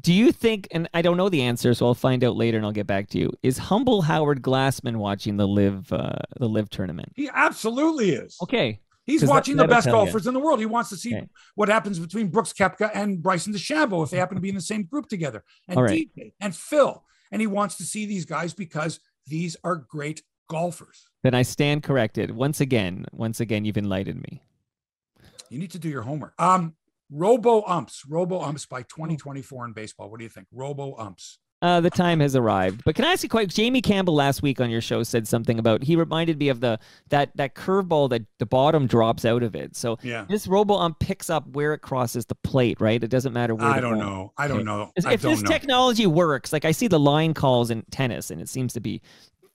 Do 0.00 0.12
you 0.12 0.32
think, 0.32 0.68
and 0.70 0.88
I 0.94 1.02
don't 1.02 1.16
know 1.18 1.28
the 1.28 1.42
answer, 1.42 1.74
so 1.74 1.86
I'll 1.86 1.94
find 1.94 2.24
out 2.24 2.34
later 2.34 2.56
and 2.56 2.64
I'll 2.66 2.72
get 2.72 2.86
back 2.86 3.08
to 3.10 3.18
you. 3.18 3.30
Is 3.42 3.58
humble 3.58 4.00
Howard 4.02 4.40
Glassman 4.42 4.96
watching 4.96 5.36
the 5.36 5.46
LIV 5.46 5.92
uh, 5.92 6.12
the 6.38 6.48
LIV 6.48 6.70
tournament? 6.70 7.12
He 7.14 7.28
absolutely 7.32 8.10
is. 8.10 8.38
Okay. 8.42 8.80
he's 9.04 9.22
watching 9.24 9.56
the 9.56 9.64
that'll 9.64 9.74
best 9.76 9.84
tell 9.84 9.98
you. 10.00 10.04
golfers 10.06 10.26
in 10.26 10.32
the 10.32 10.40
world. 10.40 10.60
He 10.60 10.66
wants 10.66 10.88
to 10.90 10.96
see 10.96 11.14
Okay. 11.14 11.28
what 11.56 11.68
happens 11.68 11.98
between 11.98 12.28
Brooks 12.28 12.54
Koepka 12.54 12.90
and 12.94 13.22
Bryson 13.22 13.52
DeChambeau 13.52 14.02
if 14.02 14.10
they 14.10 14.16
happen 14.16 14.36
to 14.36 14.40
be 14.40 14.48
in 14.48 14.54
the 14.54 14.60
same 14.62 14.84
group 14.84 15.08
together, 15.08 15.44
and 15.68 15.78
right. 15.78 16.08
DJ 16.16 16.32
and 16.40 16.56
Phil. 16.56 17.04
And 17.30 17.40
he 17.42 17.46
wants 17.46 17.76
to 17.76 17.84
see 17.84 18.06
these 18.06 18.24
guys 18.24 18.54
because 18.54 18.98
these 19.26 19.56
are 19.62 19.76
great 19.76 20.22
golfers. 20.48 21.06
Then 21.22 21.34
I 21.34 21.42
stand 21.42 21.82
corrected. 21.82 22.30
Once 22.30 22.60
again, 22.60 23.04
once 23.12 23.40
again, 23.40 23.64
you've 23.66 23.78
enlightened 23.78 24.22
me. 24.22 24.42
You 25.50 25.58
need 25.58 25.70
to 25.72 25.78
do 25.78 25.88
your 25.90 26.02
homework. 26.02 26.32
Um, 26.38 26.74
Robo 27.12 27.62
umps, 27.66 28.02
Robo 28.08 28.40
umps 28.40 28.64
by 28.66 28.82
2024 28.82 29.66
in 29.66 29.72
baseball. 29.72 30.10
What 30.10 30.18
do 30.18 30.24
you 30.24 30.30
think? 30.30 30.46
Robo 30.52 30.96
umps. 30.96 31.38
Uh, 31.60 31.80
the 31.80 31.90
time 31.90 32.18
has 32.18 32.34
arrived. 32.34 32.82
But 32.84 32.96
can 32.96 33.04
I 33.04 33.12
ask 33.12 33.22
you 33.22 33.28
quite? 33.28 33.48
Jamie 33.48 33.80
Campbell 33.82 34.14
last 34.14 34.42
week 34.42 34.60
on 34.60 34.68
your 34.68 34.80
show 34.80 35.04
said 35.04 35.28
something 35.28 35.60
about. 35.60 35.84
He 35.84 35.94
reminded 35.94 36.36
me 36.40 36.48
of 36.48 36.58
the 36.60 36.80
that 37.10 37.30
that 37.36 37.54
curveball 37.54 38.10
that 38.10 38.22
the 38.40 38.46
bottom 38.46 38.88
drops 38.88 39.24
out 39.24 39.44
of 39.44 39.54
it. 39.54 39.76
So 39.76 39.96
Yeah. 40.02 40.24
this 40.28 40.48
robo 40.48 40.74
ump 40.74 40.98
picks 40.98 41.30
up 41.30 41.46
where 41.52 41.72
it 41.72 41.78
crosses 41.78 42.26
the 42.26 42.34
plate, 42.34 42.80
right? 42.80 43.00
It 43.04 43.10
doesn't 43.10 43.32
matter 43.32 43.54
where. 43.54 43.68
I 43.68 43.78
don't 43.78 43.98
ball- 43.98 44.08
know. 44.08 44.32
I 44.36 44.48
don't 44.48 44.56
Okay. 44.56 44.64
know. 44.64 44.90
If 44.96 45.06
I 45.06 45.12
if 45.12 45.22
don't 45.22 45.32
this 45.34 45.42
know. 45.42 45.50
technology 45.50 46.06
works, 46.06 46.52
like 46.52 46.64
I 46.64 46.72
see 46.72 46.88
the 46.88 46.98
line 46.98 47.32
calls 47.32 47.70
in 47.70 47.84
tennis, 47.92 48.32
and 48.32 48.40
it 48.40 48.48
seems 48.48 48.72
to 48.72 48.80
be 48.80 49.00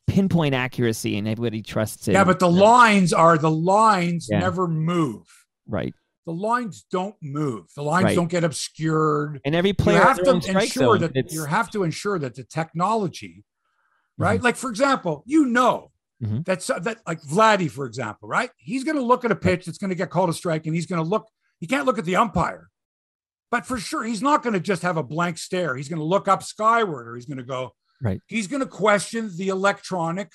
pinpoint 0.06 0.56
accuracy, 0.56 1.18
and 1.18 1.28
everybody 1.28 1.62
trusts 1.62 2.08
it. 2.08 2.14
yeah, 2.14 2.24
but 2.24 2.40
the 2.40 2.50
lines 2.50 3.12
are 3.12 3.38
the 3.38 3.52
lines 3.52 4.30
Yeah. 4.32 4.40
never 4.40 4.66
move. 4.70 5.26
right, 5.68 5.94
The 6.28 6.34
lines 6.34 6.86
don't 6.92 7.16
move. 7.22 7.68
The 7.76 7.82
lines 7.84 8.04
Right. 8.04 8.16
don't 8.16 8.28
get 8.28 8.44
obscured. 8.44 9.40
and 9.46 9.56
every 9.56 9.70
you 9.70 9.74
player 9.74 10.02
have 10.02 10.18
their 10.18 10.34
own 10.36 10.42
to 10.42 10.52
ensure 10.60 10.96
zone. 10.98 11.00
that 11.02 11.16
It's- 11.16 11.34
you 11.34 11.46
have 11.46 11.72
to 11.72 11.84
ensure 11.84 12.20
that 12.20 12.36
the 12.36 12.44
technology, 12.44 13.46
Mm-hmm. 14.20 14.24
right? 14.24 14.44
Like 14.44 14.58
for 14.58 14.70
example, 14.70 15.24
you 15.26 15.46
know 15.46 15.92
Mhm. 16.22 16.44
that's 16.46 16.68
that 16.68 17.00
like 17.08 17.22
Vladdy, 17.22 17.72
for 17.72 17.86
example, 17.86 18.28
right? 18.28 18.52
He's 18.58 18.84
going 18.84 18.98
to 18.98 19.04
look 19.04 19.24
at 19.24 19.32
a 19.32 19.36
pitch 19.36 19.66
that's 19.66 19.78
going 19.78 19.90
to 19.90 19.96
get 19.96 20.10
called 20.10 20.30
a 20.30 20.34
strike, 20.34 20.66
and 20.66 20.76
he's 20.76 20.86
going 20.86 21.02
to 21.02 21.08
look. 21.08 21.28
He 21.60 21.66
can't 21.68 21.86
look 21.86 21.98
at 21.98 22.06
the 22.06 22.16
umpire, 22.18 22.70
but 23.50 23.66
for 23.66 23.78
sure 23.80 24.04
he's 24.04 24.22
not 24.22 24.44
going 24.44 24.54
to 24.54 24.60
just 24.60 24.82
have 24.82 24.98
a 24.98 25.04
blank 25.04 25.38
stare. 25.38 25.76
He's 25.78 25.88
going 25.90 26.00
to 26.00 26.06
look 26.06 26.28
up 26.28 26.44
skyward, 26.44 27.08
or 27.08 27.16
he's 27.16 27.26
going 27.26 27.38
to 27.38 27.44
go. 27.44 27.74
Right. 28.02 28.22
He's 28.28 28.48
going 28.48 28.60
to 28.62 28.68
question 28.68 29.32
the 29.38 29.48
electronic 29.48 30.32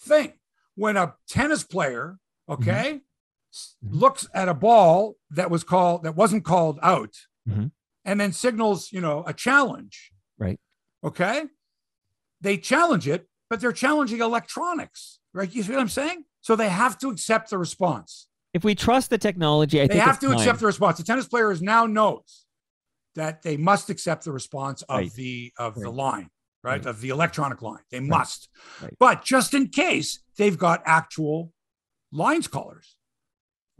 thing. 0.00 0.32
When 0.74 0.96
a 0.96 1.14
tennis 1.28 1.62
player, 1.62 2.18
okay, 2.48 2.94
s- 2.96 3.00
Mhm. 3.84 4.00
looks 4.00 4.26
at 4.34 4.48
a 4.48 4.54
ball 4.54 5.16
that 5.30 5.50
was 5.50 5.64
called 5.64 6.02
that 6.04 6.14
wasn't 6.16 6.44
called 6.44 6.78
out, 6.82 7.14
Mhm. 7.48 7.72
and 8.04 8.20
then 8.20 8.32
signals, 8.32 8.92
you 8.92 9.00
know, 9.00 9.24
a 9.26 9.32
challenge. 9.34 10.12
Right. 10.38 10.58
Okay. 11.04 11.44
They 12.40 12.56
challenge 12.56 13.06
it, 13.08 13.28
but 13.48 13.60
they're 13.60 13.72
challenging 13.72 14.20
electronics, 14.20 15.18
right? 15.32 15.52
You 15.52 15.62
see 15.62 15.72
what 15.72 15.80
I'm 15.80 15.88
saying? 15.88 16.24
So 16.40 16.56
they 16.56 16.68
have 16.68 16.98
to 16.98 17.08
accept 17.10 17.50
the 17.50 17.58
response. 17.58 18.26
if 18.52 18.64
we 18.64 18.74
trust 18.74 19.10
the 19.10 19.18
technology, 19.18 19.80
I 19.80 19.86
they 19.86 19.98
have 19.98 20.18
to 20.18 20.26
time. 20.26 20.36
accept 20.36 20.58
the 20.58 20.66
response. 20.66 20.98
The 20.98 21.04
tennis 21.04 21.28
players 21.28 21.62
now 21.62 21.86
knows 21.86 22.46
that 23.14 23.42
they 23.42 23.56
must 23.56 23.88
accept 23.90 24.24
the 24.24 24.32
response 24.32 24.82
of 24.82 24.96
Right. 24.98 25.12
the 25.12 25.52
of 25.56 25.76
the 25.76 25.88
line, 25.90 26.30
right? 26.64 26.78
Right. 26.78 26.86
Of 26.86 27.00
the 27.00 27.10
electronic 27.10 27.62
line. 27.62 27.84
They 27.92 28.00
must. 28.00 28.48
Right. 28.82 28.92
But 28.98 29.24
just 29.24 29.54
in 29.54 29.68
case, 29.68 30.18
they've 30.36 30.58
got 30.58 30.82
actual 30.84 31.52
lines 32.10 32.48
callers. 32.48 32.96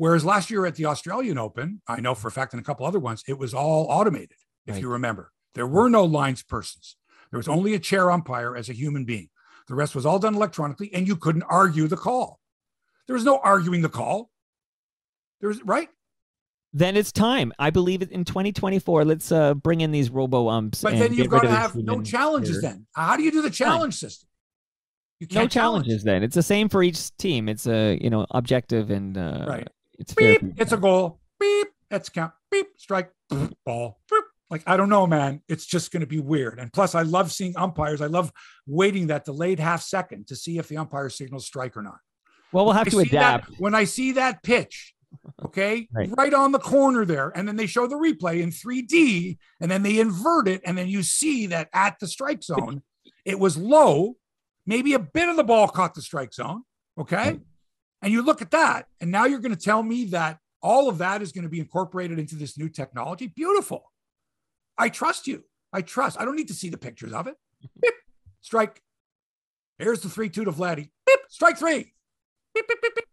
Whereas 0.01 0.25
last 0.25 0.51
year 0.51 0.65
at 0.65 0.77
the 0.77 0.87
Australian 0.87 1.37
Open, 1.37 1.83
I 1.87 2.01
know 2.01 2.15
for 2.15 2.29
a 2.29 2.31
fact, 2.31 2.55
and 2.55 2.61
a 2.61 2.65
couple 2.65 2.87
other 2.87 2.99
ones, 2.99 3.23
it 3.29 3.37
was 3.39 3.53
all 3.53 3.85
automated. 3.91 4.39
If 4.65 4.77
Right. 4.77 4.81
you 4.81 4.89
remember, 4.89 5.31
there 5.55 5.67
were 5.67 5.91
no 5.91 6.07
lines 6.07 6.43
persons. 6.43 6.97
There 7.31 7.37
was 7.37 7.49
only 7.49 7.75
a 7.75 7.79
chair 7.79 8.11
umpire 8.11 8.57
as 8.57 8.71
a 8.71 8.73
human 8.73 9.05
being. 9.05 9.29
The 9.69 9.75
rest 9.75 9.95
was 9.95 10.07
all 10.07 10.19
done 10.19 10.35
electronically, 10.35 10.91
and 10.95 11.07
you 11.07 11.17
couldn't 11.17 11.43
argue 11.43 11.87
the 11.87 11.99
call. 11.99 12.41
There 13.09 13.13
was 13.15 13.27
no 13.27 13.41
arguing 13.41 13.83
the 13.83 13.91
call. 13.91 14.31
There 15.41 15.49
was 15.49 15.63
right. 15.65 15.91
then 16.73 16.97
it's 16.97 17.13
time. 17.13 17.53
I 17.59 17.69
believe 17.69 18.01
in 18.01 18.25
2024. 18.25 19.05
Let's 19.05 19.31
uh, 19.31 19.53
bring 19.53 19.83
in 19.83 19.91
these 19.91 20.09
robo 20.09 20.49
umps. 20.49 20.81
But 20.81 20.99
then 20.99 21.13
you've 21.13 21.29
got 21.29 21.43
to 21.43 21.51
have 21.51 21.77
no 21.77 22.01
challenges. 22.01 22.63
Then 22.63 22.87
how 22.95 23.19
do 23.19 23.23
you 23.23 23.31
do 23.31 23.43
the 23.43 23.51
challenge 23.51 23.97
Fine. 24.01 24.09
system? 24.09 24.29
no 25.21 25.47
challenges. 25.47 26.05
Challenge. 26.05 26.05
Then 26.05 26.23
it's 26.23 26.37
the 26.37 26.43
same 26.43 26.71
for 26.71 26.83
each 26.83 27.15
team. 27.19 27.51
It's 27.51 27.67
a 27.67 27.99
you 28.01 28.09
know 28.09 28.27
objective 28.31 28.89
and 28.91 29.19
uh, 29.19 29.45
right. 29.47 29.69
It's 30.01 30.15
beep. 30.15 30.41
It's 30.57 30.73
a 30.73 30.79
goal. 30.79 31.21
Beep. 31.39 31.69
That's 31.91 32.09
count. 32.09 32.33
Beep. 32.51 32.69
Strike. 32.79 33.13
Ball. 33.65 34.01
Beep. 34.11 34.25
Like 34.51 34.63
I 34.67 34.77
don't 34.77 34.89
know, 34.89 35.07
man. 35.07 35.43
It's 35.49 35.67
just 35.67 35.93
going 35.93 36.01
to 36.01 36.07
be 36.07 36.19
weird. 36.19 36.59
And 36.59 36.73
plus, 36.73 36.95
I 36.95 37.03
love 37.03 37.31
seeing 37.31 37.57
umpires. 37.57 38.01
I 38.01 38.07
love 38.07 38.33
waiting 38.67 39.07
that 39.09 39.25
delayed 39.25 39.61
half 39.61 39.83
second 39.83 40.27
to 40.29 40.37
see 40.37 40.59
if 40.59 40.67
the 40.69 40.79
umpire 40.79 41.09
signals 41.09 41.47
strike 41.47 41.77
or 41.77 41.83
not. 41.83 41.99
Well, 42.51 42.65
we'll 42.65 42.75
have 42.75 42.91
to 42.91 42.99
adapt. 42.99 43.51
That, 43.51 43.61
when 43.61 43.77
I 43.77 43.85
see 43.85 44.13
that 44.13 44.43
pitch, 44.43 44.95
okay, 45.45 45.87
right. 45.93 46.11
right. 46.17 46.35
on 46.35 46.51
the 46.51 46.59
corner 46.59 47.05
there, 47.05 47.31
and 47.37 47.47
then 47.47 47.55
they 47.55 47.67
show 47.67 47.87
the 47.87 47.95
replay 47.95 48.41
in 48.41 48.51
3D, 48.51 49.39
and 49.61 49.71
then 49.71 49.85
they 49.85 50.01
invert 50.01 50.49
it, 50.49 50.63
and 50.65 50.77
then 50.77 50.89
you 50.89 51.05
see 51.05 51.47
that 51.47 51.69
at 51.73 52.01
the 52.01 52.09
strike 52.09 52.43
zone, 52.43 52.83
it 53.25 53.39
was 53.39 53.57
low. 53.57 54.17
Maybe 54.67 54.95
a 54.95 54.99
bit 54.99 55.29
of 55.29 55.37
the 55.37 55.45
ball 55.45 55.69
caught 55.69 55.95
the 55.95 56.03
strike 56.03 56.35
zone. 56.35 56.63
Okay. 56.99 57.17
Right. 57.17 57.41
And 58.03 58.13
you 58.13 58.23
look 58.23 58.41
at 58.41 58.51
that, 58.53 58.87
and 59.01 59.11
now 59.11 59.27
you're 59.27 59.41
going 59.41 59.55
to 59.55 59.61
tell 59.61 59.83
me 59.83 60.07
that 60.07 60.39
all 60.63 60.89
of 60.89 60.99
that 60.99 61.23
is 61.23 61.33
going 61.33 61.45
to 61.45 61.51
be 61.51 61.61
incorporated 61.61 62.19
into 62.19 62.37
this 62.37 62.59
new 62.59 62.69
technology. 62.69 63.27
Beautiful. 63.27 63.93
I 64.79 64.89
trust 64.89 65.27
you. 65.27 65.45
I 65.73 65.83
trust. 65.83 66.21
I 66.21 66.25
don't 66.25 66.37
need 66.37 66.49
to 66.49 66.55
see 66.55 66.71
the 66.71 66.79
pictures 66.79 67.13
of 67.13 67.27
it. 67.27 67.37
Beep, 67.81 67.95
strike. 68.41 68.83
Here's 69.79 70.01
the 70.01 70.09
3 70.09 70.29
2 70.29 70.45
to 70.45 70.53
Vladdy. 70.53 70.91
Beep, 71.07 71.21
strike 71.29 71.59
three. 71.59 71.93
Beep, 72.55 72.69
beep, 72.69 72.83
beep, 72.83 72.95
beep. 72.95 73.05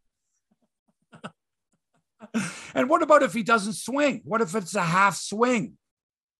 and 2.73 2.89
what 2.89 3.01
about 3.01 3.23
if 3.23 3.33
he 3.33 3.43
doesn't 3.43 3.73
swing? 3.73 4.21
What 4.25 4.41
if 4.41 4.55
it's 4.55 4.75
a 4.75 4.81
half 4.81 5.15
swing? 5.15 5.77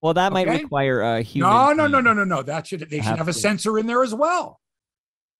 Well, 0.02 0.14
that 0.14 0.32
might 0.32 0.48
require 0.48 1.02
a 1.02 1.22
human. 1.22 1.50
No, 1.50 1.74
no, 1.74 1.88
no, 1.88 2.02
no, 2.02 2.14
no, 2.14 2.24
no. 2.24 2.44
That 2.44 2.68
should 2.68 2.82
they 2.90 3.02
should 3.02 3.18
have 3.18 3.28
a 3.28 3.34
sensor 3.34 3.80
in 3.80 3.88
there 3.88 4.04
as 4.04 4.14
well. 4.14 4.60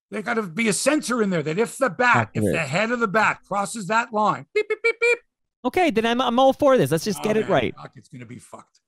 There 0.10 0.22
got 0.22 0.36
to 0.36 0.44
be 0.44 0.70
a 0.70 0.74
sensor 0.74 1.22
in 1.22 1.30
there 1.30 1.44
that 1.44 1.60
if 1.60 1.78
the 1.78 1.90
bat, 1.90 2.30
if 2.34 2.44
the 2.44 2.60
head 2.60 2.92
of 2.92 3.00
the 3.00 3.08
bat 3.08 3.40
crosses 3.46 3.88
that 3.88 4.14
line, 4.14 4.46
beep, 4.54 4.70
beep, 4.70 4.82
beep, 4.82 4.96
beep. 5.00 5.20
Okay, 5.66 5.92
then 5.92 6.06
I'm 6.06 6.22
I'm 6.22 6.40
all 6.40 6.54
for 6.54 6.78
this. 6.78 6.92
Let's 6.92 7.04
just 7.04 7.20
oh, 7.20 7.24
get 7.24 7.36
man, 7.36 7.44
it 7.44 7.50
right. 7.50 7.76
Fuck, 7.76 7.92
it's 7.96 8.08
gonna 8.08 8.26
be 8.26 8.40
fucked. 8.40 8.80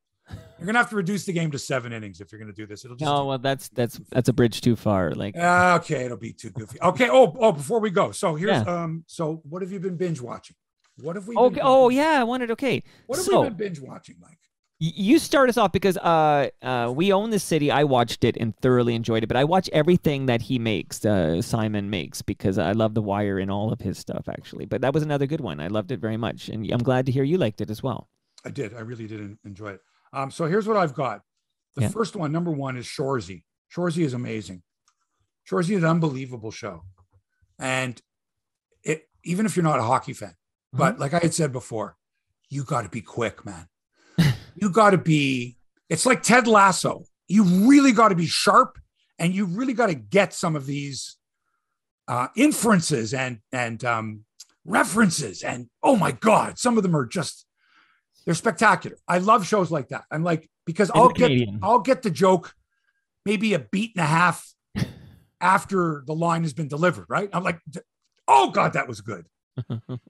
You're 0.57 0.65
gonna 0.65 0.77
have 0.77 0.89
to 0.89 0.95
reduce 0.95 1.25
the 1.25 1.33
game 1.33 1.51
to 1.51 1.59
seven 1.59 1.91
innings 1.91 2.21
if 2.21 2.31
you're 2.31 2.39
gonna 2.39 2.53
do 2.53 2.65
this. 2.65 2.85
It'll 2.85 2.95
just 2.95 3.09
no. 3.09 3.25
Well, 3.25 3.37
that's 3.37 3.69
that's 3.69 3.99
that's 4.11 4.29
a 4.29 4.33
bridge 4.33 4.61
too 4.61 4.75
far. 4.75 5.11
Like 5.11 5.35
okay, 5.35 6.05
it'll 6.05 6.17
be 6.17 6.31
too 6.31 6.51
goofy. 6.51 6.79
Okay. 6.81 7.09
Oh, 7.09 7.35
oh. 7.39 7.51
Before 7.51 7.79
we 7.79 7.89
go, 7.89 8.11
so 8.11 8.35
here's 8.35 8.63
yeah. 8.63 8.83
um. 8.83 9.03
So 9.07 9.41
what 9.43 9.61
have 9.61 9.71
you 9.71 9.79
been 9.79 9.97
binge 9.97 10.21
watching? 10.21 10.55
What 11.01 11.15
have 11.15 11.27
we? 11.27 11.35
Okay. 11.35 11.61
oh 11.61 11.89
yeah, 11.89 12.19
I 12.19 12.23
wanted. 12.23 12.51
Okay. 12.51 12.83
What 13.07 13.17
have 13.17 13.25
so, 13.25 13.41
we 13.41 13.49
been 13.49 13.57
binge 13.57 13.79
watching, 13.79 14.15
Mike? 14.21 14.37
You 14.81 15.19
start 15.19 15.49
us 15.49 15.57
off 15.57 15.73
because 15.73 15.97
uh, 15.97 16.49
uh, 16.61 16.89
we 16.95 17.11
own 17.11 17.31
the 17.31 17.39
city. 17.39 17.69
I 17.69 17.83
watched 17.83 18.23
it 18.23 18.37
and 18.37 18.55
thoroughly 18.61 18.95
enjoyed 18.95 19.23
it. 19.23 19.27
But 19.27 19.35
I 19.35 19.43
watch 19.43 19.69
everything 19.73 20.27
that 20.27 20.43
he 20.43 20.57
makes, 20.57 21.03
uh, 21.03 21.41
Simon 21.41 21.89
makes, 21.89 22.21
because 22.21 22.57
I 22.57 22.71
love 22.71 22.93
The 22.93 23.01
Wire 23.01 23.39
and 23.39 23.51
all 23.51 23.73
of 23.73 23.81
his 23.81 23.97
stuff, 23.97 24.29
actually. 24.29 24.65
But 24.65 24.79
that 24.79 24.93
was 24.93 25.03
another 25.03 25.25
good 25.25 25.41
one. 25.41 25.59
I 25.59 25.67
loved 25.67 25.91
it 25.91 25.99
very 25.99 26.15
much, 26.15 26.47
and 26.47 26.65
I'm 26.71 26.79
glad 26.79 27.05
to 27.07 27.11
hear 27.11 27.25
you 27.25 27.37
liked 27.37 27.59
it 27.59 27.69
as 27.69 27.83
well. 27.83 28.07
I 28.45 28.51
did. 28.51 28.73
I 28.73 28.79
really 28.79 29.05
did 29.05 29.37
enjoy 29.43 29.71
it. 29.71 29.81
Um, 30.13 30.31
so 30.31 30.45
here's 30.45 30.65
what 30.65 30.77
I've 30.77 30.93
got. 30.93 31.23
The 31.75 31.81
yeah. 31.81 31.89
first 31.89 32.15
one, 32.15 32.31
number 32.31 32.51
one, 32.51 32.77
is 32.77 32.85
Shoresy. 32.85 33.43
Shoresy 33.75 34.05
is 34.05 34.13
amazing. 34.13 34.63
Shoresy 35.49 35.75
is 35.75 35.83
an 35.83 35.89
unbelievable 35.89 36.51
show, 36.51 36.83
and 37.59 38.01
it 38.83 39.09
even 39.25 39.45
if 39.45 39.55
you're 39.55 39.63
not 39.63 39.79
a 39.79 39.83
hockey 39.83 40.13
fan, 40.13 40.35
but 40.71 40.93
mm-hmm. 40.93 41.01
like 41.01 41.13
I 41.13 41.19
had 41.19 41.33
said 41.33 41.51
before, 41.51 41.97
you 42.49 42.63
got 42.63 42.83
to 42.83 42.89
be 42.89 43.01
quick, 43.01 43.45
man. 43.45 43.67
You 44.55 44.69
got 44.69 44.91
to 44.91 44.97
be, 44.97 45.57
it's 45.89 46.05
like 46.05 46.23
Ted 46.23 46.47
Lasso. 46.47 47.05
You 47.27 47.43
really 47.43 47.91
got 47.91 48.09
to 48.09 48.15
be 48.15 48.25
sharp 48.25 48.77
and 49.17 49.33
you 49.33 49.45
really 49.45 49.73
got 49.73 49.87
to 49.87 49.95
get 49.95 50.33
some 50.33 50.55
of 50.55 50.65
these 50.65 51.17
uh, 52.07 52.27
inferences 52.35 53.13
and, 53.13 53.39
and 53.51 53.83
um, 53.85 54.25
references. 54.65 55.43
And 55.43 55.69
oh 55.83 55.95
my 55.95 56.11
God, 56.11 56.57
some 56.57 56.77
of 56.77 56.83
them 56.83 56.95
are 56.95 57.05
just, 57.05 57.45
they're 58.25 58.35
spectacular. 58.35 58.97
I 59.07 59.19
love 59.19 59.47
shows 59.47 59.71
like 59.71 59.89
that. 59.89 60.03
I'm 60.11 60.23
like, 60.23 60.49
because 60.65 60.91
I'll 60.93 61.09
get, 61.09 61.31
I'll 61.61 61.79
get 61.79 62.01
the 62.01 62.11
joke 62.11 62.53
maybe 63.25 63.53
a 63.53 63.59
beat 63.59 63.91
and 63.95 64.03
a 64.03 64.07
half 64.07 64.53
after 65.41 66.03
the 66.05 66.13
line 66.13 66.43
has 66.43 66.53
been 66.53 66.67
delivered, 66.67 67.05
right? 67.09 67.29
I'm 67.33 67.43
like, 67.43 67.59
oh 68.27 68.51
God, 68.51 68.73
that 68.73 68.87
was 68.87 69.01
good. 69.01 69.25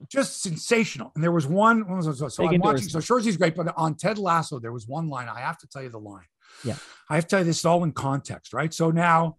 Just 0.08 0.41
sensational. 0.41 1.12
And 1.16 1.24
there 1.24 1.32
was 1.32 1.47
one, 1.47 2.02
so, 2.02 2.28
so 2.28 2.47
I'm 2.47 2.60
watching. 2.60 2.89
So 2.89 3.00
Shoresy's 3.00 3.38
great, 3.38 3.56
but 3.56 3.74
on 3.78 3.95
Ted 3.95 4.18
Lasso, 4.18 4.60
there 4.60 4.72
was 4.72 4.88
one 4.88 5.08
line. 5.08 5.28
I 5.28 5.39
have 5.39 5.58
to 5.60 5.68
tell 5.68 5.84
you 5.84 5.89
the 5.89 6.00
line. 6.00 6.26
Yeah. 6.64 6.76
I 7.10 7.16
have 7.16 7.26
to 7.26 7.30
tell 7.30 7.39
you 7.39 7.45
this 7.45 7.60
is 7.60 7.66
all 7.66 7.84
in 7.84 7.91
context, 7.91 8.54
right? 8.54 8.74
So 8.74 8.91
now 8.91 9.38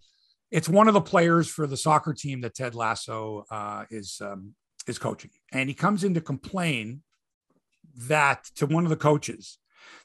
it's 0.50 0.68
one 0.68 0.88
of 0.88 0.94
the 0.94 1.00
players 1.00 1.48
for 1.48 1.66
the 1.66 1.76
soccer 1.76 2.12
team 2.12 2.40
that 2.42 2.54
Ted 2.54 2.74
Lasso 2.74 3.44
uh, 3.50 3.84
is 3.90 4.20
um, 4.22 4.54
is 4.86 4.98
coaching, 4.98 5.30
and 5.52 5.68
he 5.68 5.74
comes 5.74 6.04
in 6.04 6.14
to 6.14 6.20
complain 6.20 7.02
that 7.96 8.44
to 8.56 8.66
one 8.66 8.84
of 8.84 8.90
the 8.90 8.96
coaches 8.96 9.58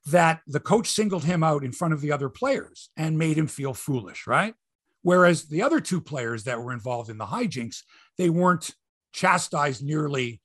that 0.05 0.41
the 0.47 0.59
coach 0.59 0.87
singled 0.89 1.23
him 1.23 1.43
out 1.43 1.63
in 1.63 1.71
front 1.71 1.93
of 1.93 2.01
the 2.01 2.11
other 2.11 2.29
players 2.29 2.89
and 2.97 3.17
made 3.17 3.37
him 3.37 3.47
feel 3.47 3.73
foolish, 3.73 4.27
right? 4.27 4.53
Whereas 5.01 5.45
the 5.45 5.61
other 5.61 5.79
two 5.79 6.01
players 6.01 6.43
that 6.45 6.61
were 6.61 6.73
involved 6.73 7.09
in 7.09 7.17
the 7.17 7.25
hijinks, 7.25 7.83
they 8.17 8.29
weren't 8.29 8.71
chastised 9.15 9.81
nearly 9.81 10.41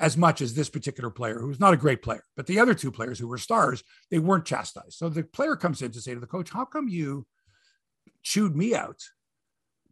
as 0.00 0.16
much 0.16 0.40
as 0.40 0.54
this 0.54 0.68
particular 0.68 1.08
player, 1.08 1.38
who's 1.38 1.60
not 1.60 1.72
a 1.72 1.78
great 1.78 2.02
player. 2.02 2.24
But 2.36 2.46
the 2.46 2.58
other 2.58 2.74
two 2.74 2.90
players 2.90 3.18
who 3.18 3.28
were 3.28 3.38
stars, 3.38 3.82
they 4.10 4.18
weren't 4.18 4.44
chastised. 4.44 4.94
So 4.94 5.08
the 5.08 5.22
player 5.22 5.54
comes 5.56 5.82
in 5.82 5.92
to 5.92 6.00
say 6.00 6.14
to 6.14 6.20
the 6.20 6.26
coach, 6.26 6.50
How 6.50 6.64
come 6.64 6.88
you 6.88 7.26
chewed 8.22 8.56
me 8.56 8.74
out, 8.74 9.00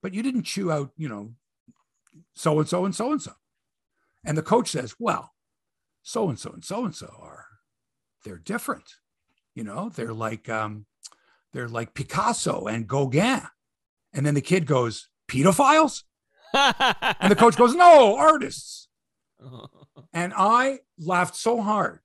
but 0.02 0.12
you 0.12 0.22
didn't 0.22 0.42
chew 0.42 0.70
out, 0.72 0.90
you 0.96 1.08
know, 1.08 1.32
so 2.34 2.58
and 2.58 2.68
so 2.68 2.84
and 2.84 2.94
so 2.94 3.12
and 3.12 3.22
so? 3.22 3.32
And 4.24 4.36
the 4.36 4.42
coach 4.42 4.70
says, 4.70 4.94
Well, 4.98 5.32
so 6.02 6.28
and 6.28 6.38
so 6.38 6.50
and 6.50 6.64
so 6.64 6.84
and 6.84 6.94
so 6.94 7.12
are, 7.20 7.46
they're 8.24 8.38
different. 8.38 8.94
You 9.54 9.64
know, 9.64 9.88
they're 9.88 10.12
like, 10.12 10.48
um, 10.48 10.86
they're 11.52 11.68
like 11.68 11.94
Picasso 11.94 12.66
and 12.66 12.86
Gauguin. 12.86 13.42
And 14.12 14.26
then 14.26 14.34
the 14.34 14.40
kid 14.40 14.66
goes, 14.66 15.08
pedophiles? 15.28 16.02
And 16.55 17.30
the 17.30 17.36
coach 17.36 17.57
goes, 17.57 17.74
No, 17.74 18.16
artists. 18.16 18.88
And 20.12 20.32
I 20.34 20.78
laughed 20.99 21.36
so 21.36 21.61
hard. 21.61 22.01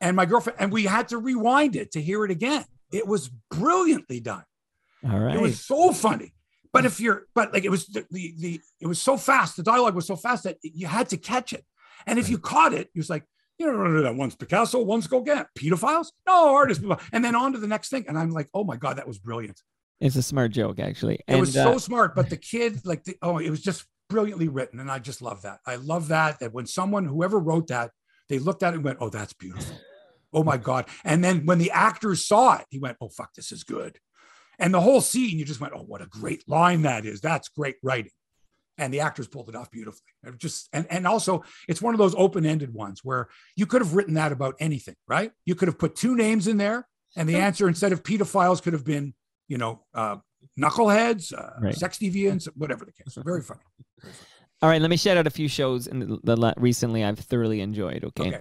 And 0.00 0.16
my 0.16 0.26
girlfriend, 0.26 0.58
and 0.60 0.72
we 0.72 0.84
had 0.84 1.08
to 1.08 1.18
rewind 1.18 1.76
it 1.76 1.92
to 1.92 2.02
hear 2.02 2.24
it 2.24 2.30
again. 2.30 2.64
It 2.92 3.06
was 3.06 3.30
brilliantly 3.50 4.20
done. 4.20 4.44
All 5.08 5.18
right. 5.18 5.36
It 5.36 5.40
was 5.40 5.60
so 5.60 5.92
funny. 5.92 6.34
But 6.72 6.84
if 6.84 7.00
you're, 7.00 7.26
but 7.34 7.52
like 7.52 7.64
it 7.64 7.70
was 7.70 7.86
the, 7.86 8.06
the, 8.10 8.34
the 8.38 8.60
it 8.80 8.86
was 8.86 9.00
so 9.00 9.16
fast. 9.16 9.56
The 9.56 9.62
dialogue 9.62 9.94
was 9.94 10.06
so 10.06 10.16
fast 10.16 10.44
that 10.44 10.58
you 10.62 10.86
had 10.86 11.08
to 11.10 11.16
catch 11.16 11.52
it. 11.52 11.64
And 12.06 12.18
if 12.18 12.28
you 12.28 12.38
caught 12.38 12.72
it, 12.72 12.88
it 12.94 12.98
was 12.98 13.10
like, 13.10 13.24
you 13.58 13.66
know, 13.66 14.02
that 14.02 14.14
one's 14.14 14.36
Picasso, 14.36 14.82
one's 14.82 15.06
Gauguin, 15.08 15.46
pedophiles, 15.58 16.08
no 16.26 16.54
artists, 16.54 16.84
and 17.12 17.24
then 17.24 17.34
on 17.34 17.52
to 17.52 17.58
the 17.58 17.66
next 17.66 17.88
thing. 17.88 18.04
And 18.06 18.16
I'm 18.18 18.30
like, 18.30 18.48
oh 18.54 18.64
my 18.64 18.76
god, 18.76 18.98
that 18.98 19.08
was 19.08 19.18
brilliant. 19.18 19.60
It's 20.00 20.16
a 20.16 20.22
smart 20.22 20.52
joke, 20.52 20.78
actually. 20.78 21.16
It 21.16 21.24
and, 21.28 21.40
was 21.40 21.52
so 21.52 21.72
uh, 21.72 21.78
smart, 21.78 22.14
but 22.14 22.30
the 22.30 22.36
kid, 22.36 22.84
like, 22.84 23.04
the, 23.04 23.16
oh, 23.20 23.38
it 23.38 23.50
was 23.50 23.60
just 23.60 23.84
brilliantly 24.08 24.48
written, 24.48 24.80
and 24.80 24.90
I 24.90 24.98
just 24.98 25.22
love 25.22 25.42
that. 25.42 25.60
I 25.66 25.76
love 25.76 26.08
that 26.08 26.40
that 26.40 26.52
when 26.52 26.66
someone, 26.66 27.04
whoever 27.04 27.38
wrote 27.38 27.68
that, 27.68 27.90
they 28.28 28.38
looked 28.38 28.62
at 28.62 28.74
it 28.74 28.76
and 28.76 28.84
went, 28.84 28.98
"Oh, 29.00 29.10
that's 29.10 29.32
beautiful." 29.32 29.76
oh 30.32 30.44
my 30.44 30.56
god! 30.56 30.86
And 31.04 31.22
then 31.22 31.46
when 31.46 31.58
the 31.58 31.70
actors 31.70 32.26
saw 32.26 32.56
it, 32.56 32.66
he 32.70 32.78
went, 32.78 32.96
"Oh 33.00 33.08
fuck, 33.08 33.34
this 33.34 33.52
is 33.52 33.64
good." 33.64 33.98
And 34.58 34.74
the 34.74 34.80
whole 34.80 35.00
scene, 35.00 35.38
you 35.38 35.44
just 35.44 35.60
went, 35.60 35.74
"Oh, 35.76 35.82
what 35.82 36.02
a 36.02 36.06
great 36.06 36.48
line 36.48 36.82
that 36.82 37.04
is! 37.04 37.20
That's 37.20 37.48
great 37.48 37.76
writing." 37.82 38.12
And 38.76 38.94
the 38.94 39.00
actors 39.00 39.26
pulled 39.26 39.48
it 39.48 39.56
off 39.56 39.70
beautifully. 39.70 40.12
It 40.24 40.38
just 40.38 40.68
and 40.72 40.86
and 40.90 41.06
also, 41.06 41.44
it's 41.68 41.82
one 41.82 41.94
of 41.94 41.98
those 41.98 42.14
open-ended 42.16 42.72
ones 42.72 43.00
where 43.02 43.28
you 43.56 43.66
could 43.66 43.82
have 43.82 43.94
written 43.94 44.14
that 44.14 44.32
about 44.32 44.54
anything, 44.60 44.96
right? 45.06 45.32
You 45.44 45.54
could 45.54 45.68
have 45.68 45.78
put 45.78 45.96
two 45.96 46.14
names 46.14 46.46
in 46.46 46.56
there, 46.56 46.86
and 47.16 47.28
the 47.28 47.36
answer 47.36 47.68
instead 47.68 47.92
of 47.92 48.02
pedophiles 48.02 48.62
could 48.62 48.72
have 48.72 48.84
been 48.84 49.14
you 49.48 49.58
know, 49.58 49.80
uh, 49.94 50.16
knuckleheads, 50.58 51.32
uh, 51.36 51.50
right. 51.60 51.74
sex 51.74 51.98
deviants, 51.98 52.46
whatever 52.54 52.84
the 52.84 52.92
case. 52.92 53.16
Very 53.24 53.42
funny. 53.42 53.60
Very 54.00 54.12
funny. 54.12 54.24
All 54.60 54.68
right, 54.68 54.80
let 54.80 54.90
me 54.90 54.96
shout 54.96 55.16
out 55.16 55.26
a 55.26 55.30
few 55.30 55.46
shows 55.46 55.86
in 55.86 56.00
the, 56.00 56.18
the 56.24 56.54
recently 56.56 57.04
I've 57.04 57.18
thoroughly 57.18 57.60
enjoyed. 57.60 58.04
Okay? 58.04 58.28
okay. 58.28 58.40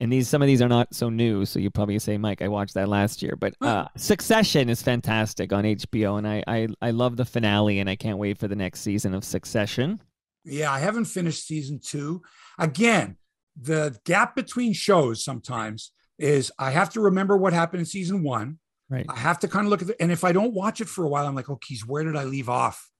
And 0.00 0.12
these 0.12 0.26
some 0.26 0.42
of 0.42 0.48
these 0.48 0.62
are 0.62 0.68
not 0.68 0.92
so 0.94 1.10
new, 1.10 1.44
so 1.44 1.60
you 1.60 1.70
probably 1.70 1.98
say, 1.98 2.18
Mike, 2.18 2.42
I 2.42 2.48
watched 2.48 2.74
that 2.74 2.88
last 2.88 3.22
year. 3.22 3.36
But 3.38 3.54
uh, 3.60 3.86
Succession 3.96 4.68
is 4.68 4.82
fantastic 4.82 5.52
on 5.52 5.62
HBO, 5.62 6.18
and 6.18 6.26
I, 6.26 6.42
I 6.48 6.68
I 6.80 6.90
love 6.90 7.16
the 7.16 7.24
finale, 7.24 7.78
and 7.78 7.88
I 7.88 7.94
can't 7.94 8.18
wait 8.18 8.38
for 8.38 8.48
the 8.48 8.56
next 8.56 8.80
season 8.80 9.14
of 9.14 9.22
Succession. 9.22 10.02
Yeah, 10.44 10.72
I 10.72 10.80
haven't 10.80 11.04
finished 11.04 11.46
season 11.46 11.78
two. 11.80 12.22
Again, 12.58 13.16
the 13.60 13.96
gap 14.04 14.34
between 14.34 14.72
shows 14.72 15.24
sometimes 15.24 15.92
is 16.18 16.50
I 16.58 16.70
have 16.70 16.90
to 16.94 17.00
remember 17.00 17.36
what 17.36 17.52
happened 17.52 17.80
in 17.80 17.86
season 17.86 18.24
one. 18.24 18.58
Right. 18.92 19.06
I 19.08 19.18
have 19.18 19.38
to 19.40 19.48
kind 19.48 19.66
of 19.66 19.70
look 19.70 19.80
at 19.80 19.88
it. 19.88 19.96
And 20.00 20.12
if 20.12 20.22
I 20.22 20.32
don't 20.32 20.52
watch 20.52 20.82
it 20.82 20.88
for 20.88 21.04
a 21.04 21.08
while, 21.08 21.26
I'm 21.26 21.34
like, 21.34 21.48
oh, 21.48 21.58
geez, 21.62 21.86
where 21.86 22.04
did 22.04 22.14
I 22.14 22.24
leave 22.24 22.50
off? 22.50 22.90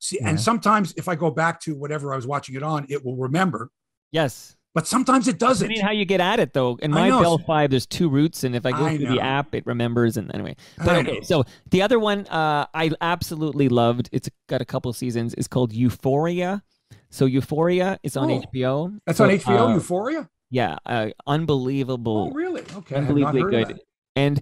See, 0.00 0.18
yeah. 0.20 0.30
and 0.30 0.40
sometimes 0.40 0.92
if 0.96 1.06
I 1.06 1.14
go 1.14 1.30
back 1.30 1.60
to 1.60 1.76
whatever 1.76 2.12
I 2.12 2.16
was 2.16 2.26
watching 2.26 2.56
it 2.56 2.62
on, 2.64 2.86
it 2.88 3.04
will 3.04 3.16
remember. 3.16 3.70
Yes. 4.10 4.56
but 4.74 4.86
sometimes 4.88 5.28
it 5.28 5.38
doesn't. 5.38 5.66
I 5.66 5.68
mean, 5.68 5.80
how 5.80 5.92
you 5.92 6.04
get 6.04 6.20
at 6.20 6.40
it 6.40 6.54
though. 6.54 6.76
In 6.82 6.90
my 6.90 7.08
know. 7.08 7.20
Bell 7.20 7.38
Fibe, 7.38 7.70
there's 7.70 7.86
two 7.86 8.08
routes, 8.08 8.42
and 8.42 8.56
if 8.56 8.66
I 8.66 8.72
go 8.72 8.84
I 8.86 8.96
through 8.96 9.06
know. 9.06 9.14
the 9.14 9.20
app, 9.20 9.54
it 9.54 9.64
remembers. 9.64 10.16
And 10.16 10.34
anyway, 10.34 10.56
but 10.78 10.96
okay. 10.96 11.20
So 11.22 11.44
the 11.70 11.82
other 11.82 12.00
one, 12.00 12.26
uh, 12.26 12.66
I 12.74 12.90
absolutely 13.00 13.68
loved. 13.68 14.08
It's 14.10 14.28
got 14.48 14.60
a 14.60 14.64
couple 14.64 14.92
seasons. 14.92 15.34
It's 15.34 15.46
called 15.46 15.72
Euphoria. 15.72 16.64
So 17.10 17.26
Euphoria 17.26 18.00
is 18.02 18.16
on 18.16 18.30
Oh, 18.30 18.40
HBO. 18.52 18.98
That's 19.06 19.18
So, 19.18 19.24
on 19.24 19.30
HBO, 19.30 19.70
uh, 19.70 19.74
Euphoria. 19.74 20.28
Yeah, 20.50 20.78
uh, 20.84 21.10
unbelievable. 21.28 22.30
Oh, 22.30 22.34
really? 22.34 22.62
Okay, 22.74 22.96
I 22.96 23.00
not 23.00 23.08
unbelievably 23.08 23.40
heard 23.42 23.54
of 23.54 23.68
good. 23.68 23.76
that. 23.76 23.82
And 24.16 24.40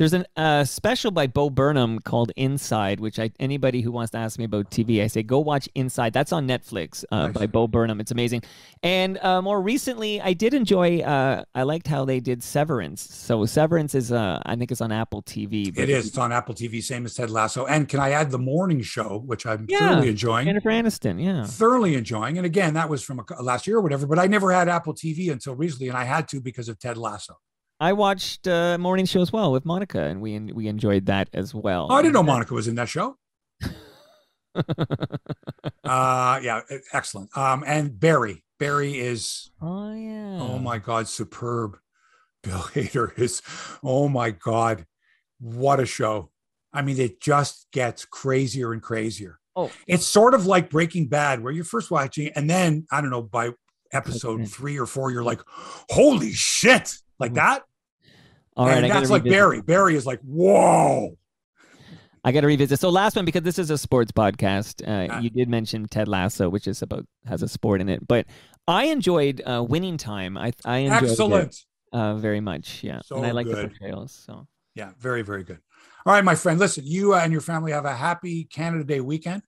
there's 0.00 0.14
a 0.14 0.24
uh, 0.34 0.64
special 0.64 1.10
by 1.10 1.26
Bo 1.26 1.50
Burnham 1.50 1.98
called 1.98 2.32
Inside, 2.36 3.00
which 3.00 3.18
I 3.18 3.30
anybody 3.38 3.82
who 3.82 3.92
wants 3.92 4.12
to 4.12 4.16
ask 4.18 4.38
me 4.38 4.46
about 4.46 4.70
TV, 4.70 5.02
I 5.02 5.08
say 5.08 5.22
go 5.22 5.40
watch 5.40 5.68
Inside. 5.74 6.14
That's 6.14 6.32
on 6.32 6.48
Netflix 6.48 7.04
uh, 7.12 7.26
Nice. 7.26 7.34
by 7.34 7.46
Bo 7.46 7.68
Burnham. 7.68 8.00
It's 8.00 8.10
amazing. 8.10 8.42
And 8.82 9.18
uh, 9.18 9.42
more 9.42 9.60
recently, 9.60 10.18
I 10.22 10.32
did 10.32 10.54
enjoy. 10.54 11.00
Uh, 11.00 11.44
I 11.54 11.64
liked 11.64 11.86
how 11.86 12.06
they 12.06 12.18
did 12.18 12.42
Severance. 12.42 13.02
So 13.14 13.44
Severance 13.44 13.94
is, 13.94 14.10
uh, 14.10 14.40
I 14.46 14.56
think, 14.56 14.70
it's 14.72 14.80
on 14.80 14.90
Apple 14.90 15.22
TV. 15.22 15.74
but 15.74 15.82
It 15.84 15.90
is. 15.90 16.06
It's 16.06 16.16
on 16.16 16.32
Apple 16.32 16.54
TV, 16.54 16.82
same 16.82 17.04
as 17.04 17.14
Ted 17.14 17.28
Lasso. 17.28 17.66
And 17.66 17.86
can 17.86 18.00
I 18.00 18.12
add 18.12 18.30
the 18.30 18.38
morning 18.38 18.80
show, 18.80 19.22
which 19.26 19.44
I'm 19.44 19.66
Yeah. 19.68 19.80
thoroughly 19.80 20.08
enjoying? 20.08 20.46
Jennifer 20.46 20.70
Aniston. 20.70 21.22
Yeah. 21.22 21.44
Thoroughly 21.44 21.94
enjoying. 21.94 22.38
And 22.38 22.46
again, 22.46 22.72
that 22.72 22.88
was 22.88 23.02
from 23.02 23.20
a, 23.20 23.42
last 23.42 23.66
year 23.66 23.76
or 23.76 23.82
whatever, 23.82 24.06
but 24.06 24.18
I 24.18 24.28
never 24.28 24.50
had 24.50 24.66
Apple 24.66 24.94
TV 24.94 25.30
until 25.30 25.54
recently, 25.54 25.88
and 25.88 25.98
I 25.98 26.04
had 26.04 26.26
to 26.28 26.40
because 26.40 26.70
of 26.70 26.78
Ted 26.78 26.96
Lasso. 26.96 27.34
I 27.80 27.94
watched 27.94 28.46
uh, 28.46 28.76
morning 28.78 29.06
show 29.06 29.22
as 29.22 29.32
well 29.32 29.52
with 29.52 29.64
Monica, 29.64 30.02
and 30.02 30.20
we 30.20 30.38
we 30.38 30.68
enjoyed 30.68 31.06
that 31.06 31.30
as 31.32 31.54
well. 31.54 31.86
Oh, 31.90 31.94
I 31.94 32.02
didn't 32.02 32.14
know 32.14 32.22
Monica 32.22 32.54
was 32.54 32.68
in 32.68 32.74
that 32.76 32.88
show. 32.88 33.16
Uh, 35.84 36.40
yeah, 36.42 36.60
excellent. 36.92 37.36
Um, 37.36 37.64
and 37.66 37.98
Barry. 37.98 38.44
Barry 38.58 38.98
is 38.98 39.50
oh 39.60 39.92
yeah. 39.92 40.38
Oh 40.40 40.58
my 40.58 40.78
God, 40.78 41.08
superb. 41.08 41.78
Bill 42.42 42.58
Hader 42.74 43.18
is, 43.18 43.42
oh 43.82 44.08
my 44.08 44.30
God, 44.30 44.86
what 45.40 45.80
a 45.80 45.86
show. 45.86 46.30
I 46.72 46.82
mean, 46.82 46.98
it 46.98 47.20
just 47.20 47.66
gets 47.72 48.04
crazier 48.04 48.72
and 48.72 48.82
crazier. 48.82 49.40
Oh. 49.56 49.70
It's 49.86 50.06
sort 50.06 50.34
of 50.34 50.46
like 50.46 50.70
Breaking 50.70 51.08
Bad, 51.08 51.42
where 51.42 51.52
you're 51.52 51.64
first 51.64 51.90
watching, 51.90 52.28
and 52.36 52.48
then 52.48 52.86
I 52.92 53.00
don't 53.00 53.10
know, 53.10 53.22
by 53.22 53.50
episode 53.92 54.48
three 54.48 54.78
or 54.78 54.86
four, 54.86 55.10
you're 55.10 55.24
like, 55.24 55.40
holy 55.90 56.32
shit, 56.32 56.94
like 57.18 57.34
that. 57.34 57.62
All 58.60 58.66
right, 58.66 58.84
and 58.84 58.92
that's 58.92 59.08
like 59.08 59.24
revisit. 59.24 59.38
Barry. 59.38 59.62
Barry 59.62 59.94
is 59.96 60.04
like, 60.06 60.20
whoa. 60.20 61.16
I 62.22 62.32
got 62.32 62.42
to 62.42 62.46
revisit. 62.46 62.78
So 62.78 62.90
last 62.90 63.16
one 63.16 63.24
because 63.24 63.42
this 63.42 63.58
is 63.58 63.70
a 63.70 63.78
sports 63.78 64.12
podcast. 64.12 64.86
Uh, 64.86 65.20
you 65.20 65.30
did 65.30 65.48
mention 65.48 65.86
Ted 65.86 66.06
Lasso, 66.08 66.50
which 66.50 66.68
is 66.68 66.82
about 66.82 67.06
has 67.24 67.42
a 67.42 67.48
sport 67.48 67.80
in 67.80 67.88
it, 67.88 68.06
but 68.06 68.26
I 68.68 68.84
enjoyed 68.84 69.40
uh, 69.46 69.64
Winning 69.66 69.96
Time. 69.96 70.36
I 70.36 70.52
I 70.66 70.78
enjoyed 70.78 71.10
Excellent. 71.10 71.54
it 71.54 71.64
uh, 71.96 72.16
very 72.16 72.40
much. 72.40 72.84
Yeah, 72.84 73.00
So 73.02 73.16
and 73.16 73.24
I 73.26 73.30
like 73.30 73.46
the 73.46 73.56
portrayals. 73.56 74.12
So 74.26 74.46
Yeah, 74.74 74.90
very, 74.98 75.22
very 75.22 75.42
good. 75.44 75.60
All 76.04 76.12
right, 76.12 76.22
my 76.24 76.34
friend. 76.34 76.58
Listen, 76.60 76.84
you 76.86 77.14
uh, 77.14 77.20
and 77.20 77.32
your 77.32 77.40
family 77.40 77.72
have 77.72 77.86
a 77.86 77.94
happy 77.94 78.44
Canada 78.44 78.84
Day 78.84 79.00
weekend. 79.00 79.42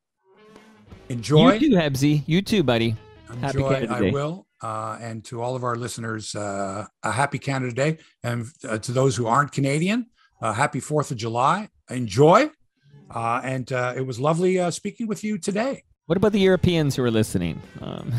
Enjoy. 1.10 1.52
you 1.52 1.70
too, 1.70 1.76
Hebsy. 1.76 2.22
You 2.26 2.40
too, 2.40 2.62
buddy. 2.62 2.96
Happy 3.40 3.58
Enjoy. 3.58 3.68
Canada 3.74 3.94
I 3.94 4.00
Day. 4.00 4.10
will. 4.12 4.46
Uh, 4.62 4.96
and 5.00 5.24
to 5.24 5.42
all 5.42 5.56
of 5.56 5.64
our 5.64 5.76
listeners, 5.76 6.34
uh, 6.34 6.86
a 7.02 7.10
happy 7.10 7.38
Canada 7.38 7.74
Day. 7.74 7.98
And 8.22 8.46
uh, 8.68 8.78
to 8.78 8.92
those 8.92 9.16
who 9.16 9.26
aren't 9.26 9.52
Canadian, 9.52 10.06
uh, 10.40 10.52
happy 10.52 10.80
4th 10.80 11.10
of 11.10 11.16
July. 11.16 11.68
Enjoy. 11.90 12.50
Uh, 13.10 13.40
and 13.44 13.72
uh, 13.72 13.94
it 13.96 14.06
was 14.06 14.18
lovely 14.18 14.58
uh, 14.58 14.70
speaking 14.70 15.06
with 15.06 15.22
you 15.22 15.38
today. 15.38 15.84
What 16.06 16.16
about 16.16 16.32
the 16.32 16.40
Europeans 16.40 16.96
who 16.96 17.04
are 17.04 17.10
listening? 17.10 17.60
Um, 17.80 18.12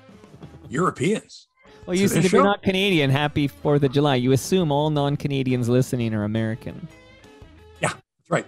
Europeans. 0.68 1.46
well, 1.86 1.96
you 1.96 2.08
this 2.08 2.24
if 2.24 2.32
you're 2.32 2.44
not 2.44 2.62
Canadian, 2.62 3.10
happy 3.10 3.48
Fourth 3.48 3.82
of 3.82 3.92
July. 3.92 4.16
You 4.16 4.32
assume 4.32 4.72
all 4.72 4.90
non-Canadians 4.90 5.68
listening 5.68 6.14
are 6.14 6.24
American. 6.24 6.88
Yeah, 7.80 7.88
that's 7.88 8.30
right. 8.30 8.46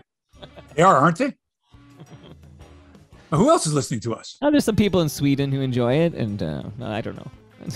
They 0.75 0.83
are, 0.83 0.97
aren't 0.97 1.19
they? 1.19 1.35
Who 3.31 3.51
else 3.51 3.67
is 3.67 3.73
listening 3.75 4.01
to 4.01 4.15
us? 4.15 4.37
Oh, 4.43 4.51
there's 4.51 4.65
some 4.65 4.77
people 4.77 5.01
in 5.01 5.09
Sweden 5.09 5.51
who 5.51 5.61
enjoy 5.61 5.95
it, 5.95 6.15
and 6.15 6.43
uh, 6.43 6.63
I 6.83 7.01
don't 7.01 7.17
know. 7.17 7.31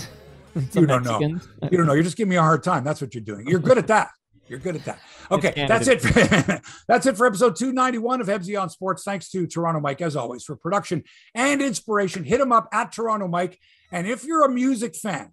You 0.73 0.85
don't 0.85 1.03
know. 1.05 1.17
You 1.71 1.77
don't 1.77 1.87
know. 1.87 1.93
You're 1.93 2.03
just 2.03 2.17
giving 2.17 2.29
me 2.29 2.35
a 2.35 2.41
hard 2.41 2.61
time. 2.61 2.83
That's 2.83 2.99
what 2.99 3.13
you're 3.15 3.23
doing. 3.23 3.47
You're 3.47 3.61
good 3.61 3.77
at 3.77 3.87
that. 3.87 4.09
You're 4.49 4.59
good 4.59 4.75
at 4.75 4.83
that. 4.83 4.99
Okay, 5.31 5.53
that's 5.65 5.87
it. 5.87 6.01
For, 6.01 6.61
that's 6.89 7.05
it 7.05 7.15
for 7.15 7.25
episode 7.25 7.55
291 7.55 8.19
of 8.19 8.27
Hebsy 8.27 8.61
on 8.61 8.69
Sports. 8.69 9.03
Thanks 9.05 9.29
to 9.29 9.47
Toronto 9.47 9.79
Mike, 9.79 10.01
as 10.01 10.17
always, 10.17 10.43
for 10.43 10.57
production 10.57 11.05
and 11.33 11.61
inspiration. 11.61 12.25
Hit 12.25 12.41
him 12.41 12.51
up 12.51 12.67
at 12.73 12.91
Toronto 12.91 13.29
Mike. 13.29 13.59
And 13.93 14.05
if 14.07 14.25
you're 14.25 14.43
a 14.43 14.51
music 14.51 14.93
fan, 14.93 15.31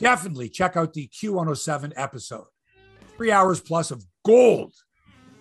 definitely 0.00 0.48
check 0.48 0.76
out 0.76 0.92
the 0.92 1.06
Q107 1.06 1.92
episode. 1.94 2.46
Three 3.16 3.30
hours 3.30 3.60
plus 3.60 3.92
of 3.92 4.04
gold. 4.26 4.72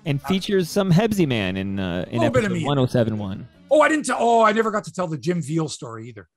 and 0.06 0.22
features 0.22 0.70
some 0.70 0.92
Hebsy 0.92 1.28
man 1.28 1.58
in 1.58 1.80
uh, 1.80 2.06
in 2.12 2.20
Little 2.20 2.34
bit 2.34 2.44
of 2.44 2.52
episode 2.52 2.54
me. 2.54 2.66
1071. 2.66 3.48
Oh, 3.70 3.82
I 3.82 3.90
didn't 3.90 4.06
tell. 4.06 4.18
Oh, 4.20 4.44
I 4.44 4.52
never 4.52 4.72
got 4.72 4.86
to 4.86 4.94
tell 4.94 5.08
the 5.08 5.18
Jim 5.18 5.42
Veal 5.42 5.68
story 5.68 6.08
either. 6.10 6.28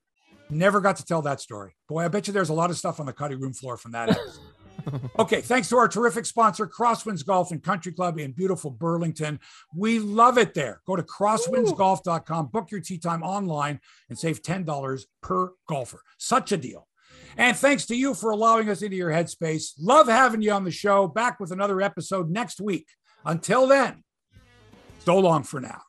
Never 0.50 0.80
got 0.80 0.96
to 0.96 1.04
tell 1.04 1.22
that 1.22 1.40
story. 1.40 1.76
Boy, 1.88 2.04
I 2.04 2.08
bet 2.08 2.26
you 2.26 2.32
there's 2.32 2.48
a 2.48 2.54
lot 2.54 2.70
of 2.70 2.76
stuff 2.76 2.98
on 2.98 3.06
the 3.06 3.12
cutting 3.12 3.40
room 3.40 3.52
floor 3.52 3.76
from 3.76 3.92
that 3.92 4.10
episode. 4.10 4.42
okay, 5.18 5.40
thanks 5.40 5.68
to 5.68 5.76
our 5.76 5.88
terrific 5.88 6.26
sponsor, 6.26 6.66
Crosswinds 6.66 7.24
Golf 7.24 7.52
and 7.52 7.62
Country 7.62 7.92
Club 7.92 8.18
in 8.18 8.32
beautiful 8.32 8.70
Burlington. 8.70 9.38
We 9.76 9.98
love 9.98 10.38
it 10.38 10.54
there. 10.54 10.80
Go 10.86 10.96
to 10.96 11.02
crosswindsgolf.com, 11.02 12.46
book 12.46 12.70
your 12.70 12.80
tee 12.80 12.98
time 12.98 13.22
online, 13.22 13.80
and 14.08 14.18
save 14.18 14.42
$10 14.42 15.04
per 15.22 15.52
golfer. 15.68 16.02
Such 16.18 16.52
a 16.52 16.56
deal. 16.56 16.88
And 17.36 17.56
thanks 17.56 17.86
to 17.86 17.94
you 17.94 18.14
for 18.14 18.30
allowing 18.30 18.68
us 18.70 18.82
into 18.82 18.96
your 18.96 19.10
headspace. 19.10 19.72
Love 19.78 20.08
having 20.08 20.42
you 20.42 20.52
on 20.52 20.64
the 20.64 20.70
show. 20.70 21.06
Back 21.06 21.38
with 21.38 21.52
another 21.52 21.80
episode 21.80 22.30
next 22.30 22.60
week. 22.60 22.86
Until 23.24 23.66
then, 23.66 24.02
so 25.04 25.18
long 25.18 25.42
for 25.42 25.60
now. 25.60 25.82